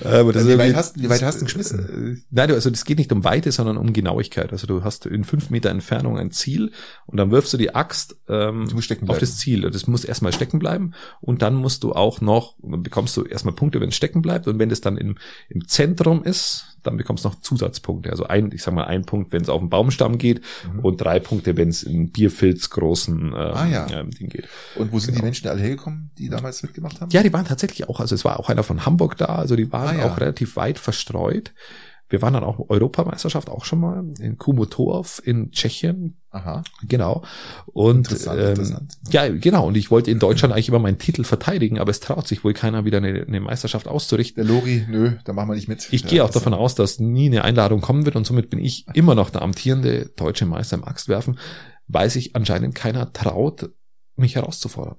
Aber 0.04 0.32
das 0.32 0.46
Wie 0.46 0.58
weit 0.58 0.74
hast- 0.74 1.00
wie 1.00 1.08
weit 1.08 1.22
hast 1.22 1.40
du 1.40 1.44
geschmissen? 1.44 2.16
Äh, 2.16 2.20
Nein, 2.30 2.48
du- 2.48 2.54
also 2.54 2.70
das 2.70 2.84
geht 2.84 2.98
nicht 2.98 3.12
um 3.12 3.24
Weite, 3.24 3.52
sondern 3.52 3.76
um 3.76 3.92
Genauigkeit. 3.92 4.52
Also 4.52 4.66
du 4.66 4.84
hast 4.84 5.06
in 5.06 5.24
fünf 5.24 5.50
Meter 5.50 5.70
Entfernung 5.70 6.18
ein 6.18 6.30
Ziel 6.30 6.72
und 7.06 7.16
dann 7.18 7.30
wirfst 7.30 7.52
du 7.52 7.56
die 7.56 7.74
Axt 7.74 8.16
ähm, 8.28 8.66
auf 9.10 9.18
das 9.18 9.38
Ziel. 9.38 9.62
Das 9.70 9.86
muss 9.86 10.04
erstmal 10.04 10.32
stecken 10.32 10.58
bleiben 10.58 10.92
und 11.20 11.42
dann 11.42 11.54
musst 11.54 11.82
du 11.84 11.92
auch 11.92 12.20
noch, 12.20 12.56
dann 12.62 12.82
bekommst 12.82 13.16
du 13.16 13.24
erstmal 13.24 13.54
Punkte, 13.54 13.80
wenn 13.80 13.88
es 13.88 13.96
stecken 13.96 14.22
bleibt 14.22 14.46
und 14.48 14.58
wenn 14.58 14.70
es 14.70 14.80
dann 14.80 14.96
im, 14.96 15.16
im 15.48 15.66
Zentrum 15.68 16.22
ist, 16.24 16.73
dann 16.86 16.96
bekommst 16.96 17.24
du 17.24 17.28
noch 17.30 17.40
Zusatzpunkte. 17.40 18.10
Also 18.10 18.24
ein, 18.24 18.52
ich 18.52 18.62
sag 18.62 18.74
mal, 18.74 18.84
ein 18.84 19.04
Punkt, 19.04 19.32
wenn 19.32 19.42
es 19.42 19.48
auf 19.48 19.60
den 19.60 19.70
Baumstamm 19.70 20.18
geht 20.18 20.40
Mhm. 20.72 20.80
und 20.80 20.96
drei 21.00 21.18
Punkte, 21.20 21.56
wenn 21.56 21.68
es 21.68 21.82
in 21.82 22.10
Bierfilz 22.12 22.70
großen 22.70 23.28
ähm, 23.28 23.34
Ah, 23.34 23.66
ja. 23.66 23.86
ähm, 23.90 24.10
Ding 24.10 24.28
geht. 24.28 24.46
Und 24.76 24.92
wo 24.92 24.98
sind 24.98 25.12
die 25.12 25.16
Genau. 25.16 25.24
Menschen 25.24 25.48
alle 25.48 25.60
hergekommen, 25.60 26.10
die 26.18 26.28
damals 26.28 26.62
mitgemacht 26.62 27.00
haben? 27.00 27.10
Ja, 27.10 27.22
die 27.22 27.32
waren 27.32 27.44
tatsächlich 27.46 27.88
auch, 27.88 28.00
also 28.00 28.14
es 28.14 28.24
war 28.24 28.38
auch 28.38 28.48
einer 28.50 28.62
von 28.62 28.86
Hamburg 28.86 29.16
da, 29.18 29.26
also 29.26 29.56
die 29.56 29.72
waren 29.72 29.96
Ah, 29.96 30.00
ja. 30.00 30.04
auch 30.06 30.18
relativ 30.20 30.56
weit 30.56 30.78
verstreut. 30.78 31.52
Wir 32.14 32.22
waren 32.22 32.34
dann 32.34 32.44
auch 32.44 32.68
Europameisterschaft 32.68 33.50
auch 33.50 33.64
schon 33.64 33.80
mal 33.80 34.04
in 34.20 34.38
Kumotov 34.38 35.20
in 35.24 35.50
Tschechien, 35.50 36.20
Aha. 36.30 36.62
genau. 36.86 37.24
Und 37.66 37.96
Interessant, 37.96 38.40
ähm, 38.40 38.48
interessant. 38.50 38.92
ja, 39.10 39.28
genau. 39.28 39.66
Und 39.66 39.76
ich 39.76 39.90
wollte 39.90 40.12
in 40.12 40.20
Deutschland 40.20 40.54
eigentlich 40.54 40.68
immer 40.68 40.78
meinen 40.78 40.98
Titel 40.98 41.24
verteidigen, 41.24 41.80
aber 41.80 41.90
es 41.90 41.98
traut 41.98 42.28
sich 42.28 42.44
wohl 42.44 42.52
keiner 42.52 42.84
wieder 42.84 42.98
eine, 42.98 43.24
eine 43.26 43.40
Meisterschaft 43.40 43.88
auszurichten. 43.88 44.46
Der 44.46 44.54
Lori, 44.54 44.86
nö, 44.88 45.14
da 45.24 45.32
machen 45.32 45.48
wir 45.48 45.56
nicht 45.56 45.66
mit. 45.66 45.88
Ich 45.90 46.02
Ja, 46.02 46.08
gehe 46.08 46.24
auch 46.24 46.30
davon 46.30 46.54
aus, 46.54 46.76
dass 46.76 47.00
nie 47.00 47.26
eine 47.26 47.42
Einladung 47.42 47.80
kommen 47.80 48.04
wird 48.04 48.14
und 48.14 48.24
somit 48.28 48.48
bin 48.48 48.60
ich 48.60 48.86
immer 48.94 49.16
noch 49.16 49.30
der 49.30 49.42
amtierende 49.42 50.12
deutsche 50.14 50.46
Meister 50.46 50.76
im 50.76 50.84
Axtwerfen, 50.84 51.36
weil 51.88 52.10
sich 52.10 52.36
anscheinend 52.36 52.76
keiner 52.76 53.12
traut, 53.12 53.70
mich 54.14 54.36
herauszufordern. 54.36 54.98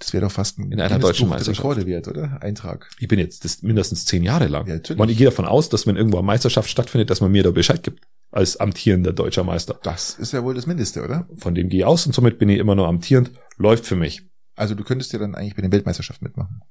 Das 0.00 0.14
wäre 0.14 0.24
doch 0.24 0.32
fast 0.32 0.58
ein 0.58 0.72
In 0.72 0.80
einer 0.80 0.98
deutschen 0.98 1.28
Meisterschaft. 1.28 1.60
Rekorde 1.60 1.86
wert, 1.86 2.08
oder? 2.08 2.42
Eintrag. 2.42 2.88
Ich 2.98 3.06
bin 3.06 3.18
jetzt 3.18 3.44
das 3.44 3.62
mindestens 3.62 4.06
zehn 4.06 4.22
Jahre 4.22 4.48
lang. 4.48 4.66
Ja, 4.66 4.74
natürlich. 4.74 5.00
Und 5.00 5.10
ich 5.10 5.18
gehe 5.18 5.26
davon 5.26 5.44
aus, 5.44 5.68
dass 5.68 5.86
wenn 5.86 5.96
irgendwo 5.96 6.16
eine 6.16 6.26
Meisterschaft 6.26 6.70
stattfindet, 6.70 7.10
dass 7.10 7.20
man 7.20 7.30
mir 7.30 7.42
da 7.42 7.50
Bescheid 7.50 7.82
gibt. 7.82 8.02
Als 8.32 8.58
amtierender 8.58 9.12
deutscher 9.12 9.44
Meister. 9.44 9.78
Das 9.82 10.14
ist 10.14 10.32
ja 10.32 10.42
wohl 10.42 10.54
das 10.54 10.66
Mindeste, 10.66 11.02
oder? 11.02 11.28
Von 11.36 11.54
dem 11.54 11.68
gehe 11.68 11.80
ich 11.80 11.84
aus 11.84 12.06
und 12.06 12.14
somit 12.14 12.38
bin 12.38 12.48
ich 12.48 12.58
immer 12.58 12.76
nur 12.76 12.88
amtierend. 12.88 13.32
Läuft 13.56 13.86
für 13.86 13.96
mich. 13.96 14.22
Also 14.54 14.74
du 14.74 14.84
könntest 14.84 15.12
ja 15.12 15.18
dann 15.18 15.34
eigentlich 15.34 15.56
bei 15.56 15.62
den 15.62 15.72
Weltmeisterschaften 15.72 16.24
mitmachen. 16.24 16.62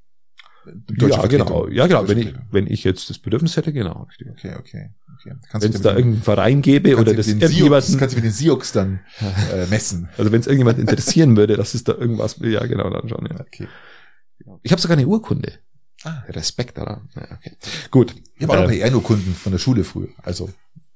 Ja, 0.97 1.25
genau. 1.27 1.67
Ja, 1.67 1.87
genau. 1.87 2.01
Deutsche 2.01 2.15
Wenn 2.15 2.27
ich, 2.27 2.33
wenn 2.51 2.67
ich 2.67 2.83
jetzt 2.83 3.09
das 3.09 3.19
Bedürfnis 3.19 3.57
hätte, 3.57 3.73
genau. 3.73 4.03
richtig. 4.03 4.29
Okay, 4.31 4.55
okay, 4.59 4.89
okay. 5.17 5.35
Wenn 5.53 5.73
es 5.73 5.81
da 5.81 5.91
irgendeinen 5.95 6.23
Verein 6.23 6.61
gäbe 6.61 6.97
oder 6.97 7.13
das 7.13 7.27
irgendjemanden, 7.27 7.97
kannst 7.97 8.13
du 8.13 8.17
mit 8.17 8.25
den 8.25 8.31
Sioux 8.31 8.59
dann 8.73 8.99
äh, 9.53 9.65
messen. 9.67 10.09
also 10.17 10.31
wenn 10.31 10.41
es 10.41 10.47
irgendjemand 10.47 10.79
interessieren 10.79 11.35
würde, 11.37 11.57
dass 11.57 11.73
es 11.73 11.83
da 11.83 11.93
irgendwas, 11.93 12.37
ja 12.41 12.65
genau, 12.65 12.89
dann 12.89 13.09
schon, 13.09 13.25
ja. 13.25 13.39
Okay. 13.39 13.67
Ich 14.63 14.71
habe 14.71 14.81
sogar 14.81 14.97
eine 14.97 15.07
Urkunde. 15.07 15.53
Ah. 16.03 16.23
Respekt, 16.29 16.79
oder? 16.79 17.01
Ja, 17.15 17.23
okay. 17.35 17.57
Gut. 17.91 18.15
Ich 18.35 18.43
habe 18.43 18.53
auch 18.53 18.57
noch 18.57 18.63
Äh, 18.63 18.73
eine 18.73 18.75
Ehrenurkunden 18.77 19.33
von 19.33 19.51
der 19.51 19.59
Schule 19.59 19.83
früher. 19.83 20.07
Also 20.23 20.49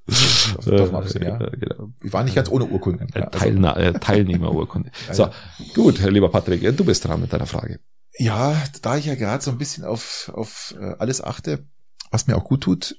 äh, 0.07 0.77
davon 0.77 0.95
abgesehen, 0.95 1.23
ja. 1.23 1.39
äh, 1.41 1.57
genau. 1.57 1.89
ich 2.01 2.11
war 2.11 2.23
nicht 2.23 2.35
ganz 2.35 2.49
ohne 2.49 2.65
Urkunden. 2.65 3.07
Äh, 3.13 3.19
Ja, 3.19 3.27
also, 3.27 3.79
äh, 3.79 3.99
Teilnehmerurkunde. 3.99 4.91
So, 5.11 5.29
gut, 5.73 5.99
lieber 5.99 6.29
Patrick, 6.29 6.63
äh, 6.63 6.73
du 6.73 6.85
bist 6.85 7.05
dran 7.05 7.21
mit 7.21 7.31
deiner 7.31 7.45
Frage. 7.45 7.79
Ja, 8.17 8.61
da 8.81 8.97
ich 8.97 9.05
ja 9.05 9.15
gerade 9.15 9.43
so 9.43 9.51
ein 9.51 9.57
bisschen 9.57 9.83
auf, 9.83 10.31
auf 10.33 10.75
äh, 10.79 10.95
alles 10.99 11.21
achte, 11.21 11.65
was 12.11 12.27
mir 12.27 12.35
auch 12.37 12.43
gut 12.43 12.61
tut, 12.61 12.95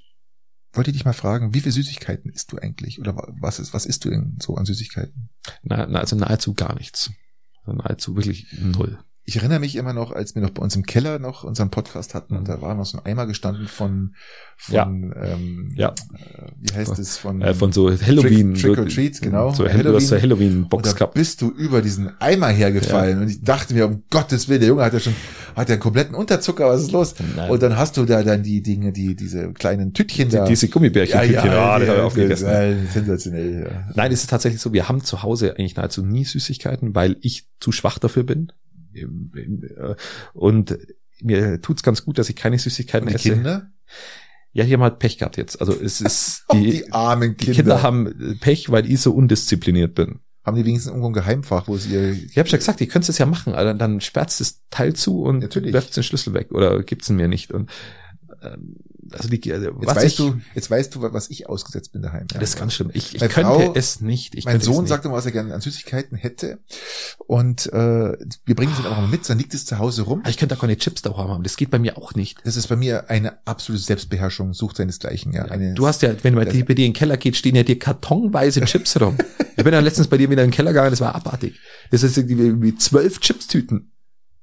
wollte 0.73 0.91
ich 0.91 0.97
dich 0.97 1.05
mal 1.05 1.13
fragen, 1.13 1.55
wie 1.55 1.61
viele 1.61 1.73
Süßigkeiten 1.73 2.33
isst 2.33 2.51
du 2.53 2.59
eigentlich? 2.59 2.99
Oder 2.99 3.15
wa- 3.17 3.33
was 3.41 3.59
ist, 3.61 3.73
was 3.73 3.87
isst 3.87 4.05
du 4.05 4.11
denn 4.11 4.39
so 4.43 4.57
an 4.57 4.65
Süßigkeiten? 4.67 5.31
Na, 5.63 5.87
na, 5.87 6.01
also 6.01 6.17
nahezu 6.17 6.55
gar 6.55 6.75
nichts. 6.75 7.11
Also 7.63 7.79
nahezu 7.79 8.17
wirklich 8.17 8.49
null. 8.59 8.99
Ich 9.27 9.37
erinnere 9.37 9.59
mich 9.59 9.75
immer 9.77 9.95
noch, 9.95 10.13
als 10.13 10.35
wir 10.35 10.43
noch 10.43 10.51
bei 10.51 10.61
uns 10.63 10.77
im 10.77 10.85
Keller 10.85 11.19
noch 11.19 11.45
unseren 11.45 11.71
Podcast 11.71 12.15
hatten, 12.15 12.37
und 12.37 12.47
da 12.47 12.61
war 12.61 12.75
noch 12.75 12.85
so 12.85 12.99
ein 12.99 13.07
Eimer 13.07 13.27
gestanden 13.27 13.69
von, 13.69 14.15
von 14.59 15.15
ähm, 15.19 15.73
Ja. 15.77 15.95
äh, 16.13 16.51
wie 16.61 16.75
heißt 16.75 16.99
es, 16.99 17.17
von, 17.17 17.41
Äh, 17.41 17.55
von 17.55 17.73
so 17.73 17.91
Halloween. 17.91 18.53
Trick 18.55 18.77
so- 18.77 18.83
or 18.83 18.87
Treat, 18.89 19.23
genau. 19.23 19.51
So, 19.55 19.65
Halloween, 19.65 19.83
du 19.85 19.97
hast 19.97 20.09
so 20.09 20.17
Halloween. 20.17 20.35
Halloween-Box 20.51 20.77
und 20.77 20.87
da 20.87 20.93
gehabt. 20.99 21.15
bist 21.15 21.41
du 21.41 21.49
über 21.51 21.81
diesen 21.81 22.11
Eimer 22.21 22.49
hergefallen 22.49 23.23
und 23.23 23.31
ich 23.31 23.41
dachte 23.43 23.73
mir, 23.73 23.87
um 23.87 24.03
Gottes 24.11 24.49
Willen, 24.51 24.61
der 24.61 24.69
Junge 24.69 24.83
hat 24.85 24.93
ja 24.93 25.01
schon, 25.01 25.15
hat 25.57 25.71
ja 25.71 25.75
einen 25.77 25.81
kompletten 25.83 26.15
Unterzucker, 26.15 26.69
was 26.69 26.83
ist 26.83 26.93
los? 26.93 27.15
Nein. 27.35 27.51
Und 27.51 27.63
dann 27.63 27.79
hast 27.79 27.97
du 27.97 28.05
da 28.05 28.23
dann 28.23 28.43
die 28.43 28.63
Dinge, 28.63 28.93
die, 28.93 29.17
diese 29.17 29.55
kleinen 29.55 29.95
Tütchen 29.95 30.29
da. 30.29 30.45
Die, 30.45 30.51
diese 30.51 30.69
Gummibärchen, 30.69 31.19
ja, 31.33 31.47
ja, 31.47 31.53
habe 31.73 31.85
ich 31.85 31.91
aufgegessen. 31.91 32.47
äh, 32.49 32.77
sensationell, 32.93 33.63
ja. 33.71 33.93
Nein, 33.95 34.13
es 34.13 34.21
ist 34.21 34.29
tatsächlich 34.29 34.61
so, 34.61 34.75
wir 34.75 34.87
haben 34.87 35.03
zu 35.03 35.23
Hause 35.23 35.53
eigentlich 35.53 35.77
nahezu 35.77 36.05
nie 36.05 36.25
Süßigkeiten, 36.25 36.95
weil 36.95 37.17
ich 37.23 37.49
zu 37.61 37.73
schwach 37.73 37.99
dafür 37.99 38.25
bin. 38.25 38.53
Und 40.33 40.79
mir 41.21 41.61
tut's 41.61 41.83
ganz 41.83 42.05
gut, 42.05 42.19
dass 42.19 42.29
ich 42.29 42.37
keine 42.37 42.59
Süßigkeiten 42.59 43.09
die 43.09 43.15
esse. 43.15 43.31
Kinder? 43.33 43.71
Ja, 44.53 44.65
die 44.65 44.73
haben 44.73 44.83
halt 44.83 44.99
Pech 45.01 45.19
gehabt 45.19 45.37
jetzt. 45.37 45.61
Also 45.61 45.73
es 45.73 46.01
ist 46.01 46.45
Die, 46.53 46.71
die, 46.71 46.93
armen 46.93 47.37
die 47.37 47.47
Kinder. 47.47 47.55
Kinder 47.55 47.83
haben 47.83 48.39
Pech, 48.41 48.71
weil 48.71 48.91
ich 48.91 49.01
so 49.01 49.13
undiszipliniert 49.13 49.95
bin. 49.95 50.21
haben 50.45 50.57
die 50.57 50.65
wenigstens 50.65 50.91
irgendwo 50.91 51.09
ein 51.09 51.13
Geheimfach, 51.15 51.67
wo 51.69 51.77
sie 51.77 51.93
ihr, 51.93 52.13
Ich 52.13 52.39
habe 52.39 52.49
schon 52.49 52.59
gesagt, 52.59 52.81
ihr 52.81 52.87
könnt 52.89 53.09
es 53.09 53.19
ja 53.19 53.27
machen, 53.27 53.55
also 53.55 53.77
dann 53.77 54.01
sperrt 54.01 54.39
das 54.39 54.63
Teil 54.71 54.95
zu 54.95 55.23
und 55.23 55.41
Natürlich. 55.41 55.73
werft 55.73 55.97
den 55.97 56.03
Schlüssel 56.05 56.35
weg 56.35 56.53
oder 56.53 56.83
gibt's 56.83 57.09
ihn 57.09 57.17
mir 57.17 57.29
nicht. 57.29 57.51
Und 57.53 57.71
ähm, 58.43 58.77
also 59.13 59.29
die, 59.29 59.53
also 59.53 59.67
jetzt 59.67 59.77
was 59.87 59.97
weißt 59.97 60.07
ich, 60.07 60.17
du, 60.17 60.41
jetzt 60.55 60.71
weißt 60.71 60.95
du, 60.95 61.03
was 61.13 61.31
ich 61.31 61.49
ausgesetzt 61.49 61.93
bin 61.93 62.03
daheim. 62.03 62.27
ja. 62.33 62.41
das 62.41 62.51
ist 62.51 62.59
ganz 62.59 62.75
schlimm. 62.75 62.91
Ich, 62.95 63.15
ich 63.15 63.21
Meine 63.21 63.33
könnte 63.33 63.51
Frau- 63.51 63.73
es 63.75 64.01
nicht. 64.01 64.35
Ich 64.35 64.45
mein 64.45 64.57
es 64.59 64.65
Sohn 64.65 64.87
sagt 64.87 65.05
immer, 65.05 65.15
was 65.15 65.27
er 65.27 65.33
gerne 65.33 65.55
an 65.55 65.61
Süßigkeiten 65.61 66.17
hätte. 66.17 66.59
Und 67.27 67.67
äh, 67.73 68.17
wir 68.45 68.55
bringen 68.55 68.73
sie 68.77 68.83
dann 68.83 68.93
auch 68.93 68.97
mal 68.99 69.09
mit, 69.09 69.29
dann 69.29 69.39
liegt 69.39 69.55
es 69.55 69.67
zu 69.67 69.79
Hause 69.79 70.03
rum. 70.03 70.23
Ah, 70.25 70.29
ich 70.31 70.37
könnte 70.37 70.55
da 70.55 70.61
keine 70.61 70.77
Chips 70.77 71.03
da 71.03 71.17
haben. 71.17 71.43
Das 71.43 71.57
geht 71.57 71.71
bei 71.71 71.79
mir 71.79 71.97
auch 71.99 72.15
nicht. 72.15 72.39
Das 72.45 72.57
ist 72.57 72.67
bei 72.69 72.77
mir 72.77 73.11
eine 73.11 73.39
absolute 73.47 73.83
Selbstbeherrschung, 73.85 74.55
sucht 74.55 74.77
seinesgleichen. 74.77 75.33
Ja, 75.33 75.45
eine, 75.45 75.75
Du 75.75 75.87
hast 75.87 76.03
ja, 76.03 76.15
wenn 76.23 76.35
man 76.35 76.45
bei 76.47 76.51
dir 76.53 76.61
in 76.69 76.75
den 76.77 76.93
Keller 76.93 77.17
geht, 77.17 77.37
stehen 77.37 77.55
ja 77.57 77.63
dir 77.63 77.79
kartonweise 77.79 78.61
Chips 78.63 79.01
rum. 79.01 79.17
Ich 79.57 79.65
bin 79.65 79.73
ja 79.73 79.81
letztens 79.81 80.09
bei 80.09 80.17
dir 80.19 80.29
wieder 80.31 80.43
in 80.43 80.51
den 80.51 80.55
Keller 80.55 80.71
gegangen, 80.73 80.91
das 80.91 81.01
war 81.01 81.15
abartig. 81.15 81.59
Das 81.91 82.03
ist 82.03 82.17
irgendwie 82.19 82.61
wie 82.63 82.77
zwölf 82.77 83.21
Chipstüten. 83.21 83.93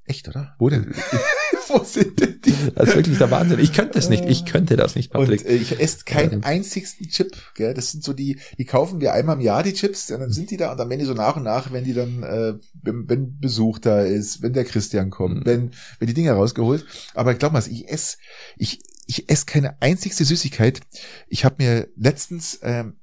echt, 0.06 0.28
oder? 0.28 0.56
Wo 0.60 0.70
denn? 0.70 0.94
Wo 1.72 1.84
sind 1.84 2.20
denn 2.20 2.40
die? 2.44 2.54
Das 2.76 2.90
ist 2.90 2.96
wirklich 2.96 3.18
der 3.18 3.32
Wahnsinn. 3.32 3.60
Ich 3.60 3.74
könnte 3.74 3.94
das 3.94 4.10
nicht. 4.10 4.26
Ich 4.26 4.46
könnte 4.46 4.76
das 4.76 4.96
nicht, 4.96 5.14
Und 5.16 5.22
Patrick. 5.22 5.46
äh, 5.46 5.56
ich 5.56 5.80
esse 5.80 6.04
keinen 6.06 6.34
Ähm. 6.34 6.44
einzigsten 6.44 7.08
Chip. 7.08 7.36
Gell? 7.56 7.74
Das 7.74 7.92
sind 7.92 8.04
so 8.04 8.14
die, 8.14 8.40
die 8.58 8.66
kaufen 8.66 9.00
wir 9.02 9.14
einmal 9.14 9.36
im 9.38 9.42
Jahr 9.42 9.64
die 9.64 9.74
Chips, 9.74 10.12
und 10.12 10.20
dann 10.20 10.32
sind 10.32 10.52
die 10.52 10.58
da 10.58 10.72
und 10.72 10.78
dann 10.78 10.90
werden 10.90 11.00
die 11.00 11.06
so 11.06 11.14
nach 11.14 11.36
und 11.38 11.44
nach, 11.44 11.72
wenn 11.72 11.84
die 11.84 11.94
dann, 11.94 12.24
äh, 12.24 12.54
wenn, 12.82 13.08
wenn 13.10 13.40
Besuch 13.40 13.80
da 13.80 14.02
ist, 14.02 14.42
wenn 14.42 14.54
der 14.54 14.66
Christian 14.66 15.10
kommt, 15.10 15.42
Mhm. 15.42 15.46
wenn, 15.46 15.72
wenn 16.00 16.08
die 16.08 16.14
Dinger 16.14 16.34
rausgeholt. 16.34 16.86
Aber 17.14 17.34
glaub 17.36 17.54
mal, 17.54 17.64
ich 17.70 17.88
esse, 17.90 18.18
ich, 18.58 18.82
ich 19.08 19.30
esse 19.30 19.46
keine 19.46 19.82
einzigste 19.82 20.26
Süßigkeit. 20.26 20.80
Ich 21.28 21.46
habe 21.46 21.56
mir 21.60 21.88
letztens, 21.96 22.60
ähm, 22.64 22.98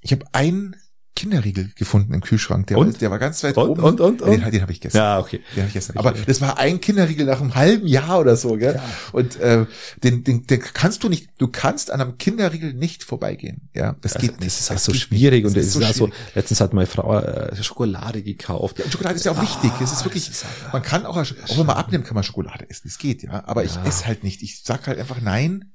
ich 0.00 0.12
habe 0.12 0.24
ein 0.32 0.76
Kinderriegel 1.16 1.70
gefunden 1.74 2.14
im 2.14 2.20
Kühlschrank. 2.20 2.68
Der, 2.68 2.78
Und? 2.78 2.92
War, 2.92 2.98
der 3.00 3.10
war 3.10 3.18
ganz 3.18 3.42
weit 3.42 3.56
Und, 3.56 3.70
oben. 3.70 3.82
und, 3.82 4.00
und, 4.00 4.22
und? 4.22 4.30
Den, 4.44 4.50
den 4.52 4.62
habe 4.62 4.70
ich 4.70 4.80
gegessen. 4.80 4.98
Ja, 4.98 5.18
okay. 5.18 5.40
Den 5.56 5.62
hab 5.62 5.68
ich 5.68 5.72
gegessen. 5.74 5.96
Aber 5.96 6.12
das 6.12 6.40
war 6.40 6.58
ein 6.58 6.80
Kinderriegel 6.80 7.26
nach 7.26 7.40
einem 7.40 7.54
halben 7.56 7.86
Jahr 7.88 8.20
oder 8.20 8.36
so, 8.36 8.56
gell? 8.56 8.78
Und 9.12 9.40
äh, 9.40 9.66
den, 10.04 10.22
den, 10.22 10.46
den 10.46 10.60
kannst 10.60 11.02
du 11.02 11.08
nicht, 11.08 11.28
du 11.38 11.48
kannst 11.48 11.90
an 11.90 12.00
einem 12.00 12.18
Kinderriegel 12.18 12.74
nicht 12.74 13.02
vorbeigehen. 13.02 13.68
Ja, 13.74 13.96
das 14.02 14.14
geht 14.14 14.38
nicht. 14.40 14.46
Das 14.52 14.60
ist 14.60 14.70
auch 14.70 14.74
Das 14.74 14.84
so 14.84 14.94
schwierig 14.94 15.44
nicht. 15.44 15.46
und 15.48 15.56
Das 15.56 15.66
ist 15.66 15.74
ist 15.76 15.96
so 15.96 16.04
auch 16.06 16.08
so, 16.10 16.14
letztens 16.34 16.60
hat 16.60 16.72
meine 16.72 16.86
Frau 16.86 17.18
äh, 17.18 17.62
Schokolade 17.62 18.22
gekauft. 18.22 18.78
Ja, 18.78 18.90
Schokolade 18.90 19.16
ist 19.16 19.24
ja 19.24 19.32
auch 19.32 19.40
wichtig. 19.42 19.72
Es 19.82 19.92
ist 19.92 20.04
wirklich, 20.04 20.26
Ah, 20.28 20.30
ist 20.30 20.44
halt- 20.44 20.72
man 20.74 20.82
kann 20.82 21.06
auch, 21.06 21.16
auch 21.16 21.58
wenn 21.58 21.66
man 21.66 21.76
abnimmt, 21.76 22.04
kann 22.04 22.14
man 22.14 22.24
Schokolade 22.24 22.68
essen. 22.68 22.88
Es 22.88 22.98
geht, 22.98 23.22
ja. 23.22 23.42
Aber 23.46 23.64
ich 23.64 23.74
Ja. 23.74 23.84
esse 23.84 24.06
halt 24.06 24.22
nicht. 24.22 24.42
Ich 24.42 24.62
sag 24.64 24.86
halt 24.86 24.98
einfach 24.98 25.20
nein. 25.20 25.72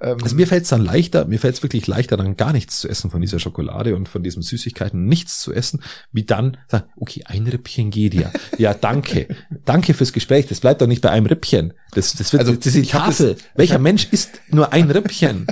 Ähm, 0.00 0.18
Also 0.22 0.34
mir 0.36 0.46
fällt 0.46 0.64
es 0.64 0.68
dann 0.70 0.82
leichter, 0.84 1.24
mir 1.26 1.38
fällt 1.38 1.56
es 1.56 1.62
wirklich 1.62 1.86
leichter, 1.86 2.16
dann 2.16 2.36
gar 2.36 2.52
nichts 2.52 2.80
zu 2.80 2.88
essen 2.88 3.10
von 3.10 3.20
dieser 3.20 3.38
Schokolade 3.38 3.94
und 3.94 4.08
von 4.08 4.22
diesen 4.22 4.42
Süßigkeiten, 4.80 5.04
nichts 5.06 5.40
zu 5.40 5.52
essen, 5.52 5.82
wie 6.12 6.24
dann 6.24 6.56
sagen, 6.68 6.84
okay, 6.96 7.22
ein 7.26 7.46
Rippchen 7.46 7.90
geht 7.90 8.14
ja. 8.14 8.30
Ja, 8.58 8.74
danke. 8.74 9.28
danke 9.64 9.94
fürs 9.94 10.12
Gespräch. 10.12 10.46
Das 10.46 10.60
bleibt 10.60 10.80
doch 10.80 10.86
nicht 10.86 11.02
bei 11.02 11.10
einem 11.10 11.26
Rippchen. 11.26 11.74
Das, 11.92 12.14
das 12.14 12.32
wird, 12.32 12.40
Also, 12.40 12.54
das 12.54 12.66
ist 12.66 12.74
die 12.76 12.82
Tafel. 12.86 13.34
das- 13.34 13.42
Welcher 13.54 13.78
Mensch 13.78 14.08
isst 14.10 14.30
nur 14.50 14.72
ein 14.72 14.90
Rippchen? 14.90 15.46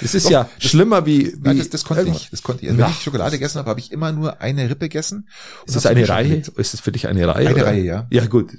Das 0.00 0.14
ist 0.14 0.26
Doch, 0.26 0.30
ja 0.30 0.48
schlimmer 0.58 1.04
wie, 1.04 1.26
wie 1.26 1.38
Nein, 1.42 1.58
das, 1.58 1.68
das 1.68 1.84
konnte 1.84 2.02
irgendwas. 2.02 2.22
ich. 2.22 2.30
Das 2.30 2.42
konnte 2.42 2.62
ich. 2.62 2.68
Also, 2.70 2.78
wenn 2.78 2.86
Ja. 2.86 2.90
ich 2.96 3.02
Schokolade 3.02 3.32
gegessen 3.32 3.58
habe, 3.58 3.70
habe 3.70 3.80
ich 3.80 3.92
immer 3.92 4.12
nur 4.12 4.40
eine 4.40 4.64
Rippe 4.70 4.86
gegessen. 4.88 5.28
Ist 5.66 5.76
das 5.76 5.86
eine 5.86 6.08
Reihe? 6.08 6.42
Ist 6.56 6.72
das 6.74 6.80
für 6.80 6.92
dich 6.92 7.06
eine 7.08 7.26
Reihe? 7.28 7.48
Eine 7.48 7.54
oder? 7.54 7.66
Reihe, 7.66 7.82
ja. 7.82 8.06
Ja, 8.10 8.26
gut. 8.26 8.52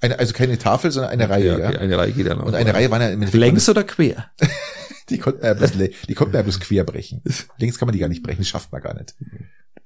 Eine, 0.00 0.18
also 0.18 0.32
keine 0.34 0.58
Tafel, 0.58 0.90
sondern 0.90 1.12
eine 1.12 1.28
Reihe, 1.30 1.58
ja. 1.60 1.68
okay, 1.68 1.78
Eine 1.78 1.96
Reihe 1.96 2.12
geht 2.12 2.26
ja 2.26 2.34
noch. 2.34 2.44
Und 2.46 2.54
eine 2.56 2.74
Reihe 2.74 2.90
waren 2.90 3.00
ja 3.00 3.08
im 3.10 3.22
Längs 3.22 3.68
oder 3.68 3.84
quer? 3.84 4.26
Die 5.10 5.18
konnten 5.18 5.44
ja 5.44 5.54
bloß, 5.54 5.72
die 5.72 6.14
konnten 6.14 6.34
ja 6.34 6.42
bloß 6.42 6.60
quer 6.60 6.84
brechen. 6.84 7.22
Links 7.58 7.78
kann 7.78 7.86
man 7.86 7.92
die 7.92 7.98
gar 7.98 8.08
nicht 8.08 8.22
brechen, 8.22 8.38
das 8.38 8.48
schafft 8.48 8.72
man 8.72 8.82
gar 8.82 8.94
nicht. 8.94 9.14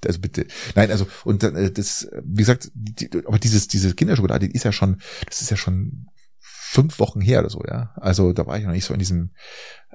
Also 0.04 0.20
bitte. 0.20 0.46
Nein, 0.74 0.90
also, 0.90 1.06
und 1.24 1.42
äh, 1.42 1.72
das, 1.72 2.08
wie 2.22 2.42
gesagt, 2.42 2.70
die, 2.74 3.10
aber 3.26 3.38
dieses, 3.38 3.66
diese 3.66 3.94
Kinderschokolade, 3.94 4.48
die 4.48 4.54
ist 4.54 4.64
ja 4.64 4.72
schon, 4.72 5.00
das 5.26 5.40
ist 5.40 5.50
ja 5.50 5.56
schon 5.56 6.06
fünf 6.38 6.98
Wochen 6.98 7.20
her 7.20 7.40
oder 7.40 7.50
so, 7.50 7.62
ja. 7.66 7.92
Also 7.96 8.32
da 8.32 8.46
war 8.46 8.58
ich 8.58 8.64
noch 8.64 8.72
nicht 8.72 8.84
so 8.84 8.92
in 8.92 8.98
diesem. 8.98 9.30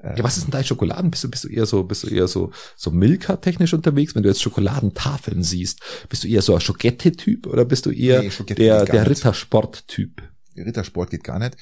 Äh, 0.02 0.18
Ja, 0.18 0.24
was 0.24 0.36
ist 0.36 0.44
denn 0.44 0.50
dein 0.50 0.64
Schokoladen? 0.64 1.10
Bist 1.10 1.22
du, 1.24 1.30
bist 1.30 1.44
du 1.44 1.48
eher 1.48 1.66
so, 1.66 1.84
bist 1.84 2.02
du 2.02 2.08
eher 2.08 2.26
so, 2.26 2.50
so 2.76 2.90
Milka-technisch 2.90 3.72
unterwegs? 3.74 4.14
Wenn 4.14 4.22
du 4.22 4.28
jetzt 4.28 4.42
Schokoladentafeln 4.42 5.42
siehst, 5.44 5.80
bist 6.08 6.24
du 6.24 6.28
eher 6.28 6.42
so 6.42 6.54
ein 6.54 6.60
Schogette-Typ 6.60 7.46
oder 7.46 7.64
bist 7.64 7.86
du 7.86 7.90
eher 7.90 8.22
Nee, 8.22 8.54
der, 8.54 8.84
der. 8.84 9.08
Rittersport-Typ? 9.08 10.22
Rittersport 10.56 11.10
geht 11.10 11.24
gar 11.24 11.38
nicht. 11.38 11.56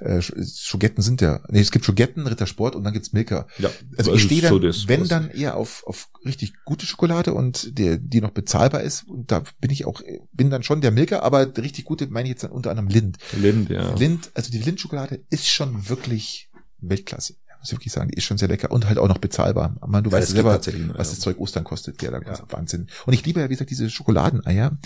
Äh, 0.00 0.18
Sch- 0.18 0.60
Schogetten 0.62 1.02
sind 1.02 1.20
ja, 1.20 1.40
nee, 1.48 1.60
es 1.60 1.70
gibt 1.70 1.84
Schogetten, 1.84 2.26
Rittersport 2.26 2.76
und 2.76 2.84
dann 2.84 2.92
gibt's 2.92 3.12
Milka. 3.12 3.46
Ja, 3.58 3.70
Also 3.96 4.10
das 4.12 4.20
ich 4.20 4.26
stehe 4.26 4.42
dann, 4.42 4.52
so 4.72 4.88
wenn 4.88 5.06
dann 5.08 5.30
eher 5.30 5.56
auf, 5.56 5.82
auf 5.86 6.08
richtig 6.24 6.52
gute 6.64 6.86
Schokolade 6.86 7.34
und 7.34 7.78
der, 7.78 7.96
die 7.98 8.20
noch 8.20 8.30
bezahlbar 8.30 8.82
ist. 8.82 9.04
Und 9.08 9.30
da 9.30 9.42
bin 9.60 9.70
ich 9.70 9.84
auch, 9.86 10.00
bin 10.32 10.50
dann 10.50 10.62
schon 10.62 10.80
der 10.80 10.90
Milka, 10.90 11.20
aber 11.20 11.56
richtig 11.56 11.84
gute 11.84 12.06
meine 12.08 12.28
ich 12.28 12.30
jetzt 12.34 12.44
dann 12.44 12.50
unter 12.52 12.70
anderem 12.70 12.88
Lind. 12.88 13.18
Lind, 13.36 13.70
ja. 13.70 13.94
Lind, 13.94 14.30
also 14.34 14.50
die 14.50 14.58
Lindschokolade 14.58 15.20
ist 15.30 15.48
schon 15.48 15.88
wirklich 15.88 16.50
Weltklasse. 16.78 17.34
Muss 17.60 17.70
ich 17.70 17.78
wirklich 17.78 17.92
sagen, 17.94 18.10
die 18.10 18.18
ist 18.18 18.24
schon 18.24 18.36
sehr 18.36 18.48
lecker 18.48 18.70
und 18.70 18.86
halt 18.86 18.98
auch 18.98 19.08
noch 19.08 19.16
bezahlbar. 19.16 19.74
Man, 19.86 20.04
du 20.04 20.10
Ja, 20.10 20.18
weißt 20.18 20.32
selber, 20.32 20.60
was 20.96 21.08
das 21.10 21.20
Zeug 21.20 21.38
Ostern 21.38 21.64
kostet. 21.64 22.02
Ja, 22.02 22.10
da 22.10 22.20
Ja. 22.20 22.38
Wahnsinn. 22.50 22.88
Und 23.06 23.14
ich 23.14 23.24
liebe 23.24 23.40
ja, 23.40 23.46
wie 23.48 23.54
gesagt, 23.54 23.70
diese 23.70 23.88
Schokoladeneier, 23.88 24.76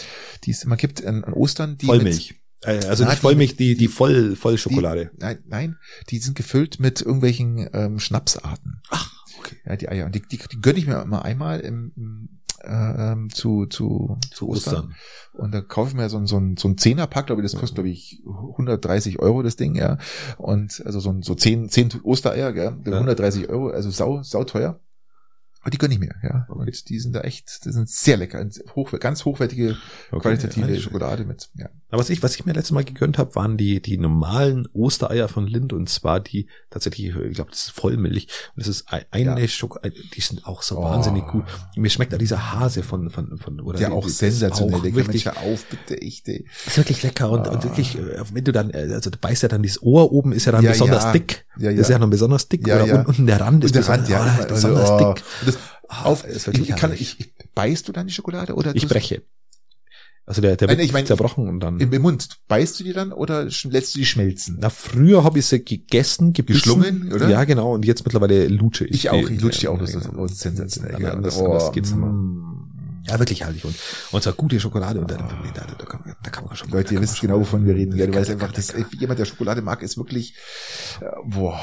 die 0.44 0.52
es 0.52 0.62
immer 0.62 0.76
gibt 0.76 1.04
an, 1.04 1.24
an 1.24 1.32
Ostern. 1.32 1.76
Die 1.76 1.86
Vollmilch. 1.86 2.30
Äh, 2.30 2.34
Also 2.64 3.04
Na, 3.04 3.10
die- 3.14 3.16
Vollmilch, 3.20 3.56
die, 3.56 3.76
die 3.76 3.88
voll, 3.88 4.34
Vollschokolade. 4.36 5.10
die, 5.14 5.20
nein, 5.20 5.38
nein, 5.46 5.76
die 6.10 6.18
sind 6.18 6.36
gefüllt 6.36 6.80
mit 6.80 7.00
irgendwelchen 7.00 7.68
ähm, 7.72 7.98
Schnapsarten. 8.00 8.82
Ach, 8.90 9.12
okay. 9.38 9.56
Ja, 9.64 9.76
die 9.76 9.88
Eier. 9.88 10.06
Und 10.06 10.14
die, 10.14 10.22
die, 10.22 10.38
die 10.38 10.60
gönne 10.60 10.78
ich 10.78 10.86
mir 10.86 11.00
immer 11.02 11.24
einmal 11.24 11.60
im, 11.60 11.92
äh, 12.64 13.12
ähm, 13.12 13.30
zu, 13.32 13.66
zu, 13.66 14.18
Zu 14.34 14.48
Ostern. 14.48 14.94
Und 15.34 15.52
da 15.54 15.60
kaufe 15.60 15.90
ich 15.90 15.94
mir 15.96 16.08
so 16.08 16.18
ein, 16.18 16.26
so 16.26 16.36
ein, 16.38 16.56
so 16.56 16.66
ein 16.68 16.76
Zehnerpack, 16.76 17.26
glaube 17.26 17.40
ich, 17.42 17.50
das 17.50 17.58
kostet, 17.58 17.76
glaube 17.76 17.90
ich, 17.90 18.20
130 18.26 19.20
Euro, 19.20 19.42
das 19.44 19.54
Ding, 19.54 19.76
ja. 19.76 19.98
Und 20.36 20.82
also 20.84 20.98
so 20.98 21.10
ein, 21.10 21.22
so 21.22 21.36
zehn, 21.36 21.68
zehn 21.68 21.88
Ostereier, 22.02 22.52
gell, 22.52 22.76
Ja. 22.84 22.92
130 22.94 23.48
Euro, 23.48 23.68
also 23.68 23.90
sau, 23.90 24.22
sau 24.24 24.42
teuer. 24.42 24.80
Aber 25.60 25.70
die 25.70 25.78
gönne 25.78 25.94
ich 25.94 26.00
mir, 26.00 26.14
ja. 26.22 26.46
Okay. 26.48 26.58
Und 26.60 26.88
die 26.88 26.98
sind 27.00 27.14
da 27.14 27.20
echt, 27.22 27.64
die 27.64 27.72
sind 27.72 27.88
sehr 27.88 28.16
lecker. 28.16 28.44
Hoch, 28.76 28.92
ganz 29.00 29.24
hochwertige, 29.24 29.76
Okay, 30.10 30.20
qualitative 30.22 30.72
ja, 30.72 30.80
Schokolade 30.80 31.24
mit, 31.24 31.50
ja. 31.56 31.68
Aber 31.90 32.00
was 32.00 32.10
ich, 32.10 32.22
was 32.22 32.34
ich 32.36 32.44
mir 32.44 32.52
letztes 32.52 32.72
Mal 32.72 32.84
gegönnt 32.84 33.16
habe, 33.16 33.34
waren 33.34 33.56
die, 33.56 33.80
die 33.80 33.96
normalen 33.96 34.68
Ostereier 34.74 35.28
von 35.28 35.46
Lind 35.46 35.72
und 35.72 35.88
zwar 35.88 36.20
die 36.20 36.46
tatsächlich, 36.70 37.14
ich 37.16 37.34
glaube, 37.34 37.50
das 37.50 37.60
ist 37.60 37.70
Vollmilch 37.70 38.28
und 38.54 38.60
das 38.60 38.68
ist 38.68 38.92
ein- 38.92 39.04
eine 39.10 39.40
Ja. 39.40 39.48
Schokolade, 39.48 39.94
die 40.14 40.20
sind 40.20 40.46
auch 40.46 40.60
so 40.62 40.78
Oh. 40.78 40.82
wahnsinnig 40.84 41.26
gut. 41.26 41.44
Mir 41.76 41.88
schmeckt 41.88 42.12
da 42.12 42.18
dieser 42.18 42.52
Hase 42.52 42.82
von, 42.82 43.08
von, 43.08 43.38
von, 43.38 43.60
oder 43.60 43.78
Der 43.78 43.88
die- 43.88 43.94
auch 43.94 44.04
die- 44.04 44.10
sensationell, 44.10 44.82
der 44.82 44.94
wirklich, 44.94 45.24
Mensch 45.24 45.36
auf, 45.38 45.64
bitte, 45.66 45.94
ich, 45.96 46.22
der, 46.24 46.40
ist 46.66 46.76
wirklich 46.76 47.02
lecker 47.02 47.30
und, 47.30 47.48
Ah. 47.48 47.52
und 47.52 47.64
wirklich, 47.64 47.96
äh, 47.98 48.22
wenn 48.32 48.44
du 48.44 48.52
dann, 48.52 48.70
äh, 48.70 48.90
also 48.92 49.08
du 49.08 49.16
beißt 49.18 49.42
ja 49.44 49.48
dann 49.48 49.62
dieses 49.62 49.82
Ohr 49.82 50.12
oben, 50.12 50.32
ist 50.32 50.44
ja 50.44 50.52
dann 50.52 50.64
Ja, 50.64 50.72
besonders 50.72 51.04
ja. 51.04 51.12
dick. 51.12 51.46
Ja, 51.58 51.70
Das 51.70 51.80
ist 51.80 51.88
ja. 51.88 51.94
ja 51.96 51.98
noch 52.00 52.10
besonders 52.10 52.48
dick 52.48 52.66
Ja, 52.66 52.76
oder 52.76 52.86
ja. 52.86 52.98
Und, 53.00 53.06
unten 53.08 53.26
der 53.26 53.40
Rand 53.40 53.64
ist 53.64 53.74
der 53.74 53.80
besonders, 53.80 54.10
Rand, 54.10 54.38
ja, 54.38 54.38
oh, 54.42 54.46
besonders 54.48 54.90
also, 54.90 55.06
oh. 55.10 55.14
dick. 55.46 55.56
Ah, 55.90 56.04
auf, 56.04 56.26
ich, 56.28 56.76
kann, 56.76 56.92
ich, 56.92 57.32
beißt 57.54 57.88
du 57.88 57.92
dann 57.92 58.06
die 58.08 58.12
Schokolade 58.12 58.54
oder 58.54 58.76
Ich 58.76 58.86
breche. 58.86 59.22
Also 60.28 60.42
der, 60.42 60.56
der 60.56 60.68
Nein, 60.68 60.76
wird 60.76 60.84
ich 60.86 60.92
mein, 60.92 61.06
zerbrochen 61.06 61.48
und 61.48 61.60
dann. 61.60 61.80
Im, 61.80 62.02
Mund. 62.02 62.28
Beißt 62.48 62.78
du 62.78 62.84
die 62.84 62.92
dann 62.92 63.12
oder 63.12 63.44
lässt 63.44 63.94
du 63.94 63.98
die 63.98 64.04
schmelzen? 64.04 64.58
Na, 64.60 64.68
früher 64.68 65.24
habe 65.24 65.38
ich 65.38 65.46
sie 65.46 65.64
gegessen, 65.64 66.34
gebissen. 66.34 66.58
Geschlungen, 66.58 67.12
oder? 67.14 67.30
Ja, 67.30 67.44
genau. 67.44 67.74
Und 67.74 67.86
jetzt 67.86 68.04
mittlerweile 68.04 68.46
lutsche 68.48 68.84
ich. 68.84 68.92
Ich 68.92 69.10
auch, 69.10 69.30
ich 69.30 69.40
lutsche 69.40 69.60
die 69.60 69.68
auch, 69.68 69.78
das 69.78 69.94
ist 69.94 70.38
sensationell. 70.38 71.00
Ja, 71.00 71.14
gell. 71.14 71.22
das- 71.22 71.38
Oh, 71.38 71.70
geht's 71.72 71.92
immer. 71.92 72.57
Ja, 73.06 73.18
wirklich 73.18 73.42
herrlich. 73.42 73.64
Und, 73.64 73.74
und 74.10 74.22
zwar 74.22 74.32
gute 74.32 74.58
Schokolade. 74.60 75.00
Und 75.00 75.10
da, 75.10 75.16
da, 75.16 75.24
da, 75.54 75.66
da, 75.78 75.84
kann, 75.84 76.00
man- 76.04 76.16
da 76.22 76.30
kann 76.30 76.44
man 76.44 76.56
schon. 76.56 76.70
Leute, 76.70 76.94
ihr 76.94 77.00
wisst 77.00 77.20
genau, 77.20 77.38
wovon 77.40 77.64
wir 77.66 77.74
reden. 77.74 77.96
Gell? 77.96 78.08
Du 78.08 78.18
weißt 78.18 78.30
einfach, 78.30 78.52
dass 78.52 78.72
jemand, 78.98 79.18
der 79.18 79.24
Schokolade 79.24 79.62
mag, 79.62 79.82
ist 79.82 79.96
wirklich, 79.96 80.34
äh, 81.00 81.06
boah. 81.24 81.58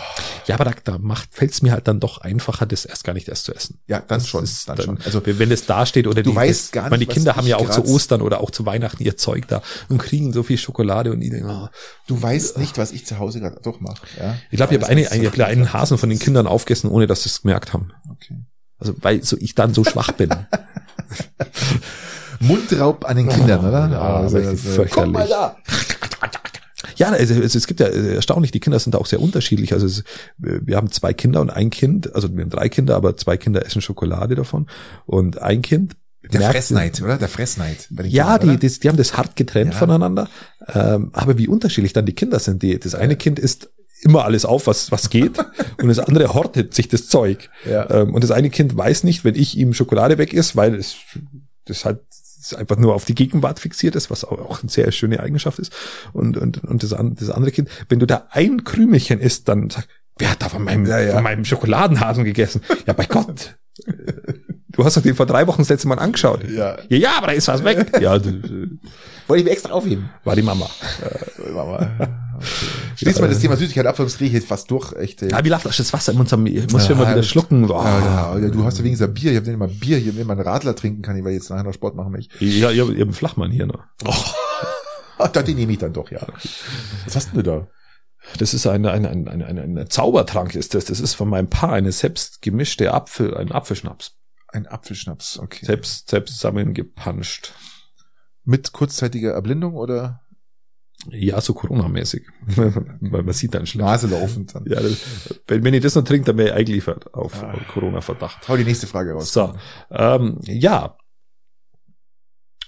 Ja, 0.47 0.55
aber 0.55 0.65
da, 0.65 0.71
da 0.83 0.97
macht, 0.97 1.33
fällt 1.33 1.51
es 1.51 1.61
mir 1.61 1.71
halt 1.71 1.87
dann 1.87 1.99
doch 1.99 2.19
einfacher, 2.19 2.65
das 2.65 2.85
erst 2.85 3.03
gar 3.03 3.13
nicht 3.13 3.27
erst 3.27 3.45
zu 3.45 3.53
essen. 3.53 3.79
Ja, 3.87 3.99
dann 3.99 4.19
Das 4.19 4.27
schon, 4.27 4.43
ist 4.43 4.67
dann 4.67 4.77
dann, 4.77 4.85
schon. 4.85 5.01
Also, 5.03 5.21
wenn 5.25 5.51
es 5.51 5.65
da 5.65 5.85
steht 5.85 6.07
oder 6.07 6.23
du 6.23 6.31
die, 6.31 6.35
weißt 6.35 6.65
das, 6.65 6.71
gar 6.71 6.83
nicht, 6.83 6.91
meine 6.91 7.07
was 7.07 7.13
Kinder 7.13 7.35
haben 7.35 7.47
ja 7.47 7.57
auch 7.57 7.69
zu 7.69 7.85
Ostern 7.85 8.21
oder 8.21 8.41
auch 8.41 8.51
zu 8.51 8.65
Weihnachten 8.65 9.03
ihr 9.03 9.17
Zeug 9.17 9.47
da 9.47 9.61
und 9.89 9.97
kriegen 9.97 10.33
so 10.33 10.43
viel 10.43 10.57
Schokolade 10.57 11.11
und 11.11 11.19
die 11.19 11.29
denken, 11.29 11.49
oh. 11.49 11.67
du 12.07 12.21
weißt 12.21 12.57
nicht, 12.57 12.77
was 12.77 12.91
ich 12.91 13.05
zu 13.05 13.19
Hause 13.19 13.39
gerade 13.39 13.59
doch 13.61 13.79
mache. 13.79 14.05
Ja? 14.19 14.37
ich 14.49 14.57
glaube, 14.57 14.75
ich 14.75 14.81
habe 14.81 14.91
eine, 14.91 15.11
eine, 15.11 15.27
hab 15.27 15.39
einen 15.39 15.73
Hasen 15.73 15.97
von 15.97 16.09
den 16.09 16.19
Kindern 16.19 16.47
aufgegessen, 16.47 16.89
ohne 16.89 17.07
dass 17.07 17.23
sie 17.23 17.29
es 17.29 17.41
gemerkt 17.41 17.73
haben. 17.73 17.91
Okay. 18.09 18.35
Also 18.77 18.93
weil 19.01 19.23
so 19.23 19.37
ich 19.39 19.55
dann 19.55 19.73
so 19.73 19.83
schwach 19.83 20.11
bin. 20.11 20.29
Mundraub 22.39 23.05
an 23.05 23.17
den 23.17 23.29
Kindern, 23.29 23.65
oder? 23.65 23.89
ja, 23.89 24.27
sehr- 24.29 24.55
fürchterlich. 24.57 24.91
Komm 24.91 25.11
mal 25.13 25.27
da. 25.27 25.55
Ja, 26.97 27.09
also 27.09 27.33
es, 27.33 27.55
es 27.55 27.67
gibt 27.67 27.79
ja 27.81 27.87
äh, 27.87 28.15
erstaunlich, 28.15 28.51
die 28.51 28.59
Kinder 28.59 28.79
sind 28.79 28.93
da 28.95 28.99
auch 28.99 29.05
sehr 29.05 29.19
unterschiedlich. 29.21 29.73
Also 29.73 29.85
es, 29.85 30.03
wir 30.37 30.77
haben 30.77 30.91
zwei 30.91 31.13
Kinder 31.13 31.41
und 31.41 31.49
ein 31.49 31.69
Kind, 31.69 32.13
also 32.15 32.33
wir 32.33 32.41
haben 32.43 32.49
drei 32.49 32.69
Kinder, 32.69 32.95
aber 32.95 33.17
zwei 33.17 33.35
Kinder 33.37 33.65
essen 33.65 33.81
Schokolade 33.81 34.35
davon 34.35 34.67
und 35.05 35.41
ein 35.41 35.61
Kind 35.61 35.95
Der 36.31 36.39
merkt- 36.39 36.55
Fressneid, 36.55 37.01
oder? 37.01 37.17
Der 37.17 37.27
Fressneid. 37.27 37.89
Ja, 38.03 38.37
Kindern, 38.37 38.59
die, 38.59 38.69
die, 38.69 38.79
die 38.79 38.87
haben 38.87 38.97
das 38.97 39.17
hart 39.17 39.35
getrennt 39.35 39.73
Ja. 39.73 39.79
voneinander. 39.79 40.29
Ähm, 40.73 41.09
aber 41.13 41.37
wie 41.37 41.47
unterschiedlich 41.49 41.91
dann 41.91 42.05
die 42.05 42.13
Kinder 42.15 42.39
sind. 42.39 42.63
Die, 42.63 42.79
das 42.79 42.95
eine 42.95 43.17
Kind 43.17 43.39
isst 43.39 43.69
immer 44.05 44.23
alles 44.23 44.45
auf, 44.45 44.67
was, 44.67 44.91
was 44.91 45.09
geht, 45.09 45.37
und 45.81 45.87
das 45.89 45.99
andere 45.99 46.33
hortet 46.33 46.73
sich 46.73 46.87
das 46.87 47.07
Zeug. 47.09 47.49
Ja. 47.69 47.89
Ähm, 47.89 48.13
und 48.13 48.23
das 48.23 48.31
eine 48.31 48.49
Kind 48.49 48.77
weiß 48.77 49.03
nicht, 49.03 49.25
wenn 49.25 49.35
ich 49.35 49.57
ihm 49.57 49.73
Schokolade 49.73 50.17
weg 50.17 50.31
ist, 50.33 50.55
weil 50.55 50.75
es 50.75 50.95
das 51.65 51.83
halt 51.83 51.99
einfach 52.57 52.77
nur 52.77 52.93
auf 52.93 53.05
die 53.05 53.15
Gegenwart 53.15 53.59
fixiert 53.59 53.95
ist, 53.95 54.11
was 54.11 54.23
auch, 54.23 54.33
auch 54.39 54.61
eine 54.61 54.69
sehr 54.69 54.91
schöne 54.91 55.19
Eigenschaft 55.19 55.57
ist. 55.57 55.73
Und, 56.13 56.37
und, 56.37 56.63
und 56.63 56.83
das, 56.83 56.91
das 56.91 57.29
andere 57.31 57.51
Kind, 57.51 57.69
wenn 57.89 57.97
du 57.99 58.05
da 58.05 58.27
ein 58.29 58.63
Krümelchen 58.63 59.19
isst, 59.19 59.47
dann 59.49 59.71
sagt, 59.71 59.87
wer 60.19 60.29
hat 60.31 60.43
da 60.43 60.49
von 60.49 60.63
meinem, 60.63 60.85
Ja, 60.85 60.99
ja. 60.99 61.13
von 61.15 61.23
meinem 61.23 61.43
Schokoladenhasen 61.43 62.23
gegessen? 62.23 62.61
Ja, 62.85 62.93
bei 62.93 63.05
Gott. 63.05 63.55
Du 64.69 64.85
hast 64.85 64.95
doch 64.95 65.01
den 65.01 65.15
vor 65.15 65.25
drei 65.25 65.47
Wochen 65.47 65.61
das 65.61 65.69
letzte 65.69 65.87
Mal 65.87 65.97
angeschaut. 65.97 66.43
Ja. 66.49 66.77
Ja, 66.89 66.97
ja, 66.97 67.17
aber 67.17 67.27
da 67.27 67.33
ist 67.33 67.47
was 67.47 67.63
weg. 67.63 67.91
Ja, 67.99 68.19
du, 68.19 68.31
Wollte 69.27 69.39
ich 69.39 69.45
mir 69.45 69.51
extra 69.51 69.71
aufheben. 69.71 70.09
war 70.23 70.35
die 70.35 70.43
Mama. 70.43 70.69
Schließen 72.95 73.21
wir 73.21 73.29
das 73.29 73.39
Thema 73.39 73.57
Süßigkeit 73.57 73.85
ab, 73.85 73.97
sonst 73.97 74.17
kriege 74.17 74.27
ich 74.27 74.33
jetzt 74.33 74.47
fast 74.47 74.69
durch. 74.71 74.93
Echt, 74.93 75.21
ey. 75.21 75.31
Ja, 75.31 75.43
wie 75.43 75.49
läuft 75.49 75.65
das 75.65 75.93
Wasser 75.93 76.11
in 76.11 76.19
unserem, 76.19 76.45
ich 76.45 76.69
muss 76.71 76.83
Ja, 76.83 76.89
schon 76.89 76.97
mal 76.97 77.11
wieder 77.11 77.23
schlucken. 77.23 77.67
Boah. 77.67 77.85
Ja, 77.85 78.37
ja, 78.37 78.49
du 78.49 78.63
hast 78.63 78.77
ja 78.77 78.83
wenigstens 78.83 79.13
Bier. 79.13 79.31
Ich 79.31 79.37
habe 79.37 79.57
mal 79.57 79.67
Bier 79.67 79.97
hier, 79.97 80.15
wenn 80.17 80.27
man 80.27 80.39
Radler 80.39 80.75
trinken 80.75 81.01
kann, 81.01 81.15
weil 81.23 81.31
ich 81.31 81.39
jetzt 81.39 81.49
nachher 81.49 81.63
noch 81.63 81.73
Sport 81.73 81.95
machen 81.95 82.11
möchte. 82.11 82.43
Ja, 82.43 82.71
ich 82.71 82.79
habe 82.79 82.91
einen 82.91 83.13
Flachmann 83.13 83.51
hier 83.51 83.65
noch. 83.65 83.83
Ach, 85.17 85.27
da, 85.33 85.41
den 85.41 85.55
nehme 85.55 85.71
ich 85.71 85.79
dann 85.79 85.93
doch, 85.93 86.11
ja. 86.11 86.21
Was 87.05 87.15
hast 87.15 87.33
denn 87.33 87.43
du 87.43 87.43
da? 87.43 87.67
Das 88.37 88.53
ist 88.53 88.67
eine, 88.67 88.91
eine, 88.91 89.09
eine, 89.09 89.29
eine, 89.29 89.45
eine, 89.45 89.61
eine 89.61 89.87
Zaubertrank 89.87 90.55
ist 90.55 90.73
das. 90.73 90.85
Das 90.85 90.99
ist 90.99 91.13
von 91.13 91.29
meinem 91.29 91.49
Paar 91.49 91.73
eine 91.73 91.91
selbst 91.91 92.41
gemischte 92.41 92.93
Apfel, 92.93 93.35
ein 93.37 93.51
Apfelschnaps. 93.51 94.17
Ein 94.47 94.67
Apfelschnaps, 94.67 95.39
okay. 95.39 95.65
Selbst, 95.65 96.09
selbst 96.09 96.35
zusammengepanscht. 96.35 97.53
Mit 98.43 98.71
kurzzeitiger 98.71 99.33
Erblindung 99.33 99.75
oder 99.75 100.21
Ja, 101.11 101.39
so 101.41 101.53
Corona-mäßig. 101.53 102.23
Weil 102.55 103.23
man 103.23 103.33
sieht 103.33 103.53
dann 103.53 103.65
schlecht. 103.65 103.85
Nase 103.85 104.07
laufend 104.07 104.55
dann? 104.55 104.65
Ja, 104.65 104.81
das, 104.81 104.97
wenn, 105.47 105.63
wenn 105.63 105.73
ich 105.73 105.81
das 105.83 105.95
noch 105.95 106.03
trinke, 106.03 106.25
dann 106.25 106.37
wäre 106.37 106.49
ich 106.49 106.53
eingeliefert 106.55 107.13
auf 107.13 107.43
Ah. 107.43 107.55
Corona-Verdacht. 107.71 108.47
Hau 108.47 108.57
die 108.57 108.63
nächste 108.63 108.87
Frage 108.87 109.13
raus. 109.13 109.31
So, 109.33 109.53
ähm, 109.91 110.39
ja, 110.43 110.97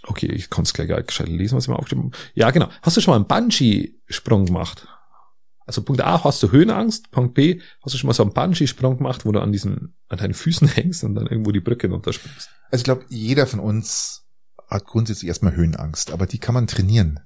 Okay, 0.09 0.27
ich 0.27 0.49
kann 0.49 0.63
es 0.63 0.71
gleich 0.73 0.87
gar 0.87 1.03
gescheit 1.03 1.27
lesen, 1.27 1.57
was 1.57 1.65
ich 1.65 1.69
mal 1.69 1.75
aufgeschrieben 1.75 2.05
habe. 2.05 2.17
Ja, 2.33 2.49
genau. 2.51 2.69
Hast 2.81 2.95
du 2.95 3.01
schon 3.01 3.11
mal 3.11 3.17
einen 3.17 3.27
Bungee-Sprung 3.27 4.45
gemacht? 4.45 4.87
Also 5.65 5.81
Punkt 5.81 6.01
A, 6.01 6.23
hast 6.23 6.41
du 6.41 6.49
Höhenangst? 6.51 7.11
Punkt 7.11 7.33
B, 7.33 7.59
hast 7.81 7.93
du 7.93 7.97
schon 7.97 8.07
mal 8.07 8.13
so 8.13 8.23
einen 8.23 8.31
Bungee-Sprung 8.31 8.97
gemacht, 8.97 9.25
wo 9.25 9.33
du 9.33 9.41
an 9.41 9.51
diesen, 9.51 9.97
an 10.07 10.17
deinen 10.17 10.33
Füßen 10.33 10.65
hängst 10.75 11.03
und 11.03 11.15
dann 11.15 11.27
irgendwo 11.27 11.51
die 11.51 11.59
Brücke 11.59 11.89
runterspringst? 11.89 12.49
Also 12.71 12.81
ich 12.81 12.83
glaube, 12.85 13.05
jeder 13.09 13.47
von 13.47 13.59
uns 13.59 14.25
hat 14.69 14.85
grundsätzlich 14.85 15.27
erstmal 15.27 15.55
Höhenangst, 15.57 16.11
aber 16.11 16.25
die 16.25 16.39
kann 16.39 16.53
man 16.53 16.67
trainieren. 16.67 17.19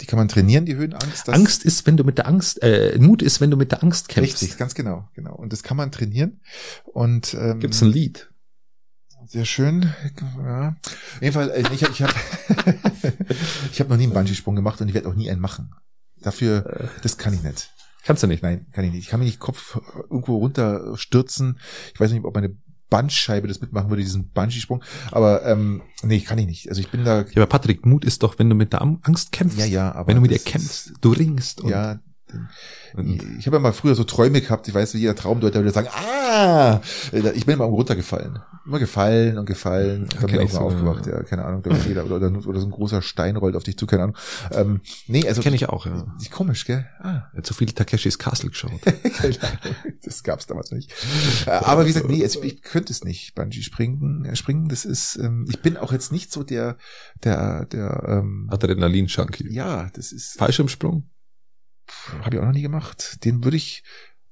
Die 0.00 0.06
kann 0.06 0.18
man 0.18 0.28
trainieren, 0.28 0.64
die 0.64 0.76
Höhenangst. 0.76 1.28
Angst 1.28 1.64
ist, 1.64 1.86
wenn 1.86 1.96
du 1.96 2.04
mit 2.04 2.18
der 2.18 2.28
Angst, 2.28 2.62
äh, 2.62 2.96
Mut 3.00 3.20
ist, 3.20 3.40
wenn 3.40 3.50
du 3.50 3.56
mit 3.56 3.72
der 3.72 3.82
Angst 3.82 4.08
kämpfst. 4.08 4.42
Richtig, 4.42 4.56
ganz 4.58 4.74
genau, 4.74 5.08
genau. 5.14 5.34
Und 5.34 5.52
das 5.52 5.62
kann 5.64 5.76
man 5.76 5.90
trainieren. 5.90 6.40
Und 6.84 7.34
ähm, 7.34 7.58
Gibt's 7.58 7.82
ein 7.82 7.88
Lied? 7.90 8.30
Sehr 9.26 9.44
schön. 9.44 9.92
Ja. 10.38 10.76
Auf 10.86 11.20
jeden 11.22 11.34
Fall, 11.34 11.50
äh, 11.50 11.62
ich, 11.74 11.82
ich 11.82 12.02
habe 12.02 12.14
ich 13.72 13.80
hab 13.80 13.88
noch 13.88 13.96
nie 13.96 14.04
einen 14.04 14.12
Bungee-Sprung 14.14 14.54
gemacht 14.56 14.80
und 14.80 14.88
ich 14.88 14.94
werde 14.94 15.08
auch 15.08 15.14
nie 15.14 15.30
einen 15.30 15.40
machen. 15.40 15.74
Dafür, 16.20 16.64
Äh. 16.66 16.88
das 17.02 17.18
kann 17.18 17.34
ich 17.34 17.42
nicht. 17.42 17.70
Kannst 18.04 18.22
du 18.22 18.26
nicht. 18.26 18.42
Nein, 18.42 18.66
kann 18.72 18.84
ich 18.84 18.92
nicht. 18.92 19.02
Ich 19.02 19.08
kann 19.08 19.20
mir 19.20 19.26
nicht 19.26 19.40
Kopf 19.40 19.78
irgendwo 20.08 20.36
runterstürzen. 20.38 21.58
Ich 21.92 22.00
weiß 22.00 22.12
nicht, 22.12 22.24
ob 22.24 22.34
meine 22.34 22.56
Bandscheibe 22.90 23.48
das 23.48 23.60
mitmachen 23.60 23.90
würde, 23.90 24.02
diesen 24.02 24.28
Bungee-Sprung. 24.30 24.82
Aber 25.10 25.44
ähm, 25.44 25.82
nee, 26.02 26.20
kann 26.20 26.38
ich 26.38 26.46
nicht. 26.46 26.68
Also 26.68 26.80
ich 26.80 26.90
bin 26.90 27.04
da. 27.04 27.20
Ja, 27.20 27.36
aber 27.36 27.46
Patrick, 27.46 27.84
Mut 27.84 28.04
ist 28.04 28.22
doch, 28.22 28.38
wenn 28.38 28.48
du 28.48 28.54
mit 28.54 28.72
der 28.72 28.82
Angst 28.82 29.32
kämpfst. 29.32 29.58
Ja, 29.58 29.66
ja, 29.66 29.94
aber 29.94 30.08
Wenn 30.08 30.16
du 30.16 30.22
mit 30.22 30.30
ihr 30.30 30.38
kämpfst, 30.38 30.92
du 31.00 31.12
ringst. 31.12 31.60
Und, 31.60 31.70
Ja, 31.70 32.00
und 32.94 33.22
ich 33.38 33.46
habe 33.46 33.56
ja 33.56 33.60
mal 33.60 33.72
früher 33.72 33.94
so 33.94 34.04
Träume 34.04 34.40
gehabt, 34.40 34.68
ich 34.68 34.74
weiß, 34.74 34.94
wie 34.94 34.98
jeder 34.98 35.16
Traumdeuter 35.16 35.60
würde 35.60 35.72
sagen, 35.72 35.88
ah, 35.92 36.80
ich 37.12 37.46
bin 37.46 37.54
immer 37.54 37.64
runtergefallen. 37.64 38.38
Immer 38.68 38.80
gefallen 38.80 39.38
und 39.38 39.46
gefallen. 39.46 40.02
Und 40.02 40.14
dann 40.22 40.26
bin 40.30 40.42
ich 40.42 40.52
so, 40.52 40.58
aufgewacht, 40.58 41.06
ja. 41.06 41.14
ja, 41.14 41.22
keine 41.22 41.46
Ahnung, 41.46 41.62
da 41.62 41.74
jeder, 41.74 42.04
oder, 42.04 42.16
oder, 42.16 42.46
oder 42.46 42.60
so 42.60 42.66
ein 42.66 42.70
großer 42.70 43.00
Stein 43.00 43.36
rollt 43.36 43.56
auf 43.56 43.62
dich 43.62 43.78
zu, 43.78 43.86
keine 43.86 44.02
Ahnung. 44.02 44.16
Ähm, 44.50 44.82
nee, 45.06 45.26
also. 45.26 45.40
kenne 45.40 45.56
ich 45.56 45.70
auch, 45.70 45.86
ja. 45.86 46.14
Ist 46.20 46.30
komisch, 46.30 46.66
gell? 46.66 46.86
Ah, 47.00 47.30
Er 47.32 47.38
hat 47.38 47.46
so 47.46 47.54
viel 47.54 47.72
Takeshis 47.72 48.18
Castle 48.18 48.50
geschaut. 48.50 48.72
Das 50.04 50.22
gab's 50.22 50.46
damals 50.46 50.70
nicht. 50.70 50.92
Äh, 51.46 51.50
Aber 51.50 51.84
wie 51.84 51.88
gesagt, 51.88 52.08
nee, 52.08 52.22
es, 52.22 52.36
ich 52.36 52.60
könnte 52.60 52.92
es 52.92 53.04
nicht, 53.04 53.34
Bungee 53.34 53.62
springen, 53.62 54.26
äh, 54.26 54.36
springen, 54.36 54.68
das 54.68 54.84
ist, 54.84 55.16
ähm, 55.16 55.46
ich 55.48 55.60
bin 55.60 55.78
auch 55.78 55.92
jetzt 55.92 56.12
nicht 56.12 56.30
so 56.30 56.42
der, 56.42 56.76
der, 57.24 57.64
der, 57.66 58.04
ähm, 58.06 58.48
Adrenalin-Junkie. 58.50 59.50
ja, 59.50 59.88
das 59.94 60.12
ist, 60.12 60.38
Fallschirmsprung? 60.38 61.08
Habe 62.22 62.36
ich 62.36 62.42
auch 62.42 62.46
noch 62.46 62.52
nie 62.52 62.62
gemacht. 62.62 63.24
Den 63.24 63.44
würde 63.44 63.56
ich 63.56 63.82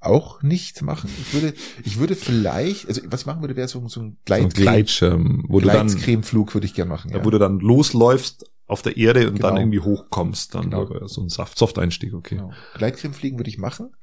auch 0.07 0.43
nicht 0.43 0.83
machen. 0.83 1.11
Ich 1.21 1.33
würde, 1.35 1.55
ich 1.85 1.99
würde 1.99 2.17
vielleicht, 2.17 2.89
also 2.89 3.03
was 3.07 3.21
ich 3.23 3.27
machen 3.27 3.41
würde, 3.43 3.57
wäre 3.57 3.69
so, 3.69 3.81
so 3.81 3.85
ein 3.85 3.91
So 3.91 4.01
ein 4.01 4.17
Gleitcreme, 4.25 4.51
Gleitschirm, 4.63 5.45
wo 5.49 5.61
du 5.61 5.67
dann, 5.69 5.87
Gleitcremeflug 5.89 6.55
würde 6.55 6.67
ich 6.67 6.75
gerne 6.75 6.89
machen. 6.89 7.11
Ja. 7.11 7.19
ja. 7.19 7.25
wo 7.25 7.31
du 7.31 7.39
dann 7.39 7.59
losläufst 7.59 8.51
auf 8.67 8.83
der 8.83 8.97
Erde 8.97 9.29
und 9.29 9.37
Genau. 9.37 9.49
dann 9.49 9.57
irgendwie 9.59 9.81
hochkommst. 9.81 10.55
Dann 10.55 10.71
Genau. 10.71 11.07
so 11.07 11.23
ein 11.23 11.29
Saft, 11.29 11.57
Soft-Einstieg, 11.59 12.15
okay. 12.15 12.37
genau. 12.37 12.53
Gleitcremefliegen 12.75 13.39
würde 13.39 13.51
ich 13.51 13.59
machen, 13.59 13.95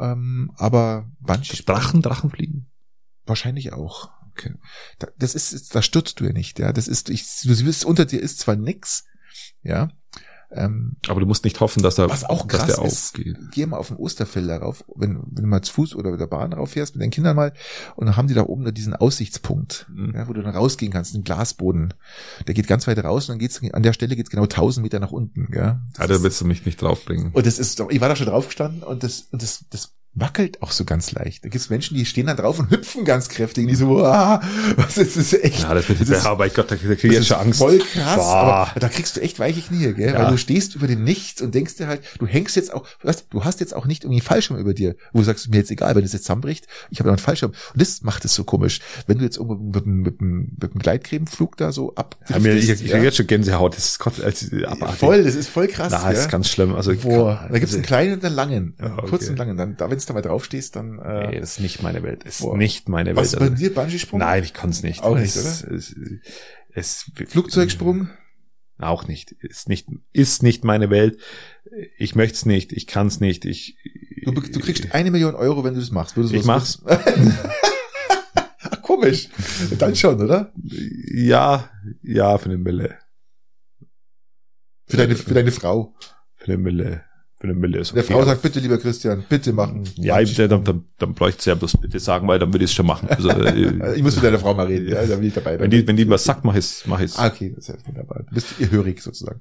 ähm, 0.00 0.50
aber 0.56 1.10
Bungee 1.20 1.62
Drachen, 1.64 2.02
Drachenfliegen? 2.02 2.70
wahrscheinlich 3.26 3.72
auch. 3.72 4.10
Okay. 4.32 4.54
Da, 4.98 5.08
das 5.16 5.34
ist, 5.34 5.74
da 5.74 5.80
stürzt 5.80 6.18
du 6.20 6.24
ja 6.24 6.32
nicht, 6.32 6.58
ja. 6.58 6.72
Das 6.72 6.88
ist, 6.88 7.08
ich, 7.08 7.24
du 7.44 7.54
siehst, 7.54 7.84
unter 7.84 8.04
dir 8.04 8.20
ist 8.20 8.40
zwar 8.40 8.56
nix, 8.56 9.04
ja. 9.62 9.90
Ähm, 10.56 10.96
Aber 11.08 11.20
du 11.20 11.26
musst 11.26 11.44
nicht 11.44 11.60
hoffen, 11.60 11.82
dass 11.82 11.98
er, 11.98 12.08
Was 12.08 12.24
auch 12.24 12.46
dass 12.46 12.58
krass 12.60 12.76
der 12.76 12.84
ist, 12.84 13.14
aufgeht. 13.14 13.36
geh 13.52 13.66
mal 13.66 13.76
auf 13.76 13.88
den 13.88 13.96
Osterfelder 13.96 14.58
rauf, 14.58 14.84
wenn, 14.94 15.20
wenn 15.30 15.42
du 15.44 15.48
mal 15.48 15.62
zu 15.62 15.72
Fuß 15.74 15.94
oder 15.96 16.10
mit 16.12 16.20
der 16.20 16.26
Bahn 16.28 16.52
rauffährst, 16.52 16.94
mit 16.94 17.02
deinen 17.02 17.10
Kindern 17.10 17.34
mal, 17.36 17.52
und 17.96 18.06
dann 18.06 18.16
haben 18.16 18.28
die 18.28 18.34
da 18.34 18.42
oben 18.44 18.64
da 18.64 18.70
diesen 18.70 18.94
Aussichtspunkt, 18.94 19.86
Mhm. 19.92 20.12
ja, 20.14 20.28
wo 20.28 20.32
du 20.32 20.42
dann 20.42 20.54
rausgehen 20.54 20.92
kannst, 20.92 21.14
einen 21.14 21.24
Glasboden. 21.24 21.94
Der 22.46 22.54
geht 22.54 22.66
ganz 22.66 22.86
weit 22.86 23.02
raus 23.02 23.28
und 23.28 23.32
dann 23.34 23.38
geht's, 23.38 23.60
an 23.72 23.82
der 23.82 23.92
Stelle 23.92 24.16
geht's 24.16 24.30
genau 24.30 24.44
1000 24.44 24.82
Meter 24.82 25.00
nach 25.00 25.12
unten, 25.12 25.48
ja. 25.52 25.80
Ja, 25.98 26.06
da 26.06 26.22
willst 26.22 26.40
du 26.40 26.44
mich 26.44 26.64
nicht 26.64 26.80
draufbringen. 26.80 27.30
Und 27.32 27.46
das 27.46 27.58
ist, 27.58 27.80
ich 27.90 28.00
war 28.00 28.08
da 28.08 28.16
schon 28.16 28.26
draufgestanden 28.26 28.82
und 28.82 29.02
das, 29.02 29.28
und 29.32 29.42
das, 29.42 29.64
das 29.70 29.92
wackelt 30.16 30.62
auch 30.62 30.70
so 30.70 30.84
ganz 30.84 31.10
leicht. 31.12 31.44
Da 31.44 31.48
gibt's 31.48 31.70
Menschen, 31.70 31.96
die 31.96 32.04
stehen 32.06 32.26
da 32.26 32.34
drauf 32.34 32.58
und 32.60 32.70
hüpfen 32.70 33.04
ganz 33.04 33.28
kräftig, 33.28 33.64
und 33.64 33.68
die 33.70 33.74
so, 33.74 34.04
ah, 34.04 34.40
was 34.76 34.96
ist 34.96 35.16
das 35.16 35.32
echt. 35.32 35.62
Ja, 35.62 35.74
das, 35.74 35.86
das 35.88 36.00
ist- 36.00 36.10
ja, 36.24 36.30
aber 36.30 36.48
Gott, 36.50 36.70
da, 36.70 36.76
da 36.76 36.94
krieg 36.94 36.94
ich 37.04 37.08
Das 37.10 37.14
jetzt 37.16 37.26
schon 37.28 37.36
Angst. 37.38 37.58
voll 37.58 37.78
krass, 37.78 38.16
Boah. 38.16 38.34
aber 38.70 38.80
da 38.80 38.88
kriegst 38.88 39.16
du 39.16 39.20
echt 39.20 39.38
weiche 39.40 39.60
Knie, 39.60 39.92
gell? 39.94 40.12
Ja. 40.14 40.22
Weil 40.24 40.30
du 40.30 40.38
stehst 40.38 40.74
über 40.76 40.86
dem 40.86 41.02
Nichts 41.04 41.42
und 41.42 41.54
denkst 41.54 41.76
dir 41.76 41.88
halt, 41.88 42.02
du 42.18 42.26
hängst 42.26 42.54
jetzt 42.56 42.72
auch, 42.72 42.86
weißt, 43.02 43.26
du 43.30 43.44
hast 43.44 43.60
jetzt 43.60 43.74
auch 43.74 43.86
nicht 43.86 44.04
irgendwie 44.04 44.20
einen 44.20 44.26
Fallschirm 44.26 44.56
über 44.58 44.72
dir, 44.74 44.94
wo 45.12 45.18
du 45.18 45.24
sagst, 45.24 45.48
mir 45.50 45.56
jetzt 45.56 45.70
egal, 45.70 45.94
wenn 45.96 46.04
es 46.04 46.12
jetzt 46.12 46.22
zusammenbricht, 46.24 46.66
ich 46.90 47.00
habe 47.00 47.08
noch 47.08 47.16
einen 47.16 47.22
Fallschirm. 47.24 47.50
Und 47.50 47.80
das 47.80 48.02
macht 48.02 48.24
es 48.24 48.34
so 48.34 48.44
komisch. 48.44 48.80
Wenn 49.08 49.18
du 49.18 49.24
jetzt 49.24 49.36
irgendwo 49.38 49.56
mit, 49.56 49.84
mit, 49.86 50.20
dem- 50.20 50.52
mit 50.60 50.74
dem 50.74 50.78
Gleitcremeflug 50.78 51.56
da 51.56 51.72
so 51.72 51.94
ab. 51.96 52.16
Ja, 52.28 52.38
mir, 52.38 52.54
ich, 52.54 52.68
ich 52.70 52.88
krieg 52.90 53.02
jetzt 53.02 53.16
schon 53.16 53.26
Gänsehaut. 53.26 53.76
Das 53.76 53.84
ist 53.86 53.98
Gott, 53.98 54.20
als, 54.22 54.50
abartig. 54.64 54.98
voll, 54.98 55.24
das 55.24 55.34
ist 55.34 55.48
voll 55.48 55.66
krass. 55.66 55.88
Na, 55.90 56.08
das 56.10 56.18
ist 56.20 56.24
ja? 56.26 56.30
ganz 56.30 56.48
schlimm. 56.48 56.74
Also, 56.74 56.94
Boah, 56.94 57.40
da 57.50 57.58
gibt's 57.58 57.70
also, 57.70 57.76
einen 57.78 57.84
kleinen 57.86 58.12
und 58.14 58.24
einen 58.24 58.34
langen. 58.36 58.74
Ja, 58.78 58.84
einen 58.86 58.98
okay. 59.00 59.08
kurzen 59.08 59.30
und 59.30 59.38
langen. 59.38 59.56
Dann, 59.56 59.76
da, 59.76 59.90
wenn 59.90 59.96
du 60.08 60.12
da 60.12 60.14
mal 60.14 60.22
draufstehst, 60.22 60.76
dann, 60.76 60.98
äh, 60.98 61.28
Nee, 61.30 61.38
ist 61.38 61.60
nicht 61.60 61.82
meine 61.82 62.02
Welt. 62.02 62.24
Ist 62.24 62.40
Boah. 62.42 62.56
nicht 62.56 62.88
meine 62.88 63.14
was 63.16 63.32
Welt. 63.32 63.40
bei 63.40 63.46
Also, 63.50 63.56
dir 63.56 63.74
Bungee-Sprung? 63.74 64.20
nein, 64.20 64.42
ich 64.44 64.52
kann's 64.54 64.82
nicht. 64.82 65.02
Auch 65.02 65.16
nicht, 65.16 65.34
es, 65.36 65.62
Es, 65.62 65.94
es, 66.72 67.10
Flugzeugsprung? 67.26 68.08
Auch 68.78 69.06
nicht. 69.06 69.32
Ist 69.32 69.68
nicht, 69.68 69.86
ist 70.12 70.42
nicht 70.42 70.64
meine 70.64 70.90
Welt. 70.90 71.18
Ich 71.98 72.14
möcht's 72.16 72.44
nicht. 72.44 72.72
Ich 72.72 72.86
kann's 72.86 73.20
nicht. 73.20 73.44
Ich, 73.44 73.76
Du, 74.24 74.32
du 74.32 74.58
kriegst 74.60 74.94
eine 74.94 75.10
Million 75.10 75.34
Euro, 75.34 75.64
wenn 75.64 75.74
du 75.74 75.80
das 75.80 75.90
machst. 75.90 76.16
Würdest 76.16 76.32
du 76.34 76.38
Ich 76.38 76.46
was- 76.46 76.82
Ach, 76.86 77.04
komisch. 78.82 79.28
Dann 79.78 79.94
schon, 79.94 80.20
oder? 80.20 80.52
ja, 81.14 81.68
ja, 82.02 82.38
für 82.38 82.46
eine 82.46 82.56
Mille. 82.58 82.98
Für 84.86 84.96
deine, 84.96 85.14
für 85.16 85.34
deine 85.34 85.52
Frau. 85.52 85.94
Für 86.34 86.46
eine 86.46 86.58
Mille. 86.58 87.04
Für 87.44 87.50
eine 87.50 87.58
Mille 87.58 87.78
ist 87.80 87.90
okay. 87.92 87.96
Der 87.96 88.04
Frau 88.16 88.24
sagt, 88.24 88.40
bitte, 88.40 88.58
lieber 88.58 88.78
Christian, 88.78 89.22
bitte 89.28 89.52
machen. 89.52 89.84
ja, 89.96 90.18
ich, 90.18 90.34
dann, 90.34 90.64
dann, 90.64 90.84
dann 90.96 91.12
bräuchte 91.12 91.40
ich 91.40 91.44
ja 91.46 91.54
bloß 91.54 91.76
bitte 91.76 92.00
sagen, 92.00 92.26
weil 92.26 92.38
dann 92.38 92.50
würde 92.54 92.64
ich 92.64 92.70
es 92.70 92.74
schon 92.74 92.86
machen. 92.86 93.06
Also, 93.10 93.28
äh, 93.28 93.96
Ich 93.96 94.02
muss 94.02 94.14
mit 94.14 94.24
deiner 94.24 94.38
Frau 94.38 94.54
mal 94.54 94.64
reden, 94.66 94.88
ja, 94.88 95.04
da 95.04 95.16
bin 95.16 95.26
ich 95.28 95.34
dabei. 95.34 95.60
wenn 95.60 95.70
die, 95.70 95.86
wenn 95.86 95.94
die 95.96 96.08
was 96.08 96.24
sagt, 96.24 96.42
mach 96.42 96.54
ich's, 96.54 96.84
mach 96.86 97.00
ich's. 97.00 97.18
ah, 97.18 97.26
okay, 97.26 97.52
das 97.54 97.68
ist 97.68 97.76
ja 97.78 97.86
wunderbar. 97.86 98.22
Du 98.26 98.34
bist 98.34 98.46
ihr 98.58 98.70
hörig 98.70 99.02
sozusagen. 99.02 99.40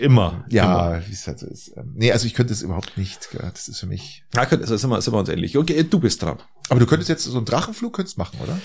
Immer. 0.00 0.08
Immer. 0.28 0.44
Ja, 0.50 1.00
wie 1.06 1.12
es 1.12 1.26
halt 1.28 1.38
so 1.38 1.46
ist. 1.46 1.68
Ähm, 1.76 1.92
Nee, 1.94 2.10
also 2.10 2.26
ich 2.26 2.34
könnte 2.34 2.52
es 2.52 2.62
überhaupt 2.62 2.98
nicht. 2.98 3.28
Das 3.40 3.68
ist 3.68 3.78
für 3.78 3.86
mich. 3.86 4.24
Ja, 4.34 4.44
könnte- 4.44 4.64
also 4.64 4.76
sind 4.76 4.90
wir, 4.90 5.00
sind 5.00 5.14
wir 5.14 5.18
uns 5.18 5.28
ähnlich. 5.28 5.56
Okay, 5.56 5.84
du 5.88 6.00
bist 6.00 6.20
dran. 6.22 6.38
Aber 6.70 6.80
du 6.80 6.86
könntest 6.86 7.08
jetzt 7.08 7.22
so 7.22 7.36
einen 7.36 7.46
Drachenflug 7.46 7.92
könntest 7.94 8.18
machen, 8.18 8.36
oder? 8.42 8.58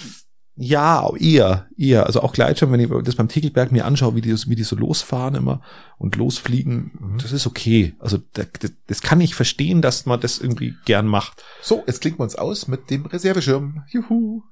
Ja, 0.56 1.10
eher, 1.18 1.68
eher. 1.78 2.06
Also 2.06 2.22
auch 2.22 2.32
Gleitschirm, 2.34 2.72
wenn 2.72 2.80
ich 2.80 2.90
das 3.04 3.16
beim 3.16 3.28
Tegelberg 3.28 3.72
mir 3.72 3.86
anschaue, 3.86 4.16
wie 4.16 4.22
die, 4.22 4.32
wie 4.48 4.56
die 4.56 4.64
so 4.64 4.76
losfahren 4.76 5.34
immer 5.34 5.62
und 5.98 6.16
losfliegen, 6.16 6.92
Mhm. 7.00 7.18
das 7.18 7.32
ist 7.32 7.48
okay. 7.48 7.96
Also 8.00 8.20
das, 8.34 8.48
das 8.86 9.02
kann 9.02 9.20
ich 9.20 9.34
verstehen, 9.34 9.82
dass 9.82 10.06
man 10.06 10.20
das 10.22 10.38
irgendwie 10.38 10.76
gern 10.86 11.08
macht. 11.08 11.44
So, 11.62 11.84
jetzt 11.88 12.02
klinken 12.02 12.20
wir 12.20 12.24
uns 12.26 12.36
aus 12.36 12.68
mit 12.68 12.92
dem 12.92 13.06
Reserveschirm. 13.06 13.84
Juhu. 13.90 14.44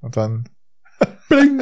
Und 0.00 0.16
dann. 0.16 0.48
Bling. 1.28 1.60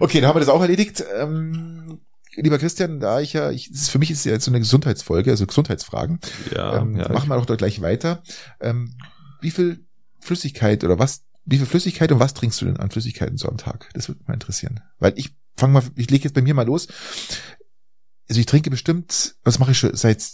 Okay, 0.00 0.20
dann 0.20 0.28
haben 0.28 0.36
wir 0.36 0.40
das 0.40 0.48
auch 0.48 0.60
erledigt. 0.60 1.04
Ähm, 1.16 2.00
lieber 2.34 2.58
Christian, 2.58 3.00
da 3.00 3.20
ich 3.20 3.32
ja, 3.32 3.50
ich, 3.50 3.70
für 3.70 3.98
mich 3.98 4.10
ist 4.10 4.18
es 4.18 4.24
ja 4.24 4.32
jetzt 4.32 4.44
so 4.44 4.50
eine 4.50 4.58
Gesundheitsfolge, 4.58 5.30
also 5.30 5.46
Gesundheitsfragen. 5.46 6.20
Ja, 6.54 6.78
ähm, 6.78 6.96
ja. 6.96 7.08
machen 7.12 7.28
wir 7.28 7.36
doch 7.36 7.46
da 7.46 7.56
gleich 7.56 7.80
weiter. 7.80 8.22
Ähm, 8.60 8.94
wie 9.40 9.50
viel 9.50 9.84
Flüssigkeit 10.20 10.82
oder 10.84 10.98
was, 10.98 11.22
wie 11.46 11.56
viel 11.58 11.66
Flüssigkeit 11.66 12.12
und 12.12 12.20
was 12.20 12.34
trinkst 12.34 12.60
du 12.60 12.66
denn 12.66 12.76
an 12.76 12.90
Flüssigkeiten 12.90 13.36
so 13.38 13.48
am 13.48 13.56
Tag? 13.56 13.88
Das 13.94 14.08
würde 14.08 14.18
mich 14.18 14.28
mal 14.28 14.34
interessieren. 14.34 14.80
Weil 14.98 15.14
ich 15.16 15.34
fange 15.56 15.72
mal, 15.72 15.82
ich 15.94 16.10
lege 16.10 16.24
jetzt 16.24 16.34
bei 16.34 16.42
mir 16.42 16.54
mal 16.54 16.66
los. 16.66 16.88
Also 18.28 18.40
ich 18.40 18.46
trinke 18.46 18.70
bestimmt, 18.70 19.36
was 19.44 19.58
mache 19.58 19.70
ich 19.70 19.78
schon 19.78 19.94
seit 19.96 20.24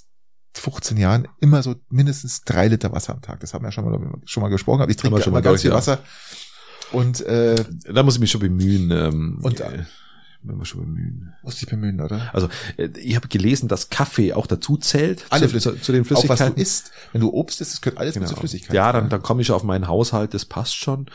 15 0.55 0.97
Jahren, 0.97 1.29
immer 1.41 1.63
so 1.63 1.77
mindestens 1.89 2.43
drei 2.43 2.69
Liter 2.69 2.93
Wasser 2.93 3.13
am 3.15 3.23
Tag. 3.23 3.41
Das 3.41 3.55
haben 3.55 3.63
wir 3.63 3.69
ja 3.69 3.73
schon 3.73 3.85
mal, 3.85 4.21
schon 4.25 4.43
mal 4.43 4.49
gesprochen, 4.49 4.81
aber 4.83 4.91
ich 4.91 4.97
trinke 4.97 5.21
schon 5.23 5.33
immer 5.33 5.39
mal 5.41 5.43
ganz 5.43 5.61
viel 5.63 5.71
durch, 5.71 5.79
Wasser. 5.79 6.03
Und 6.93 7.21
äh, 7.23 7.65
Da 7.91 8.03
muss 8.03 8.15
ich 8.15 8.21
mich 8.21 8.31
schon 8.31 8.41
bemühen. 8.41 8.91
Ähm, 8.91 9.39
Und- 9.43 9.61
äh, 9.61 9.85
wenn 10.45 10.59
wir 10.59 10.65
schon 10.65 10.81
bemühen. 10.81 11.33
muss 11.43 11.63
ich 11.63 11.69
bemühen, 11.69 12.01
oder? 12.01 12.31
Also 12.35 12.49
äh, 12.77 12.89
ich 12.99 13.17
habe 13.17 13.29
gelesen, 13.29 13.69
dass 13.69 13.91
Kaffee 13.91 14.33
auch 14.33 14.47
dazu 14.47 14.77
zählt 14.77 15.25
Alle 15.31 15.49
zu, 15.49 15.59
zu, 15.59 15.81
zu 15.81 15.93
den 15.93 16.03
Auch 16.05 16.11
was 16.11 16.21
du 16.21 16.27
Flüssigkeiten. 16.27 16.63
isst, 16.63 16.91
wenn 17.13 17.21
du 17.21 17.31
Obst 17.33 17.61
isst, 17.61 17.73
das 17.75 17.81
gehört 17.81 17.99
alles 17.99 18.15
mit 18.15 18.23
Genau. 18.23 18.31
zur 18.35 18.39
Flüssigkeit. 18.41 18.75
Ja, 18.75 18.93
dann, 18.93 19.09
dann 19.09 19.23
komme 19.23 19.43
ich 19.43 19.51
auf 19.51 19.63
meinen 19.63 19.89
Haushalt, 19.89 20.35
das 20.35 20.45
passt 20.45 20.77
schon. 20.77 21.07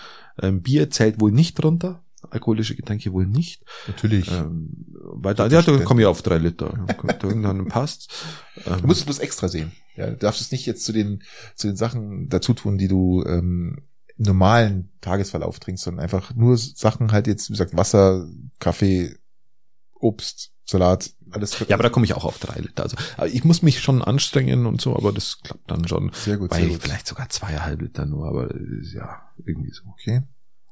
Ähm, 0.42 0.62
Bier 0.62 0.90
zählt 0.90 1.20
wohl 1.20 1.32
nicht 1.32 1.56
drunter, 1.56 2.04
alkoholische 2.30 2.76
Getränke 2.76 3.12
wohl 3.14 3.26
nicht. 3.26 3.64
Natürlich. 3.88 4.32
Ähm, 4.32 4.70
weil 5.14 5.34
da, 5.34 5.48
ja, 5.48 5.62
dann 5.62 5.84
komme 5.84 6.02
ich 6.02 6.08
auf 6.08 6.22
drei 6.22 6.38
Liter. 6.38 6.86
Dann 7.18 7.68
passt. 7.68 8.12
Ähm, 8.66 8.82
Du 8.82 8.88
musst 8.88 9.00
es 9.02 9.06
bloß 9.06 9.20
extra 9.20 9.48
sehen. 9.48 9.72
Ja, 9.96 10.08
du 10.12 10.18
darfst 10.18 10.42
es 10.42 10.52
nicht 10.52 10.66
jetzt 10.66 10.86
zu 10.86 10.94
den, 10.94 11.24
zu 11.56 11.68
den 11.68 11.76
Sachen 11.76 12.30
dazu 12.30 12.54
tun, 12.54 12.78
die 12.78 12.88
du 12.88 13.24
ähm, 13.26 13.78
normalen 14.18 14.90
Tagesverlauf 15.02 15.60
trinkst, 15.60 15.84
sondern 15.84 16.04
einfach 16.04 16.34
nur 16.36 16.58
Sachen 16.58 17.12
halt 17.12 17.28
jetzt, 17.28 17.50
wie 17.50 17.54
gesagt, 17.54 17.76
Wasser, 17.78 18.28
Kaffee, 18.60 19.16
Obst, 19.94 20.52
Salat, 20.66 21.12
alles. 21.32 21.58
ja, 21.68 21.76
aber 21.76 21.84
da 21.84 21.90
komme 21.90 22.06
ich 22.06 22.14
auch 22.14 22.26
auf 22.26 22.40
drei 22.40 22.60
Liter. 22.60 22.84
Also 22.84 22.98
ich 23.26 23.44
muss 23.44 23.62
mich 23.62 23.80
schon 23.80 24.02
anstrengen 24.02 24.66
und 24.66 24.82
so, 24.82 24.96
aber 24.96 25.12
das 25.12 25.40
klappt 25.42 25.70
dann 25.72 25.88
schon. 25.88 26.12
sehr 26.14 26.38
gut, 26.38 26.50
Bei 26.50 26.60
sehr 26.60 26.70
gut. 26.70 26.82
vielleicht 26.82 27.08
sogar 27.08 27.30
zweieinhalb 27.30 27.82
Liter 27.82 28.06
nur, 28.06 28.28
aber 28.28 28.54
ja, 28.94 29.22
irgendwie 29.46 29.72
so. 29.72 29.84
Okay. 29.94 30.24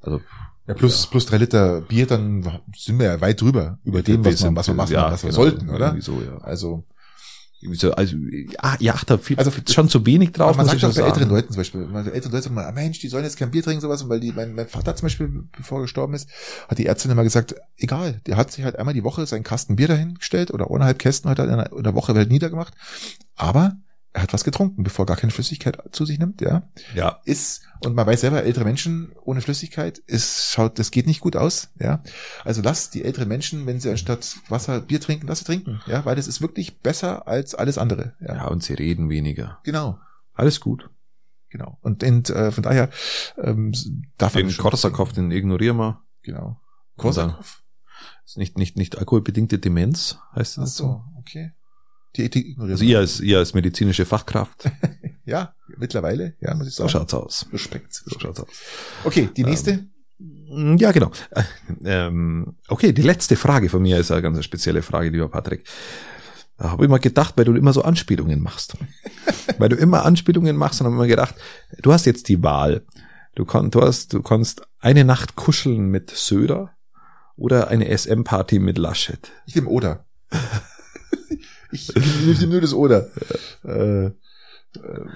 Also 0.02 0.20
Ja, 0.66 0.74
plus, 0.74 1.06
plus 1.06 1.26
drei 1.26 1.38
Liter 1.38 1.80
Bier, 1.82 2.06
dann 2.06 2.60
sind 2.76 2.98
wir 2.98 3.06
ja 3.06 3.20
weit 3.20 3.40
drüber 3.40 3.78
über 3.84 4.02
dem, 4.02 4.24
was 4.24 4.42
wir, 4.42 4.54
was 4.54 4.66
wir 4.68 4.74
machen, 4.74 4.92
ja, 4.92 5.10
was 5.10 5.22
wir 5.22 5.30
genau, 5.30 5.42
sollten, 5.42 5.70
oder? 5.70 5.86
irgendwie 5.86 6.02
So, 6.02 6.20
ja. 6.20 6.38
Also, 6.38 6.84
so, 7.72 7.92
also, 7.92 8.16
ja, 8.16 8.76
ihr 8.78 8.94
achtet 8.94 9.22
viel, 9.22 9.38
Also, 9.38 9.50
schon 9.68 9.88
zu 9.88 10.04
wenig 10.06 10.32
drauf, 10.32 10.56
man 10.56 10.66
sagt 10.66 10.80
schon 10.80 10.92
bei 10.94 11.02
älteren 11.02 11.22
sagen. 11.22 11.34
Leuten 11.34 11.52
zum 11.52 11.60
Beispiel, 11.60 11.86
man, 11.86 12.06
älteren 12.06 12.32
Leute 12.32 12.44
sagen 12.44 12.54
mal, 12.54 12.64
ah, 12.64 12.72
Mensch, 12.72 12.98
die 13.00 13.08
sollen 13.08 13.24
jetzt 13.24 13.36
kein 13.36 13.50
Bier 13.50 13.62
trinken, 13.62 13.80
sowas, 13.80 14.08
weil 14.08 14.20
die, 14.20 14.32
mein, 14.32 14.54
mein 14.54 14.68
Vater 14.68 14.94
zum 14.96 15.06
Beispiel, 15.06 15.44
bevor 15.56 15.78
er 15.78 15.82
gestorben 15.82 16.14
ist, 16.14 16.28
hat 16.68 16.78
die 16.78 16.86
Ärztin 16.86 17.10
immer 17.10 17.24
gesagt, 17.24 17.54
egal, 17.76 18.20
der 18.26 18.36
hat 18.36 18.52
sich 18.52 18.64
halt 18.64 18.76
einmal 18.76 18.94
die 18.94 19.04
Woche 19.04 19.26
seinen 19.26 19.44
Kasten 19.44 19.76
Bier 19.76 19.88
dahingestellt 19.88 20.50
oder 20.50 20.70
eineinhalb 20.70 20.98
Kästen 20.98 21.30
hat 21.30 21.38
er 21.38 21.72
in 21.72 21.82
der 21.82 21.94
Woche 21.94 22.14
halt 22.14 22.30
niedergemacht, 22.30 22.74
aber 23.36 23.76
er 24.16 24.22
hat 24.22 24.32
was 24.32 24.44
getrunken, 24.44 24.82
bevor 24.82 25.02
er 25.02 25.08
gar 25.08 25.16
keine 25.18 25.30
Flüssigkeit 25.30 25.78
zu 25.92 26.06
sich 26.06 26.18
nimmt, 26.18 26.40
ja. 26.40 26.66
Ja, 26.94 27.20
Ist, 27.26 27.62
und 27.84 27.94
man 27.94 28.06
weiß 28.06 28.22
selber, 28.22 28.42
ältere 28.42 28.64
Menschen 28.64 29.12
ohne 29.22 29.42
Flüssigkeit, 29.42 29.98
ist, 29.98 30.52
schaut, 30.52 30.78
das 30.78 30.90
geht 30.90 31.06
nicht 31.06 31.20
gut 31.20 31.36
aus, 31.36 31.68
ja. 31.78 32.02
Also 32.42 32.62
lasst 32.62 32.94
die 32.94 33.04
älteren 33.04 33.28
Menschen, 33.28 33.66
wenn 33.66 33.78
sie 33.78 33.90
anstatt 33.90 34.38
Wasser 34.48 34.80
Bier 34.80 35.02
trinken, 35.02 35.26
lass 35.26 35.40
sie 35.40 35.44
trinken, 35.44 35.82
ja, 35.86 36.06
weil 36.06 36.16
das 36.16 36.28
ist 36.28 36.40
wirklich 36.40 36.80
besser 36.80 37.28
als 37.28 37.54
alles 37.54 37.76
andere, 37.76 38.14
ja. 38.20 38.36
ja, 38.36 38.46
und 38.46 38.62
sie 38.62 38.72
reden 38.72 39.10
weniger. 39.10 39.58
Genau. 39.64 39.98
Alles 40.32 40.60
gut. 40.60 40.88
Genau. 41.50 41.78
Und, 41.82 42.02
und 42.02 42.30
äh, 42.30 42.50
von 42.52 42.62
daher 42.62 42.88
ähm, 43.36 43.72
darf 44.16 44.32
Den 44.32 44.54
Korsakow, 44.56 45.12
den 45.12 45.30
ignorieren 45.30 45.76
wir. 45.76 46.02
Genau. 46.22 46.58
Korsakow? 46.96 47.62
Ist 48.24 48.38
nicht, 48.38 48.56
nicht, 48.56 48.78
nicht 48.78 48.96
alkoholbedingte 48.96 49.58
Demenz, 49.58 50.18
heißt 50.34 50.58
Ach 50.58 50.62
das 50.62 50.74
so, 50.74 51.04
okay. 51.18 51.52
Die 52.16 52.24
Ethik 52.24 52.46
ignoriert. 52.46 52.74
Also 52.74 52.84
ihr 52.84 52.98
als, 52.98 53.20
ihr 53.20 53.38
als 53.38 53.54
medizinische 53.54 54.06
Fachkraft. 54.06 54.70
Ja, 55.28 55.56
mittlerweile, 55.76 56.34
ja, 56.40 56.54
muss 56.54 56.68
ich 56.68 56.74
So 56.74 56.84
sagen. 56.84 56.90
schaut's 56.92 57.12
aus. 57.14 57.46
Respekt. 57.52 57.92
So 57.94 58.16
schaut's 58.16 58.38
aus. 58.38 58.46
Okay, 59.02 59.28
die 59.36 59.42
nächste. 59.42 59.84
Mm, 60.18 60.76
Ja, 60.76 60.92
genau. 60.92 61.10
Äh, 61.32 61.42
Ähm, 61.84 62.54
okay, 62.68 62.92
die 62.92 63.02
letzte 63.02 63.34
Frage 63.34 63.68
von 63.68 63.82
mir 63.82 63.98
ist 63.98 64.12
eine 64.12 64.22
ganz 64.22 64.44
spezielle 64.44 64.82
Frage, 64.82 65.08
lieber 65.08 65.28
Patrick. 65.28 65.64
Da 66.58 66.70
habe 66.70 66.84
ich 66.84 66.88
mal 66.90 66.98
gedacht, 66.98 67.34
weil 67.36 67.44
du 67.44 67.54
immer 67.56 67.72
so 67.72 67.82
Anspielungen 67.82 68.40
machst. 68.40 68.76
weil 69.58 69.68
du 69.68 69.74
immer 69.74 70.04
Anspielungen 70.04 70.54
machst 70.54 70.80
und 70.80 70.86
habe 70.86 70.94
immer 70.94 71.08
gedacht, 71.08 71.34
du 71.82 71.92
hast 71.92 72.06
jetzt 72.06 72.28
die 72.28 72.40
Wahl. 72.44 72.84
Du, 73.34 73.44
kon, 73.44 73.72
du, 73.72 73.82
hast, 73.82 74.12
du 74.12 74.22
kannst 74.22 74.62
eine 74.78 75.04
Nacht 75.04 75.34
kuscheln 75.34 75.88
mit 75.88 76.10
Söder 76.10 76.70
oder 77.34 77.66
eine 77.66 77.88
SM-Party 77.98 78.60
mit 78.60 78.78
Laschet. 78.78 79.32
Ich 79.46 79.56
nehme 79.56 79.70
Oder. 79.70 80.06
ich, 81.72 81.92
nehme 81.94 82.46
nur 82.52 82.60
das 82.60 82.72
Oder. 82.74 83.08
Äh, 83.64 84.06
äh, 84.06 84.12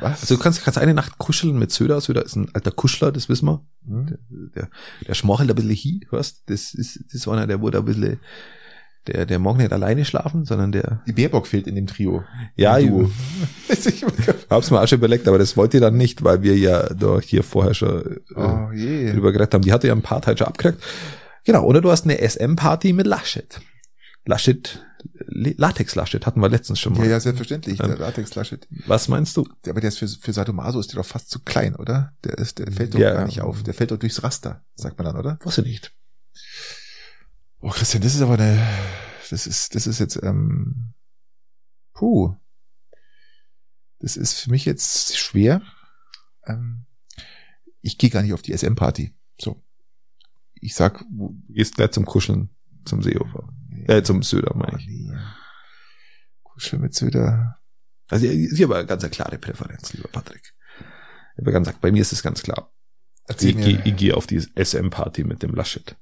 was? 0.01 0.23
Also 0.23 0.37
du 0.37 0.43
kannst, 0.43 0.63
kannst 0.65 0.79
eine 0.79 0.95
Nacht 0.95 1.19
kuscheln 1.19 1.59
mit 1.59 1.71
Söder. 1.71 2.01
Söder 2.01 2.25
ist 2.25 2.37
ein 2.37 2.49
alter 2.55 2.71
Kuschler, 2.71 3.13
das 3.13 3.29
wissen 3.29 3.47
wir. 3.47 3.65
Hm? 3.87 4.19
Der, 4.55 4.69
der 5.07 5.15
schmorchelt 5.15 5.51
ein 5.51 5.57
bisschen 5.57 5.77
hi, 5.77 6.07
weißt 6.11 6.43
Das 6.47 6.75
ist, 6.75 7.01
das 7.07 7.15
ist 7.15 7.29
einer, 7.29 7.47
der 7.47 7.61
wurde 7.61 7.79
ein 7.79 7.85
bisschen, 7.85 8.21
der, 9.07 9.27
der 9.27 9.39
mag 9.39 9.57
nicht 9.57 9.73
alleine 9.73 10.05
schlafen, 10.05 10.45
sondern 10.45 10.73
der, 10.73 11.03
Die 11.07 11.13
Baerbock 11.13 11.47
fehlt 11.47 11.67
in 11.67 11.75
dem 11.75 11.87
Trio. 11.87 12.25
ja, 12.57 12.79
ich 12.79 14.05
hab's 14.51 14.71
mir 14.71 14.81
auch 14.81 14.87
schon 14.89 14.99
überlegt, 14.99 15.27
aber 15.29 15.39
das 15.39 15.57
wollte 15.57 15.79
ich 15.79 15.81
dann 15.83 15.97
nicht, 15.97 16.23
weil 16.25 16.43
wir 16.43 16.57
ja 16.57 16.83
da 16.95 17.21
hier 17.21 17.43
vorher 17.43 17.75
schon 17.75 18.03
äh, 18.03 18.19
Oh 18.37 18.71
je. 18.73 19.13
drüber 19.13 19.33
geredet 19.33 19.55
haben. 19.55 19.63
Die 19.63 19.73
hatte 19.73 19.87
ja 19.89 19.95
ein 19.95 20.03
paar 20.03 20.21
Teil 20.23 20.37
schon 20.37 20.47
abgekriegt. 20.49 20.83
Genau, 21.45 21.65
oder 21.65 21.81
du 21.81 21.91
hast 21.91 22.05
eine 22.05 22.19
SM-Party 22.21 22.93
mit 22.93 23.07
Laschet. 23.07 23.61
Laschet, 24.27 24.85
Latex-Laschet 25.13 26.27
hatten 26.27 26.41
wir 26.41 26.49
letztens 26.49 26.81
schon 26.81 26.93
mal. 26.95 27.05
Ja, 27.05 27.13
ja, 27.13 27.21
selbstverständlich. 27.21 27.79
Der 27.79 27.91
Ähm. 27.91 27.99
Latex 27.99 28.35
Laschet. 28.35 28.67
Was 28.87 29.09
meinst 29.09 29.37
du? 29.37 29.47
Der- 29.65 29.73
Aber 29.73 29.81
der 29.81 29.89
ist 29.89 29.99
für, 29.99 30.09
für 30.09 30.33
Sadomaso 30.33 30.81
ist 30.81 30.93
der 30.93 31.01
doch 31.03 31.07
fast 31.09 31.31
zu 31.31 31.41
klein, 31.41 31.75
oder? 31.77 32.15
Der 32.25 32.39
ist, 32.39 32.59
der 32.59 32.71
fällt 32.73 32.95
doch 32.95 32.99
Ja. 32.99 33.13
gar 33.15 33.27
nicht 33.27 33.41
auf. 33.41 33.63
Der 33.63 33.75
fällt 33.75 33.91
doch 33.91 33.99
durchs 33.99 34.23
Raster, 34.23 34.65
sagt 34.75 34.99
man 34.99 35.07
dann, 35.07 35.17
oder? 35.17 35.39
Weiß 35.43 35.59
ich 35.59 35.65
nicht. 35.65 35.95
Oh, 37.61 37.71
Christian, 37.71 38.03
das 38.03 38.15
ist 38.15 38.23
aber 38.23 38.35
eine, 38.35 38.67
das 39.31 39.47
ist, 39.47 39.75
das 39.75 39.87
ist 39.87 39.99
jetzt, 39.99 40.19
ähm, 40.23 40.95
puh. 41.93 42.35
Das 43.99 44.17
ist 44.17 44.41
für 44.41 44.51
mich 44.51 44.65
jetzt 44.65 45.17
schwer. 45.19 45.61
Ähm, 46.47 46.87
ich 47.83 47.99
gehe 47.99 48.09
gar 48.11 48.23
nicht 48.23 48.33
auf 48.33 48.43
die 48.43 48.53
SM-Party. 48.57 49.15
So. 49.39 49.63
Ich 50.55 50.75
sag, 50.75 51.05
Du 51.11 51.39
gehst 51.49 51.75
gleich 51.77 51.91
zum 51.91 52.07
Kuscheln, 52.07 52.51
zum 52.85 53.03
Seehofer. 53.03 53.49
Äh, 53.91 54.03
zum 54.05 54.23
Söder, 54.23 54.53
oh, 54.55 54.59
meine 54.59 54.79
ich. 54.79 54.87
nee. 54.87 55.13
Kuschel 56.45 56.79
mit 56.79 56.95
Söder. 56.95 57.59
Also 58.09 58.27
ich, 58.27 58.63
habe 58.63 58.77
eine 58.77 58.87
ganz 58.87 59.09
klare 59.11 59.39
Präferenz, 59.39 59.93
lieber 59.93 60.09
Patrick. 60.09 60.55
Ich 61.35 61.41
habe 61.43 61.53
ganz 61.53 61.67
gesagt, 61.67 61.81
bei 61.81 61.91
mir 61.91 62.03
ist 62.03 62.13
es 62.13 62.23
ganz 62.23 62.43
klar. 62.43 62.73
Erzähl 63.27 63.51
Ich, 63.51 63.57
mir, 63.57 63.65
gehe- 63.65 63.83
ich 63.85 63.97
gehe 63.97 64.17
auf 64.17 64.27
die 64.27 64.39
SM-Party 64.57 65.25
mit 65.25 65.43
dem 65.43 65.55
Laschet. 65.55 65.97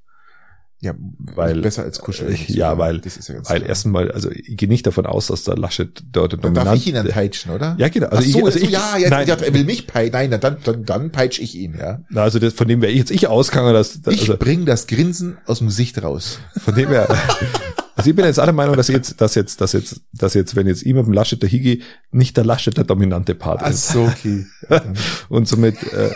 Ja, 0.81 0.93
weil- 1.35 1.61
besser 1.61 1.83
als 1.83 1.99
Kuschel. 1.99 2.31
Ich- 2.31 2.47
ja, 2.49 2.77
weil- 2.77 2.99
das 2.99 3.17
ist 3.17 3.27
ja 3.27 3.35
ganz 3.35 3.49
Weil 3.49 3.57
klar. 3.59 3.69
erstens 3.69 3.91
mal, 3.91 4.11
also 4.11 4.31
ich 4.31 4.55
gehe 4.55 4.69
nicht 4.69 4.87
davon 4.87 5.05
aus, 5.05 5.27
dass 5.27 5.43
der 5.43 5.57
Laschet 5.57 6.01
dort 6.11 6.41
Dann 6.43 6.53
darf 6.53 6.73
ich 6.75 6.87
ihn 6.87 6.93
dann 6.95 7.07
peitschen, 7.07 7.51
oder? 7.51 7.75
Ja, 7.77 7.89
genau. 7.89 8.07
Also 8.07 8.17
Also 8.17 8.31
so, 8.31 8.37
ich, 8.39 8.45
also 8.45 8.59
so, 8.59 8.65
ich, 8.65 8.71
ja, 8.71 8.97
jetzt, 8.97 9.09
nein, 9.11 9.27
ja, 9.27 9.35
er 9.35 9.53
will 9.53 9.65
mich 9.65 9.87
peitschen. 9.87 10.13
Nein, 10.31 10.39
dann, 10.39 10.57
dann, 10.63 10.85
dann 10.85 11.11
peitsch 11.11 11.39
ich 11.39 11.55
ihn, 11.55 11.75
ja. 11.77 11.99
Na, 12.09 12.23
also 12.23 12.39
das, 12.39 12.53
von 12.53 12.67
dem 12.67 12.81
wäre 12.81 12.91
ich 12.91 12.97
jetzt 12.99 13.11
ich 13.11 13.27
ausgegangen, 13.27 13.73
dass, 13.73 13.99
Ich 14.09 14.21
also 14.21 14.37
bring 14.37 14.65
das 14.65 14.87
Grinsen 14.87 15.37
aus 15.45 15.57
dem 15.59 15.67
Gesicht 15.67 16.01
raus. 16.01 16.39
von 16.57 16.73
dem 16.75 16.89
her, 16.89 17.07
also 17.99 18.09
ich 18.11 18.15
bin 18.15 18.23
jetzt 18.23 18.39
aller 18.39 18.53
Meinung, 18.53 18.77
dass 18.77 18.87
jetzt, 18.87 19.19
dass 19.19 19.35
jetzt, 19.35 19.59
dass 19.59 19.73
jetzt, 19.73 20.01
dass 20.13 20.33
jetzt, 20.33 20.55
wenn 20.55 20.67
jetzt 20.67 20.83
ich 20.83 20.93
mit 20.93 21.05
dem 21.05 21.11
Laschet 21.11 21.43
dahin 21.43 21.61
gehe, 21.61 21.79
nicht 22.11 22.37
der 22.37 22.45
Laschet 22.45 22.75
der 22.77 22.85
dominante 22.85 23.35
Part 23.35 23.59
Ach 23.61 23.69
ist. 23.69 23.89
so, 23.89 24.03
okay. 24.03 24.45
Und 25.29 25.49
somit, 25.49 25.75
äh, 25.91 26.09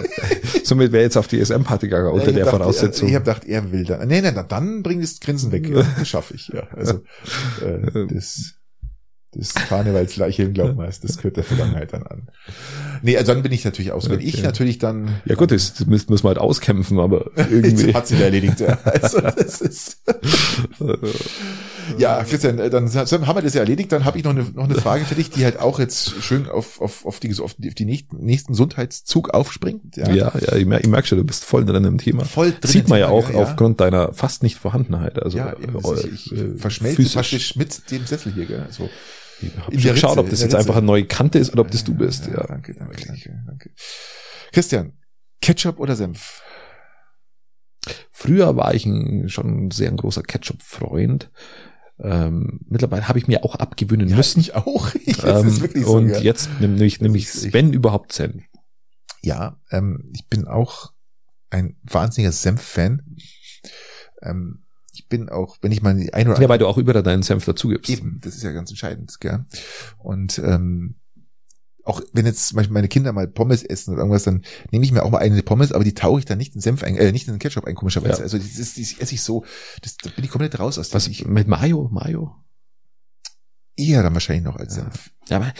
somit 0.64 0.94
wäre 0.94 1.04
jetzt 1.04 1.18
auf 1.18 1.28
die 1.28 1.44
SM-Party 1.44 1.88
gegangen, 1.88 2.08
unter 2.08 2.28
der 2.32 2.46
gedacht, 2.46 2.52
Voraussetzung. 2.52 3.10
Ich 3.10 3.16
habe 3.16 3.26
gedacht, 3.26 3.44
er 3.46 3.72
will 3.74 3.84
dann. 3.84 4.08
Nee, 4.08 4.22
nee, 4.22 4.32
dann, 4.32 4.48
dann 4.48 4.82
bring 4.82 5.02
das 5.02 5.20
Grinsen 5.20 5.52
weg. 5.52 5.70
Das 5.98 6.08
schaffe 6.08 6.36
ich, 6.36 6.48
ja. 6.48 6.64
Also 6.72 7.04
äh, 7.62 8.08
das, 8.08 8.54
das 9.36 9.54
Karnevalsleiche 9.54 10.52
glauben 10.52 10.78
wir, 10.78 10.86
das 11.02 11.18
gehört 11.18 11.38
der 11.38 11.44
Vergangenheit 11.44 11.94
dann 11.94 12.04
an. 12.04 12.28
Nee, 13.02 13.18
also 13.18 13.34
dann 13.34 13.44
bin 13.44 13.52
ich 13.52 13.66
natürlich 13.66 13.92
aus. 13.92 14.10
Wenn 14.10 14.20
ich 14.20 14.36
Okay. 14.36 14.44
natürlich 14.44 14.78
dann. 14.78 15.22
ja 15.26 15.36
gut, 15.36 15.52
das, 15.52 15.86
muss 15.86 16.08
man 16.08 16.30
halt 16.30 16.38
auskämpfen, 16.38 17.00
aber 17.00 17.32
irgendwie. 17.36 17.94
hat 17.94 18.08
sie 18.08 18.18
da 18.18 18.26
erledigt. 18.26 18.60
Ja. 18.60 18.78
Also 18.94 19.22
das 19.22 19.60
ist. 19.62 19.98
Ja, 21.98 22.24
Christian, 22.24 22.60
äh, 22.60 22.70
dann 22.70 22.90
haben 22.94 23.38
wir 23.38 23.42
das 23.42 23.54
ja 23.54 23.62
erledigt. 23.62 23.92
Dann 23.92 24.06
habe 24.06 24.18
ich 24.18 24.24
noch 24.24 24.32
eine, 24.32 24.44
noch 24.44 24.66
eine 24.66 24.76
Frage 24.76 25.06
für 25.06 25.16
dich, 25.16 25.30
die 25.30 25.44
halt 25.44 25.60
auch 25.60 25.80
jetzt 25.80 26.22
schön 26.22 26.48
auf, 26.48 26.80
auf, 26.80 27.06
auf, 27.06 27.20
die, 27.20 27.36
auf 27.40 27.56
die, 27.58 27.86
nächsten, 27.86 28.54
Gesundheitszug 28.54 29.32
aufspringt. 29.32 29.98
ja, 29.98 30.14
ja, 30.14 30.32
ich 30.56 30.66
merke 30.66 30.84
ich 30.84 30.90
merk 30.90 31.08
schon, 31.08 31.18
du 31.18 31.24
bist 31.24 31.44
voll 31.44 31.66
drin 31.66 31.84
im 31.84 31.98
Thema. 31.98 32.24
Voll 32.26 32.52
drin 32.52 32.72
Sieht 32.72 32.88
man 32.88 33.00
ja 33.00 33.10
auch 33.10 33.30
ja, 33.30 33.36
ja. 33.36 33.44
aufgrund 33.44 33.82
deiner 33.82 34.14
fast 34.14 34.44
nicht 34.44 34.58
Vorhandenheit. 34.58 35.22
Also 35.22 35.38
ja, 35.38 35.54
eben, 35.54 35.76
äh, 35.76 36.08
ich 36.08 36.32
äh, 36.32 36.58
verschmelze 36.58 36.96
physisch. 36.98 37.14
praktisch 37.14 37.56
mit 37.56 37.92
dem 37.92 38.06
Sessel 38.06 38.34
hier, 38.34 38.46
gell? 38.46 38.66
So. 38.70 38.90
Ich 39.70 39.78
in 39.78 39.82
der 39.84 39.94
geschaut, 39.94 40.12
Ritze, 40.12 40.20
ob 40.22 40.30
das 40.30 40.42
jetzt 40.42 40.52
der 40.52 40.60
einfach 40.60 40.74
Ritze. 40.74 40.78
eine 40.80 40.88
neue 40.88 41.06
Kante 41.06 41.40
ist 41.40 41.52
oder 41.52 41.62
ob 41.62 41.72
das 41.72 41.84
du 41.84 41.94
bist. 41.96 42.28
Ja, 42.28 42.44
Danke, 42.48 42.74
danke, 42.74 42.92
wirklich. 42.92 43.08
danke, 43.26 43.44
danke. 43.48 43.72
Christian, 44.52 44.94
Ketchup 45.42 45.80
oder 45.80 45.96
Senf? 45.96 46.42
Früher 48.12 48.56
war 48.56 48.74
ich 48.74 48.86
ein, 48.86 49.28
schon 49.30 49.72
sehr 49.72 49.90
ein 49.90 49.98
großer 49.98 50.24
Ketchup-Freund. 50.24 51.32
Ähm, 52.00 52.62
mittlerweile 52.70 53.08
habe 53.08 53.20
ich 53.20 53.28
mir 53.28 53.44
auch 53.44 53.56
abgewöhnen 53.56 54.10
müssen. 54.16 54.40
ich 54.40 54.56
auch. 54.56 54.90
das 55.06 55.24
Ähm, 55.24 55.50
so. 55.84 55.94
und 55.96 56.08
gell? 56.08 56.24
jetzt 56.24 56.50
nämlich 56.60 57.00
Das 57.00 57.36
ist 57.36 57.44
echt- 57.46 57.54
wenn 57.54 57.74
überhaupt 57.74 58.14
Senf. 58.14 58.44
Ja, 59.22 59.60
ähm, 59.72 60.10
ich 60.14 60.28
bin 60.28 60.48
auch 60.48 60.92
ein 61.50 61.78
wahnsinniger 61.84 62.32
Senf-Fan. 62.32 63.18
Ähm, 64.22 64.63
ich 64.94 65.08
bin 65.08 65.30
auch, 65.30 65.58
wenn 65.62 65.72
ich 65.72 65.82
mal 65.82 65.96
die 65.96 66.14
ein 66.14 66.28
oder 66.28 66.42
Ja, 66.42 66.50
weil 66.50 66.60
du 66.60 66.68
auch 66.68 66.78
überall 66.78 67.04
deinen 67.04 67.24
Senf 67.24 67.46
dazugibst. 67.46 67.90
Eben, 67.90 68.20
das 68.24 68.36
ist 68.36 68.44
ja 68.44 68.52
ganz 68.52 68.70
entscheidend, 68.70 69.20
gell? 69.20 69.46
Und 69.98 70.40
ähm, 70.40 70.96
auch 71.84 72.02
wenn 72.14 72.26
jetzt 72.26 72.56
Beispiel 72.56 72.74
meine 72.74 72.88
Kinder 72.88 73.12
mal 73.12 73.28
Pommes 73.28 73.64
essen 73.64 73.92
oder 73.92 74.02
irgendwas, 74.02 74.24
dann 74.24 74.44
nehme 74.72 74.86
ich 74.86 74.92
mir 74.92 75.04
auch 75.04 75.10
mal 75.10 75.18
eine 75.18 75.42
Pommes, 75.44 75.72
aber 75.72 75.84
die 75.84 75.94
tauche 75.94 76.20
ich 76.20 76.26
dann 76.26 76.38
nicht 76.38 76.56
in 76.56 76.62
Senf 76.62 76.84
ein, 76.84 76.96
äh, 76.96 77.12
nicht 77.12 77.28
in 77.28 77.34
den 77.34 77.40
Ketchup 77.40 77.66
ein, 77.66 77.76
komischerweise. 77.76 78.20
Ja. 78.20 78.24
Also 78.24 78.38
das, 78.38 78.58
ist, 78.58 78.78
das 78.78 79.00
esse 79.00 79.16
ich 79.16 79.22
so, 79.22 79.44
das, 79.82 79.98
da 79.98 80.10
bin 80.12 80.24
ich 80.24 80.32
komplett 80.32 80.60
raus 80.60 80.78
aus 80.78 80.90
dem. 80.90 80.96
Was 80.96 81.08
Ich, 81.08 81.26
mit 81.26 81.48
Mayo? 81.48 81.90
Mayo? 81.92 82.36
Eher 83.76 84.04
dann 84.04 84.14
wahrscheinlich 84.14 84.44
noch 84.46 84.56
als. 84.58 84.76
Senf. 84.76 85.10
Ja, 85.30 85.38
aber 85.38 85.54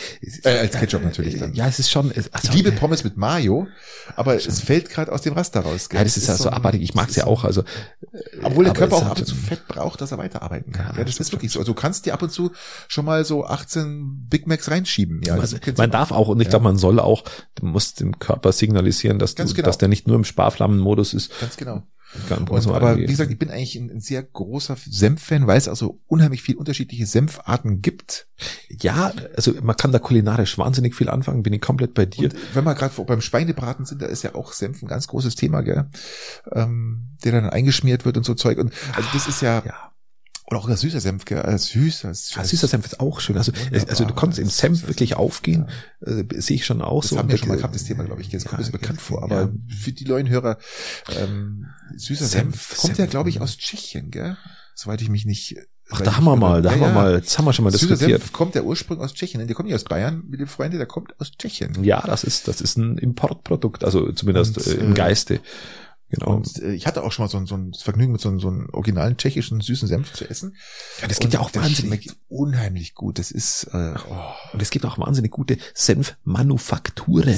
Äh, 0.44 0.58
als 0.60 0.74
Ketchup 0.78 1.04
natürlich 1.06 1.40
dann. 1.40 1.54
Ja, 1.54 1.68
es 1.68 1.80
ist 1.80 1.90
schon. 1.90 2.12
es- 2.12 2.34
Also, 2.34 2.50
Ich 2.50 2.54
liebe 2.54 2.74
Pommes 2.74 3.06
mit 3.06 3.16
Mayo, 3.16 3.66
aber 4.18 4.36
es 4.36 4.60
fällt 4.60 4.90
gerade 4.90 5.10
aus 5.12 5.22
dem 5.22 5.34
Raster 5.36 5.62
raus. 5.62 5.88
Gell? 5.88 6.00
Ja, 6.00 6.04
das 6.04 6.18
ist 6.18 6.28
ja 6.28 6.36
so 6.36 6.50
abartig. 6.50 6.82
Ich 6.82 6.96
mag 6.96 7.08
es 7.10 7.16
ja 7.16 7.26
auch. 7.28 7.46
Also, 7.46 7.64
Obwohl 8.44 8.66
der 8.66 8.74
Körper 8.74 8.98
auch 8.98 9.06
ab 9.06 9.18
und 9.20 9.26
zu 9.26 9.34
schon- 9.36 9.44
Fett 9.46 9.66
braucht, 9.70 10.02
dass 10.02 10.12
er 10.12 10.18
weiterarbeiten 10.18 10.74
kann. 10.74 10.88
Ja, 10.92 10.98
Ja, 10.98 11.04
das 11.06 11.18
ist 11.18 11.32
wirklich 11.32 11.52
so. 11.54 11.60
Also 11.60 11.72
du 11.72 11.80
kannst 11.80 12.06
dir 12.06 12.14
ab 12.14 12.22
und 12.22 12.30
zu 12.32 12.52
schon 12.90 13.06
mal 13.06 13.24
so 13.24 13.46
18 13.46 14.28
Big 14.30 14.48
Macs 14.48 14.70
reinschieben. 14.70 15.22
Ja, 15.26 15.36
also, 15.36 15.56
man 15.78 15.90
darf 15.92 16.12
auch 16.12 16.28
und 16.28 16.42
ich 16.42 16.46
Ja. 16.48 16.50
glaube, 16.52 16.64
man 16.64 16.78
soll 16.78 17.00
auch, 17.00 17.24
du 17.56 17.66
musst 17.66 18.02
dem 18.02 18.20
Körper 18.20 18.52
signalisieren, 18.52 19.18
dass, 19.18 19.34
du, 19.36 19.46
genau. 19.46 19.66
dass 19.66 19.78
der 19.78 19.88
nicht 19.88 20.08
nur 20.08 20.18
im 20.18 20.26
Sparflammenmodus 20.26 21.14
ist. 21.14 21.32
Ganz 21.40 21.56
genau. 21.56 21.84
Und, 22.30 22.68
aber 22.68 22.98
wie 22.98 23.06
gesagt, 23.06 23.32
ich 23.32 23.40
bin 23.40 23.50
eigentlich 23.50 23.76
ein, 23.76 23.90
ein 23.90 24.02
sehr 24.02 24.22
großer 24.22 24.76
Senf-Fan, 24.78 25.48
weil 25.48 25.58
es 25.58 25.68
also 25.68 26.00
unheimlich 26.08 26.42
viel 26.42 26.56
unterschiedliche 26.56 27.06
Senfarten 27.06 27.82
gibt. 27.82 28.28
ja, 28.70 29.12
also 29.36 29.54
man 29.62 29.76
kann 29.76 29.92
da 29.92 30.00
kulinarisch 30.00 30.58
wahnsinnig 30.58 30.96
viel 30.96 31.10
anfangen, 31.10 31.44
bin 31.44 31.54
ich 31.54 31.62
komplett 31.62 31.94
bei 31.94 32.06
dir. 32.06 32.26
Und 32.26 32.36
wenn 32.54 32.64
wir 32.64 32.76
gerade 32.76 33.02
beim 33.04 33.22
Schweinebraten 33.22 33.86
sind, 33.86 34.02
da 34.02 34.06
ist 34.06 34.24
ja 34.24 34.36
auch 34.36 34.54
Senf 34.54 34.82
ein 34.82 34.88
ganz 34.88 35.08
großes 35.08 35.36
Thema, 35.36 35.62
gell? 35.62 35.86
Ähm, 36.52 37.16
der 37.24 37.32
dann 37.32 37.50
eingeschmiert 37.50 38.06
wird 38.06 38.18
und 38.18 38.26
so 38.26 38.34
Zeug. 38.34 38.58
Und 38.58 38.74
also 38.96 39.10
das 39.14 39.28
ist 39.28 39.42
ja, 39.42 39.64
ja. 39.66 39.93
Oder 40.46 40.60
auch 40.60 40.70
süßer 40.70 41.00
Senf, 41.00 41.26
gell? 41.26 41.40
Äh, 41.40 41.58
süßer, 41.58 42.10
Ah, 42.10 42.44
süßer 42.44 42.68
Senf 42.68 42.86
ist 42.86 43.00
auch 43.00 43.20
schön. 43.20 43.38
Also, 43.38 43.54
Wunderbar. 43.56 43.90
also 43.90 44.06
du 44.06 44.14
konntest 44.14 44.40
im 44.40 44.50
Senf 44.50 44.78
Süßer 44.80 44.90
wirklich 44.90 45.16
aufgehen, 45.16 45.70
äh, 46.02 46.24
sehe 46.38 46.56
ich 46.58 46.66
schon 46.66 46.82
auch 46.82 47.02
Das 47.02 47.12
so. 47.12 47.18
haben 47.18 47.30
wir 47.30 47.38
schon 47.38 47.48
mal 47.48 47.58
gehabt, 47.58 47.76
das 47.76 47.86
Thema, 47.86 48.04
glaube 48.04 48.22
ich. 48.22 48.30
Das 48.30 48.44
kommt 48.44 48.54
Ja, 48.54 48.58
mir 48.60 48.66
so 48.66 48.72
bekannt 48.72 49.00
ja. 49.00 49.04
vor. 49.06 49.24
Aber 49.24 49.52
für 49.70 49.92
die 49.94 50.06
neuen 50.06 50.28
Hörer, 50.30 50.58
ähm, 51.18 51.68
süßer 51.96 52.26
Senf, 52.26 52.68
Senf, 52.68 52.78
kommt 52.78 52.92
ja, 52.94 52.96
Senf, 53.04 53.12
glaube 53.12 53.30
ich, 53.30 53.40
aus 53.42 53.58
Tschechien, 53.58 54.12
gell? 54.12 54.38
Soweit 54.76 55.02
ich 55.02 55.10
mich 55.10 55.26
nicht. 55.26 55.56
Ach, 55.90 55.98
soweit 55.98 56.08
da 56.08 56.18
haben 56.18 56.24
wir 56.26 56.36
mal, 56.36 56.62
da 56.62 56.72
haben 56.72 56.82
Ja, 56.82 56.88
wir 56.88 56.90
ja. 56.90 56.94
mal, 56.94 57.14
jetzt 57.16 57.38
haben 57.38 57.46
wir 57.46 57.54
schon 57.54 57.64
mal 57.64 57.72
Süßer 57.72 57.88
diskutiert. 57.88 58.22
Senf 58.22 58.34
kommt 58.34 58.56
der 58.56 58.66
Ursprung 58.66 59.00
aus 59.00 59.14
Tschechien. 59.14 59.46
Der 59.46 59.56
kommt 59.56 59.68
nicht 59.68 59.76
aus 59.76 59.84
Bayern, 59.84 60.24
liebe 60.30 60.48
Freunde, 60.48 60.78
der 60.78 60.88
kommt 60.88 61.20
aus 61.20 61.32
Tschechien. 61.32 61.84
Ja, 61.84 62.02
das 62.06 62.24
ist, 62.24 62.48
das 62.48 62.60
ist 62.62 62.78
ein 62.78 62.98
Importprodukt, 62.98 63.84
also 63.84 64.12
zumindest 64.12 64.58
Und, 64.58 64.68
äh, 64.68 64.74
im 64.84 64.92
äh, 64.92 64.96
Geiste. 64.96 65.40
Genau. 66.14 66.36
Und 66.36 66.62
äh, 66.62 66.74
ich 66.74 66.86
hatte 66.86 67.04
auch 67.04 67.12
schon 67.12 67.26
mal 67.26 67.30
so 67.30 67.38
ein, 67.38 67.48
so 67.48 67.56
ein 67.56 67.74
Vergnügen 67.74 68.12
mit 68.12 68.22
so 68.22 68.30
einem, 68.30 68.40
so 68.40 68.48
einem 68.48 68.70
originalen 68.72 69.18
tschechischen 69.18 69.62
süßen 69.62 69.88
Senf 69.88 70.14
zu 70.14 70.30
essen. 70.30 70.56
Ja, 71.02 71.08
das 71.08 71.18
Und 71.18 71.34
ja 71.34 71.40
auch 71.40 71.54
wahnsinnig. 71.56 72.12
unheimlich 72.30 72.94
gut. 72.94 73.18
Das 73.18 73.32
ist 73.32 73.64
äh, 73.74 73.96
oh, 74.08 74.54
Und 74.54 74.62
es 74.62 74.70
gibt 74.70 74.86
auch 74.86 75.00
wahnsinnig 75.00 75.32
gute 75.32 75.58
Senfmanufakturen. 75.74 77.34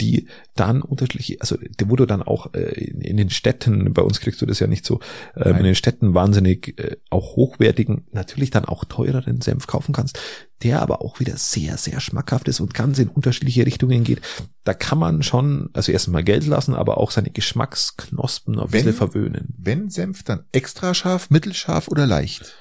die 0.00 0.28
dann 0.54 0.80
unterschiedliche, 0.82 1.40
also 1.40 1.56
wo 1.84 1.96
du 1.96 2.06
dann 2.06 2.22
auch 2.22 2.54
äh, 2.54 2.84
in, 2.84 3.00
in 3.00 3.16
den 3.16 3.30
Städten, 3.30 3.92
bei 3.92 4.02
uns 4.02 4.20
kriegst 4.20 4.40
du 4.40 4.46
das 4.46 4.60
ja 4.60 4.68
nicht 4.68 4.84
so, 4.86 5.00
ähm, 5.34 5.56
in 5.56 5.64
den 5.64 5.74
Städten 5.74 6.14
wahnsinnig 6.14 6.78
äh, 6.78 6.98
auch 7.10 7.34
hochwertigen, 7.34 8.06
natürlich 8.12 8.50
dann 8.50 8.64
auch 8.64 8.84
teureren 8.84 9.40
Senf 9.40 9.66
kaufen 9.66 9.92
kannst, 9.92 10.20
der 10.62 10.82
aber 10.82 11.02
auch 11.02 11.20
wieder 11.20 11.36
sehr, 11.36 11.76
sehr 11.76 12.00
schmackhaft 12.00 12.48
ist 12.48 12.60
und 12.60 12.74
ganz 12.74 12.98
in 12.98 13.08
unterschiedliche 13.08 13.64
Richtungen 13.64 14.04
geht. 14.04 14.20
Da 14.64 14.74
kann 14.74 14.98
man 14.98 15.22
schon, 15.22 15.70
also 15.72 15.92
erstmal 15.92 16.24
Geld 16.24 16.46
lassen, 16.46 16.74
aber 16.74 16.98
auch 16.98 17.10
seine 17.10 17.30
Geschmacksknospen 17.30 18.54
ein 18.58 18.60
Wenn- 18.64 18.70
bisschen 18.70 18.92
verwöhnen. 18.94 19.54
Wenn 19.58 19.88
Senf, 19.90 20.22
dann 20.24 20.44
extra 20.52 20.94
scharf, 20.94 21.30
mittelscharf 21.30 21.88
oder 21.88 22.06
leicht? 22.06 22.54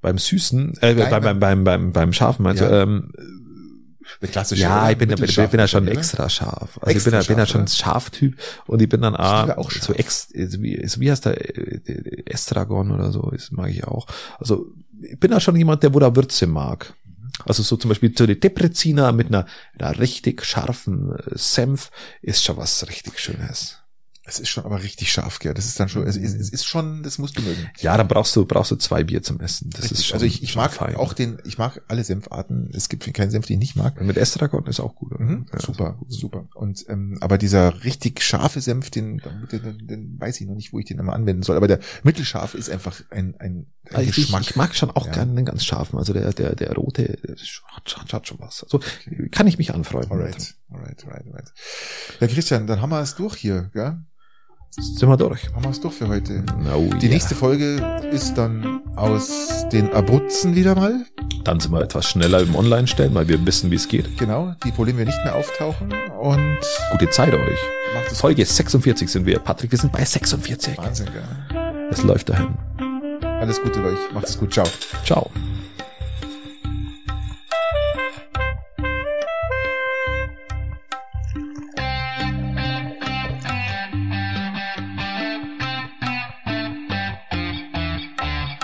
Beim 0.00 0.18
Süßen, 0.18 0.74
äh, 0.80 0.94
beim, 0.94 1.22
beim, 1.22 1.40
beim, 1.40 1.64
beim, 1.64 1.92
beim 1.92 2.12
Scharfen 2.12 2.44
meinst 2.44 2.62
Ja. 2.62 2.68
du, 2.68 2.82
ähm, 2.82 3.12
Der 4.20 4.28
klassische. 4.28 4.62
ja, 4.62 4.90
ich 4.90 4.98
bin, 4.98 5.08
bin, 5.08 5.20
Mittelscharf 5.20 5.50
bin 5.50 5.60
ja 5.60 5.68
schon 5.68 5.88
extra 5.88 6.28
scharf. 6.28 6.78
Also 6.80 6.90
Extra 6.90 6.96
ich 6.96 7.04
bin 7.04 7.12
ja, 7.14 7.22
bin 7.22 7.38
ja 7.38 7.46
schon 7.46 7.62
oder? 7.62 7.70
Scharftyp 7.70 8.40
und 8.66 8.82
ich 8.82 8.88
bin 8.88 9.02
dann 9.02 9.14
ah, 9.14 9.54
auch 9.56 9.70
so 9.70 9.78
scharf. 9.78 9.98
ex, 9.98 10.28
so 10.28 10.62
wie, 10.62 10.86
so 10.86 11.00
wie 11.00 11.10
heißt 11.10 11.26
der, 11.26 11.56
äh, 11.56 12.22
Estragon 12.26 12.90
oder 12.90 13.12
so, 13.12 13.30
das 13.30 13.50
mag 13.50 13.70
ich 13.70 13.84
auch. 13.84 14.06
Also 14.38 14.66
ich 15.00 15.18
bin 15.18 15.30
ja 15.30 15.40
schon 15.40 15.56
jemand, 15.56 15.82
der 15.82 15.94
wo 15.94 15.98
da 15.98 16.14
Würze 16.14 16.46
mag. 16.46 16.94
Also 17.44 17.62
so 17.62 17.76
zum 17.76 17.88
Beispiel 17.88 18.12
so 18.16 18.26
die 18.26 18.38
Deprezina 18.38 19.12
mit 19.12 19.28
einer, 19.28 19.46
einer 19.78 19.98
richtig 19.98 20.44
scharfen 20.44 21.12
äh, 21.12 21.38
Senf 21.38 21.90
ist 22.22 22.44
schon 22.44 22.56
was 22.56 22.88
richtig 22.88 23.18
Schönes. 23.18 23.78
Es 24.28 24.38
ist 24.38 24.50
schon 24.50 24.64
aber 24.66 24.82
richtig 24.82 25.10
scharf, 25.10 25.38
gell? 25.38 25.54
Das 25.54 25.64
ist 25.64 25.80
dann 25.80 25.88
schon, 25.88 26.06
es 26.06 26.16
ist, 26.16 26.34
es 26.38 26.50
ist 26.50 26.66
schon, 26.66 27.02
das 27.02 27.16
musst 27.16 27.38
du 27.38 27.42
mögen. 27.42 27.70
Ja, 27.80 27.96
dann 27.96 28.06
brauchst 28.08 28.36
du 28.36 28.44
brauchst 28.44 28.70
du 28.70 28.76
zwei 28.76 29.02
Bier 29.02 29.22
zum 29.22 29.40
Essen. 29.40 29.70
Das 29.70 29.84
Richtig. 29.84 29.98
ist 30.00 30.06
schon, 30.06 30.14
also 30.16 30.26
ich, 30.26 30.42
ich 30.42 30.52
schon 30.52 30.62
mag 30.62 30.72
fein. 30.74 30.96
auch 30.96 31.14
den, 31.14 31.38
ich 31.46 31.56
mag 31.56 31.80
alle 31.88 32.04
Senfarten. 32.04 32.70
Es 32.74 32.90
gibt 32.90 33.10
keinen 33.14 33.30
Senf, 33.30 33.46
den 33.46 33.54
ich 33.54 33.74
nicht 33.74 33.76
mag. 33.76 33.98
mit 34.02 34.18
Estragon 34.18 34.66
ist 34.66 34.80
auch 34.80 34.94
gut. 34.94 35.18
Mhm, 35.18 35.46
Ja, 35.50 35.60
super, 35.60 35.94
gut. 35.98 36.12
super. 36.12 36.46
Und 36.54 36.84
ähm, 36.90 37.16
aber 37.22 37.38
dieser 37.38 37.84
richtig 37.84 38.22
scharfe 38.22 38.60
Senf, 38.60 38.90
den, 38.90 39.16
den, 39.50 39.62
den, 39.62 39.86
den 39.86 40.20
weiß 40.20 40.40
ich 40.42 40.46
noch 40.46 40.54
nicht, 40.56 40.74
wo 40.74 40.78
ich 40.78 40.84
den 40.84 40.98
immer 40.98 41.14
anwenden 41.14 41.42
soll. 41.42 41.56
Aber 41.56 41.66
der 41.66 41.80
mittelscharf 42.02 42.54
ist 42.54 42.68
einfach 42.68 43.00
ein, 43.10 43.34
ein, 43.38 43.66
ein 43.88 43.94
Also 43.96 44.10
ich, 44.10 44.16
Geschmack. 44.16 44.42
ich 44.42 44.56
mag 44.56 44.76
schon 44.76 44.90
auch 44.90 45.06
Ja. 45.06 45.12
gerne 45.12 45.34
den 45.36 45.46
ganz 45.46 45.64
scharfen. 45.64 45.98
Also 45.98 46.12
der, 46.12 46.34
der, 46.34 46.54
der 46.54 46.74
rote 46.74 47.18
hat, 47.74 47.88
schon- 47.88 48.04
hat 48.12 48.28
schon 48.28 48.38
was. 48.40 48.62
Also 48.64 48.80
kann 49.30 49.46
ich 49.46 49.56
mich 49.56 49.72
anfreunden. 49.72 50.12
Alright, 50.12 50.54
alright, 50.70 51.02
alright, 51.06 51.26
alright. 51.26 51.52
Ja, 52.20 52.26
Christian, 52.26 52.66
dann 52.66 52.82
haben 52.82 52.90
wir 52.90 53.00
es 53.00 53.14
durch 53.14 53.36
hier, 53.36 53.70
gell? 53.72 53.98
Sind 54.70 55.08
wir 55.08 55.16
durch. 55.16 55.48
Haben 55.54 55.64
wir 55.64 55.70
es 55.70 55.80
durch 55.80 55.94
für 55.94 56.08
heute. 56.08 56.44
No, 56.62 56.88
Die 57.00 57.08
nächste 57.08 57.34
Folge 57.34 57.76
ist 58.12 58.34
dann 58.34 58.80
aus 58.96 59.66
den 59.72 59.90
Abruzzen 59.92 60.54
wieder 60.54 60.74
mal. 60.74 61.04
Dann 61.44 61.58
sind 61.58 61.72
wir 61.72 61.80
etwas 61.82 62.06
schneller 62.06 62.40
im 62.40 62.54
Online-Stellen, 62.54 63.14
weil 63.14 63.26
wir 63.28 63.44
wissen, 63.46 63.70
wie 63.70 63.76
es 63.76 63.88
geht. 63.88 64.18
Genau, 64.18 64.54
die 64.64 64.70
Probleme 64.70 65.04
nicht 65.04 65.18
mehr 65.24 65.34
auftauchen. 65.34 65.92
Und 66.20 66.58
Gute 66.92 67.10
Zeit 67.10 67.32
euch. 67.32 67.58
Folge 68.14 68.44
46 68.44 69.08
sind 69.08 69.26
wir. 69.26 69.38
Patrick, 69.38 69.70
wir 69.72 69.78
sind 69.78 69.92
bei 69.92 70.04
46. 70.04 70.76
Wahnsinn, 70.78 71.08
gell? 71.12 71.88
Es 71.90 72.02
läuft 72.02 72.28
dahin. 72.28 72.56
Alles 73.22 73.60
Gute 73.62 73.82
euch. 73.82 73.98
Macht 74.12 74.28
es 74.28 74.38
gut. 74.38 74.52
Ciao. 74.52 74.66
Ciao. 75.04 75.30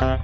Bye. 0.01 0.24